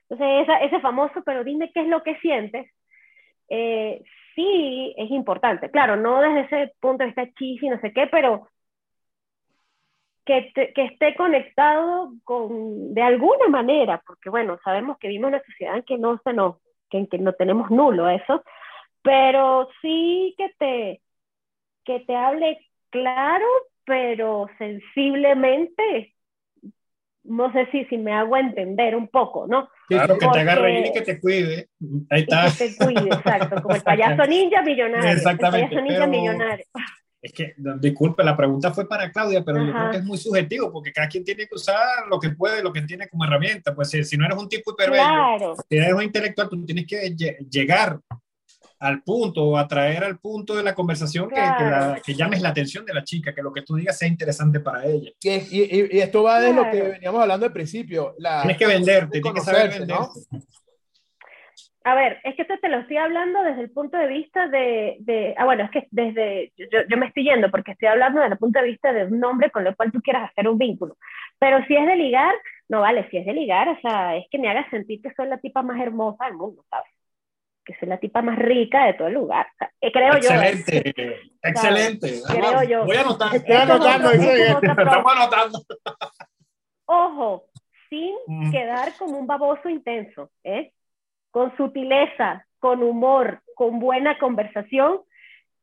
Entonces, 0.09 0.45
esa, 0.45 0.61
ese 0.63 0.81
famoso, 0.81 1.23
pero 1.27 1.45
dime 1.45 1.71
qué 1.75 1.83
es 1.83 1.89
lo 1.89 2.03
que 2.03 2.17
sientes, 2.21 2.73
eh, 3.51 4.03
sí 4.35 4.95
es 4.97 5.11
importante. 5.11 5.71
Claro, 5.71 5.97
no 5.97 6.21
desde 6.21 6.41
ese 6.43 6.75
punto 6.81 6.99
de 7.05 7.07
vista 7.07 7.27
chifi, 7.39 7.69
no 7.69 7.81
sé 7.81 7.93
qué, 7.93 8.07
pero 8.09 8.49
que, 10.25 10.53
te- 10.55 10.73
que 10.73 10.85
esté 10.85 11.15
conectado 11.17 12.13
con, 12.25 12.95
de 12.95 13.03
alguna 13.03 13.49
manera, 13.49 14.03
porque 14.07 14.31
bueno, 14.31 14.59
sabemos 14.65 14.99
que 14.99 15.09
vivimos 15.09 15.29
una 15.29 15.43
sociedad 15.45 15.77
en 15.77 15.83
que 15.83 15.99
no 15.99 16.21
se 16.25 16.33
nos, 16.33 16.57
que, 16.91 16.99
en 16.99 17.07
que 17.09 17.19
no 17.19 17.33
tenemos 17.35 17.71
nulo 17.71 18.09
eso, 18.09 18.43
pero 19.03 19.69
sí 19.83 20.35
que 20.39 20.51
te, 20.59 21.03
que 21.85 22.01
te 22.01 22.17
hable 22.17 22.59
claro, 22.91 23.47
pero 23.87 24.49
sensiblemente, 24.59 26.15
no 27.25 27.53
sé 27.53 27.67
si, 27.71 27.85
si 27.87 27.99
me 27.99 28.13
hago 28.13 28.37
entender 28.37 28.97
un 28.97 29.09
poco, 29.09 29.47
¿no? 29.47 29.69
Claro, 29.95 30.19
que 30.19 30.27
te 30.29 30.39
haga 30.41 30.55
reír 30.57 30.87
y 30.87 30.93
que 30.93 31.01
te 31.03 31.21
cuide. 31.21 31.69
Ahí 32.11 32.21
Y 32.21 32.23
está. 32.23 32.47
que 32.57 32.69
te 32.71 32.77
cuide, 32.85 33.09
exacto, 33.15 33.63
como 33.63 33.75
el 33.77 33.83
payaso 34.17 34.27
ninja 34.27 34.63
millonario. 34.63 35.11
Exactamente, 35.11 35.75
El 35.77 35.81
payaso 35.83 35.83
ninja 35.87 36.07
millonario. 36.07 36.65
Es 37.21 37.33
que, 37.33 37.55
disculpe, 37.79 38.25
la 38.25 38.37
pregunta 38.37 38.73
fue 38.73 38.89
para 38.89 39.13
Claudia, 39.13 39.45
pero 39.45 39.59
yo 39.65 39.71
Ajá. 39.71 39.79
creo 39.79 39.91
que 39.93 39.97
es 39.99 40.05
muy 40.05 40.19
subjetivo, 40.19 40.73
porque 40.73 40.93
cada 40.93 41.07
quien 41.09 41.23
tiene 41.25 41.47
que 41.47 41.55
usar 41.55 42.07
lo 42.11 42.19
que 42.19 42.31
puede, 42.31 42.65
lo 42.65 42.73
que 42.73 42.83
tiene 42.83 43.09
como 43.09 43.25
herramienta. 43.25 43.73
Pues 43.77 43.91
si, 43.91 44.03
si 44.03 44.17
no 44.17 44.25
eres 44.27 44.37
un 44.37 44.49
tipo 44.49 44.73
hiperbello, 44.73 45.05
Claro, 45.05 45.55
si 45.69 45.77
eres 45.77 45.93
un 45.95 46.03
intelectual, 46.03 46.49
tú 46.49 46.65
tienes 46.67 46.85
que 46.85 47.01
lle- 47.15 47.39
llegar 47.49 48.01
al 48.83 49.03
punto 49.03 49.45
o 49.45 49.57
atraer 49.57 50.03
al 50.05 50.19
punto 50.19 50.57
de 50.57 50.63
la 50.63 50.75
conversación 50.75 51.29
que, 51.29 51.37
que, 51.37 51.41
la- 51.41 51.57
Claro. 51.57 52.03
que 52.05 52.15
llames 52.15 52.43
la 52.43 52.49
atención 52.49 52.85
de 52.85 52.93
la 52.95 53.05
chica, 53.05 53.33
que 53.35 53.43
lo 53.43 53.53
que 53.53 53.63
tú 53.63 53.77
digas 53.77 53.97
sea 53.97 54.09
interesante 54.09 54.59
para 54.61 54.85
ella. 54.85 55.11
Y, 55.23 55.31
y- 55.31 55.89
y 55.97 56.01
esto 56.01 56.23
va 56.25 56.41
de 56.41 56.53
lo 56.53 56.69
que 56.71 56.83
veníamos 56.83 57.21
hablando 57.23 57.47
al 57.47 57.53
principio. 57.53 58.15
La, 58.19 58.41
Tienes 58.43 58.59
que 58.59 58.67
venderte, 58.67 59.21
tienes 59.21 59.45
que 59.45 59.51
saber. 59.51 59.87
¿no? 59.87 60.09
A 61.85 61.95
ver, 61.97 62.19
es 62.23 62.37
que 62.37 62.43
esto 62.43 62.55
te 62.63 62.69
lo 62.69 62.79
estoy 62.79 62.97
hablando 62.97 63.43
desde 63.43 63.63
el 63.63 63.71
punto 63.71 63.97
de 63.97 64.07
vista 64.07 64.47
de, 64.49 64.99
de- 65.01 65.35
ah, 65.37 65.45
bueno, 65.45 65.65
es 65.65 65.71
que 65.73 65.89
desde, 65.91 66.53
yo, 66.57 66.79
yo 66.89 66.97
me 66.97 67.07
estoy 67.07 67.25
yendo 67.25 67.51
porque 67.51 67.73
estoy 67.73 67.89
hablando 67.89 68.21
desde 68.21 68.35
el 68.35 68.39
punto 68.39 68.61
de 68.61 68.67
vista 68.67 68.93
de 68.93 69.05
un 69.07 69.25
hombre 69.25 69.51
con 69.51 69.67
el 69.67 69.75
cual 69.75 69.91
tú 69.91 70.01
quieras 70.01 70.31
hacer 70.31 70.49
un 70.49 70.59
vínculo. 70.59 70.97
Pero 71.41 71.59
si 71.67 71.75
es 71.77 71.85
de 71.87 71.97
ligar, 71.97 72.33
no 72.69 72.81
vale, 72.83 73.09
si 73.11 73.17
es 73.17 73.27
de 73.27 73.33
ligar, 73.33 73.69
o 73.69 73.79
sea, 73.81 74.17
es 74.17 74.27
que 74.31 74.39
me 74.39 74.49
hagas 74.49 74.71
sentir 74.71 75.03
que 75.03 75.13
soy 75.15 75.27
la 75.27 75.39
tipa 75.39 75.63
más 75.63 75.81
hermosa 75.81 76.25
del 76.27 76.35
mundo, 76.35 76.65
¿sabes? 76.71 76.91
Que 77.65 77.75
soy 77.79 77.89
la 77.89 77.99
tipa 77.99 78.23
más 78.23 78.39
rica 78.39 78.87
de 78.87 78.95
todo 78.95 79.09
el 79.09 79.15
lugar. 79.15 79.47
O 79.55 79.59
sea, 79.59 79.71
eh, 79.81 79.93
creo 79.93 80.13
yo. 80.15 80.31
Excelente, 80.31 81.21
excelente. 81.43 82.21
Creo 82.29 82.63
yo. 82.65 82.85
Voy 82.85 82.97
a 82.97 83.01
anotar. 83.03 83.29
Eso 83.29 83.37
Estoy 83.37 83.55
es 83.55 83.61
anotando, 83.63 84.11
eso 84.11 84.31
es 84.31 84.51
Estamos 84.51 85.13
anotando. 85.17 85.59
Ojo, 86.87 87.45
sin 87.89 88.15
Mm. 88.27 88.51
quedar 88.51 88.93
como 88.99 89.19
un 89.19 89.27
baboso 89.27 89.69
intenso, 89.69 90.31
¿eh? 90.45 90.73
Con 91.31 91.57
sutileza, 91.57 92.47
con 92.59 92.83
humor, 92.83 93.41
con 93.55 93.81
buena 93.81 94.19
conversación, 94.19 95.01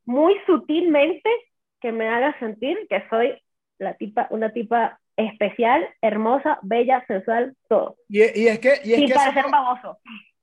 muy 0.04 0.34
sutilmente 0.46 1.28
que 1.80 1.92
me 1.92 2.08
haga 2.08 2.38
sentir 2.38 2.78
que 2.88 3.04
soy 3.08 3.40
la 3.78 3.94
tipa, 3.94 4.26
una 4.30 4.52
tipa 4.52 4.98
especial, 5.16 5.86
hermosa, 6.02 6.58
bella, 6.62 7.04
sensual, 7.06 7.54
todo. 7.68 7.96
Y, 8.08 8.18
y 8.40 8.48
es 8.48 8.58
que, 8.58 8.80
y 8.84 8.92
es 8.92 8.98
Sin 8.98 9.06
que 9.06 9.12
eso 9.12 9.14
parecer 9.14 9.44
un 9.46 9.50
baboso. 9.50 9.98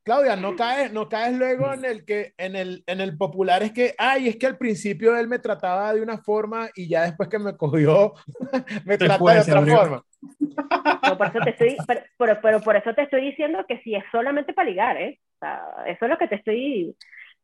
Claudia, 0.08 0.38
no 0.38 0.56
caes, 0.56 0.94
no 0.94 1.10
caes 1.10 1.38
luego 1.38 1.74
en 1.74 1.84
el 1.84 2.06
que, 2.06 2.32
en 2.38 2.56
el, 2.56 2.82
en 2.88 3.02
el 3.02 3.18
popular 3.18 3.62
es 3.62 3.74
que, 3.74 3.94
ay, 3.98 4.30
es 4.30 4.38
que 4.38 4.48
al 4.48 4.58
principio 4.58 5.18
él 5.18 5.28
me 5.28 5.38
trataba 5.38 5.94
de 5.94 6.02
una 6.02 6.18
forma 6.20 6.70
y 6.76 6.88
ya 6.88 7.02
después 7.04 7.28
que 7.28 7.38
me 7.40 7.58
cogió, 7.58 8.14
me 8.86 8.98
trata 8.98 9.18
de 9.34 9.40
otra 9.42 9.60
abrió. 9.60 9.78
forma. 9.78 10.04
No, 11.10 11.18
por 11.18 11.28
eso 11.28 11.40
te 11.44 11.50
estoy, 11.50 11.76
pero, 11.86 12.02
pero, 12.18 12.40
pero 12.42 12.62
por 12.62 12.76
eso 12.78 12.94
te 12.94 13.02
estoy 13.02 13.20
diciendo 13.22 13.66
que 13.68 13.80
si 13.82 13.96
es 13.96 14.04
solamente 14.10 14.54
para 14.54 14.70
ligar, 14.70 14.96
¿eh? 14.96 15.20
O 15.36 15.40
sea, 15.40 15.62
eso 15.88 16.06
es 16.06 16.10
lo 16.10 16.18
que 16.18 16.28
te 16.30 16.36
estoy. 16.36 16.96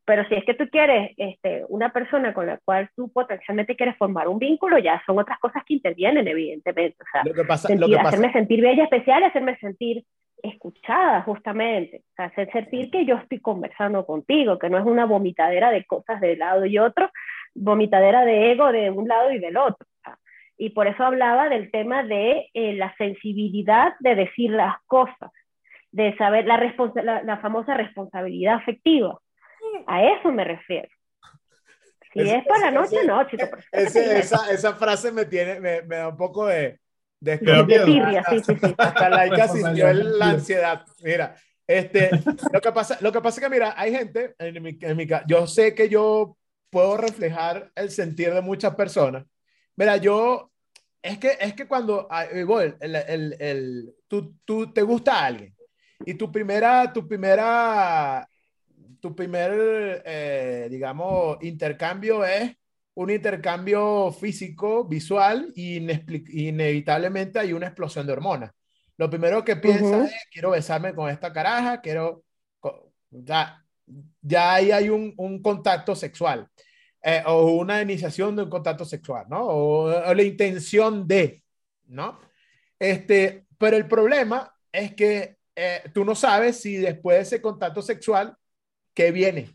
Pero 0.06 0.26
si 0.28 0.34
es 0.34 0.44
que 0.46 0.54
tú 0.54 0.64
quieres 0.70 1.12
este, 1.18 1.64
una 1.68 1.92
persona 1.92 2.32
con 2.32 2.46
la 2.46 2.58
cual 2.64 2.88
tú 2.96 3.12
potencialmente 3.12 3.76
quieres 3.76 3.96
formar 3.98 4.26
un 4.28 4.38
vínculo, 4.38 4.78
ya 4.78 5.02
son 5.06 5.18
otras 5.18 5.38
cosas 5.38 5.62
que 5.66 5.74
intervienen, 5.74 6.26
evidentemente. 6.26 6.96
O 7.02 7.06
sea, 7.12 7.22
Lo 7.24 7.34
que 7.34 7.44
pasa, 7.44 7.68
lo 7.68 7.74
sentir- 7.86 7.90
que 7.90 7.96
pasa, 7.96 8.08
hacerme 8.08 8.32
sentir 8.32 8.60
bella, 8.62 8.84
especial, 8.84 9.22
hacerme 9.24 9.56
sentir 9.58 10.04
escuchada, 10.44 11.22
justamente. 11.22 12.02
O 12.10 12.14
sea, 12.16 12.26
hacer 12.26 12.50
sentir 12.52 12.90
que 12.90 13.04
yo 13.04 13.16
estoy 13.16 13.40
conversando 13.40 14.04
contigo, 14.06 14.58
que 14.58 14.70
no 14.70 14.78
es 14.78 14.84
una 14.84 15.06
vomitadera 15.06 15.70
de 15.70 15.84
cosas 15.84 16.20
de 16.20 16.36
lado 16.36 16.64
y 16.66 16.78
otro, 16.78 17.10
vomitadera 17.54 18.24
de 18.24 18.52
ego 18.52 18.70
de 18.72 18.90
un 18.90 19.08
lado 19.08 19.30
y 19.32 19.38
del 19.38 19.56
otro. 19.56 19.86
Y 20.56 20.70
por 20.70 20.86
eso 20.86 21.02
hablaba 21.04 21.48
del 21.48 21.70
tema 21.72 22.04
de 22.04 22.48
eh, 22.54 22.74
la 22.74 22.94
sensibilidad 22.96 23.94
de 24.00 24.14
decir 24.14 24.50
las 24.50 24.76
cosas. 24.86 25.30
de 25.90 26.16
saber 26.16 26.44
la, 26.46 26.56
responsa- 26.56 27.02
la, 27.02 27.22
la 27.22 27.38
famosa 27.38 27.74
responsabilidad 27.74 28.54
afectiva. 28.56 29.16
A 29.86 30.02
eso 30.04 30.32
me 30.32 30.42
refiero. 30.44 30.88
Si 32.12 32.20
es 32.20 32.44
por 32.46 32.58
la 32.60 32.68
ese- 32.68 32.74
noche, 32.74 32.96
ese- 32.96 33.06
no, 33.06 33.24
chico. 33.28 33.46
pero 33.50 33.62
Ese- 33.72 34.18
esa, 34.18 34.50
esa 34.52 34.74
frase 34.74 35.12
me 35.12 35.24
tiene, 35.24 35.60
me, 35.60 35.82
me 35.82 35.96
da 35.96 36.08
un 36.08 36.16
poco 36.16 36.46
de, 36.46 36.78
de 37.24 37.38
da 37.38 37.62
de 37.62 38.24
sí, 38.28 38.40
sí, 38.44 38.58
sí. 38.58 38.74
Hasta 38.78 39.08
Laika 39.08 39.48
sintió 39.48 39.92
la 39.92 40.30
ansiedad. 40.30 40.84
Mira, 41.02 41.34
este, 41.66 42.12
lo 42.52 42.60
que 42.60 42.72
pasa, 42.72 42.98
lo 43.00 43.10
que 43.12 43.20
pasa 43.20 43.40
es 43.40 43.44
que, 43.44 43.50
mira, 43.50 43.74
hay 43.76 43.92
gente, 43.92 44.34
en 44.38 44.62
mi, 44.62 44.78
en 44.80 44.96
mi 44.96 45.06
yo 45.26 45.46
sé 45.46 45.74
que 45.74 45.88
yo 45.88 46.36
puedo 46.70 46.96
reflejar 46.96 47.70
el 47.74 47.90
sentir 47.90 48.34
de 48.34 48.40
muchas 48.42 48.74
personas. 48.74 49.24
Mira, 49.76 49.96
yo, 49.96 50.50
es 51.02 51.18
que, 51.18 51.36
es 51.40 51.54
que 51.54 51.66
cuando, 51.66 52.08
el, 52.80 52.94
el, 52.96 53.36
el- 53.40 53.94
tú, 54.08 54.36
tú 54.44 54.72
te 54.72 54.82
gusta 54.82 55.20
a 55.20 55.26
alguien 55.26 55.54
y 56.04 56.14
tu 56.14 56.30
primera, 56.30 56.92
tu 56.92 57.08
primera, 57.08 58.28
tu 59.00 59.14
primer, 59.14 60.02
eh, 60.04 60.68
digamos, 60.70 61.38
intercambio 61.42 62.24
es 62.24 62.54
un 62.94 63.10
intercambio 63.10 64.12
físico, 64.12 64.84
visual, 64.84 65.52
y 65.54 65.76
inevitablemente 66.48 67.38
hay 67.38 67.52
una 67.52 67.66
explosión 67.66 68.06
de 68.06 68.12
hormonas. 68.12 68.52
Lo 68.96 69.10
primero 69.10 69.44
que 69.44 69.56
piensas 69.56 69.90
Ujú. 69.90 70.02
es, 70.04 70.14
quiero 70.30 70.50
besarme 70.50 70.94
con 70.94 71.10
esta 71.10 71.32
caraja, 71.32 71.80
quiero... 71.80 72.22
Ya, 73.10 73.64
ya 74.22 74.54
ahí 74.54 74.72
hay 74.72 74.88
un, 74.88 75.12
un 75.16 75.40
contacto 75.42 75.94
sexual, 75.94 76.48
eh, 77.02 77.22
o 77.26 77.52
una 77.52 77.80
iniciación 77.82 78.34
de 78.34 78.42
un 78.42 78.50
contacto 78.50 78.84
sexual, 78.84 79.26
¿no? 79.28 79.42
O, 79.42 79.84
o 79.84 80.14
la 80.14 80.22
intención 80.22 81.06
de, 81.06 81.44
¿no? 81.86 82.18
Este, 82.78 83.46
pero 83.58 83.76
el 83.76 83.86
problema 83.86 84.52
es 84.72 84.94
que 84.94 85.36
eh, 85.54 85.82
tú 85.92 86.04
no 86.04 86.14
sabes 86.14 86.60
si 86.60 86.76
después 86.76 87.16
de 87.16 87.22
ese 87.22 87.40
contacto 87.40 87.82
sexual, 87.82 88.36
¿qué 88.92 89.12
viene? 89.12 89.50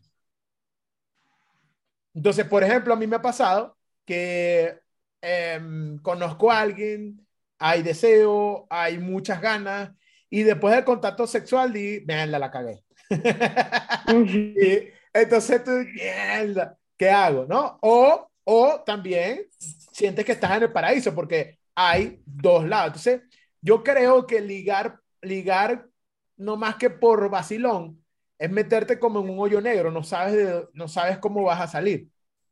Entonces, 2.14 2.45
por 2.45 2.64
ejemplo, 2.64 2.93
a 2.93 2.97
mí 2.97 3.07
me 3.07 3.18
ha 3.18 3.22
pasado 3.22 3.78
que 4.05 4.80
em, 5.22 5.99
conozco 5.99 6.51
a 6.51 6.62
alguien, 6.62 7.26
hay 7.60 7.84
deseo, 7.84 8.68
hay 8.70 8.97
muchas 8.97 9.41
ganas, 9.41 9.91
y 10.30 10.43
después 10.43 10.76
del 10.76 10.86
contacto 10.86 11.26
sexual, 11.28 11.74
di, 11.74 12.03
mierda, 12.07 12.39
la 12.39 12.51
cagué. 12.51 12.84
Y 14.12 14.89
entonces 15.14 15.64
tú, 15.64 15.72
mierda, 15.72 16.78
¿qué 16.97 17.10
hago? 17.10 17.45
¿No? 17.45 17.78
O, 17.82 18.30
o 18.43 18.82
también 18.86 19.45
sientes 19.91 20.26
que 20.26 20.32
estás 20.34 20.57
en 20.57 20.64
el 20.64 20.72
paraíso, 20.72 21.14
porque 21.14 21.60
hay 21.76 22.22
dos 22.26 22.68
lados. 22.68 22.88
Entonces, 22.88 23.22
yo 23.62 23.84
creo 23.84 24.26
que 24.26 24.41
ligar, 24.41 24.99
ligar, 25.22 25.88
no 26.38 26.57
más 26.57 26.76
que 26.76 26.89
por 26.89 27.30
vacilón, 27.30 28.03
es 28.39 28.49
meterte 28.49 28.97
como 28.97 29.19
en 29.19 29.29
un 29.29 29.37
hoyo 29.39 29.61
negro, 29.61 29.91
no 29.91 30.01
sabes, 30.01 30.33
de- 30.35 30.67
no 30.73 30.87
sabes 30.87 31.17
cómo 31.19 31.43
vas 31.43 31.61
a 31.61 31.67
salir. 31.67 32.07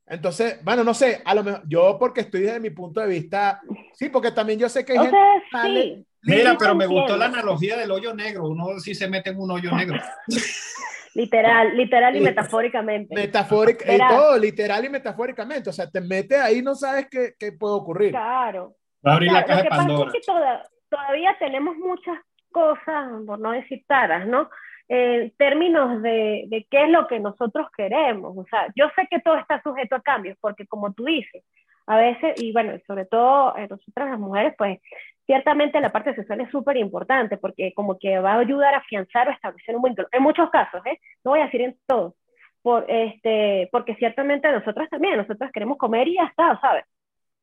Entonces, 0.05 0.63
bueno, 0.63 0.83
no 0.83 0.93
sé, 0.93 1.21
a 1.25 1.33
lo 1.33 1.43
mejor 1.43 1.63
yo 1.67 1.97
porque 1.99 2.21
estoy 2.21 2.41
desde 2.41 2.59
mi 2.59 2.69
punto 2.69 3.01
de 3.01 3.07
vista, 3.07 3.59
sí, 3.93 4.09
porque 4.09 4.31
también 4.31 4.59
yo 4.59 4.69
sé 4.69 4.85
que 4.85 4.91
hay 4.93 4.99
O 4.99 5.01
gente 5.03 5.17
sea, 5.17 5.33
que 5.41 5.57
sale- 5.57 5.83
sí. 5.95 6.03
Mira, 6.23 6.55
pero 6.59 6.75
me 6.75 6.85
gustó 6.85 7.15
la 7.15 7.25
analogía 7.25 7.77
del 7.77 7.89
hoyo 7.91 8.13
negro. 8.13 8.47
Uno 8.49 8.79
sí 8.79 8.93
se 8.93 9.07
mete 9.09 9.29
en 9.29 9.39
un 9.39 9.49
hoyo 9.51 9.71
negro. 9.71 9.97
Literal, 11.13 11.75
literal 11.75 12.15
y 12.15 12.19
metafóricamente. 12.21 13.15
metafórica, 13.15 13.91
y 13.91 13.97
todo, 13.97 14.37
literal 14.37 14.85
y 14.85 14.89
metafóricamente, 14.89 15.69
o 15.69 15.73
sea, 15.73 15.89
te 15.89 15.99
metes 15.99 16.39
ahí, 16.39 16.61
no 16.61 16.75
sabes 16.75 17.07
qué, 17.09 17.33
qué 17.39 17.51
puede 17.53 17.73
ocurrir. 17.73 18.11
Claro. 18.11 18.75
Va 19.05 19.13
a 19.13 19.15
abrir 19.15 19.29
O 19.29 19.33
sea, 19.33 19.41
la 19.41 19.47
caja 19.47 19.57
lo 19.57 19.57
de 19.57 19.63
que 19.63 19.69
pasa 19.69 19.81
Pandora. 19.87 20.07
es 20.09 20.13
que 20.13 20.31
toda- 20.31 20.69
todavía 20.89 21.35
tenemos 21.39 21.75
muchas 21.77 22.19
cosas, 22.51 23.09
por 23.25 23.39
no 23.39 23.51
decir 23.51 23.83
taras, 23.87 24.27
¿no? 24.27 24.47
En 24.89 25.31
términos 25.31 26.01
de, 26.01 26.45
de 26.47 26.65
qué 26.69 26.83
es 26.83 26.89
lo 26.89 27.07
que 27.07 27.19
nosotros 27.19 27.67
queremos. 27.75 28.37
O 28.37 28.45
sea, 28.49 28.67
yo 28.75 28.89
sé 28.95 29.07
que 29.09 29.19
todo 29.19 29.37
está 29.37 29.61
sujeto 29.61 29.95
a 29.95 30.01
cambios, 30.01 30.37
porque 30.39 30.65
como 30.65 30.93
tú 30.93 31.05
dices, 31.05 31.43
a 31.87 31.97
veces, 31.97 32.41
y 32.41 32.51
bueno, 32.51 32.73
sobre 32.85 33.05
todo 33.05 33.55
eh, 33.57 33.67
nosotras 33.69 34.09
las 34.09 34.19
mujeres, 34.19 34.53
pues 34.57 34.79
ciertamente 35.25 35.79
la 35.79 35.91
parte 35.91 36.13
sexual 36.15 36.41
es 36.41 36.51
súper 36.51 36.77
importante, 36.77 37.37
porque 37.37 37.73
como 37.73 37.97
que 37.97 38.19
va 38.19 38.33
a 38.33 38.39
ayudar 38.39 38.73
a 38.73 38.79
afianzar 38.79 39.29
o 39.29 39.31
establecer 39.31 39.75
un 39.75 39.81
vínculo. 39.81 40.07
En 40.11 40.21
muchos 40.21 40.49
casos, 40.49 40.85
¿eh? 40.85 40.99
No 41.23 41.31
voy 41.31 41.39
a 41.39 41.45
decir 41.45 41.61
en 41.61 41.77
todos. 41.87 42.13
Por, 42.61 42.85
este, 42.89 43.69
porque 43.71 43.95
ciertamente 43.95 44.51
nosotras 44.51 44.89
también, 44.89 45.15
nosotras 45.15 45.51
queremos 45.53 45.77
comer 45.77 46.09
y 46.09 46.15
ya 46.15 46.23
está, 46.23 46.59
¿sabes? 46.59 46.83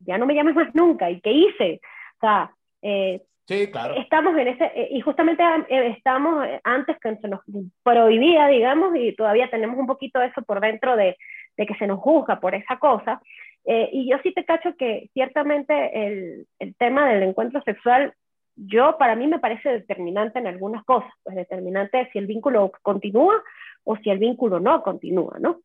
Ya 0.00 0.18
no 0.18 0.26
me 0.26 0.34
llames 0.34 0.54
más 0.54 0.74
nunca. 0.74 1.10
¿Y 1.10 1.20
qué 1.22 1.32
hice? 1.32 1.80
O 2.16 2.20
sea, 2.20 2.50
eh, 2.82 3.22
Sí, 3.46 3.70
claro. 3.70 3.94
estamos 3.96 4.36
en 4.38 4.48
ese, 4.48 4.64
eh, 4.74 4.88
y 4.90 5.00
justamente 5.02 5.42
eh, 5.68 5.94
estamos 5.96 6.46
eh, 6.46 6.60
antes 6.64 6.96
que 6.98 7.14
se 7.16 7.28
nos 7.28 7.40
prohibía, 7.82 8.46
digamos, 8.46 8.96
y 8.96 9.14
todavía 9.14 9.50
tenemos 9.50 9.78
un 9.78 9.86
poquito 9.86 10.22
eso 10.22 10.40
por 10.42 10.60
dentro 10.60 10.96
de, 10.96 11.16
de 11.56 11.66
que 11.66 11.74
se 11.74 11.86
nos 11.86 12.00
juzga 12.00 12.40
por 12.40 12.54
esa 12.54 12.78
cosa. 12.78 13.20
Eh, 13.66 13.88
y 13.92 14.10
yo 14.10 14.16
sí 14.22 14.32
te 14.32 14.44
cacho 14.44 14.74
que 14.76 15.10
ciertamente 15.12 16.06
el, 16.06 16.46
el 16.58 16.74
tema 16.76 17.08
del 17.08 17.22
encuentro 17.22 17.62
sexual, 17.62 18.14
yo 18.56 18.96
para 18.98 19.16
mí 19.16 19.26
me 19.26 19.38
parece 19.38 19.68
determinante 19.68 20.38
en 20.38 20.46
algunas 20.46 20.84
cosas, 20.84 21.10
pues 21.22 21.36
determinante 21.36 22.08
si 22.12 22.18
el 22.18 22.26
vínculo 22.26 22.72
continúa 22.82 23.42
o 23.84 23.96
si 23.96 24.10
el 24.10 24.18
vínculo 24.18 24.60
no 24.60 24.82
continúa, 24.82 25.36
¿no? 25.40 25.60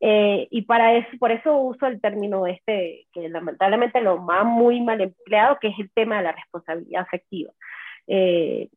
Eh, 0.00 0.48
y 0.50 0.62
para 0.62 0.94
eso, 0.94 1.08
por 1.18 1.30
eso 1.30 1.56
uso 1.56 1.86
el 1.86 2.00
término 2.00 2.46
este, 2.46 3.06
que 3.12 3.28
lamentablemente 3.28 4.00
lo 4.00 4.18
más 4.18 4.44
muy 4.44 4.80
mal 4.80 5.00
empleado, 5.00 5.58
que 5.60 5.68
es 5.68 5.78
el 5.78 5.90
tema 5.92 6.18
de 6.18 6.24
la 6.24 6.32
responsabilidad 6.32 7.02
afectiva. 7.02 7.52
Eh, 8.06 8.68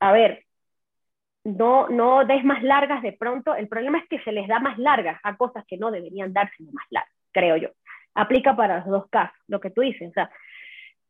a 0.00 0.12
ver, 0.12 0.44
no, 1.44 1.88
no 1.88 2.24
des 2.24 2.44
más 2.44 2.62
largas 2.62 3.02
de 3.02 3.12
pronto, 3.12 3.54
el 3.54 3.68
problema 3.68 3.98
es 3.98 4.08
que 4.08 4.20
se 4.20 4.32
les 4.32 4.46
da 4.46 4.60
más 4.60 4.78
largas 4.78 5.18
a 5.22 5.36
cosas 5.36 5.64
que 5.66 5.78
no 5.78 5.90
deberían 5.90 6.32
darse 6.32 6.62
más 6.64 6.84
largas, 6.90 7.14
creo 7.32 7.56
yo. 7.56 7.68
Aplica 8.14 8.54
para 8.54 8.78
los 8.78 8.86
dos 8.86 9.08
casos, 9.10 9.38
lo 9.46 9.60
que 9.60 9.70
tú 9.70 9.80
dices, 9.80 10.10
o 10.10 10.12
sea, 10.12 10.30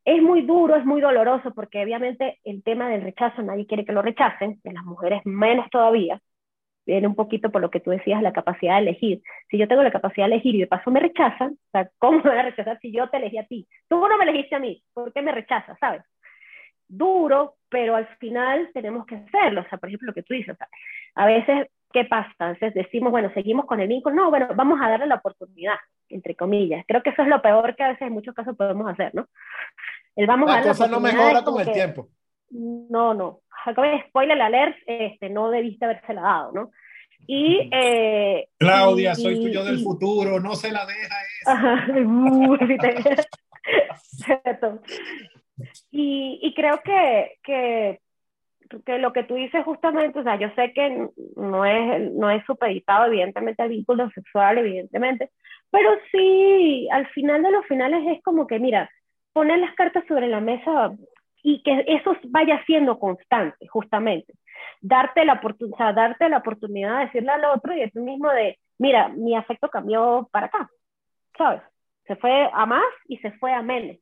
es 0.05 0.21
muy 0.21 0.41
duro, 0.41 0.75
es 0.75 0.85
muy 0.85 1.01
doloroso, 1.01 1.53
porque 1.53 1.83
obviamente 1.83 2.39
el 2.43 2.63
tema 2.63 2.89
del 2.89 3.01
rechazo 3.01 3.41
nadie 3.41 3.67
quiere 3.67 3.85
que 3.85 3.91
lo 3.91 4.01
rechacen, 4.01 4.59
de 4.63 4.73
las 4.73 4.83
mujeres 4.83 5.21
menos 5.25 5.69
todavía, 5.69 6.19
viene 6.91 7.07
un 7.07 7.15
poquito 7.15 7.49
por 7.51 7.61
lo 7.61 7.69
que 7.69 7.79
tú 7.79 7.91
decías, 7.91 8.21
la 8.21 8.33
capacidad 8.33 8.75
de 8.75 8.81
elegir. 8.81 9.21
Si 9.49 9.57
yo 9.57 9.67
tengo 9.67 9.83
la 9.83 9.91
capacidad 9.91 10.27
de 10.27 10.33
elegir 10.33 10.55
y 10.55 10.59
de 10.59 10.67
paso 10.67 10.91
me 10.91 10.99
rechazan, 10.99 11.51
o 11.53 11.69
sea, 11.71 11.89
¿cómo 11.97 12.17
me 12.19 12.29
van 12.29 12.39
a 12.39 12.43
rechazar 12.43 12.79
si 12.81 12.91
yo 12.91 13.09
te 13.09 13.17
elegí 13.17 13.37
a 13.37 13.45
ti? 13.45 13.67
Tú 13.87 13.99
no 14.07 14.17
me 14.17 14.23
elegiste 14.25 14.55
a 14.55 14.59
mí, 14.59 14.81
¿por 14.93 15.11
qué 15.13 15.21
me 15.21 15.31
rechazas, 15.31 15.77
sabes? 15.79 16.03
Duro, 16.87 17.55
pero 17.69 17.95
al 17.95 18.07
final 18.17 18.69
tenemos 18.73 19.05
que 19.05 19.15
hacerlo. 19.15 19.61
O 19.61 19.69
sea, 19.69 19.77
por 19.77 19.89
ejemplo, 19.89 20.07
lo 20.07 20.13
que 20.13 20.23
tú 20.23 20.33
dices, 20.33 20.55
o 20.55 20.57
sea, 20.57 20.67
a 21.15 21.25
veces, 21.27 21.67
¿qué 21.93 22.05
pasa? 22.05 22.49
Veces 22.53 22.73
decimos, 22.73 23.11
bueno, 23.11 23.31
seguimos 23.35 23.65
con 23.65 23.79
el 23.79 23.87
vínculo. 23.87 24.15
No, 24.15 24.29
bueno, 24.31 24.47
vamos 24.55 24.79
a 24.81 24.89
darle 24.89 25.05
la 25.05 25.15
oportunidad, 25.15 25.75
entre 26.09 26.35
comillas. 26.35 26.83
Creo 26.87 27.03
que 27.03 27.11
eso 27.11 27.21
es 27.21 27.27
lo 27.27 27.41
peor 27.43 27.75
que 27.75 27.83
a 27.83 27.89
veces 27.89 28.07
en 28.07 28.13
muchos 28.13 28.33
casos 28.33 28.57
podemos 28.57 28.89
hacer, 28.91 29.13
¿no? 29.13 29.27
El 30.15 30.25
vamos 30.25 30.49
a 30.49 30.53
La 30.53 30.57
darle 30.57 30.69
cosa 30.69 30.87
no 30.87 30.97
oportunidad 30.97 31.23
mejora 31.25 31.43
con 31.45 31.59
el 31.61 31.67
que- 31.67 31.73
tiempo. 31.73 32.07
No, 32.51 33.13
no. 33.13 33.41
Acabo 33.65 33.87
de 33.87 34.03
spoiler 34.07 34.41
alert, 34.41 34.75
este, 34.87 35.29
no 35.29 35.49
debiste 35.49 35.85
habérsela 35.85 36.21
dado, 36.21 36.51
¿no? 36.53 36.71
Y. 37.27 37.69
Eh, 37.73 38.47
Claudia, 38.57 39.11
y- 39.13 39.15
soy 39.21 39.35
tuyo 39.41 39.63
del 39.63 39.79
y- 39.79 39.83
futuro, 39.83 40.39
no 40.39 40.55
se 40.55 40.71
la 40.71 40.85
deja 40.85 41.15
esa. 41.41 41.51
Ajá. 41.53 41.87
Y, 45.91 46.39
y 46.41 46.53
creo 46.53 46.79
que, 46.83 47.33
que, 47.43 47.99
que 48.85 48.97
lo 48.99 49.11
que 49.13 49.23
tú 49.23 49.35
dices 49.35 49.63
justamente, 49.65 50.19
o 50.19 50.23
sea, 50.23 50.39
yo 50.39 50.49
sé 50.55 50.71
que 50.73 51.07
no 51.35 51.65
es, 51.65 52.11
no 52.13 52.31
es 52.31 52.43
supeditado 52.45 53.05
evidentemente 53.07 53.61
al 53.61 53.69
vínculo 53.69 54.09
sexual, 54.11 54.57
evidentemente, 54.59 55.31
pero 55.69 55.89
sí, 56.11 56.87
al 56.91 57.07
final 57.09 57.43
de 57.43 57.51
los 57.51 57.65
finales 57.65 58.03
es 58.07 58.23
como 58.23 58.47
que, 58.47 58.59
mira, 58.59 58.89
poner 59.33 59.59
las 59.59 59.75
cartas 59.75 60.03
sobre 60.07 60.27
la 60.27 60.39
mesa 60.39 60.91
y 61.43 61.61
que 61.63 61.83
eso 61.87 62.15
vaya 62.29 62.61
siendo 62.65 62.99
constante, 62.99 63.67
justamente. 63.67 64.33
Darte 64.81 65.25
la, 65.25 65.41
o 65.43 65.77
sea, 65.77 65.93
darte 65.93 66.29
la 66.29 66.37
oportunidad 66.37 66.99
de 66.99 67.05
decirle 67.05 67.31
al 67.31 67.45
otro 67.45 67.73
y 67.75 67.81
a 67.81 67.89
tú 67.89 68.01
mismo 68.03 68.29
de, 68.31 68.57
mira, 68.77 69.09
mi 69.09 69.35
afecto 69.35 69.69
cambió 69.69 70.27
para 70.31 70.47
acá, 70.47 70.69
¿sabes? 71.37 71.61
Se 72.07 72.15
fue 72.15 72.49
a 72.51 72.65
más 72.65 72.83
y 73.07 73.17
se 73.17 73.31
fue 73.33 73.53
a 73.53 73.61
menos. 73.61 73.97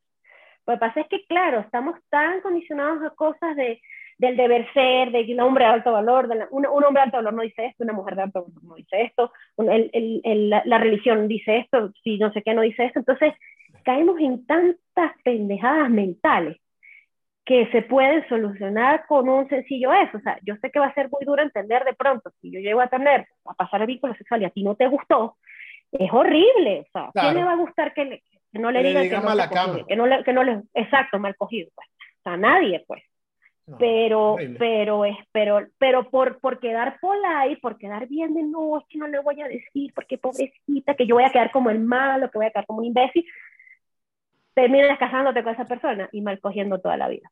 Lo 0.66 0.74
que 0.74 0.80
pasa 0.80 1.02
es 1.02 1.08
que, 1.08 1.26
claro, 1.26 1.60
estamos 1.60 1.98
tan 2.10 2.42
condicionados 2.42 3.04
a 3.04 3.16
cosas 3.16 3.56
de, 3.56 3.80
del 4.18 4.36
deber 4.36 4.68
ser, 4.74 5.12
de 5.12 5.26
que 5.26 5.34
un 5.34 5.42
hombre 5.42 5.66
de 5.66 5.72
alto 5.72 5.92
valor, 5.92 6.28
de 6.28 6.36
la- 6.36 6.48
un, 6.52 6.66
un 6.66 6.84
hombre 6.84 7.02
de 7.02 7.06
alto 7.06 7.18
valor 7.18 7.34
no 7.34 7.44
dice 7.44 7.66
esto, 7.68 7.84
una 7.84 7.94
mujer 7.94 8.16
de 8.16 8.24
alto 8.24 8.44
valor 8.44 8.64
no 8.64 8.76
dice 8.76 9.02
esto, 9.04 9.32
un- 9.56 9.72
el- 9.72 9.90
el- 9.94 10.22
el- 10.24 10.50
la, 10.50 10.62
la 10.66 10.78
religión 10.80 11.28
dice 11.28 11.58
esto, 11.58 11.92
si 12.04 12.18
no 12.18 12.32
sé 12.34 12.42
qué 12.42 12.54
no 12.54 12.62
dice 12.62 12.86
esto. 12.86 13.00
Entonces, 13.00 13.34
caemos 13.84 14.20
en 14.20 14.46
tantas 14.46 15.12
pendejadas 15.24 15.90
mentales 15.90 16.58
que 17.48 17.66
se 17.72 17.82
pueden 17.82 18.28
solucionar 18.28 19.06
con 19.08 19.30
un 19.30 19.48
sencillo 19.48 19.94
eso. 19.94 20.18
O 20.18 20.22
sea, 20.22 20.38
yo 20.44 20.56
sé 20.58 20.70
que 20.70 20.80
va 20.80 20.88
a 20.88 20.94
ser 20.94 21.10
muy 21.10 21.24
duro 21.26 21.42
entender 21.42 21.84
de 21.86 21.94
pronto, 21.94 22.30
si 22.42 22.52
yo 22.52 22.60
llego 22.60 22.82
a 22.82 22.88
tener, 22.88 23.26
a 23.46 23.54
pasar 23.54 23.82
el 23.82 23.88
vínculo 23.88 24.14
sexual 24.16 24.42
y 24.42 24.46
a 24.46 24.50
ti 24.50 24.64
no 24.64 24.76
te 24.76 24.88
gustó, 24.88 25.38
es 25.94 26.12
horrible. 26.12 26.82
O 26.82 26.92
sea, 26.92 27.10
Claro. 27.14 27.30
¿quién 27.30 27.36
le 27.36 27.44
va 27.46 27.54
a 27.54 27.56
gustar 27.56 27.94
que, 27.94 28.04
le- 28.06 28.24
que 28.52 28.60
no 28.60 28.70
le 28.70 28.84
digan 28.84 29.04
digan 29.04 29.22
que 29.22 29.28
no, 29.30 29.50
cama. 29.50 29.86
que 29.88 29.96
no 29.96 30.06
le, 30.08 30.24
que 30.26 30.34
no 30.34 30.44
le, 30.44 30.62
exacto, 30.74 31.20
mal 31.20 31.36
cogido, 31.38 31.70
pues. 31.74 31.88
O 32.20 32.22
sea, 32.24 32.36
nadie, 32.38 32.84
pues. 32.86 33.02
No, 33.66 33.78
pero, 33.78 34.34
horrible. 34.34 34.60
pero, 34.60 35.06
es, 35.06 35.18
pero, 35.32 35.68
pero 35.78 36.10
por, 36.10 36.40
por 36.40 36.60
quedar 36.60 37.00
polite, 37.00 37.60
por 37.62 37.78
quedar 37.78 38.08
bien 38.08 38.34
de 38.34 38.44
no, 38.44 38.78
es 38.78 38.84
que 38.90 38.98
no 38.98 39.08
le 39.08 39.20
voy 39.20 39.42
a 39.42 39.48
decir, 39.48 39.94
porque 39.94 40.18
pobrecita, 40.18 40.96
que 40.96 41.06
yo 41.08 41.16
voy 41.16 41.24
a 41.24 41.30
quedar 41.32 41.52
como 41.52 41.70
el 41.70 41.80
malo, 41.80 42.30
que 42.30 42.38
voy 42.38 42.48
a 42.48 42.52
quedar 42.52 42.66
como 42.66 42.80
un 42.80 42.86
imbécil, 42.86 43.26
terminas 44.58 44.98
casándote 44.98 45.44
con 45.44 45.54
esa 45.54 45.66
persona 45.66 46.10
y 46.12 46.22
mal 46.22 46.40
cogiendo 46.40 46.80
toda 46.82 46.98
la 46.98 47.08
vida. 47.08 47.30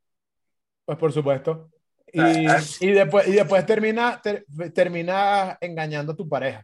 Pues 0.86 0.98
por 0.98 1.12
supuesto. 1.12 1.70
Y, 2.14 2.22
y 2.22 2.92
después, 2.92 3.28
y 3.28 3.32
después 3.34 3.66
termina, 3.66 4.22
ter- 4.22 4.46
termina 4.74 5.58
engañando 5.60 6.14
a 6.14 6.16
tu 6.16 6.30
pareja. 6.30 6.64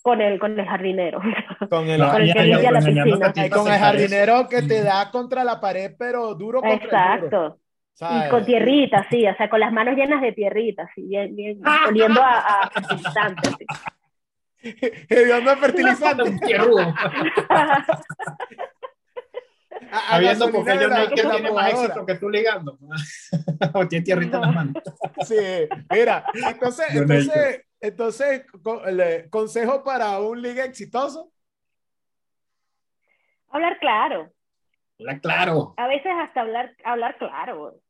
Con 0.00 0.20
el, 0.20 0.38
con 0.38 0.58
el 0.58 0.64
jardinero. 0.66 1.20
Con 1.70 1.88
el, 1.88 2.00
Con 2.00 2.22
el 2.22 2.32
que 2.32 2.42
limpia 2.44 2.70
la 2.70 2.78
piscina. 2.78 3.32
y 3.46 3.50
con 3.50 3.66
el 3.72 3.78
jardinero 3.78 4.48
que 4.48 4.62
te 4.62 4.82
da 4.82 5.10
contra 5.10 5.42
la 5.44 5.60
pared, 5.60 5.92
pero 5.98 6.34
duro 6.34 6.60
contra 6.60 7.14
el 7.14 7.22
muro. 7.22 7.46
Exacto. 7.46 7.60
¿sabes? 7.94 8.26
Y 8.26 8.30
con 8.30 8.44
tierrita, 8.44 9.06
sí, 9.10 9.26
o 9.26 9.34
sea, 9.36 9.48
con 9.48 9.60
las 9.60 9.72
manos 9.72 9.96
llenas 9.96 10.20
de 10.20 10.32
tierrita, 10.32 10.88
sí, 10.94 11.02
bien, 11.06 11.34
bien, 11.34 11.60
oliendo 11.88 12.20
a, 12.22 12.38
a 12.38 12.70
fertilizante, 12.70 13.48
sí. 13.58 13.66
Hediondo 15.08 15.56
fertilizante. 15.64 16.22
Un 16.22 16.38
tierrudo. 16.40 16.80
A- 17.48 17.76
a 17.76 17.84
Habiendo 20.08 20.46
la- 20.46 20.52
no 20.52 21.08
que 21.10 21.22
tiene 21.22 21.52
más 21.52 21.72
éxito 21.72 22.06
que 22.06 22.14
tú 22.16 22.28
ligando. 22.30 22.78
o 23.74 23.88
tiene 23.88 24.04
tierrita 24.04 24.36
en 24.36 24.42
las 24.42 24.54
manos. 24.54 24.74
Sí, 25.26 25.36
mira, 25.90 26.24
entonces, 26.34 26.86
entonces, 26.90 27.62
entonces, 27.80 28.42
co- 28.62 28.82
le- 28.86 29.28
consejo 29.30 29.82
para 29.84 30.18
un 30.20 30.42
liga 30.42 30.64
exitoso. 30.64 31.30
Hablar 33.50 33.78
claro, 33.78 34.32
Habla 34.98 35.20
claro. 35.20 35.74
a 35.76 35.86
veces 35.86 36.10
hasta 36.20 36.40
hablar, 36.40 36.74
hablar 36.84 37.16
claro. 37.18 37.80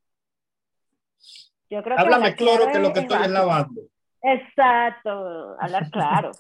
Yo 1.71 1.83
creo 1.83 1.97
que 1.97 2.03
Háblame 2.03 2.27
hablar 2.29 2.37
claro 2.37 2.73
que 2.73 2.79
lo 2.79 2.93
que 2.93 2.99
es 3.01 3.05
estoy 3.07 3.25
es 3.25 3.31
lavando. 3.31 3.81
Exacto, 4.23 5.57
hablar 5.61 5.91
claro. 5.91 6.31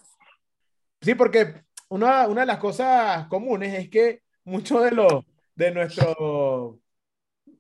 Sí, 1.00 1.14
porque 1.14 1.62
una, 1.88 2.26
una 2.28 2.42
de 2.42 2.46
las 2.46 2.58
cosas 2.58 3.26
comunes 3.28 3.72
es 3.74 3.88
que 3.88 4.20
muchos 4.44 4.82
de 4.84 4.90
los 4.92 5.24
de 5.54 5.70
nuestro 5.70 6.80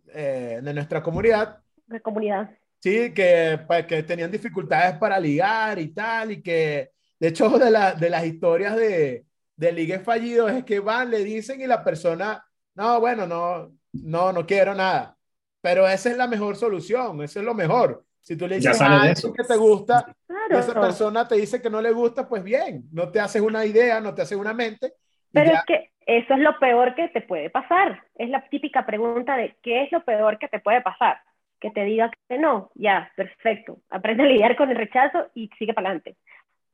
eh, 0.08 0.60
de 0.62 0.74
nuestra 0.74 1.02
comunidad 1.02 1.58
De 1.86 2.00
comunidad. 2.00 2.50
sí 2.80 3.12
que, 3.12 3.58
pa- 3.66 3.86
que 3.86 4.02
tenían 4.02 4.30
dificultades 4.30 4.96
para 4.98 5.18
ligar 5.18 5.78
y 5.78 5.88
tal 5.92 6.32
y 6.32 6.42
que 6.42 6.90
de 7.18 7.28
hecho 7.28 7.48
de, 7.58 7.70
la- 7.70 7.94
de 7.94 8.10
las 8.10 8.24
historias 8.24 8.76
de, 8.76 9.26
de 9.56 9.72
ligues 9.72 10.02
fallidos 10.02 10.50
es 10.52 10.64
que 10.64 10.80
van 10.80 11.10
le 11.10 11.24
dicen 11.24 11.60
y 11.60 11.66
la 11.66 11.82
persona 11.84 12.44
no 12.74 13.00
bueno 13.00 13.26
no 13.26 13.72
no 13.92 14.32
no 14.32 14.46
quiero 14.46 14.74
nada 14.74 15.16
pero 15.60 15.88
esa 15.88 16.10
es 16.10 16.16
la 16.16 16.26
mejor 16.26 16.56
solución 16.56 17.22
eso 17.22 17.38
es 17.40 17.44
lo 17.44 17.54
mejor 17.54 18.04
si 18.20 18.36
tú 18.36 18.46
le 18.48 18.56
dices 18.56 18.80
a 18.80 19.10
eso. 19.10 19.32
que 19.32 19.44
te 19.44 19.56
gusta 19.56 20.06
Claro. 20.26 20.58
esa 20.58 20.80
persona 20.80 21.28
te 21.28 21.36
dice 21.36 21.60
que 21.62 21.70
no 21.70 21.80
le 21.80 21.90
gusta, 21.92 22.28
pues 22.28 22.42
bien, 22.42 22.86
no 22.92 23.10
te 23.10 23.18
haces 23.20 23.40
una 23.40 23.64
idea, 23.64 24.00
no 24.00 24.14
te 24.14 24.22
haces 24.22 24.36
una 24.36 24.52
mente. 24.52 24.94
Pero 25.32 25.52
ya. 25.52 25.58
es 25.58 25.64
que 25.66 25.92
eso 26.06 26.34
es 26.34 26.40
lo 26.40 26.58
peor 26.58 26.94
que 26.94 27.08
te 27.08 27.20
puede 27.20 27.50
pasar. 27.50 28.02
Es 28.16 28.28
la 28.28 28.40
típica 28.48 28.86
pregunta 28.86 29.36
de 29.36 29.54
¿qué 29.62 29.82
es 29.82 29.92
lo 29.92 30.04
peor 30.04 30.38
que 30.38 30.48
te 30.48 30.60
puede 30.60 30.80
pasar? 30.80 31.18
Que 31.60 31.70
te 31.70 31.84
diga 31.84 32.10
que 32.28 32.38
no, 32.38 32.70
ya, 32.74 33.10
perfecto. 33.16 33.78
Aprende 33.90 34.24
a 34.24 34.26
lidiar 34.26 34.56
con 34.56 34.70
el 34.70 34.76
rechazo 34.76 35.28
y 35.34 35.48
sigue 35.58 35.74
para 35.74 35.88
adelante. 35.88 36.16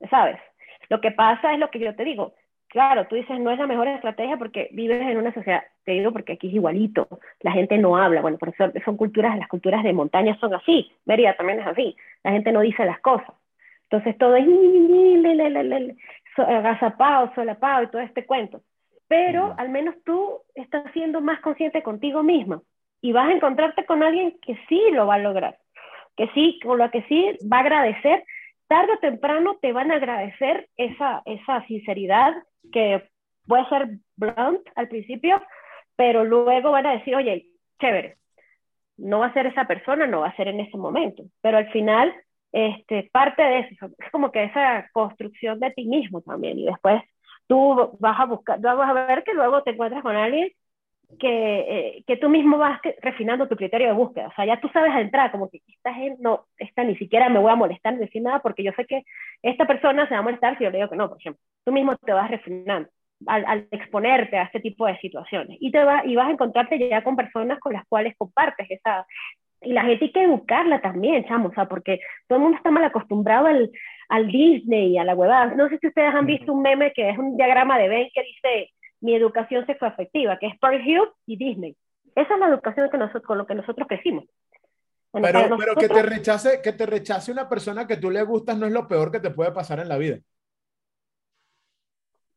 ¿Sabes? 0.09 0.39
Lo 0.89 0.99
que 0.99 1.11
pasa 1.11 1.53
es 1.53 1.59
lo 1.59 1.69
que 1.69 1.79
yo 1.79 1.95
te 1.95 2.03
digo. 2.03 2.33
Claro, 2.67 3.05
tú 3.07 3.15
dices 3.15 3.37
no 3.39 3.51
es 3.51 3.59
la 3.59 3.67
mejor 3.67 3.87
estrategia 3.89 4.37
porque 4.37 4.69
vives 4.71 5.01
en 5.01 5.17
una 5.17 5.33
sociedad, 5.33 5.61
te 5.83 5.91
digo 5.91 6.13
porque 6.13 6.33
aquí 6.33 6.47
es 6.47 6.53
igualito, 6.53 7.09
la 7.41 7.51
gente 7.51 7.77
no 7.77 7.97
habla, 7.97 8.21
bueno, 8.21 8.37
por 8.37 8.47
eso 8.47 8.71
son 8.85 8.95
culturas, 8.95 9.37
las 9.37 9.49
culturas 9.49 9.83
de 9.83 9.91
montaña 9.91 10.37
son 10.39 10.53
así, 10.53 10.89
Mérida 11.03 11.35
también 11.35 11.59
es 11.59 11.67
así, 11.67 11.97
la 12.23 12.31
gente 12.31 12.53
no 12.53 12.61
dice 12.61 12.85
las 12.85 13.01
cosas. 13.01 13.35
Entonces 13.83 14.17
todo 14.17 14.37
es 14.37 14.45
agazapado, 16.37 17.33
solapado 17.35 17.83
y 17.83 17.87
todo 17.87 18.01
este 18.01 18.25
cuento. 18.25 18.61
Pero 19.11 19.53
al 19.57 19.67
menos 19.67 19.95
tú 20.05 20.39
estás 20.55 20.89
siendo 20.93 21.19
más 21.19 21.41
consciente 21.41 21.83
contigo 21.83 22.23
misma 22.23 22.61
y 23.01 23.11
vas 23.11 23.27
a 23.27 23.33
encontrarte 23.33 23.85
con 23.85 24.03
alguien 24.03 24.39
que 24.41 24.57
sí 24.69 24.81
lo 24.93 25.05
va 25.05 25.15
a 25.15 25.19
lograr, 25.19 25.57
que 26.15 26.29
sí, 26.29 26.61
con 26.63 26.77
lo 26.77 26.89
que 26.91 27.01
sí 27.09 27.37
va 27.51 27.57
a 27.57 27.59
agradecer. 27.59 28.23
Tarde 28.69 28.93
o 28.93 28.99
temprano 28.99 29.57
te 29.61 29.73
van 29.73 29.91
a 29.91 29.95
agradecer 29.95 30.69
esa, 30.77 31.23
esa 31.25 31.61
sinceridad 31.67 32.33
que 32.71 33.03
puede 33.45 33.67
ser 33.67 33.89
blunt 34.15 34.61
al 34.75 34.87
principio, 34.87 35.41
pero 35.97 36.23
luego 36.23 36.71
van 36.71 36.85
a 36.85 36.93
decir, 36.93 37.13
oye, 37.13 37.47
chévere, 37.81 38.15
no 38.95 39.19
va 39.19 39.25
a 39.25 39.33
ser 39.33 39.45
esa 39.45 39.65
persona, 39.65 40.07
no 40.07 40.21
va 40.21 40.29
a 40.29 40.35
ser 40.37 40.47
en 40.47 40.61
ese 40.61 40.77
momento, 40.77 41.23
pero 41.41 41.57
al 41.57 41.69
final 41.71 42.15
este, 42.53 43.09
parte 43.11 43.41
de 43.43 43.59
eso, 43.59 43.87
es 43.97 44.11
como 44.11 44.31
que 44.31 44.45
esa 44.45 44.89
construcción 44.93 45.59
de 45.59 45.71
ti 45.71 45.83
mismo 45.83 46.21
también, 46.21 46.59
y 46.59 46.65
después 46.65 47.01
tú 47.51 47.97
vas 47.99 48.17
a 48.17 48.25
buscar, 48.27 48.61
vas 48.61 48.89
a 48.89 48.93
ver 48.93 49.25
que 49.25 49.33
luego 49.33 49.61
te 49.61 49.71
encuentras 49.71 50.01
con 50.01 50.15
alguien 50.15 50.51
que, 51.19 51.59
eh, 51.97 52.03
que 52.07 52.15
tú 52.15 52.29
mismo 52.29 52.57
vas 52.57 52.79
refinando 53.01 53.49
tu 53.49 53.57
criterio 53.57 53.87
de 53.89 53.93
búsqueda, 53.93 54.27
o 54.27 54.33
sea, 54.35 54.45
ya 54.45 54.61
tú 54.61 54.69
sabes 54.69 54.95
entrar, 54.95 55.33
como 55.33 55.49
que 55.49 55.59
esta 55.67 55.93
gente, 55.93 56.21
no, 56.23 56.45
esta 56.57 56.85
ni 56.85 56.95
siquiera 56.95 57.27
me 57.27 57.39
voy 57.39 57.51
a 57.51 57.57
molestar, 57.57 57.91
ni 57.93 57.99
decir 57.99 58.21
nada, 58.21 58.39
porque 58.39 58.63
yo 58.63 58.71
sé 58.77 58.85
que 58.85 59.03
esta 59.41 59.67
persona 59.67 60.07
se 60.07 60.13
va 60.13 60.21
a 60.21 60.23
molestar 60.23 60.57
si 60.57 60.63
yo 60.63 60.69
le 60.69 60.77
digo 60.77 60.89
que 60.89 60.95
no, 60.95 61.09
por 61.09 61.17
ejemplo, 61.17 61.41
tú 61.65 61.73
mismo 61.73 61.97
te 61.97 62.13
vas 62.13 62.31
refinando. 62.31 62.87
Al, 63.27 63.45
al 63.45 63.67
exponerte 63.69 64.37
a 64.37 64.43
este 64.43 64.61
tipo 64.61 64.87
de 64.87 64.97
situaciones 64.97 65.57
y 65.59 65.71
te 65.71 65.83
va, 65.83 66.03
y 66.05 66.15
vas 66.15 66.29
a 66.29 66.31
encontrarte 66.31 66.79
ya 66.79 67.03
con 67.03 67.15
personas 67.17 67.59
con 67.59 67.73
las 67.73 67.85
cuales 67.87 68.15
compartes 68.17 68.65
esa, 68.71 69.05
y 69.61 69.73
la 69.73 69.83
gente 69.83 70.05
hay 70.05 70.11
que 70.11 70.23
educarla 70.23 70.81
también, 70.81 71.25
chamo, 71.25 71.49
o 71.49 71.53
sea, 71.53 71.65
porque 71.67 71.99
todo 72.27 72.37
el 72.37 72.43
mundo 72.43 72.57
está 72.57 72.71
mal 72.71 72.83
acostumbrado 72.83 73.47
al, 73.47 73.71
al 74.09 74.27
Disney 74.27 74.93
y 74.93 74.97
a 74.97 75.03
la 75.03 75.15
huevada. 75.15 75.53
No 75.55 75.69
sé 75.69 75.77
si 75.79 75.87
ustedes 75.87 76.13
han 76.13 76.25
visto 76.25 76.51
un 76.51 76.61
meme 76.61 76.91
que 76.93 77.09
es 77.09 77.17
un 77.17 77.37
diagrama 77.37 77.77
de 77.77 77.87
Venn 77.87 78.09
que 78.13 78.23
dice 78.23 78.71
mi 79.01 79.15
educación 79.15 79.65
sexoafectiva, 79.65 80.37
que 80.37 80.47
es 80.47 80.59
Pearl 80.59 80.81
Hill 80.81 81.09
y 81.27 81.37
Disney. 81.37 81.75
Esa 82.15 82.33
es 82.33 82.39
la 82.39 82.47
educación 82.47 82.89
que 82.89 82.97
nosotros, 82.97 83.23
con 83.23 83.37
lo 83.37 83.45
que 83.45 83.55
nosotros 83.55 83.87
crecimos. 83.87 84.25
Bueno, 85.11 85.27
Pero, 85.57 85.75
que 85.75 85.89
te 85.89 86.03
rechace, 86.03 86.61
que 86.61 86.71
te 86.71 86.85
rechace 86.85 87.31
una 87.31 87.49
persona 87.49 87.85
que 87.85 87.97
tú 87.97 88.09
le 88.09 88.23
gustas 88.23 88.57
no 88.57 88.65
es 88.65 88.71
lo 88.71 88.87
peor 88.87 89.11
que 89.11 89.19
te 89.19 89.29
puede 89.29 89.51
pasar 89.51 89.79
en 89.79 89.89
la 89.89 89.97
vida. 89.97 90.19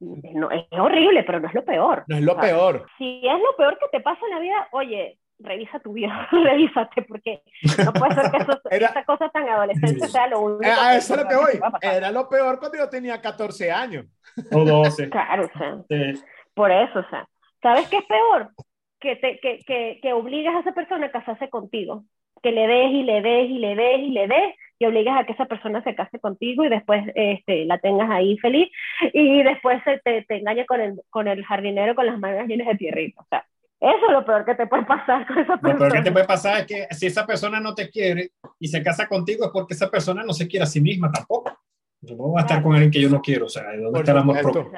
no, 0.00 0.50
es 0.50 0.66
horrible, 0.72 1.22
pero 1.22 1.40
no 1.40 1.48
es 1.48 1.54
lo 1.54 1.64
peor. 1.64 2.04
No 2.08 2.16
es 2.16 2.22
lo 2.22 2.32
O 2.32 2.34
sea, 2.34 2.44
peor. 2.44 2.86
Si 2.98 3.26
es 3.26 3.38
lo 3.38 3.56
peor 3.56 3.78
que 3.78 3.88
te 3.96 4.00
pasa 4.00 4.20
en 4.26 4.30
la 4.30 4.40
vida, 4.40 4.68
oye, 4.72 5.18
revisa 5.44 5.78
tu 5.80 5.92
vida, 5.92 6.28
revísate, 6.32 7.02
porque 7.02 7.42
no 7.84 7.92
puede 7.92 8.14
ser 8.14 8.30
que 8.30 8.36
eso, 8.38 8.60
Era- 8.70 8.86
esa 8.88 9.04
cosa 9.04 9.28
tan 9.28 9.48
adolescente 9.48 10.08
sea 10.08 10.26
lo 10.28 10.40
único 10.40 10.62
Eh, 10.64 10.72
a 10.72 10.90
que- 10.92 10.96
eso 10.98 11.14
es 11.14 11.20
lo 11.22 11.28
que 11.28 11.34
que 11.34 11.40
voy. 11.40 11.60
a. 11.62 11.96
Era 11.96 12.10
lo 12.10 12.28
peor 12.28 12.58
cuando 12.58 12.78
yo 12.78 12.88
tenía 12.88 13.20
14 13.20 13.70
años. 13.70 14.06
O 14.52 14.64
12. 14.64 15.08
Claro, 15.10 15.44
o 15.54 15.58
sea, 15.58 15.76
Sí. 15.88 16.20
por 16.54 16.70
eso, 16.72 16.98
o 16.98 17.08
sea, 17.10 17.26
¿sabes 17.62 17.88
qué 17.88 17.98
es 17.98 18.04
peor? 18.06 18.50
Que, 19.00 19.16
te, 19.16 19.38
que, 19.38 19.58
que, 19.66 19.98
que 20.02 20.12
obligas 20.12 20.56
a 20.56 20.60
esa 20.60 20.72
persona 20.72 21.06
a 21.06 21.10
casarse 21.12 21.48
contigo, 21.50 22.04
que 22.42 22.52
le 22.52 22.66
des 22.66 22.90
y 22.90 23.02
le 23.02 23.20
des 23.22 23.50
y 23.50 23.58
le 23.58 23.74
des 23.76 23.98
y 24.00 24.10
le 24.10 24.26
des 24.28 24.54
y 24.78 24.86
obligas 24.86 25.16
a 25.20 25.24
que 25.24 25.32
esa 25.34 25.44
persona 25.44 25.82
se 25.84 25.94
case 25.94 26.18
contigo 26.18 26.64
y 26.64 26.68
después 26.68 27.04
este, 27.14 27.64
la 27.64 27.78
tengas 27.78 28.10
ahí 28.10 28.36
feliz 28.38 28.70
y 29.12 29.42
después 29.42 29.80
se 29.84 29.98
te, 29.98 30.22
te 30.22 30.36
engañe 30.38 30.66
con 30.66 30.80
el, 30.80 31.00
con 31.10 31.28
el 31.28 31.44
jardinero 31.44 31.94
con 31.94 32.06
las 32.06 32.18
manos 32.18 32.48
llenas 32.48 32.66
de 32.66 32.74
tierrita. 32.76 33.20
O 33.22 33.26
sea, 33.28 33.44
eso 33.80 34.06
es 34.06 34.12
lo 34.12 34.24
peor 34.24 34.44
que 34.44 34.54
te 34.54 34.66
puede 34.66 34.84
pasar 34.86 35.26
con 35.26 35.38
esa 35.38 35.54
Lo 35.54 35.60
peor 35.60 35.74
que 35.74 35.78
persona. 35.80 36.04
te 36.04 36.12
puede 36.12 36.24
pasar 36.26 36.60
es 36.60 36.66
que 36.66 36.86
si 36.94 37.06
esa 37.06 37.26
persona 37.26 37.60
no 37.60 37.74
te 37.74 37.90
quiere 37.90 38.32
y 38.58 38.68
se 38.68 38.82
casa 38.82 39.06
contigo 39.06 39.44
es 39.44 39.50
porque 39.52 39.74
esa 39.74 39.90
persona 39.90 40.22
no 40.24 40.32
se 40.32 40.46
quiere 40.48 40.64
a 40.64 40.66
sí 40.66 40.80
misma 40.80 41.10
tampoco. 41.12 41.58
Yo 42.00 42.16
no 42.16 42.24
voy 42.24 42.38
a 42.38 42.42
estar 42.42 42.62
con 42.62 42.72
alguien 42.72 42.90
que 42.90 43.00
yo 43.00 43.08
no 43.10 43.20
quiero. 43.20 43.46
O 43.46 43.48
sea, 43.48 43.62
¿de 43.70 43.76
dónde 43.78 43.90
Por 43.92 44.00
está 44.00 44.12
el 44.12 44.18
amor 44.18 44.40
propio? 44.42 44.72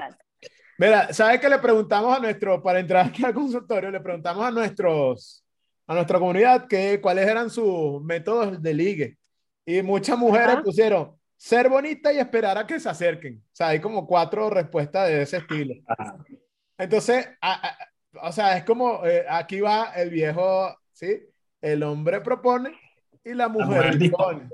Mira, 0.79 1.13
¿sabes 1.13 1.41
qué 1.41 1.49
le 1.49 1.59
preguntamos 1.59 2.17
a 2.17 2.21
nuestro, 2.21 2.63
para 2.63 2.79
entrar 2.81 3.07
aquí 3.07 3.25
al 3.25 3.33
consultorio, 3.35 3.91
le 3.91 4.01
preguntamos 4.01 4.45
a 4.45 4.51
nuestros, 4.51 5.45
a 5.87 5.95
nuestra 5.95 6.19
comunidad 6.19 6.67
que 6.69 7.01
cuáles 7.01 7.27
eran 7.29 7.49
sus 7.51 8.03
métodos 8.03 8.61
de 8.63 8.75
ligue? 8.75 9.17
Y 9.65 9.83
muchas 9.83 10.19
mujeres 10.19 10.49
Ajá. 10.57 10.63
pusieron 10.63 11.17
ser 11.37 11.69
bonita 11.69 12.13
y 12.13 12.19
esperar 12.19 12.59
a 12.59 12.67
que 12.67 12.79
se 12.79 12.89
acerquen. 12.89 13.43
O 13.45 13.49
sea, 13.55 13.69
hay 13.69 13.81
como 13.81 14.07
cuatro 14.07 14.49
respuestas 14.51 15.09
de 15.09 15.23
ese 15.23 15.39
estilo. 15.39 15.75
Ah, 15.89 16.17
Entonces, 16.79 17.29
a- 17.41 17.69
a- 17.69 17.77
o 18.23 18.33
sea, 18.33 18.57
es 18.57 18.65
como 18.65 19.05
eh, 19.07 19.25
aquí 19.29 19.61
va 19.61 19.93
el 19.97 20.11
viejo, 20.11 20.77
¿sí? 20.93 21.23
El 21.61 21.83
hombre 21.83 22.21
propone 22.21 22.71
y 23.25 23.35
la 23.35 23.49
mujer, 23.49 23.69
mujer 23.69 23.99
dispone. 23.99 24.49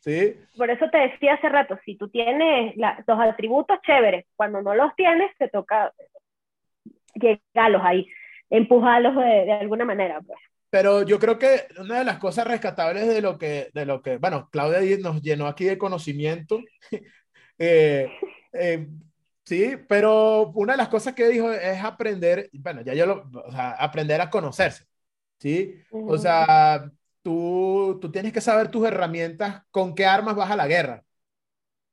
¿sí? 0.00 0.36
Por 0.56 0.70
eso 0.70 0.88
te 0.90 0.98
decía 0.98 1.34
hace 1.34 1.48
rato, 1.48 1.78
si 1.84 1.96
tú 1.96 2.08
tienes 2.08 2.76
la- 2.76 3.02
los 3.06 3.20
atributos 3.20 3.78
chéveres, 3.82 4.24
cuando 4.36 4.62
no 4.62 4.74
los 4.74 4.94
tienes, 4.94 5.30
te 5.38 5.48
toca 5.48 5.92
llegarlos 7.14 7.82
ahí, 7.84 8.06
empujarlos 8.50 9.16
de, 9.16 9.44
de 9.46 9.52
alguna 9.52 9.84
manera. 9.84 10.20
Pues. 10.20 10.38
Pero 10.70 11.02
yo 11.02 11.18
creo 11.18 11.38
que 11.38 11.62
una 11.78 11.98
de 11.98 12.04
las 12.04 12.18
cosas 12.18 12.46
rescatables 12.46 13.08
de 13.08 13.20
lo 13.22 13.38
que, 13.38 13.70
de 13.72 13.86
lo 13.86 14.02
que, 14.02 14.18
bueno, 14.18 14.48
Claudia 14.52 14.80
nos 14.98 15.22
llenó 15.22 15.46
aquí 15.46 15.64
de 15.64 15.78
conocimiento. 15.78 16.60
Eh, 17.60 18.08
eh, 18.52 18.86
sí, 19.48 19.76
pero 19.88 20.48
una 20.54 20.72
de 20.74 20.76
las 20.78 20.88
cosas 20.88 21.14
que 21.14 21.28
dijo 21.28 21.50
es 21.52 21.82
aprender, 21.82 22.50
bueno, 22.54 22.82
ya 22.82 22.94
yo 22.94 23.06
lo, 23.06 23.30
o 23.46 23.50
sea, 23.52 23.72
aprender 23.72 24.20
a 24.20 24.30
conocerse, 24.30 24.84
¿sí? 25.38 25.74
O 26.04 26.18
sea, 26.18 26.90
tú 27.22 27.98
tú, 28.00 28.10
tienes 28.12 28.32
que 28.32 28.40
saber 28.40 28.70
tus 28.70 28.86
herramientas, 28.86 29.62
con 29.70 29.94
qué 29.94 30.06
armas 30.06 30.36
vas 30.36 30.50
a 30.50 30.56
la 30.56 30.66
guerra. 30.66 31.04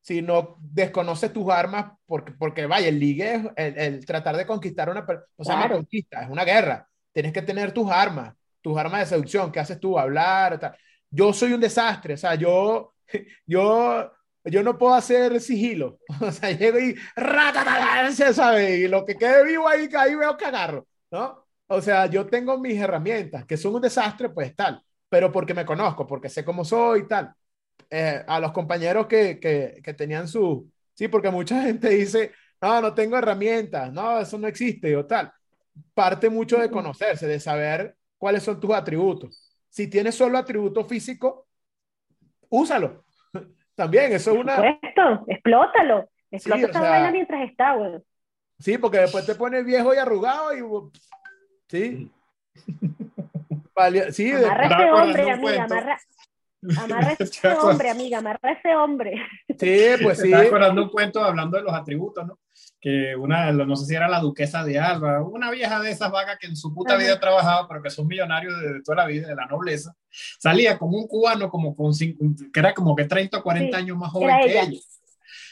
Si 0.02 0.22
no 0.22 0.57
desconoces 0.61 1.34
tus 1.34 1.49
armas, 1.52 1.94
porque, 2.06 2.34
porque 2.34 2.65
vaya, 2.68 2.88
el 2.90 2.99
ligue 2.99 3.36
es 3.36 3.44
el, 3.57 3.77
el 3.80 4.06
tratar 4.06 4.38
de 4.38 4.45
conquistar 4.48 4.90
una 4.90 5.06
persona, 5.06 5.27
o 5.38 5.44
sea, 5.45 5.56
una 5.56 5.68
Claro. 5.68 5.72
conquista, 5.72 6.23
es 6.23 6.30
una 6.30 6.45
guerra. 6.45 6.88
Tienes 7.14 7.34
que 7.34 7.41
tener 7.41 7.72
tus 7.73 7.90
armas, 7.91 8.36
tus 8.61 8.77
armas 8.77 9.02
de 9.02 9.06
seducción, 9.07 9.52
¿qué 9.52 9.60
haces 9.61 9.80
tú? 9.80 9.98
Hablar, 9.99 10.60
tal. 10.60 10.77
Yo 11.10 11.34
soy 11.34 11.53
un 11.53 11.61
desastre, 11.61 12.15
o 12.15 12.18
sea, 12.18 12.36
yo, 12.36 12.95
yo, 13.48 14.11
yo 14.45 14.63
no 14.63 14.77
puedo 14.77 14.93
hacer 14.93 15.39
sigilo. 15.41 15.99
O 16.22 16.31
sea, 16.31 16.51
llego 16.51 16.80
y 16.80 16.95
ratatata, 17.15 18.34
¿sabes? 18.34 18.80
Y 18.80 18.88
lo 18.88 19.05
que 19.05 19.15
quede 19.15 19.43
vivo 19.45 19.67
ahí, 19.67 19.89
ahí 19.97 20.15
veo 20.15 20.38
que 20.38 20.45
agarro, 20.45 20.88
¿no? 21.11 21.45
O 21.67 21.81
sea, 21.81 22.05
yo 22.07 22.27
tengo 22.27 22.57
mis 22.59 22.80
herramientas, 22.80 23.45
que 23.45 23.57
son 23.57 23.76
un 23.76 23.81
desastre, 23.81 24.30
pues 24.30 24.55
tal, 24.55 24.81
pero 25.09 25.31
porque 25.31 25.53
me 25.53 25.65
conozco, 25.65 26.05
porque 26.07 26.30
sé 26.30 26.45
cómo 26.45 26.63
soy 26.63 27.01
y 27.01 27.07
tal. 27.07 27.34
Eh, 27.89 28.23
a 28.27 28.39
los 28.39 28.51
compañeros 28.51 29.07
que, 29.07 29.39
que, 29.39 29.81
que 29.84 29.93
tenían 29.93 30.27
su... 30.27 30.69
Sí, 30.93 31.07
porque 31.07 31.30
mucha 31.31 31.61
gente 31.63 31.89
dice, 31.89 32.31
no, 32.61 32.81
no 32.81 32.93
tengo 32.93 33.17
herramientas, 33.17 33.91
no, 33.93 34.19
eso 34.19 34.38
no 34.38 34.47
existe 34.47 34.95
o 34.95 35.05
tal. 35.05 35.31
Parte 35.93 36.30
mucho 36.30 36.57
de 36.59 36.69
conocerse, 36.72 37.27
de 37.27 37.39
saber 37.39 37.95
cuáles 38.17 38.43
son 38.43 38.59
tus 38.59 38.72
atributos. 38.73 39.51
Si 39.69 39.88
tienes 39.89 40.15
solo 40.15 40.38
atributo 40.38 40.85
físico, 40.85 41.47
úsalo. 42.49 43.05
También, 43.76 44.14
eso 44.14 44.31
es 44.31 44.38
una... 44.38 44.56
Supuesto, 44.56 45.26
explótalo. 45.27 46.10
Explota 46.31 46.65
o 46.65 46.69
esa 46.69 46.80
sea- 46.80 46.89
vaina 46.89 47.11
mientras 47.11 47.49
está, 47.49 47.73
güey. 47.76 47.99
Sí, 48.60 48.77
porque 48.77 48.99
después 48.99 49.26
te 49.26 49.35
pones 49.35 49.65
viejo 49.65 49.93
y 49.93 49.97
arrugado 49.97 50.56
y... 50.56 50.61
Sí. 51.68 52.11
Vale, 53.76 54.11
sí, 54.14 54.31
de- 54.31 54.45
Amarra 54.45 54.65
ese 54.65 54.91
hombre, 54.91 55.31
amiga, 55.31 55.64
amarra. 55.65 55.97
Amarra 56.84 57.15
ese 57.19 57.47
hombre, 57.53 57.89
amiga, 57.89 58.18
amarra 58.19 58.52
ese 58.52 58.76
hombre. 58.76 59.22
sí, 59.60 59.85
pues 60.02 60.19
sí. 60.22 60.27
estaba 60.27 60.43
acordando 60.43 60.84
un 60.84 60.89
cuento 60.89 61.23
hablando 61.23 61.57
de 61.57 61.64
los 61.64 61.73
atributos, 61.73 62.26
¿no? 62.26 62.39
Que 62.87 63.15
una, 63.15 63.51
no 63.51 63.75
sé 63.75 63.87
si 63.87 63.95
era 63.95 64.07
la 64.07 64.19
duquesa 64.19 64.63
de 64.63 64.77
Alba, 64.77 65.19
una 65.23 65.49
vieja 65.49 65.79
de 65.79 65.89
esas 65.89 66.11
vagas 66.11 66.37
que 66.39 66.45
en 66.45 66.55
su 66.55 66.71
puta 66.71 66.95
vida 66.97 67.13
ha 67.13 67.19
trabajado, 67.19 67.67
pero 67.67 67.81
que 67.81 67.89
son 67.89 68.05
millonarios 68.05 68.61
de, 68.61 68.73
de 68.73 68.81
toda 68.83 68.97
la 68.97 69.05
vida, 69.07 69.27
de 69.27 69.33
la 69.35 69.47
nobleza, 69.47 69.95
salía 70.37 70.77
como 70.77 70.95
un 70.99 71.07
cubano, 71.07 71.49
como 71.49 71.75
con 71.75 71.95
cinco- 71.95 72.23
que 72.53 72.59
era 72.59 72.75
como 72.75 72.95
que 72.95 73.05
30 73.05 73.39
o 73.39 73.41
40 73.41 73.75
Sí, 73.75 73.83
años 73.83 73.97
más 73.97 74.11
joven 74.11 74.37
que 74.43 74.51
ella. 74.51 74.61
ella. 74.65 74.79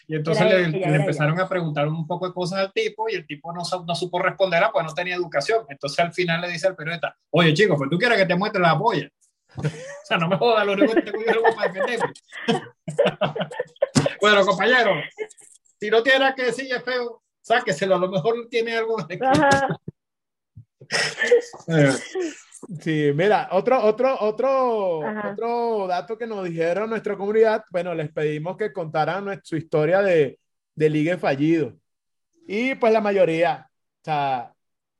Y 0.08 0.16
entonces 0.16 0.46
Era 0.46 0.60
le, 0.60 0.78
ella, 0.78 0.90
le 0.92 0.96
empezaron 0.98 1.40
a 1.40 1.50
preguntar 1.50 1.88
un 1.88 2.06
poco 2.06 2.28
de 2.28 2.34
cosas 2.36 2.60
al 2.60 2.72
tipo 2.72 3.10
y 3.10 3.16
el 3.16 3.26
tipo 3.26 3.52
no, 3.52 3.64
no 3.88 3.96
supo 3.96 4.20
responder, 4.22 4.62
pues 4.72 4.86
no 4.86 4.94
tenía 4.94 5.16
educación. 5.16 5.66
Entonces 5.70 5.98
al 6.02 6.14
final 6.14 6.40
le 6.40 6.50
dice 6.50 6.68
al 6.68 6.76
periodista, 6.76 7.18
oye 7.32 7.52
chico, 7.56 7.76
pues 7.78 7.90
tú 7.90 7.98
quieres 7.98 8.20
que 8.20 8.28
te 8.28 8.36
muestre 8.36 8.62
la 8.62 8.78
polla. 8.78 9.10
o 9.58 9.64
sea, 10.06 10.18
no 10.18 10.28
me 10.28 10.38
jodas, 10.38 10.68
lo 10.68 10.74
único 10.74 10.94
que 10.94 11.02
tengo 11.02 11.20
yo 11.26 11.42
para 11.56 11.72
defenderme. 11.74 12.14
bueno, 14.22 14.46
compañero, 14.46 14.92
si 15.80 15.90
no 15.90 16.04
tiene 16.04 16.20
nada 16.20 16.36
que 16.36 16.44
decir 16.44 16.68
es 16.72 16.84
feo, 16.84 17.23
sáqueselo, 17.44 17.96
a 17.96 18.00
lo 18.00 18.10
mejor 18.10 18.48
tiene 18.50 18.76
algo 18.76 18.98
de... 19.04 19.20
Eh, 21.68 21.90
Sí, 22.82 23.12
mira, 23.14 23.50
otro, 23.52 23.84
otro, 23.84 24.18
otro, 24.22 25.06
Ajá. 25.06 25.32
otro 25.32 25.88
dato 25.88 26.18
que 26.18 26.28
nos 26.28 26.46
dijeron 26.46 26.90
nuestra 26.90 27.18
comunidad, 27.18 27.64
bueno, 27.70 27.94
les 27.94 28.12
pedimos 28.12 28.58
que 28.58 28.72
contaran 28.72 29.42
su 29.44 29.58
historia 29.58 30.02
de, 30.02 30.40
de 30.76 30.90
ligue 30.90 31.18
fallido. 31.18 31.74
Y 32.48 32.76
pues 32.76 32.94
la 32.94 33.02
mayoría, 33.02 33.70
o 33.70 34.04
sea, 34.04 34.54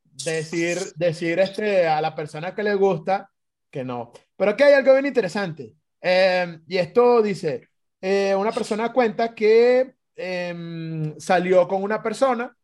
decir, 0.04 0.78
decir 0.96 1.40
este, 1.40 1.88
a 1.88 2.02
la 2.02 2.14
persona 2.16 2.54
que 2.54 2.64
le 2.64 2.76
gusta 2.76 3.30
que 3.70 3.84
no. 3.84 4.12
Pero 4.36 4.52
aquí 4.52 4.64
hay 4.64 4.74
algo 4.74 4.94
bien 4.94 5.06
interesante. 5.06 5.74
Eh, 6.02 6.60
y 6.68 6.78
esto 6.78 7.22
dice, 7.22 7.70
eh, 8.02 8.36
una 8.36 8.52
persona 8.52 8.92
cuenta 8.92 9.34
que 9.34 9.96
em, 10.16 11.18
salió 11.20 11.68
con 11.68 11.84
una 11.84 12.02
persona, 12.04 12.56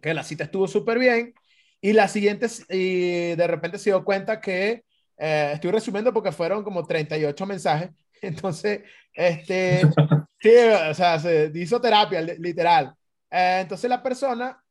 que 0.00 0.14
la 0.14 0.22
cita 0.24 0.44
estuvo 0.44 0.66
súper 0.68 0.98
bien, 0.98 1.34
y 1.80 1.92
la 1.92 2.08
siguiente, 2.08 2.46
y 2.70 3.34
de 3.36 3.46
repente 3.46 3.78
se 3.78 3.90
dio 3.90 4.04
cuenta 4.04 4.40
que, 4.40 4.84
eh, 5.18 5.50
estoy 5.54 5.70
resumiendo 5.70 6.12
porque 6.12 6.32
fueron 6.32 6.62
como 6.64 6.86
38 6.86 7.46
mensajes, 7.46 7.90
entonces, 8.22 8.82
este, 9.12 9.96
sí, 10.40 10.50
o 10.90 10.94
sea, 10.94 11.18
se 11.18 11.50
hizo 11.54 11.80
terapia, 11.80 12.20
li- 12.22 12.36
literal. 12.38 12.94
Eh, 13.30 13.58
entonces 13.62 13.88
la 13.88 14.02
persona 14.02 14.62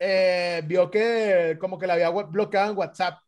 eh, 0.00 0.62
vio 0.66 0.90
que 0.90 1.58
como 1.60 1.78
que 1.78 1.86
la 1.88 1.94
había 1.94 2.10
bloqueado 2.10 2.72
en 2.72 2.78
WhatsApp 2.78 3.20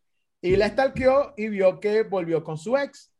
y 0.42 0.56
la 0.56 0.68
stalkeó 0.70 1.34
y 1.38 1.48
vio 1.50 1.80
que 1.80 2.04
volvió 2.04 2.44
con 2.44 2.58
su 2.58 2.76
ex. 2.78 3.12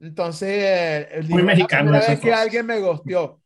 Entonces, 0.00 0.48
eh, 0.50 1.08
él 1.12 1.28
dijo, 1.28 1.36
Muy 1.36 1.42
"Es 1.42 1.46
la 1.46 1.54
mexicano 1.56 1.90
primera 1.90 2.00
vez 2.00 2.20
que 2.20 2.32
pues". 2.32 2.40
alguien 2.40 2.66
me 2.66 2.80
gosteó. 2.80 3.41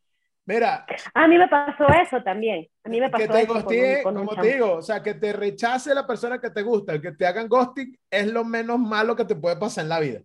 Mira, 0.47 0.85
A 1.13 1.27
mí 1.27 1.37
me 1.37 1.47
pasó 1.47 1.87
eso 2.01 2.23
también. 2.23 2.67
A 2.83 2.89
mí 2.89 2.99
me 2.99 3.09
pasó 3.09 3.25
que 3.25 3.27
te 3.27 3.37
eso 3.39 3.63
con 3.63 3.77
un- 3.79 3.79
gostee, 3.79 4.01
con 4.03 4.15
como 4.15 4.35
te 4.39 4.47
digo, 4.53 4.73
o 4.75 4.81
sea, 4.81 5.01
que 5.03 5.13
te 5.15 5.33
rechace 5.33 5.93
la 5.95 6.05
persona 6.07 6.39
que 6.39 6.49
te 6.51 6.61
gusta, 6.61 6.93
el 6.93 7.01
que 7.01 7.11
te 7.13 7.25
hagan 7.25 7.47
ghosting 7.47 7.97
es 8.09 8.27
lo 8.31 8.43
menos 8.45 8.79
malo 8.79 9.15
que 9.15 9.25
te 9.25 9.35
puede 9.35 9.57
pasar 9.57 9.83
en 9.85 9.89
la 9.89 9.99
vida, 9.99 10.21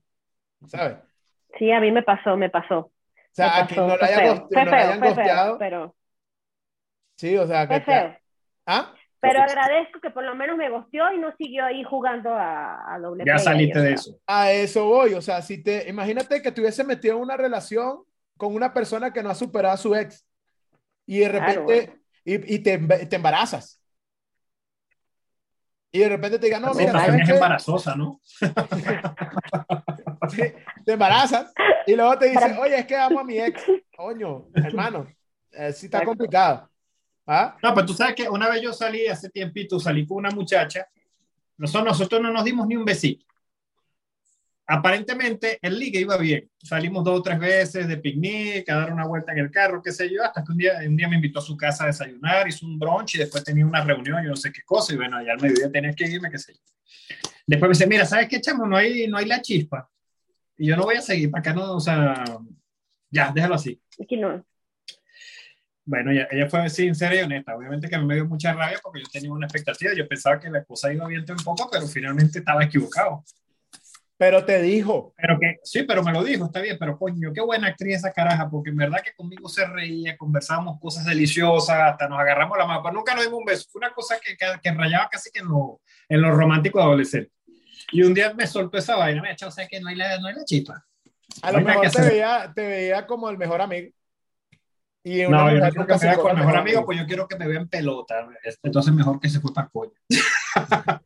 ¿sabes? 0.66 0.98
O 0.98 1.02
Sí, 1.58 1.70
a 1.72 1.80
mí 1.80 1.90
me 1.92 2.02
pasó, 2.02 2.36
me 2.36 2.50
pasó. 2.50 2.90
sea, 3.32 3.56
me 3.56 3.62
a 3.62 3.66
quien 3.66 3.86
no 3.86 3.96
lo 3.96 4.04
haya 4.04 4.20
feo, 4.20 4.34
goste- 4.44 4.48
fue 4.52 4.64
no 4.64 4.72
lo 4.72 4.76
feo, 4.76 4.80
hayan 4.80 5.00
feo, 5.14 5.14
gosteado, 5.14 5.58
pero 5.58 5.94
sí, 7.16 7.36
o 7.36 7.46
sea, 7.46 7.68
que 7.68 7.80
feo. 7.80 8.16
¿Ah? 8.66 8.94
Pero 9.20 9.40
agradezco 9.40 10.00
que 10.00 10.10
por 10.10 10.24
lo 10.24 10.34
menos 10.34 10.56
me 10.56 10.68
gosteó 10.70 11.12
y 11.12 11.18
no 11.18 11.34
siguió 11.36 11.64
ahí 11.64 11.84
jugando 11.84 12.30
a, 12.34 12.92
a 12.94 12.98
doble 12.98 13.26
ya 13.26 13.34
play 13.34 13.44
saliste 13.44 13.78
ahí, 13.78 13.80
o 13.80 13.82
de 13.82 13.86
sea. 13.86 13.94
eso. 13.94 14.18
A 14.26 14.52
eso 14.52 14.84
voy, 14.86 15.14
o 15.14 15.22
sea, 15.22 15.42
si 15.42 15.62
te, 15.62 15.88
imagínate 15.88 16.42
que 16.42 16.52
te 16.52 16.60
hubiese 16.60 16.84
metido 16.84 17.16
en 17.16 17.22
una 17.22 17.36
relación 17.36 18.04
con 18.36 18.54
una 18.54 18.72
persona 18.72 19.12
que 19.12 19.22
no 19.22 19.30
ha 19.30 19.34
superado 19.34 19.74
a 19.74 19.78
su 19.78 19.94
ex 19.94 20.26
y 21.06 21.18
de 21.18 21.30
Claro, 21.30 21.46
repente, 21.46 21.86
bueno. 21.86 22.02
y, 22.24 22.54
y 22.54 22.58
te, 22.60 22.78
te 22.78 23.16
embarazas. 23.16 23.80
Y 25.94 25.98
de 25.98 26.08
repente 26.08 26.38
te 26.38 26.46
digan, 26.46 26.62
no, 26.62 26.72
mira, 26.72 26.92
también 26.92 27.06
¿sabes 27.10 27.20
es 27.22 27.28
qué? 27.28 27.34
embarazosa, 27.34 27.94
¿no? 27.96 28.20
Sí, 30.30 30.40
te 30.86 30.92
embarazas 30.92 31.52
y 31.86 31.94
luego 31.96 32.16
te 32.16 32.30
dicen, 32.30 32.56
oye, 32.58 32.78
es 32.78 32.86
que 32.86 32.96
amo 32.96 33.20
a 33.20 33.24
mi 33.24 33.38
ex. 33.38 33.62
Coño, 33.94 34.46
hermano, 34.54 35.06
eh, 35.50 35.72
sí 35.72 35.86
está 35.86 35.98
Exacto. 35.98 36.06
complicado. 36.06 36.70
¿Ah? 37.26 37.56
No, 37.62 37.74
pues 37.74 37.86
tú 37.86 37.92
sabes 37.92 38.14
que 38.14 38.28
una 38.28 38.48
vez 38.48 38.62
yo 38.62 38.72
salí 38.72 39.06
hace 39.06 39.28
tiempito, 39.30 39.78
salí 39.78 40.06
con 40.06 40.18
una 40.18 40.30
muchacha, 40.30 40.86
nosotros, 41.58 41.84
nosotros 41.92 42.22
no 42.22 42.32
nos 42.32 42.44
dimos 42.44 42.66
ni 42.66 42.76
un 42.76 42.84
besito. 42.84 43.26
Aparentemente 44.74 45.58
el 45.60 45.78
ligue 45.78 46.00
iba 46.00 46.16
bien. 46.16 46.48
Salimos 46.56 47.04
dos 47.04 47.20
o 47.20 47.22
tres 47.22 47.38
veces 47.38 47.86
de 47.86 47.98
picnic, 47.98 48.66
a 48.70 48.76
dar 48.76 48.90
una 48.90 49.04
vuelta 49.04 49.32
en 49.32 49.40
el 49.40 49.50
carro, 49.50 49.82
qué 49.82 49.92
sé 49.92 50.08
yo, 50.10 50.24
hasta 50.24 50.42
que 50.42 50.50
un 50.50 50.56
día, 50.56 50.78
un 50.86 50.96
día 50.96 51.10
me 51.10 51.16
invitó 51.16 51.40
a 51.40 51.42
su 51.42 51.58
casa 51.58 51.84
a 51.84 51.88
desayunar, 51.88 52.48
hizo 52.48 52.64
un 52.64 52.78
brunch 52.78 53.16
y 53.16 53.18
después 53.18 53.44
tenía 53.44 53.66
una 53.66 53.84
reunión, 53.84 54.24
yo 54.24 54.30
no 54.30 54.36
sé 54.36 54.50
qué 54.50 54.62
cosa, 54.62 54.94
y 54.94 54.96
bueno, 54.96 55.22
ya 55.22 55.32
al 55.32 55.42
mediodía 55.42 55.70
tenía 55.70 55.92
que 55.92 56.06
irme, 56.06 56.30
qué 56.30 56.38
sé 56.38 56.54
yo. 56.54 56.60
Después 57.46 57.68
me 57.68 57.74
dice, 57.74 57.86
mira, 57.86 58.06
¿sabes 58.06 58.28
qué, 58.30 58.40
chamo? 58.40 58.66
No 58.66 58.78
hay, 58.78 59.06
no 59.08 59.18
hay 59.18 59.26
la 59.26 59.42
chispa. 59.42 59.90
Y 60.56 60.68
yo 60.68 60.76
no 60.78 60.84
voy 60.84 60.96
a 60.96 61.02
seguir, 61.02 61.30
para 61.30 61.40
acá 61.40 61.52
no, 61.52 61.74
o 61.74 61.80
sea, 61.80 62.24
ya, 63.10 63.30
déjalo 63.30 63.56
así. 63.56 63.78
Aquí 64.02 64.16
no. 64.16 64.42
Bueno, 65.84 66.12
ella, 66.12 66.28
ella 66.30 66.48
fue 66.48 66.70
sincera 66.70 67.14
y 67.14 67.18
honesta. 67.18 67.54
Obviamente 67.54 67.90
que 67.90 67.96
a 67.96 67.98
mí 67.98 68.06
me 68.06 68.14
dio 68.14 68.24
mucha 68.24 68.54
rabia 68.54 68.78
porque 68.82 69.00
yo 69.00 69.06
tenía 69.12 69.32
una 69.32 69.44
expectativa. 69.44 69.92
Yo 69.94 70.08
pensaba 70.08 70.40
que 70.40 70.48
la 70.48 70.64
cosa 70.64 70.90
iba 70.90 71.06
bien 71.08 71.26
un 71.28 71.44
poco, 71.44 71.68
pero 71.70 71.86
finalmente 71.86 72.38
estaba 72.38 72.64
equivocado. 72.64 73.22
Pero 74.22 74.44
te 74.44 74.62
dijo, 74.62 75.12
Pero 75.16 75.36
que 75.40 75.56
sí, 75.64 75.82
pero 75.82 76.04
me 76.04 76.12
lo 76.12 76.22
dijo, 76.22 76.44
está 76.44 76.60
bien, 76.60 76.76
pero 76.78 76.96
coño, 76.96 77.32
qué 77.34 77.40
buena 77.40 77.66
actriz 77.66 77.96
esa 77.96 78.12
caraja, 78.12 78.48
porque 78.48 78.70
en 78.70 78.76
verdad 78.76 79.02
que 79.02 79.12
conmigo 79.14 79.48
se 79.48 79.66
reía, 79.66 80.16
conversábamos 80.16 80.78
cosas 80.78 81.04
deliciosas, 81.04 81.76
hasta 81.76 82.08
nos 82.08 82.20
agarramos 82.20 82.56
la 82.56 82.64
mano, 82.64 82.82
pero 82.84 82.94
nunca 82.94 83.16
nos 83.16 83.24
dimos 83.24 83.40
un 83.40 83.44
beso. 83.46 83.68
Fue 83.68 83.80
una 83.80 83.92
cosa 83.92 84.20
que, 84.24 84.36
que, 84.36 84.46
que 84.62 84.70
rayaba 84.70 85.08
casi 85.10 85.28
que 85.32 85.40
en 85.40 85.48
lo, 85.48 85.80
en 86.08 86.22
lo 86.22 86.30
romántico 86.30 86.80
adolescente. 86.80 87.32
Y 87.90 88.02
un 88.02 88.14
día 88.14 88.32
me 88.32 88.46
soltó 88.46 88.78
esa 88.78 88.94
vaina, 88.94 89.20
me 89.22 89.32
echó, 89.32 89.48
o 89.48 89.50
sea 89.50 89.66
que 89.66 89.80
no 89.80 89.88
hay 89.88 89.96
la, 89.96 90.20
no 90.20 90.28
hay 90.28 90.34
la 90.36 90.44
chispa. 90.44 90.86
a 91.42 91.50
lo 91.50 91.58
No 91.58 91.66
mejor 91.66 91.90
te 91.90 92.02
veía, 92.02 92.52
te 92.54 92.64
veía 92.64 93.04
como 93.08 93.28
el 93.28 93.38
mejor 93.38 93.60
amigo. 93.60 93.90
Y 95.02 95.24
una 95.24 95.36
No, 95.36 95.52
yo 95.52 95.58
no 95.58 95.68
quiero 95.68 95.86
que 95.88 95.94
me 95.94 95.98
vea 95.98 96.16
con 96.16 96.30
el 96.30 96.36
mejor 96.36 96.56
amigo, 96.58 96.84
pues 96.86 96.96
yo 96.96 97.06
quiero 97.06 97.26
que 97.26 97.36
me 97.36 97.48
vea 97.48 97.58
en 97.58 97.68
pelota. 97.68 98.24
Entonces 98.62 98.94
mejor 98.94 99.18
que 99.18 99.28
se 99.28 99.40
fue 99.40 99.52
para 99.52 99.68
coño. 99.68 99.90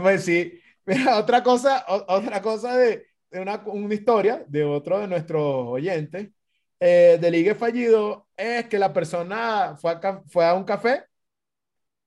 Pues 0.00 0.24
sí. 0.24 0.62
Otra 1.18 1.42
cosa, 1.42 1.84
o- 1.88 2.04
otra 2.14 2.40
cosa 2.42 2.76
de, 2.76 3.06
de 3.30 3.40
una, 3.40 3.62
una 3.66 3.94
historia 3.94 4.44
de 4.48 4.64
otro 4.64 4.98
de 5.00 5.08
nuestros 5.08 5.42
oyentes 5.68 6.30
eh, 6.80 7.18
de 7.20 7.30
ligue 7.30 7.54
fallido 7.54 8.28
es 8.36 8.66
que 8.68 8.78
la 8.78 8.92
persona 8.92 9.76
fue 9.76 9.92
a, 9.92 10.22
fue 10.28 10.46
a 10.46 10.54
un 10.54 10.64
café, 10.64 11.04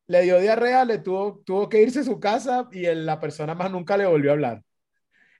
le 0.08 0.22
dio 0.24 0.40
diarrea, 0.40 0.86
le 0.86 1.00
tuvo, 1.00 1.42
tuvo 1.46 1.70
que 1.70 1.82
irse 1.82 2.00
a 2.02 2.04
su 2.04 2.20
casa 2.20 2.68
y 2.72 2.86
el- 2.86 3.06
la 3.06 3.20
persona 3.20 3.56
más 3.56 3.72
nunca 3.72 3.98
le 3.98 4.06
volvió 4.06 4.32
a 4.32 4.34
hablar. 4.34 4.64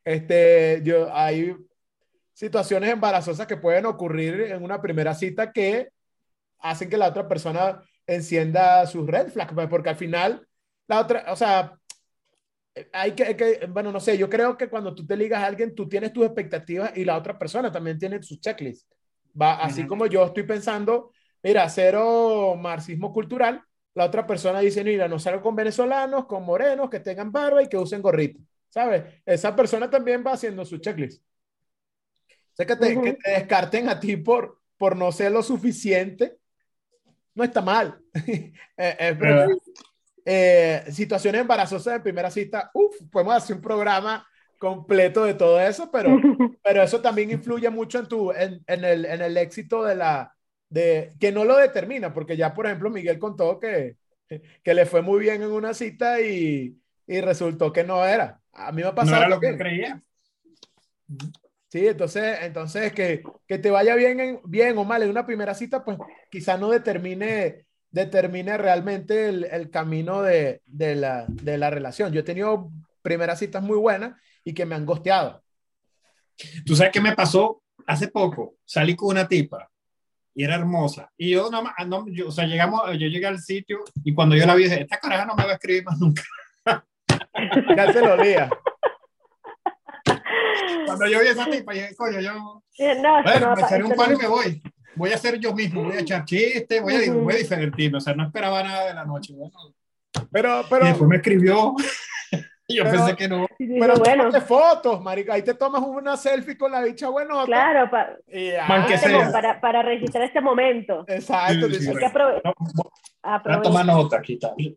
Este, 0.06 0.82
yo, 0.86 1.14
hay 1.16 1.56
situaciones 2.34 2.92
embarazosas 2.92 3.48
que 3.48 3.58
pueden 3.58 3.86
ocurrir 3.88 4.42
en 4.44 4.64
una 4.64 4.82
primera 4.82 5.16
cita 5.16 5.52
que 5.54 5.90
hacen 6.60 6.90
que 6.90 6.98
la 6.98 7.10
otra 7.10 7.28
persona 7.30 7.84
encienda 8.08 8.88
sus 8.88 9.08
red 9.08 9.30
flags, 9.32 9.54
pues, 9.56 9.70
porque 9.70 9.90
al 9.92 9.98
final 9.98 10.48
la 10.88 11.02
otra, 11.02 11.26
o 11.34 11.38
sea, 11.38 11.80
hay 12.94 13.12
que, 13.14 13.24
hay 13.24 13.36
que, 13.36 13.68
bueno, 13.70 13.92
no 13.92 14.00
sé, 14.00 14.18
yo 14.18 14.30
creo 14.30 14.58
que 14.58 14.70
cuando 14.70 14.96
tú 14.96 15.06
te 15.06 15.18
ligas 15.18 15.44
a 15.44 15.48
alguien, 15.48 15.76
tú 15.76 15.90
tienes 15.90 16.14
tus 16.14 16.26
expectativas 16.26 16.96
y 16.96 17.04
la 17.06 17.18
otra 17.18 17.38
persona 17.38 17.72
también 17.72 18.00
tiene 18.00 18.22
sus 18.24 18.40
checklists. 18.40 18.88
Va, 19.40 19.56
así 19.56 19.82
Ujú. 19.82 19.90
como 19.90 20.06
yo 20.08 20.26
estoy 20.26 20.44
pensando, 20.44 21.12
mira, 21.44 21.68
cero 21.70 22.56
marxismo 22.58 23.12
cultural, 23.14 23.62
la 23.94 24.06
otra 24.06 24.26
persona 24.26 24.60
dice, 24.62 24.84
mira, 24.84 25.08
no 25.08 25.20
salgo 25.20 25.42
con 25.42 25.56
venezolanos, 25.56 26.26
con 26.26 26.44
morenos, 26.44 26.90
que 26.90 27.00
tengan 27.02 27.32
barba 27.32 27.62
y 27.62 27.68
que 27.68 27.78
usen 27.78 28.02
gorrito, 28.02 28.40
¿sabes? 28.70 29.04
Esa 29.26 29.56
persona 29.56 29.90
también 29.90 30.24
va 30.26 30.34
haciendo 30.34 30.64
su 30.66 30.78
checklist. 30.78 31.24
O 31.24 32.56
sea, 32.56 32.66
que 32.66 32.76
te, 32.76 32.94
Ujú. 32.98 33.02
que 33.04 33.14
te 33.14 33.32
descarten 33.32 33.90
a 33.90 34.00
ti 34.00 34.18
por, 34.18 34.62
por 34.78 34.96
no 34.96 35.12
ser 35.12 35.32
lo 35.32 35.44
suficiente, 35.44 36.38
no 37.36 37.44
está 37.44 37.62
mal. 37.62 38.00
Eh, 38.78 38.96
eh, 39.00 39.16
pero, 39.20 39.46
eh, 40.26 40.84
situaciones 40.92 41.42
embarazosas 41.42 41.96
en 41.96 42.04
primera 42.04 42.32
cita, 42.32 42.72
uff, 42.74 42.96
podemos 43.12 43.36
hacer 43.36 43.56
un 43.56 43.62
programa 43.62 44.28
completo 44.58 45.24
de 45.26 45.34
todo 45.34 45.60
eso, 45.60 45.90
pero, 45.92 46.28
pero 46.64 46.84
eso 46.84 47.02
también 47.02 47.32
influye 47.32 47.70
mucho 47.70 48.00
en, 48.00 48.08
tu, 48.08 48.32
en, 48.32 48.64
en, 48.68 48.84
el, 48.86 49.06
en 49.06 49.22
el 49.22 49.38
éxito 49.38 49.84
de 49.84 49.96
la, 49.96 50.36
de, 50.70 51.14
que 51.20 51.32
no 51.32 51.46
lo 51.46 51.58
determina, 51.58 52.14
porque 52.14 52.38
ya, 52.38 52.54
por 52.54 52.66
ejemplo, 52.68 52.90
Miguel 52.90 53.20
contó 53.20 53.60
que, 53.60 53.98
que 54.64 54.74
le 54.74 54.86
fue 54.86 55.02
muy 55.02 55.20
bien 55.20 55.42
en 55.42 55.52
una 55.52 55.74
cita 55.74 56.22
y, 56.22 56.78
y 57.08 57.22
resultó 57.22 57.72
que 57.74 57.84
no 57.84 58.06
era. 58.06 58.42
A 58.54 58.72
mí 58.72 58.82
me 58.82 58.88
ha 58.90 58.96
No 58.96 58.96
pasado 58.96 59.22
era 59.24 59.30
lo 59.30 59.40
que 59.40 59.58
creía. 59.58 60.04
Sí, 61.70 61.88
entonces, 61.88 62.40
entonces 62.42 62.92
que, 62.94 63.24
que 63.48 63.58
te 63.58 63.72
vaya 63.72 63.96
bien, 63.96 64.20
en- 64.20 64.42
bien 64.44 64.78
o 64.78 64.84
mal 64.84 65.04
en 65.04 65.10
una 65.10 65.26
primera 65.26 65.54
cita, 65.56 65.84
pues 65.86 65.98
quizá 66.30 66.58
no 66.58 66.70
determine, 66.70 67.66
determine 67.92 68.58
realmente 68.58 69.30
el, 69.30 69.44
el 69.46 69.70
camino 69.70 70.22
de, 70.22 70.62
de 70.66 70.96
la, 70.96 71.26
de 71.28 71.58
la 71.58 71.70
relación. 71.70 72.12
Yo 72.14 72.22
he 72.22 72.24
tenido 72.24 72.70
primeras 73.02 73.40
citas 73.40 73.62
muy 73.62 73.78
buenas 73.78 74.20
y 74.44 74.54
que 74.54 74.66
me 74.66 74.76
han 74.76 74.86
gosteado. 74.86 75.44
¿Tú 76.66 76.76
sabes 76.76 76.92
qué 76.94 77.02
me 77.02 77.16
pasó 77.16 77.62
hace 77.86 78.08
poco? 78.08 78.56
Salí 78.66 78.96
con 78.96 79.10
una 79.10 79.28
tipa 79.28 79.70
y 80.34 80.44
era 80.44 80.56
hermosa. 80.56 81.12
Y 81.18 81.32
yo, 81.32 81.50
no, 81.52 81.62
no, 81.86 82.06
yo, 82.08 82.30
o 82.30 82.32
sea, 82.32 82.46
llegamos, 82.46 82.82
yo 82.94 83.08
llegué 83.08 83.28
al 83.28 83.40
sitio 83.40 83.80
y 84.04 84.14
cuando 84.14 84.36
yo 84.36 84.46
la 84.46 84.56
vi 84.56 84.64
dije, 84.64 84.82
esta 84.82 84.98
caraja 84.98 85.26
no 85.26 85.36
me 85.36 85.44
va 85.44 85.52
a 85.52 85.54
escribir 85.56 85.84
más 85.86 86.00
nunca. 86.00 86.24
Ya 87.76 87.92
se 87.92 88.02
lo 88.02 88.14
olía. 88.14 88.50
Cuando 90.86 91.08
yo 91.08 91.20
vi 91.22 91.28
a 91.28 91.32
esa 91.32 91.46
tipa, 91.46 91.74
dije, 91.74 91.96
coño, 91.96 92.20
yo, 92.20 92.34
No, 92.34 92.62
esto 92.78 93.02
no 93.02 93.24
bueno, 93.24 93.48
va 93.48 93.56
me 93.56 93.62
echaré 93.62 93.84
un 93.84 93.92
palo 93.96 94.12
y 94.12 94.16
no- 94.16 94.20
me 94.22 94.28
voy. 94.28 94.62
Voy 94.96 95.12
a 95.12 95.18
ser 95.18 95.40
yo 95.40 95.54
mismo, 95.54 95.84
voy 95.84 95.96
a 95.98 96.00
echar 96.02 96.26
chistes, 96.26 96.82
voy 96.82 96.96
a, 96.96 97.12
voy 97.14 97.34
a 97.34 97.38
divertirme. 97.38 97.98
O 97.98 98.02
sea, 98.02 98.14
no 98.14 98.24
esperaba 98.26 98.62
nada 98.64 98.88
de 98.88 98.94
la 98.94 99.06
noche. 99.06 99.34
Bueno, 99.34 99.52
Pero, 100.32 100.62
y 100.62 100.64
pero, 100.70 100.86
después 100.86 101.10
me 101.10 101.16
escribió. 101.18 101.74
y 102.68 102.76
yo 102.78 102.84
Pero- 102.84 102.90
pensé 102.98 103.16
que 103.16 103.28
no. 103.28 103.48
Sí, 103.58 103.68
sí, 103.68 103.78
pero 103.80 103.96
bueno, 103.96 104.42
fotos, 104.42 105.02
marica. 105.02 105.34
Ahí 105.34 105.42
te 105.44 105.54
tomas 105.54 105.82
una 105.82 106.18
selfie 106.18 106.58
con 106.58 106.72
la 106.72 106.82
bicha 106.82 107.08
buenota. 107.10 107.46
claro, 107.46 107.90
pa- 107.90 108.10
Y 108.28 108.52
ya. 108.52 108.66
Man, 108.68 108.86
que 108.88 108.98
sea. 108.98 109.32
para, 109.32 109.62
para 109.62 109.82
registrar 109.82 110.24
este 110.24 110.42
momento. 110.42 111.06
Exacto. 111.08 111.68
Sí, 111.68 111.74
sí, 111.76 111.80
dice, 111.80 111.90
Hay 111.92 111.98
que 111.98 112.06
aprove- 112.08 112.42
No, 112.44 112.54
voy 112.60 112.84
a 113.24 113.36
aprove- 113.42 113.62
tomar 113.62 113.86
nota 113.86 114.18
aquí 114.18 114.38
también. 114.38 114.76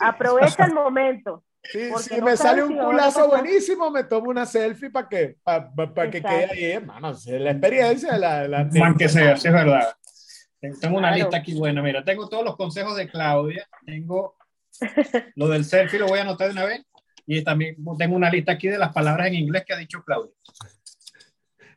aprovecha 0.00 0.64
el 0.64 0.72
momento. 0.74 1.44
Sí, 1.64 1.90
si 2.00 2.16
no 2.16 2.24
me 2.26 2.36
sale 2.36 2.62
un 2.64 2.76
culazo 2.76 3.28
buenísimo, 3.28 3.90
me 3.90 4.04
tomo 4.04 4.30
una 4.30 4.44
selfie 4.46 4.90
para 4.90 5.08
que, 5.08 5.36
pa, 5.42 5.72
pa- 5.72 5.94
pa 5.94 6.10
que 6.10 6.20
quede 6.20 6.50
ahí, 6.50 6.64
hermano. 6.72 7.16
La 7.26 7.50
experiencia. 7.52 8.18
La, 8.18 8.48
la, 8.48 8.64
Man 8.64 8.96
que 8.96 9.08
sea, 9.08 9.36
sí 9.36 9.46
es 9.48 9.54
verdad. 9.54 9.94
Tengo 10.80 10.98
una 10.98 11.08
Claro. 11.08 11.16
lista 11.24 11.36
aquí 11.38 11.54
buena. 11.54 11.80
Mira, 11.82 12.04
tengo 12.04 12.28
todos 12.28 12.44
los 12.44 12.56
consejos 12.56 12.96
de 12.96 13.08
Claudia. 13.08 13.66
Tengo 13.86 14.36
lo 15.36 15.48
del 15.48 15.64
selfie, 15.64 15.98
lo 16.00 16.06
voy 16.08 16.18
a 16.18 16.22
anotar 16.22 16.48
de 16.48 16.52
una 16.54 16.64
vez. 16.64 16.84
Y 17.26 17.42
también 17.44 17.76
tengo 17.98 18.16
una 18.16 18.30
lista 18.30 18.52
aquí 18.52 18.66
de 18.68 18.78
las 18.78 18.92
palabras 18.92 19.28
en 19.28 19.34
inglés 19.34 19.64
que 19.66 19.72
ha 19.74 19.76
dicho 19.76 20.02
Claudia. 20.04 20.32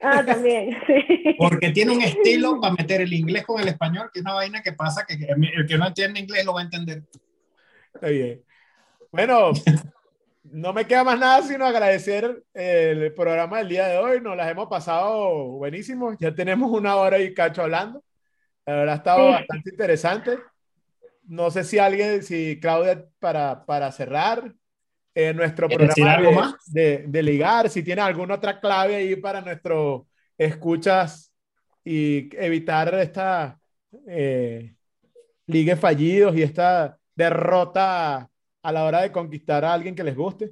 Ah, 0.01 0.23
también, 0.25 0.75
sí. 0.87 1.35
Porque 1.37 1.69
tiene 1.71 1.93
un 1.93 2.01
estilo 2.01 2.59
para 2.59 2.73
meter 2.73 3.01
el 3.01 3.13
inglés 3.13 3.43
con 3.45 3.61
el 3.61 3.67
español, 3.67 4.09
que 4.13 4.19
es 4.19 4.25
una 4.25 4.33
vaina 4.33 4.61
que 4.61 4.73
pasa 4.73 5.05
que 5.05 5.13
el 5.13 5.65
que 5.67 5.77
no 5.77 5.87
entiende 5.87 6.19
inglés 6.19 6.45
lo 6.45 6.53
va 6.53 6.61
a 6.61 6.63
entender. 6.63 7.03
Está 7.93 8.07
bien. 8.07 8.43
Bueno, 9.15 9.53
no 10.43 10.73
me 10.73 10.85
queda 10.85 11.05
más 11.05 11.17
nada 11.17 11.41
sino 11.41 11.65
agradecer 11.65 12.43
el 12.53 13.13
programa 13.13 13.59
del 13.59 13.69
día 13.69 13.87
de 13.87 13.97
hoy. 13.97 14.19
Nos 14.19 14.35
las 14.35 14.51
hemos 14.51 14.67
pasado 14.67 15.29
buenísimo. 15.53 16.17
Ya 16.19 16.35
tenemos 16.35 16.69
una 16.69 16.97
hora 16.97 17.17
y 17.17 17.33
cacho 17.33 17.61
hablando. 17.61 18.03
La 18.65 18.75
verdad 18.75 18.93
ha 18.95 18.97
estado 18.97 19.27
Sí. 19.27 19.31
bastante 19.31 19.69
interesante. 19.69 20.37
No 21.29 21.49
sé 21.49 21.63
si 21.63 21.79
alguien, 21.79 22.23
si 22.23 22.59
Claudia, 22.59 23.05
para, 23.19 23.65
para 23.65 23.89
cerrar 23.93 24.53
eh, 25.13 25.33
nuestro 25.33 25.69
¿Quieres 25.69 25.87
decir 25.87 26.03
programa 26.03 26.17
algo 26.27 26.29
de, 26.31 26.35
más? 26.35 26.73
de- 26.73 27.05
de 27.07 27.23
ligar, 27.23 27.69
si 27.69 27.83
tiene 27.83 28.01
alguna 28.01 28.33
otra 28.35 28.59
clave 28.59 28.95
ahí 28.97 29.15
para 29.15 29.39
nuestros 29.39 30.01
escuchas 30.37 31.33
y 31.85 32.29
evitar 32.35 32.93
esta 32.95 33.57
eh, 34.09 34.75
ligues 35.47 35.79
fallidos 35.79 36.35
y 36.35 36.43
esta 36.43 36.97
derrota 37.15 38.29
a 38.65 38.71
la 38.71 38.83
hora 38.83 39.01
de 39.01 39.11
conquistar 39.11 39.63
a 39.63 39.73
alguien 39.73 39.95
que 39.95 40.03
les 40.03 40.15
guste. 40.15 40.51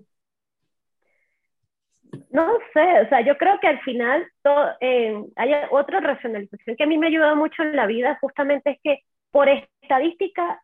No 2.30 2.48
sé, 2.74 3.02
o 3.02 3.10
sea, 3.10 3.22
yo 3.22 3.36
creo 3.38 3.60
que 3.60 3.68
al 3.68 3.80
final 3.82 4.28
todo, 4.44 4.70
eh, 4.82 5.20
hay 5.36 5.52
otra 5.72 6.00
racionalización 6.00 6.76
que 6.76 6.84
a 6.84 6.88
mí 6.88 6.98
me 6.98 7.08
ha 7.08 7.10
ayudado 7.10 7.36
mucho 7.36 7.64
en 7.64 7.76
la 7.76 7.88
vida, 7.88 8.20
justamente 8.22 8.70
es 8.70 8.78
que 8.84 9.00
por 9.32 9.50
estadística, 9.50 10.62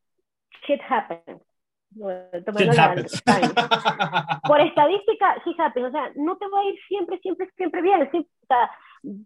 shit 0.68 0.80
happens. 0.88 1.42
Shit 1.92 2.46
por 4.48 4.62
estadística, 4.62 5.42
shit 5.44 5.60
happens. 5.60 5.88
O 5.88 5.92
sea, 5.92 6.12
no 6.18 6.38
te 6.38 6.48
va 6.48 6.60
a 6.60 6.66
ir 6.66 6.80
siempre, 6.88 7.18
siempre, 7.18 7.50
siempre 7.58 7.82
bien. 7.82 8.08
sí, 8.12 8.20
o 8.20 8.46
sea, 8.46 8.70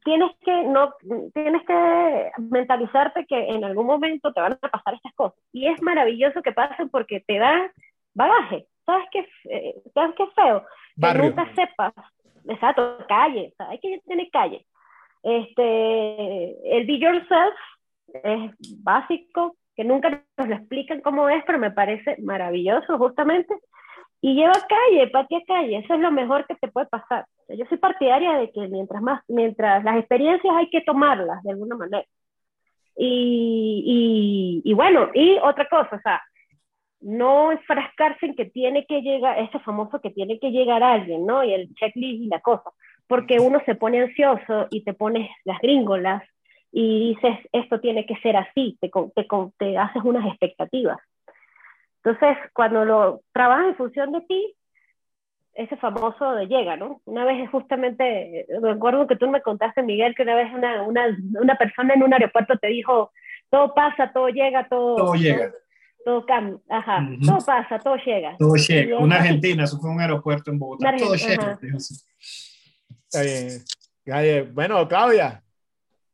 tienes 0.05 0.31
que, 0.45 0.63
no, 0.63 0.93
tienes 1.33 1.61
que 1.65 2.31
mentalizarte 2.37 3.25
que 3.25 3.49
en 3.49 3.65
algún 3.65 3.85
momento 3.85 4.31
te 4.31 4.39
van 4.39 4.53
a 4.53 4.69
pasar 4.69 4.93
estas 4.93 5.13
cosas. 5.15 5.37
Y 5.51 5.67
es 5.67 5.81
maravilloso 5.81 6.41
que 6.41 6.53
pasen 6.53 6.87
porque 6.87 7.19
te 7.27 7.37
dan 7.37 7.69
bagaje. 8.13 8.67
¿Sabes 8.85 9.05
qué, 9.11 9.27
eh, 9.49 9.75
¿sabes 9.93 10.15
qué 10.17 10.27
feo? 10.35 10.61
Que 10.61 10.67
Barrio. 10.97 11.23
nunca 11.25 11.53
sepas. 11.55 11.93
Exacto, 12.47 12.97
calle. 13.07 13.53
hay 13.59 13.79
que 13.79 14.01
tener 14.05 14.29
calle. 14.31 14.65
Este, 15.23 16.77
el 16.77 16.85
be 16.85 16.99
yourself 16.99 17.55
es 18.23 18.51
básico, 18.83 19.55
que 19.75 19.83
nunca 19.83 20.23
nos 20.37 20.47
lo 20.47 20.55
explican 20.55 21.01
cómo 21.01 21.29
es, 21.29 21.43
pero 21.45 21.57
me 21.57 21.71
parece 21.71 22.17
maravilloso 22.21 22.97
justamente. 22.97 23.55
Y 24.21 24.35
lleva 24.35 24.53
calle, 24.53 25.07
patea 25.07 25.41
calle, 25.47 25.77
eso 25.77 25.95
es 25.95 25.99
lo 25.99 26.11
mejor 26.11 26.45
que 26.47 26.55
te 26.55 26.69
puede 26.69 26.87
pasar. 26.87 27.25
Yo 27.49 27.65
soy 27.65 27.77
partidaria 27.77 28.37
de 28.37 28.51
que 28.51 28.67
mientras 28.69 29.01
más, 29.01 29.21
mientras 29.27 29.83
las 29.83 29.97
experiencias 29.97 30.55
hay 30.55 30.69
que 30.69 30.81
tomarlas 30.81 31.43
de 31.43 31.51
alguna 31.51 31.75
manera. 31.75 32.05
Y, 32.95 34.61
y, 34.63 34.69
y 34.69 34.73
bueno, 34.73 35.09
y 35.13 35.37
otra 35.39 35.67
cosa, 35.67 35.95
o 35.95 35.99
sea, 35.99 36.21
no 37.03 37.51
enfrascarse 37.51 38.25
en 38.25 38.35
que 38.35 38.45
tiene 38.45 38.85
que 38.85 39.01
llegar, 39.01 39.37
ese 39.39 39.59
famoso 39.59 39.99
que 39.99 40.09
tiene 40.09 40.39
que 40.39 40.51
llegar 40.51 40.83
alguien, 40.83 41.25
¿no? 41.25 41.43
Y 41.43 41.53
el 41.53 41.73
checklist 41.75 42.23
y 42.23 42.27
la 42.27 42.39
cosa, 42.39 42.71
porque 43.07 43.39
uno 43.39 43.61
se 43.65 43.75
pone 43.75 44.01
ansioso 44.01 44.67
y 44.71 44.83
te 44.83 44.93
pones 44.93 45.29
las 45.43 45.59
gringolas 45.59 46.23
y 46.71 47.13
dices, 47.13 47.37
esto 47.51 47.79
tiene 47.79 48.05
que 48.05 48.15
ser 48.17 48.35
así, 48.37 48.77
te, 48.81 48.89
te, 48.89 49.27
te 49.57 49.77
haces 49.77 50.03
unas 50.03 50.25
expectativas. 50.27 50.97
Entonces, 52.03 52.37
cuando 52.53 52.83
lo 52.83 53.21
trabajas 53.31 53.67
en 53.67 53.75
función 53.75 54.11
de 54.11 54.21
ti, 54.21 54.55
ese 55.53 55.77
famoso 55.77 56.33
de 56.33 56.47
llega, 56.47 56.75
¿no? 56.77 57.01
Una 57.05 57.25
vez 57.25 57.49
justamente, 57.51 58.47
me 58.61 58.71
acuerdo 58.71 59.07
que 59.07 59.15
tú 59.15 59.29
me 59.29 59.41
contaste, 59.41 59.83
Miguel, 59.83 60.15
que 60.15 60.23
una 60.23 60.35
vez 60.35 60.51
una, 60.53 60.81
una, 60.83 61.17
una 61.39 61.55
persona 61.55 61.93
en 61.93 62.03
un 62.03 62.13
aeropuerto 62.13 62.57
te 62.57 62.67
dijo, 62.67 63.11
todo 63.49 63.73
pasa, 63.73 64.11
todo 64.11 64.29
llega, 64.29 64.67
todo... 64.67 64.95
Todo 64.95 65.13
llega. 65.13 65.51
Todo 66.05 66.25
cambia, 66.25 66.59
ajá, 66.69 66.99
Ujú. 67.13 67.25
todo 67.25 67.45
pasa, 67.45 67.79
todo 67.79 67.95
llega. 67.95 68.35
Todo 68.37 68.55
llega. 68.55 68.97
Una 68.99 69.15
argentina, 69.17 69.63
eso 69.63 69.79
fue 69.79 69.89
un 69.89 70.01
aeropuerto 70.01 70.51
en 70.51 70.59
Bogotá. 70.59 70.89
Una 70.89 70.97
Todo 70.97 71.13
Argentina, 71.13 71.57
llega. 71.61 71.77
Está 73.09 73.21
bien. 74.11 74.53
Bueno, 74.53 74.85
Claudia, 74.87 75.41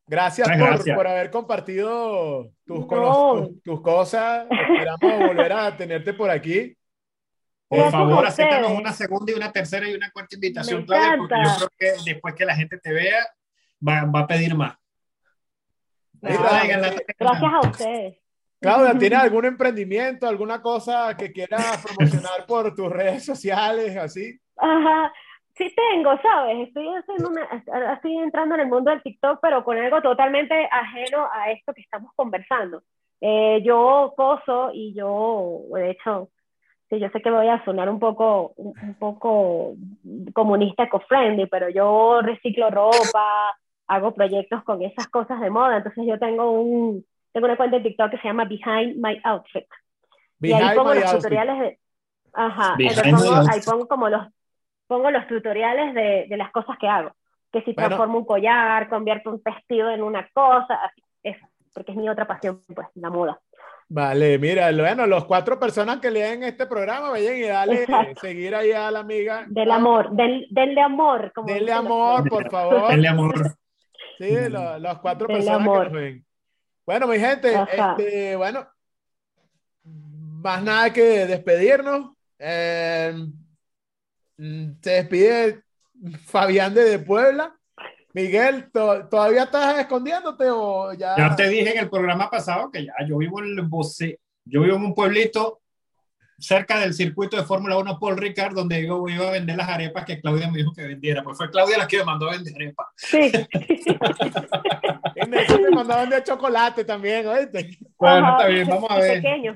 gracias 0.05 0.47
por, 0.47 0.57
gracias. 0.57 0.95
por 0.95 1.07
haber 1.07 1.31
compartido 1.31 2.51
tus, 2.65 2.85
No. 2.87 3.47
tus, 3.47 3.63
tus 3.63 3.81
cosas. 3.81 4.45
Esperamos 4.51 4.99
volver 5.27 5.53
a 5.53 5.75
tenerte 5.75 6.13
por 6.13 6.29
aquí. 6.29 6.75
Por 7.67 7.77
Gracias 7.79 7.99
favor, 8.01 8.25
acéptanos 8.25 8.71
una 8.71 8.91
segunda 8.93 9.31
y 9.31 9.35
una 9.35 9.51
tercera 9.51 9.87
y 9.87 9.93
una 9.93 10.09
cuarta 10.11 10.35
invitación, 10.35 10.85
Claudia, 10.85 11.17
porque 11.17 11.35
yo 11.35 11.67
creo 11.67 11.69
que 11.77 12.11
después 12.11 12.33
que 12.33 12.45
la 12.45 12.55
gente 12.55 12.79
te 12.79 12.91
vea, 12.91 13.27
va, 13.87 14.05
va 14.05 14.21
a 14.21 14.27
pedir 14.27 14.55
más. 14.55 14.75
Gracias 16.21 17.53
a 17.53 17.59
ustedes. 17.67 18.17
Claudia, 18.59 18.97
¿tienes 18.97 19.19
algún 19.19 19.45
emprendimiento, 19.45 20.27
alguna 20.27 20.61
cosa 20.61 21.15
que 21.17 21.31
quieras 21.31 21.83
promocionar 21.95 22.45
por 22.47 22.75
tus 22.75 22.89
redes 22.89 23.25
sociales, 23.25 23.95
así? 23.95 24.37
Ajá, 24.57 25.13
sí 25.55 25.73
tengo, 25.75 26.11
¿sabes? 26.21 26.67
Estoy, 26.67 26.87
haciendo 26.95 27.29
una, 27.29 27.47
estoy 27.93 28.17
entrando 28.17 28.55
en 28.55 28.61
el 28.61 28.67
mundo 28.67 28.91
del 28.91 29.01
TikTok, 29.01 29.39
pero 29.41 29.63
con 29.63 29.77
algo 29.77 30.01
totalmente 30.01 30.67
ajeno 30.71 31.27
a 31.31 31.51
esto 31.51 31.73
que 31.73 31.81
estamos 31.81 32.11
conversando. 32.15 32.83
Eh, 33.21 33.61
yo 33.63 34.13
coso 34.15 34.71
y 34.73 34.93
yo, 34.93 35.61
de 35.73 35.91
hecho, 35.91 36.29
Sí, 36.89 36.99
yo 36.99 37.07
sé 37.09 37.21
que 37.21 37.29
voy 37.29 37.47
a 37.47 37.63
sonar 37.65 37.87
un 37.87 37.99
poco, 37.99 38.53
un, 38.57 38.73
un 38.81 38.93
poco 38.95 39.75
comunista 40.33 40.83
eco-friendly, 40.85 41.45
pero 41.45 41.69
yo 41.69 42.21
reciclo 42.23 42.71
ropa, 42.71 43.55
hago 43.85 44.13
proyectos 44.15 44.63
con 44.63 44.81
esas 44.81 45.07
cosas 45.07 45.39
de 45.39 45.51
moda. 45.51 45.77
Entonces 45.77 46.03
yo 46.07 46.17
tengo 46.17 46.49
un, 46.49 47.05
tengo 47.31 47.45
una 47.45 47.57
cuenta 47.57 47.77
de 47.77 47.83
TikTok 47.83 48.11
que 48.11 48.17
se 48.19 48.27
llama 48.27 48.45
Behind 48.45 48.95
My 48.97 49.19
Outfit. 49.23 49.65
y 50.41 50.51
ahí 50.53 50.75
pongo 50.75 50.93
los 50.93 51.03
outfit. 51.03 51.17
tutoriales 51.21 51.59
de, 51.59 51.79
ajá, 52.33 52.75
pongo- 52.77 53.49
ahí 53.51 53.59
pongo 53.65 53.87
como 53.87 54.09
los, 54.09 54.27
pongo 54.87 55.11
los 55.11 55.27
tutoriales 55.27 55.93
de, 55.93 56.25
de 56.29 56.37
las 56.37 56.51
cosas 56.51 56.77
que 56.79 56.87
hago. 56.87 57.11
Que 57.51 57.61
si 57.63 57.73
Bueno. 57.73 57.87
transformo 57.89 58.19
un 58.19 58.25
collar, 58.25 58.87
convierto 58.89 59.31
un 59.31 59.41
vestido 59.43 59.89
en 59.89 60.03
una 60.03 60.27
cosa, 60.33 60.79
eso, 61.23 61.45
porque 61.73 61.91
es 61.91 61.97
mi 61.97 62.07
otra 62.09 62.27
pasión, 62.27 62.61
pues, 62.73 62.87
la 62.95 63.09
moda. 63.09 63.39
Vale, 63.91 64.37
mira, 64.37 64.71
bueno, 64.71 65.07
los 65.07 65.25
cuatro 65.25 65.59
personas 65.59 65.97
que 65.97 66.11
leen 66.11 66.43
este 66.43 66.67
programa, 66.67 67.09
vayan 67.09 67.35
y 67.37 67.41
dale 67.41 67.81
Exacto. 67.83 68.21
seguir 68.21 68.53
ahí 68.53 68.71
a 68.71 68.91
la 68.91 68.99
amiga. 68.99 69.45
Del 69.47 69.71
amor, 69.71 70.11
del, 70.11 70.45
denle 70.51 70.79
amor. 70.81 71.31
Como 71.33 71.47
Denle 71.47 71.71
los 71.71 71.79
amor, 71.79 72.29
por 72.29 72.51
favor. 72.51 72.87
Denle 72.91 73.07
amor. 73.07 73.33
Sí, 74.19 74.31
lo- 74.49 74.77
los 74.77 74.99
cuatro 74.99 75.25
Del 75.27 75.37
personas 75.37 75.61
amor. 75.61 75.77
que 75.87 75.93
nos 75.93 76.01
ven. 76.01 76.25
Bueno, 76.89 77.05
mi 77.05 77.19
gente, 77.19 77.53
este, 77.99 78.35
bueno, 78.35 78.67
más 79.83 80.63
nada 80.63 80.91
que 80.91 81.27
despedirnos. 81.27 82.13
Eh, 82.39 83.13
se 84.35 84.89
despide 84.89 85.61
Fabián 86.25 86.73
de, 86.73 86.85
de 86.85 86.97
Puebla. 86.97 87.55
Miguel, 88.13 88.71
¿to- 88.71 89.07
¿todavía 89.07 89.43
estás 89.43 89.77
escondiéndote 89.77 90.45
o 90.49 90.91
ya? 90.93 91.15
Ya 91.15 91.35
te 91.35 91.47
dije 91.47 91.73
en 91.73 91.77
el 91.77 91.91
programa 91.91 92.27
pasado 92.27 92.71
que 92.71 92.83
ya 92.83 92.93
yo 93.07 93.17
vivo 93.19 93.39
en 93.43 93.69
Bosé, 93.69 94.19
yo 94.43 94.61
vivo 94.61 94.77
en 94.77 94.85
un 94.85 94.95
pueblito 94.95 95.61
cerca 96.39 96.79
del 96.79 96.93
circuito 96.93 97.37
de 97.37 97.43
Fórmula 97.43 97.77
1 97.77 97.99
Paul 97.99 98.17
Ricard, 98.17 98.53
donde 98.55 98.85
yo 98.85 99.03
iba 99.07 99.27
a 99.27 99.31
vender 99.31 99.55
las 99.57 99.69
arepas 99.69 100.05
que 100.05 100.19
Claudia 100.21 100.49
me 100.49 100.57
dijo 100.59 100.73
que 100.73 100.83
vendiera. 100.87 101.23
Pues 101.23 101.37
fue 101.37 101.49
Claudia 101.49 101.77
la 101.77 101.87
que 101.87 101.97
me 101.99 102.03
mandó 102.05 102.27
a 102.29 102.31
vender 102.31 102.53
arepas. 102.55 102.87
Sí. 102.95 103.31
En 105.15 105.33
eso 105.33 105.57
te 105.57 105.69
mandaban 105.71 106.09
de 106.09 106.23
chocolate 106.23 106.83
también, 106.85 107.27
¿oíste? 107.27 107.77
Bueno, 107.97 108.27
Ajá, 108.27 108.37
está 108.37 108.47
bien, 108.47 108.67
vamos 108.67 108.89
a 108.91 108.97
ver. 108.99 109.21
Pequeño. 109.21 109.55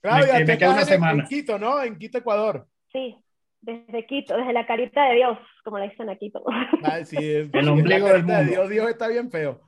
Claudia, 0.00 0.34
Me- 0.34 0.44
me 0.44 0.58
queda 0.58 0.70
una 0.72 0.84
semana. 0.84 1.22
En 1.22 1.28
Quito, 1.28 1.58
¿no? 1.58 1.82
En 1.82 1.98
Quito, 1.98 2.18
Ecuador. 2.18 2.66
Sí, 2.92 3.16
desde 3.60 4.06
Quito, 4.06 4.36
desde 4.36 4.52
la 4.52 4.66
carita 4.66 5.04
de 5.06 5.14
Dios, 5.16 5.38
como 5.64 5.78
le 5.78 5.88
dicen 5.90 6.08
aquí 6.10 6.30
todos. 6.30 6.46
Ay, 6.84 7.04
sí, 7.04 7.16
es- 7.16 7.48
El 7.52 7.68
ombligo 7.68 8.06
la 8.08 8.12
del 8.14 8.26
de. 8.26 8.44
Dios, 8.46 8.68
Dios 8.68 8.88
está 8.90 9.08
bien 9.08 9.30
feo. 9.30 9.60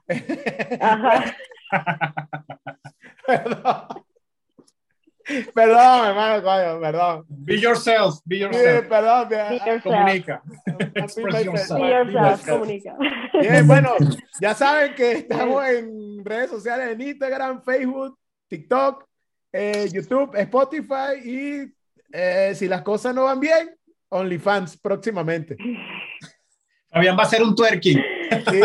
Ajá. 0.81 1.25
Perdón. 3.27 4.05
Perdón, 5.55 6.07
hermano, 6.07 6.43
coño, 6.43 6.81
perdón. 6.81 7.25
Be 7.29 7.61
yourself, 7.61 8.21
be 8.25 8.37
Sí, 8.37 8.43
yourself. 8.43 8.89
perdón. 8.89 9.29
Be 9.29 9.37
yourself. 9.37 9.83
Comunica. 9.83 10.43
Be 10.79 11.01
Express 11.01 11.45
yourself. 11.45 11.81
Be 11.81 11.89
yourself, 11.89 12.47
comunica. 12.47 12.97
Bien, 13.41 13.67
bueno, 13.67 13.91
ya 14.41 14.55
saben 14.55 14.95
que 14.95 15.13
estamos 15.13 15.65
en 15.67 16.25
redes 16.25 16.51
sociales, 16.51 16.93
en 16.93 17.01
Instagram, 17.01 17.63
Facebook, 17.63 18.19
TikTok, 18.49 19.05
eh, 19.53 19.89
YouTube, 19.93 20.35
Spotify 20.35 21.19
y 21.25 21.73
eh, 22.13 22.53
si 22.55 22.69
las 22.69 22.83
cosas 22.83 23.15
no 23.15 23.25
van 23.25 23.41
bien, 23.41 23.75
OnlyFans 24.09 24.77
próximamente. 24.77 25.57
Fabián 26.91 27.17
va 27.17 27.23
a 27.23 27.27
hacer 27.27 27.43
un 27.43 27.55
twerking. 27.55 27.99
Sí, 28.51 28.61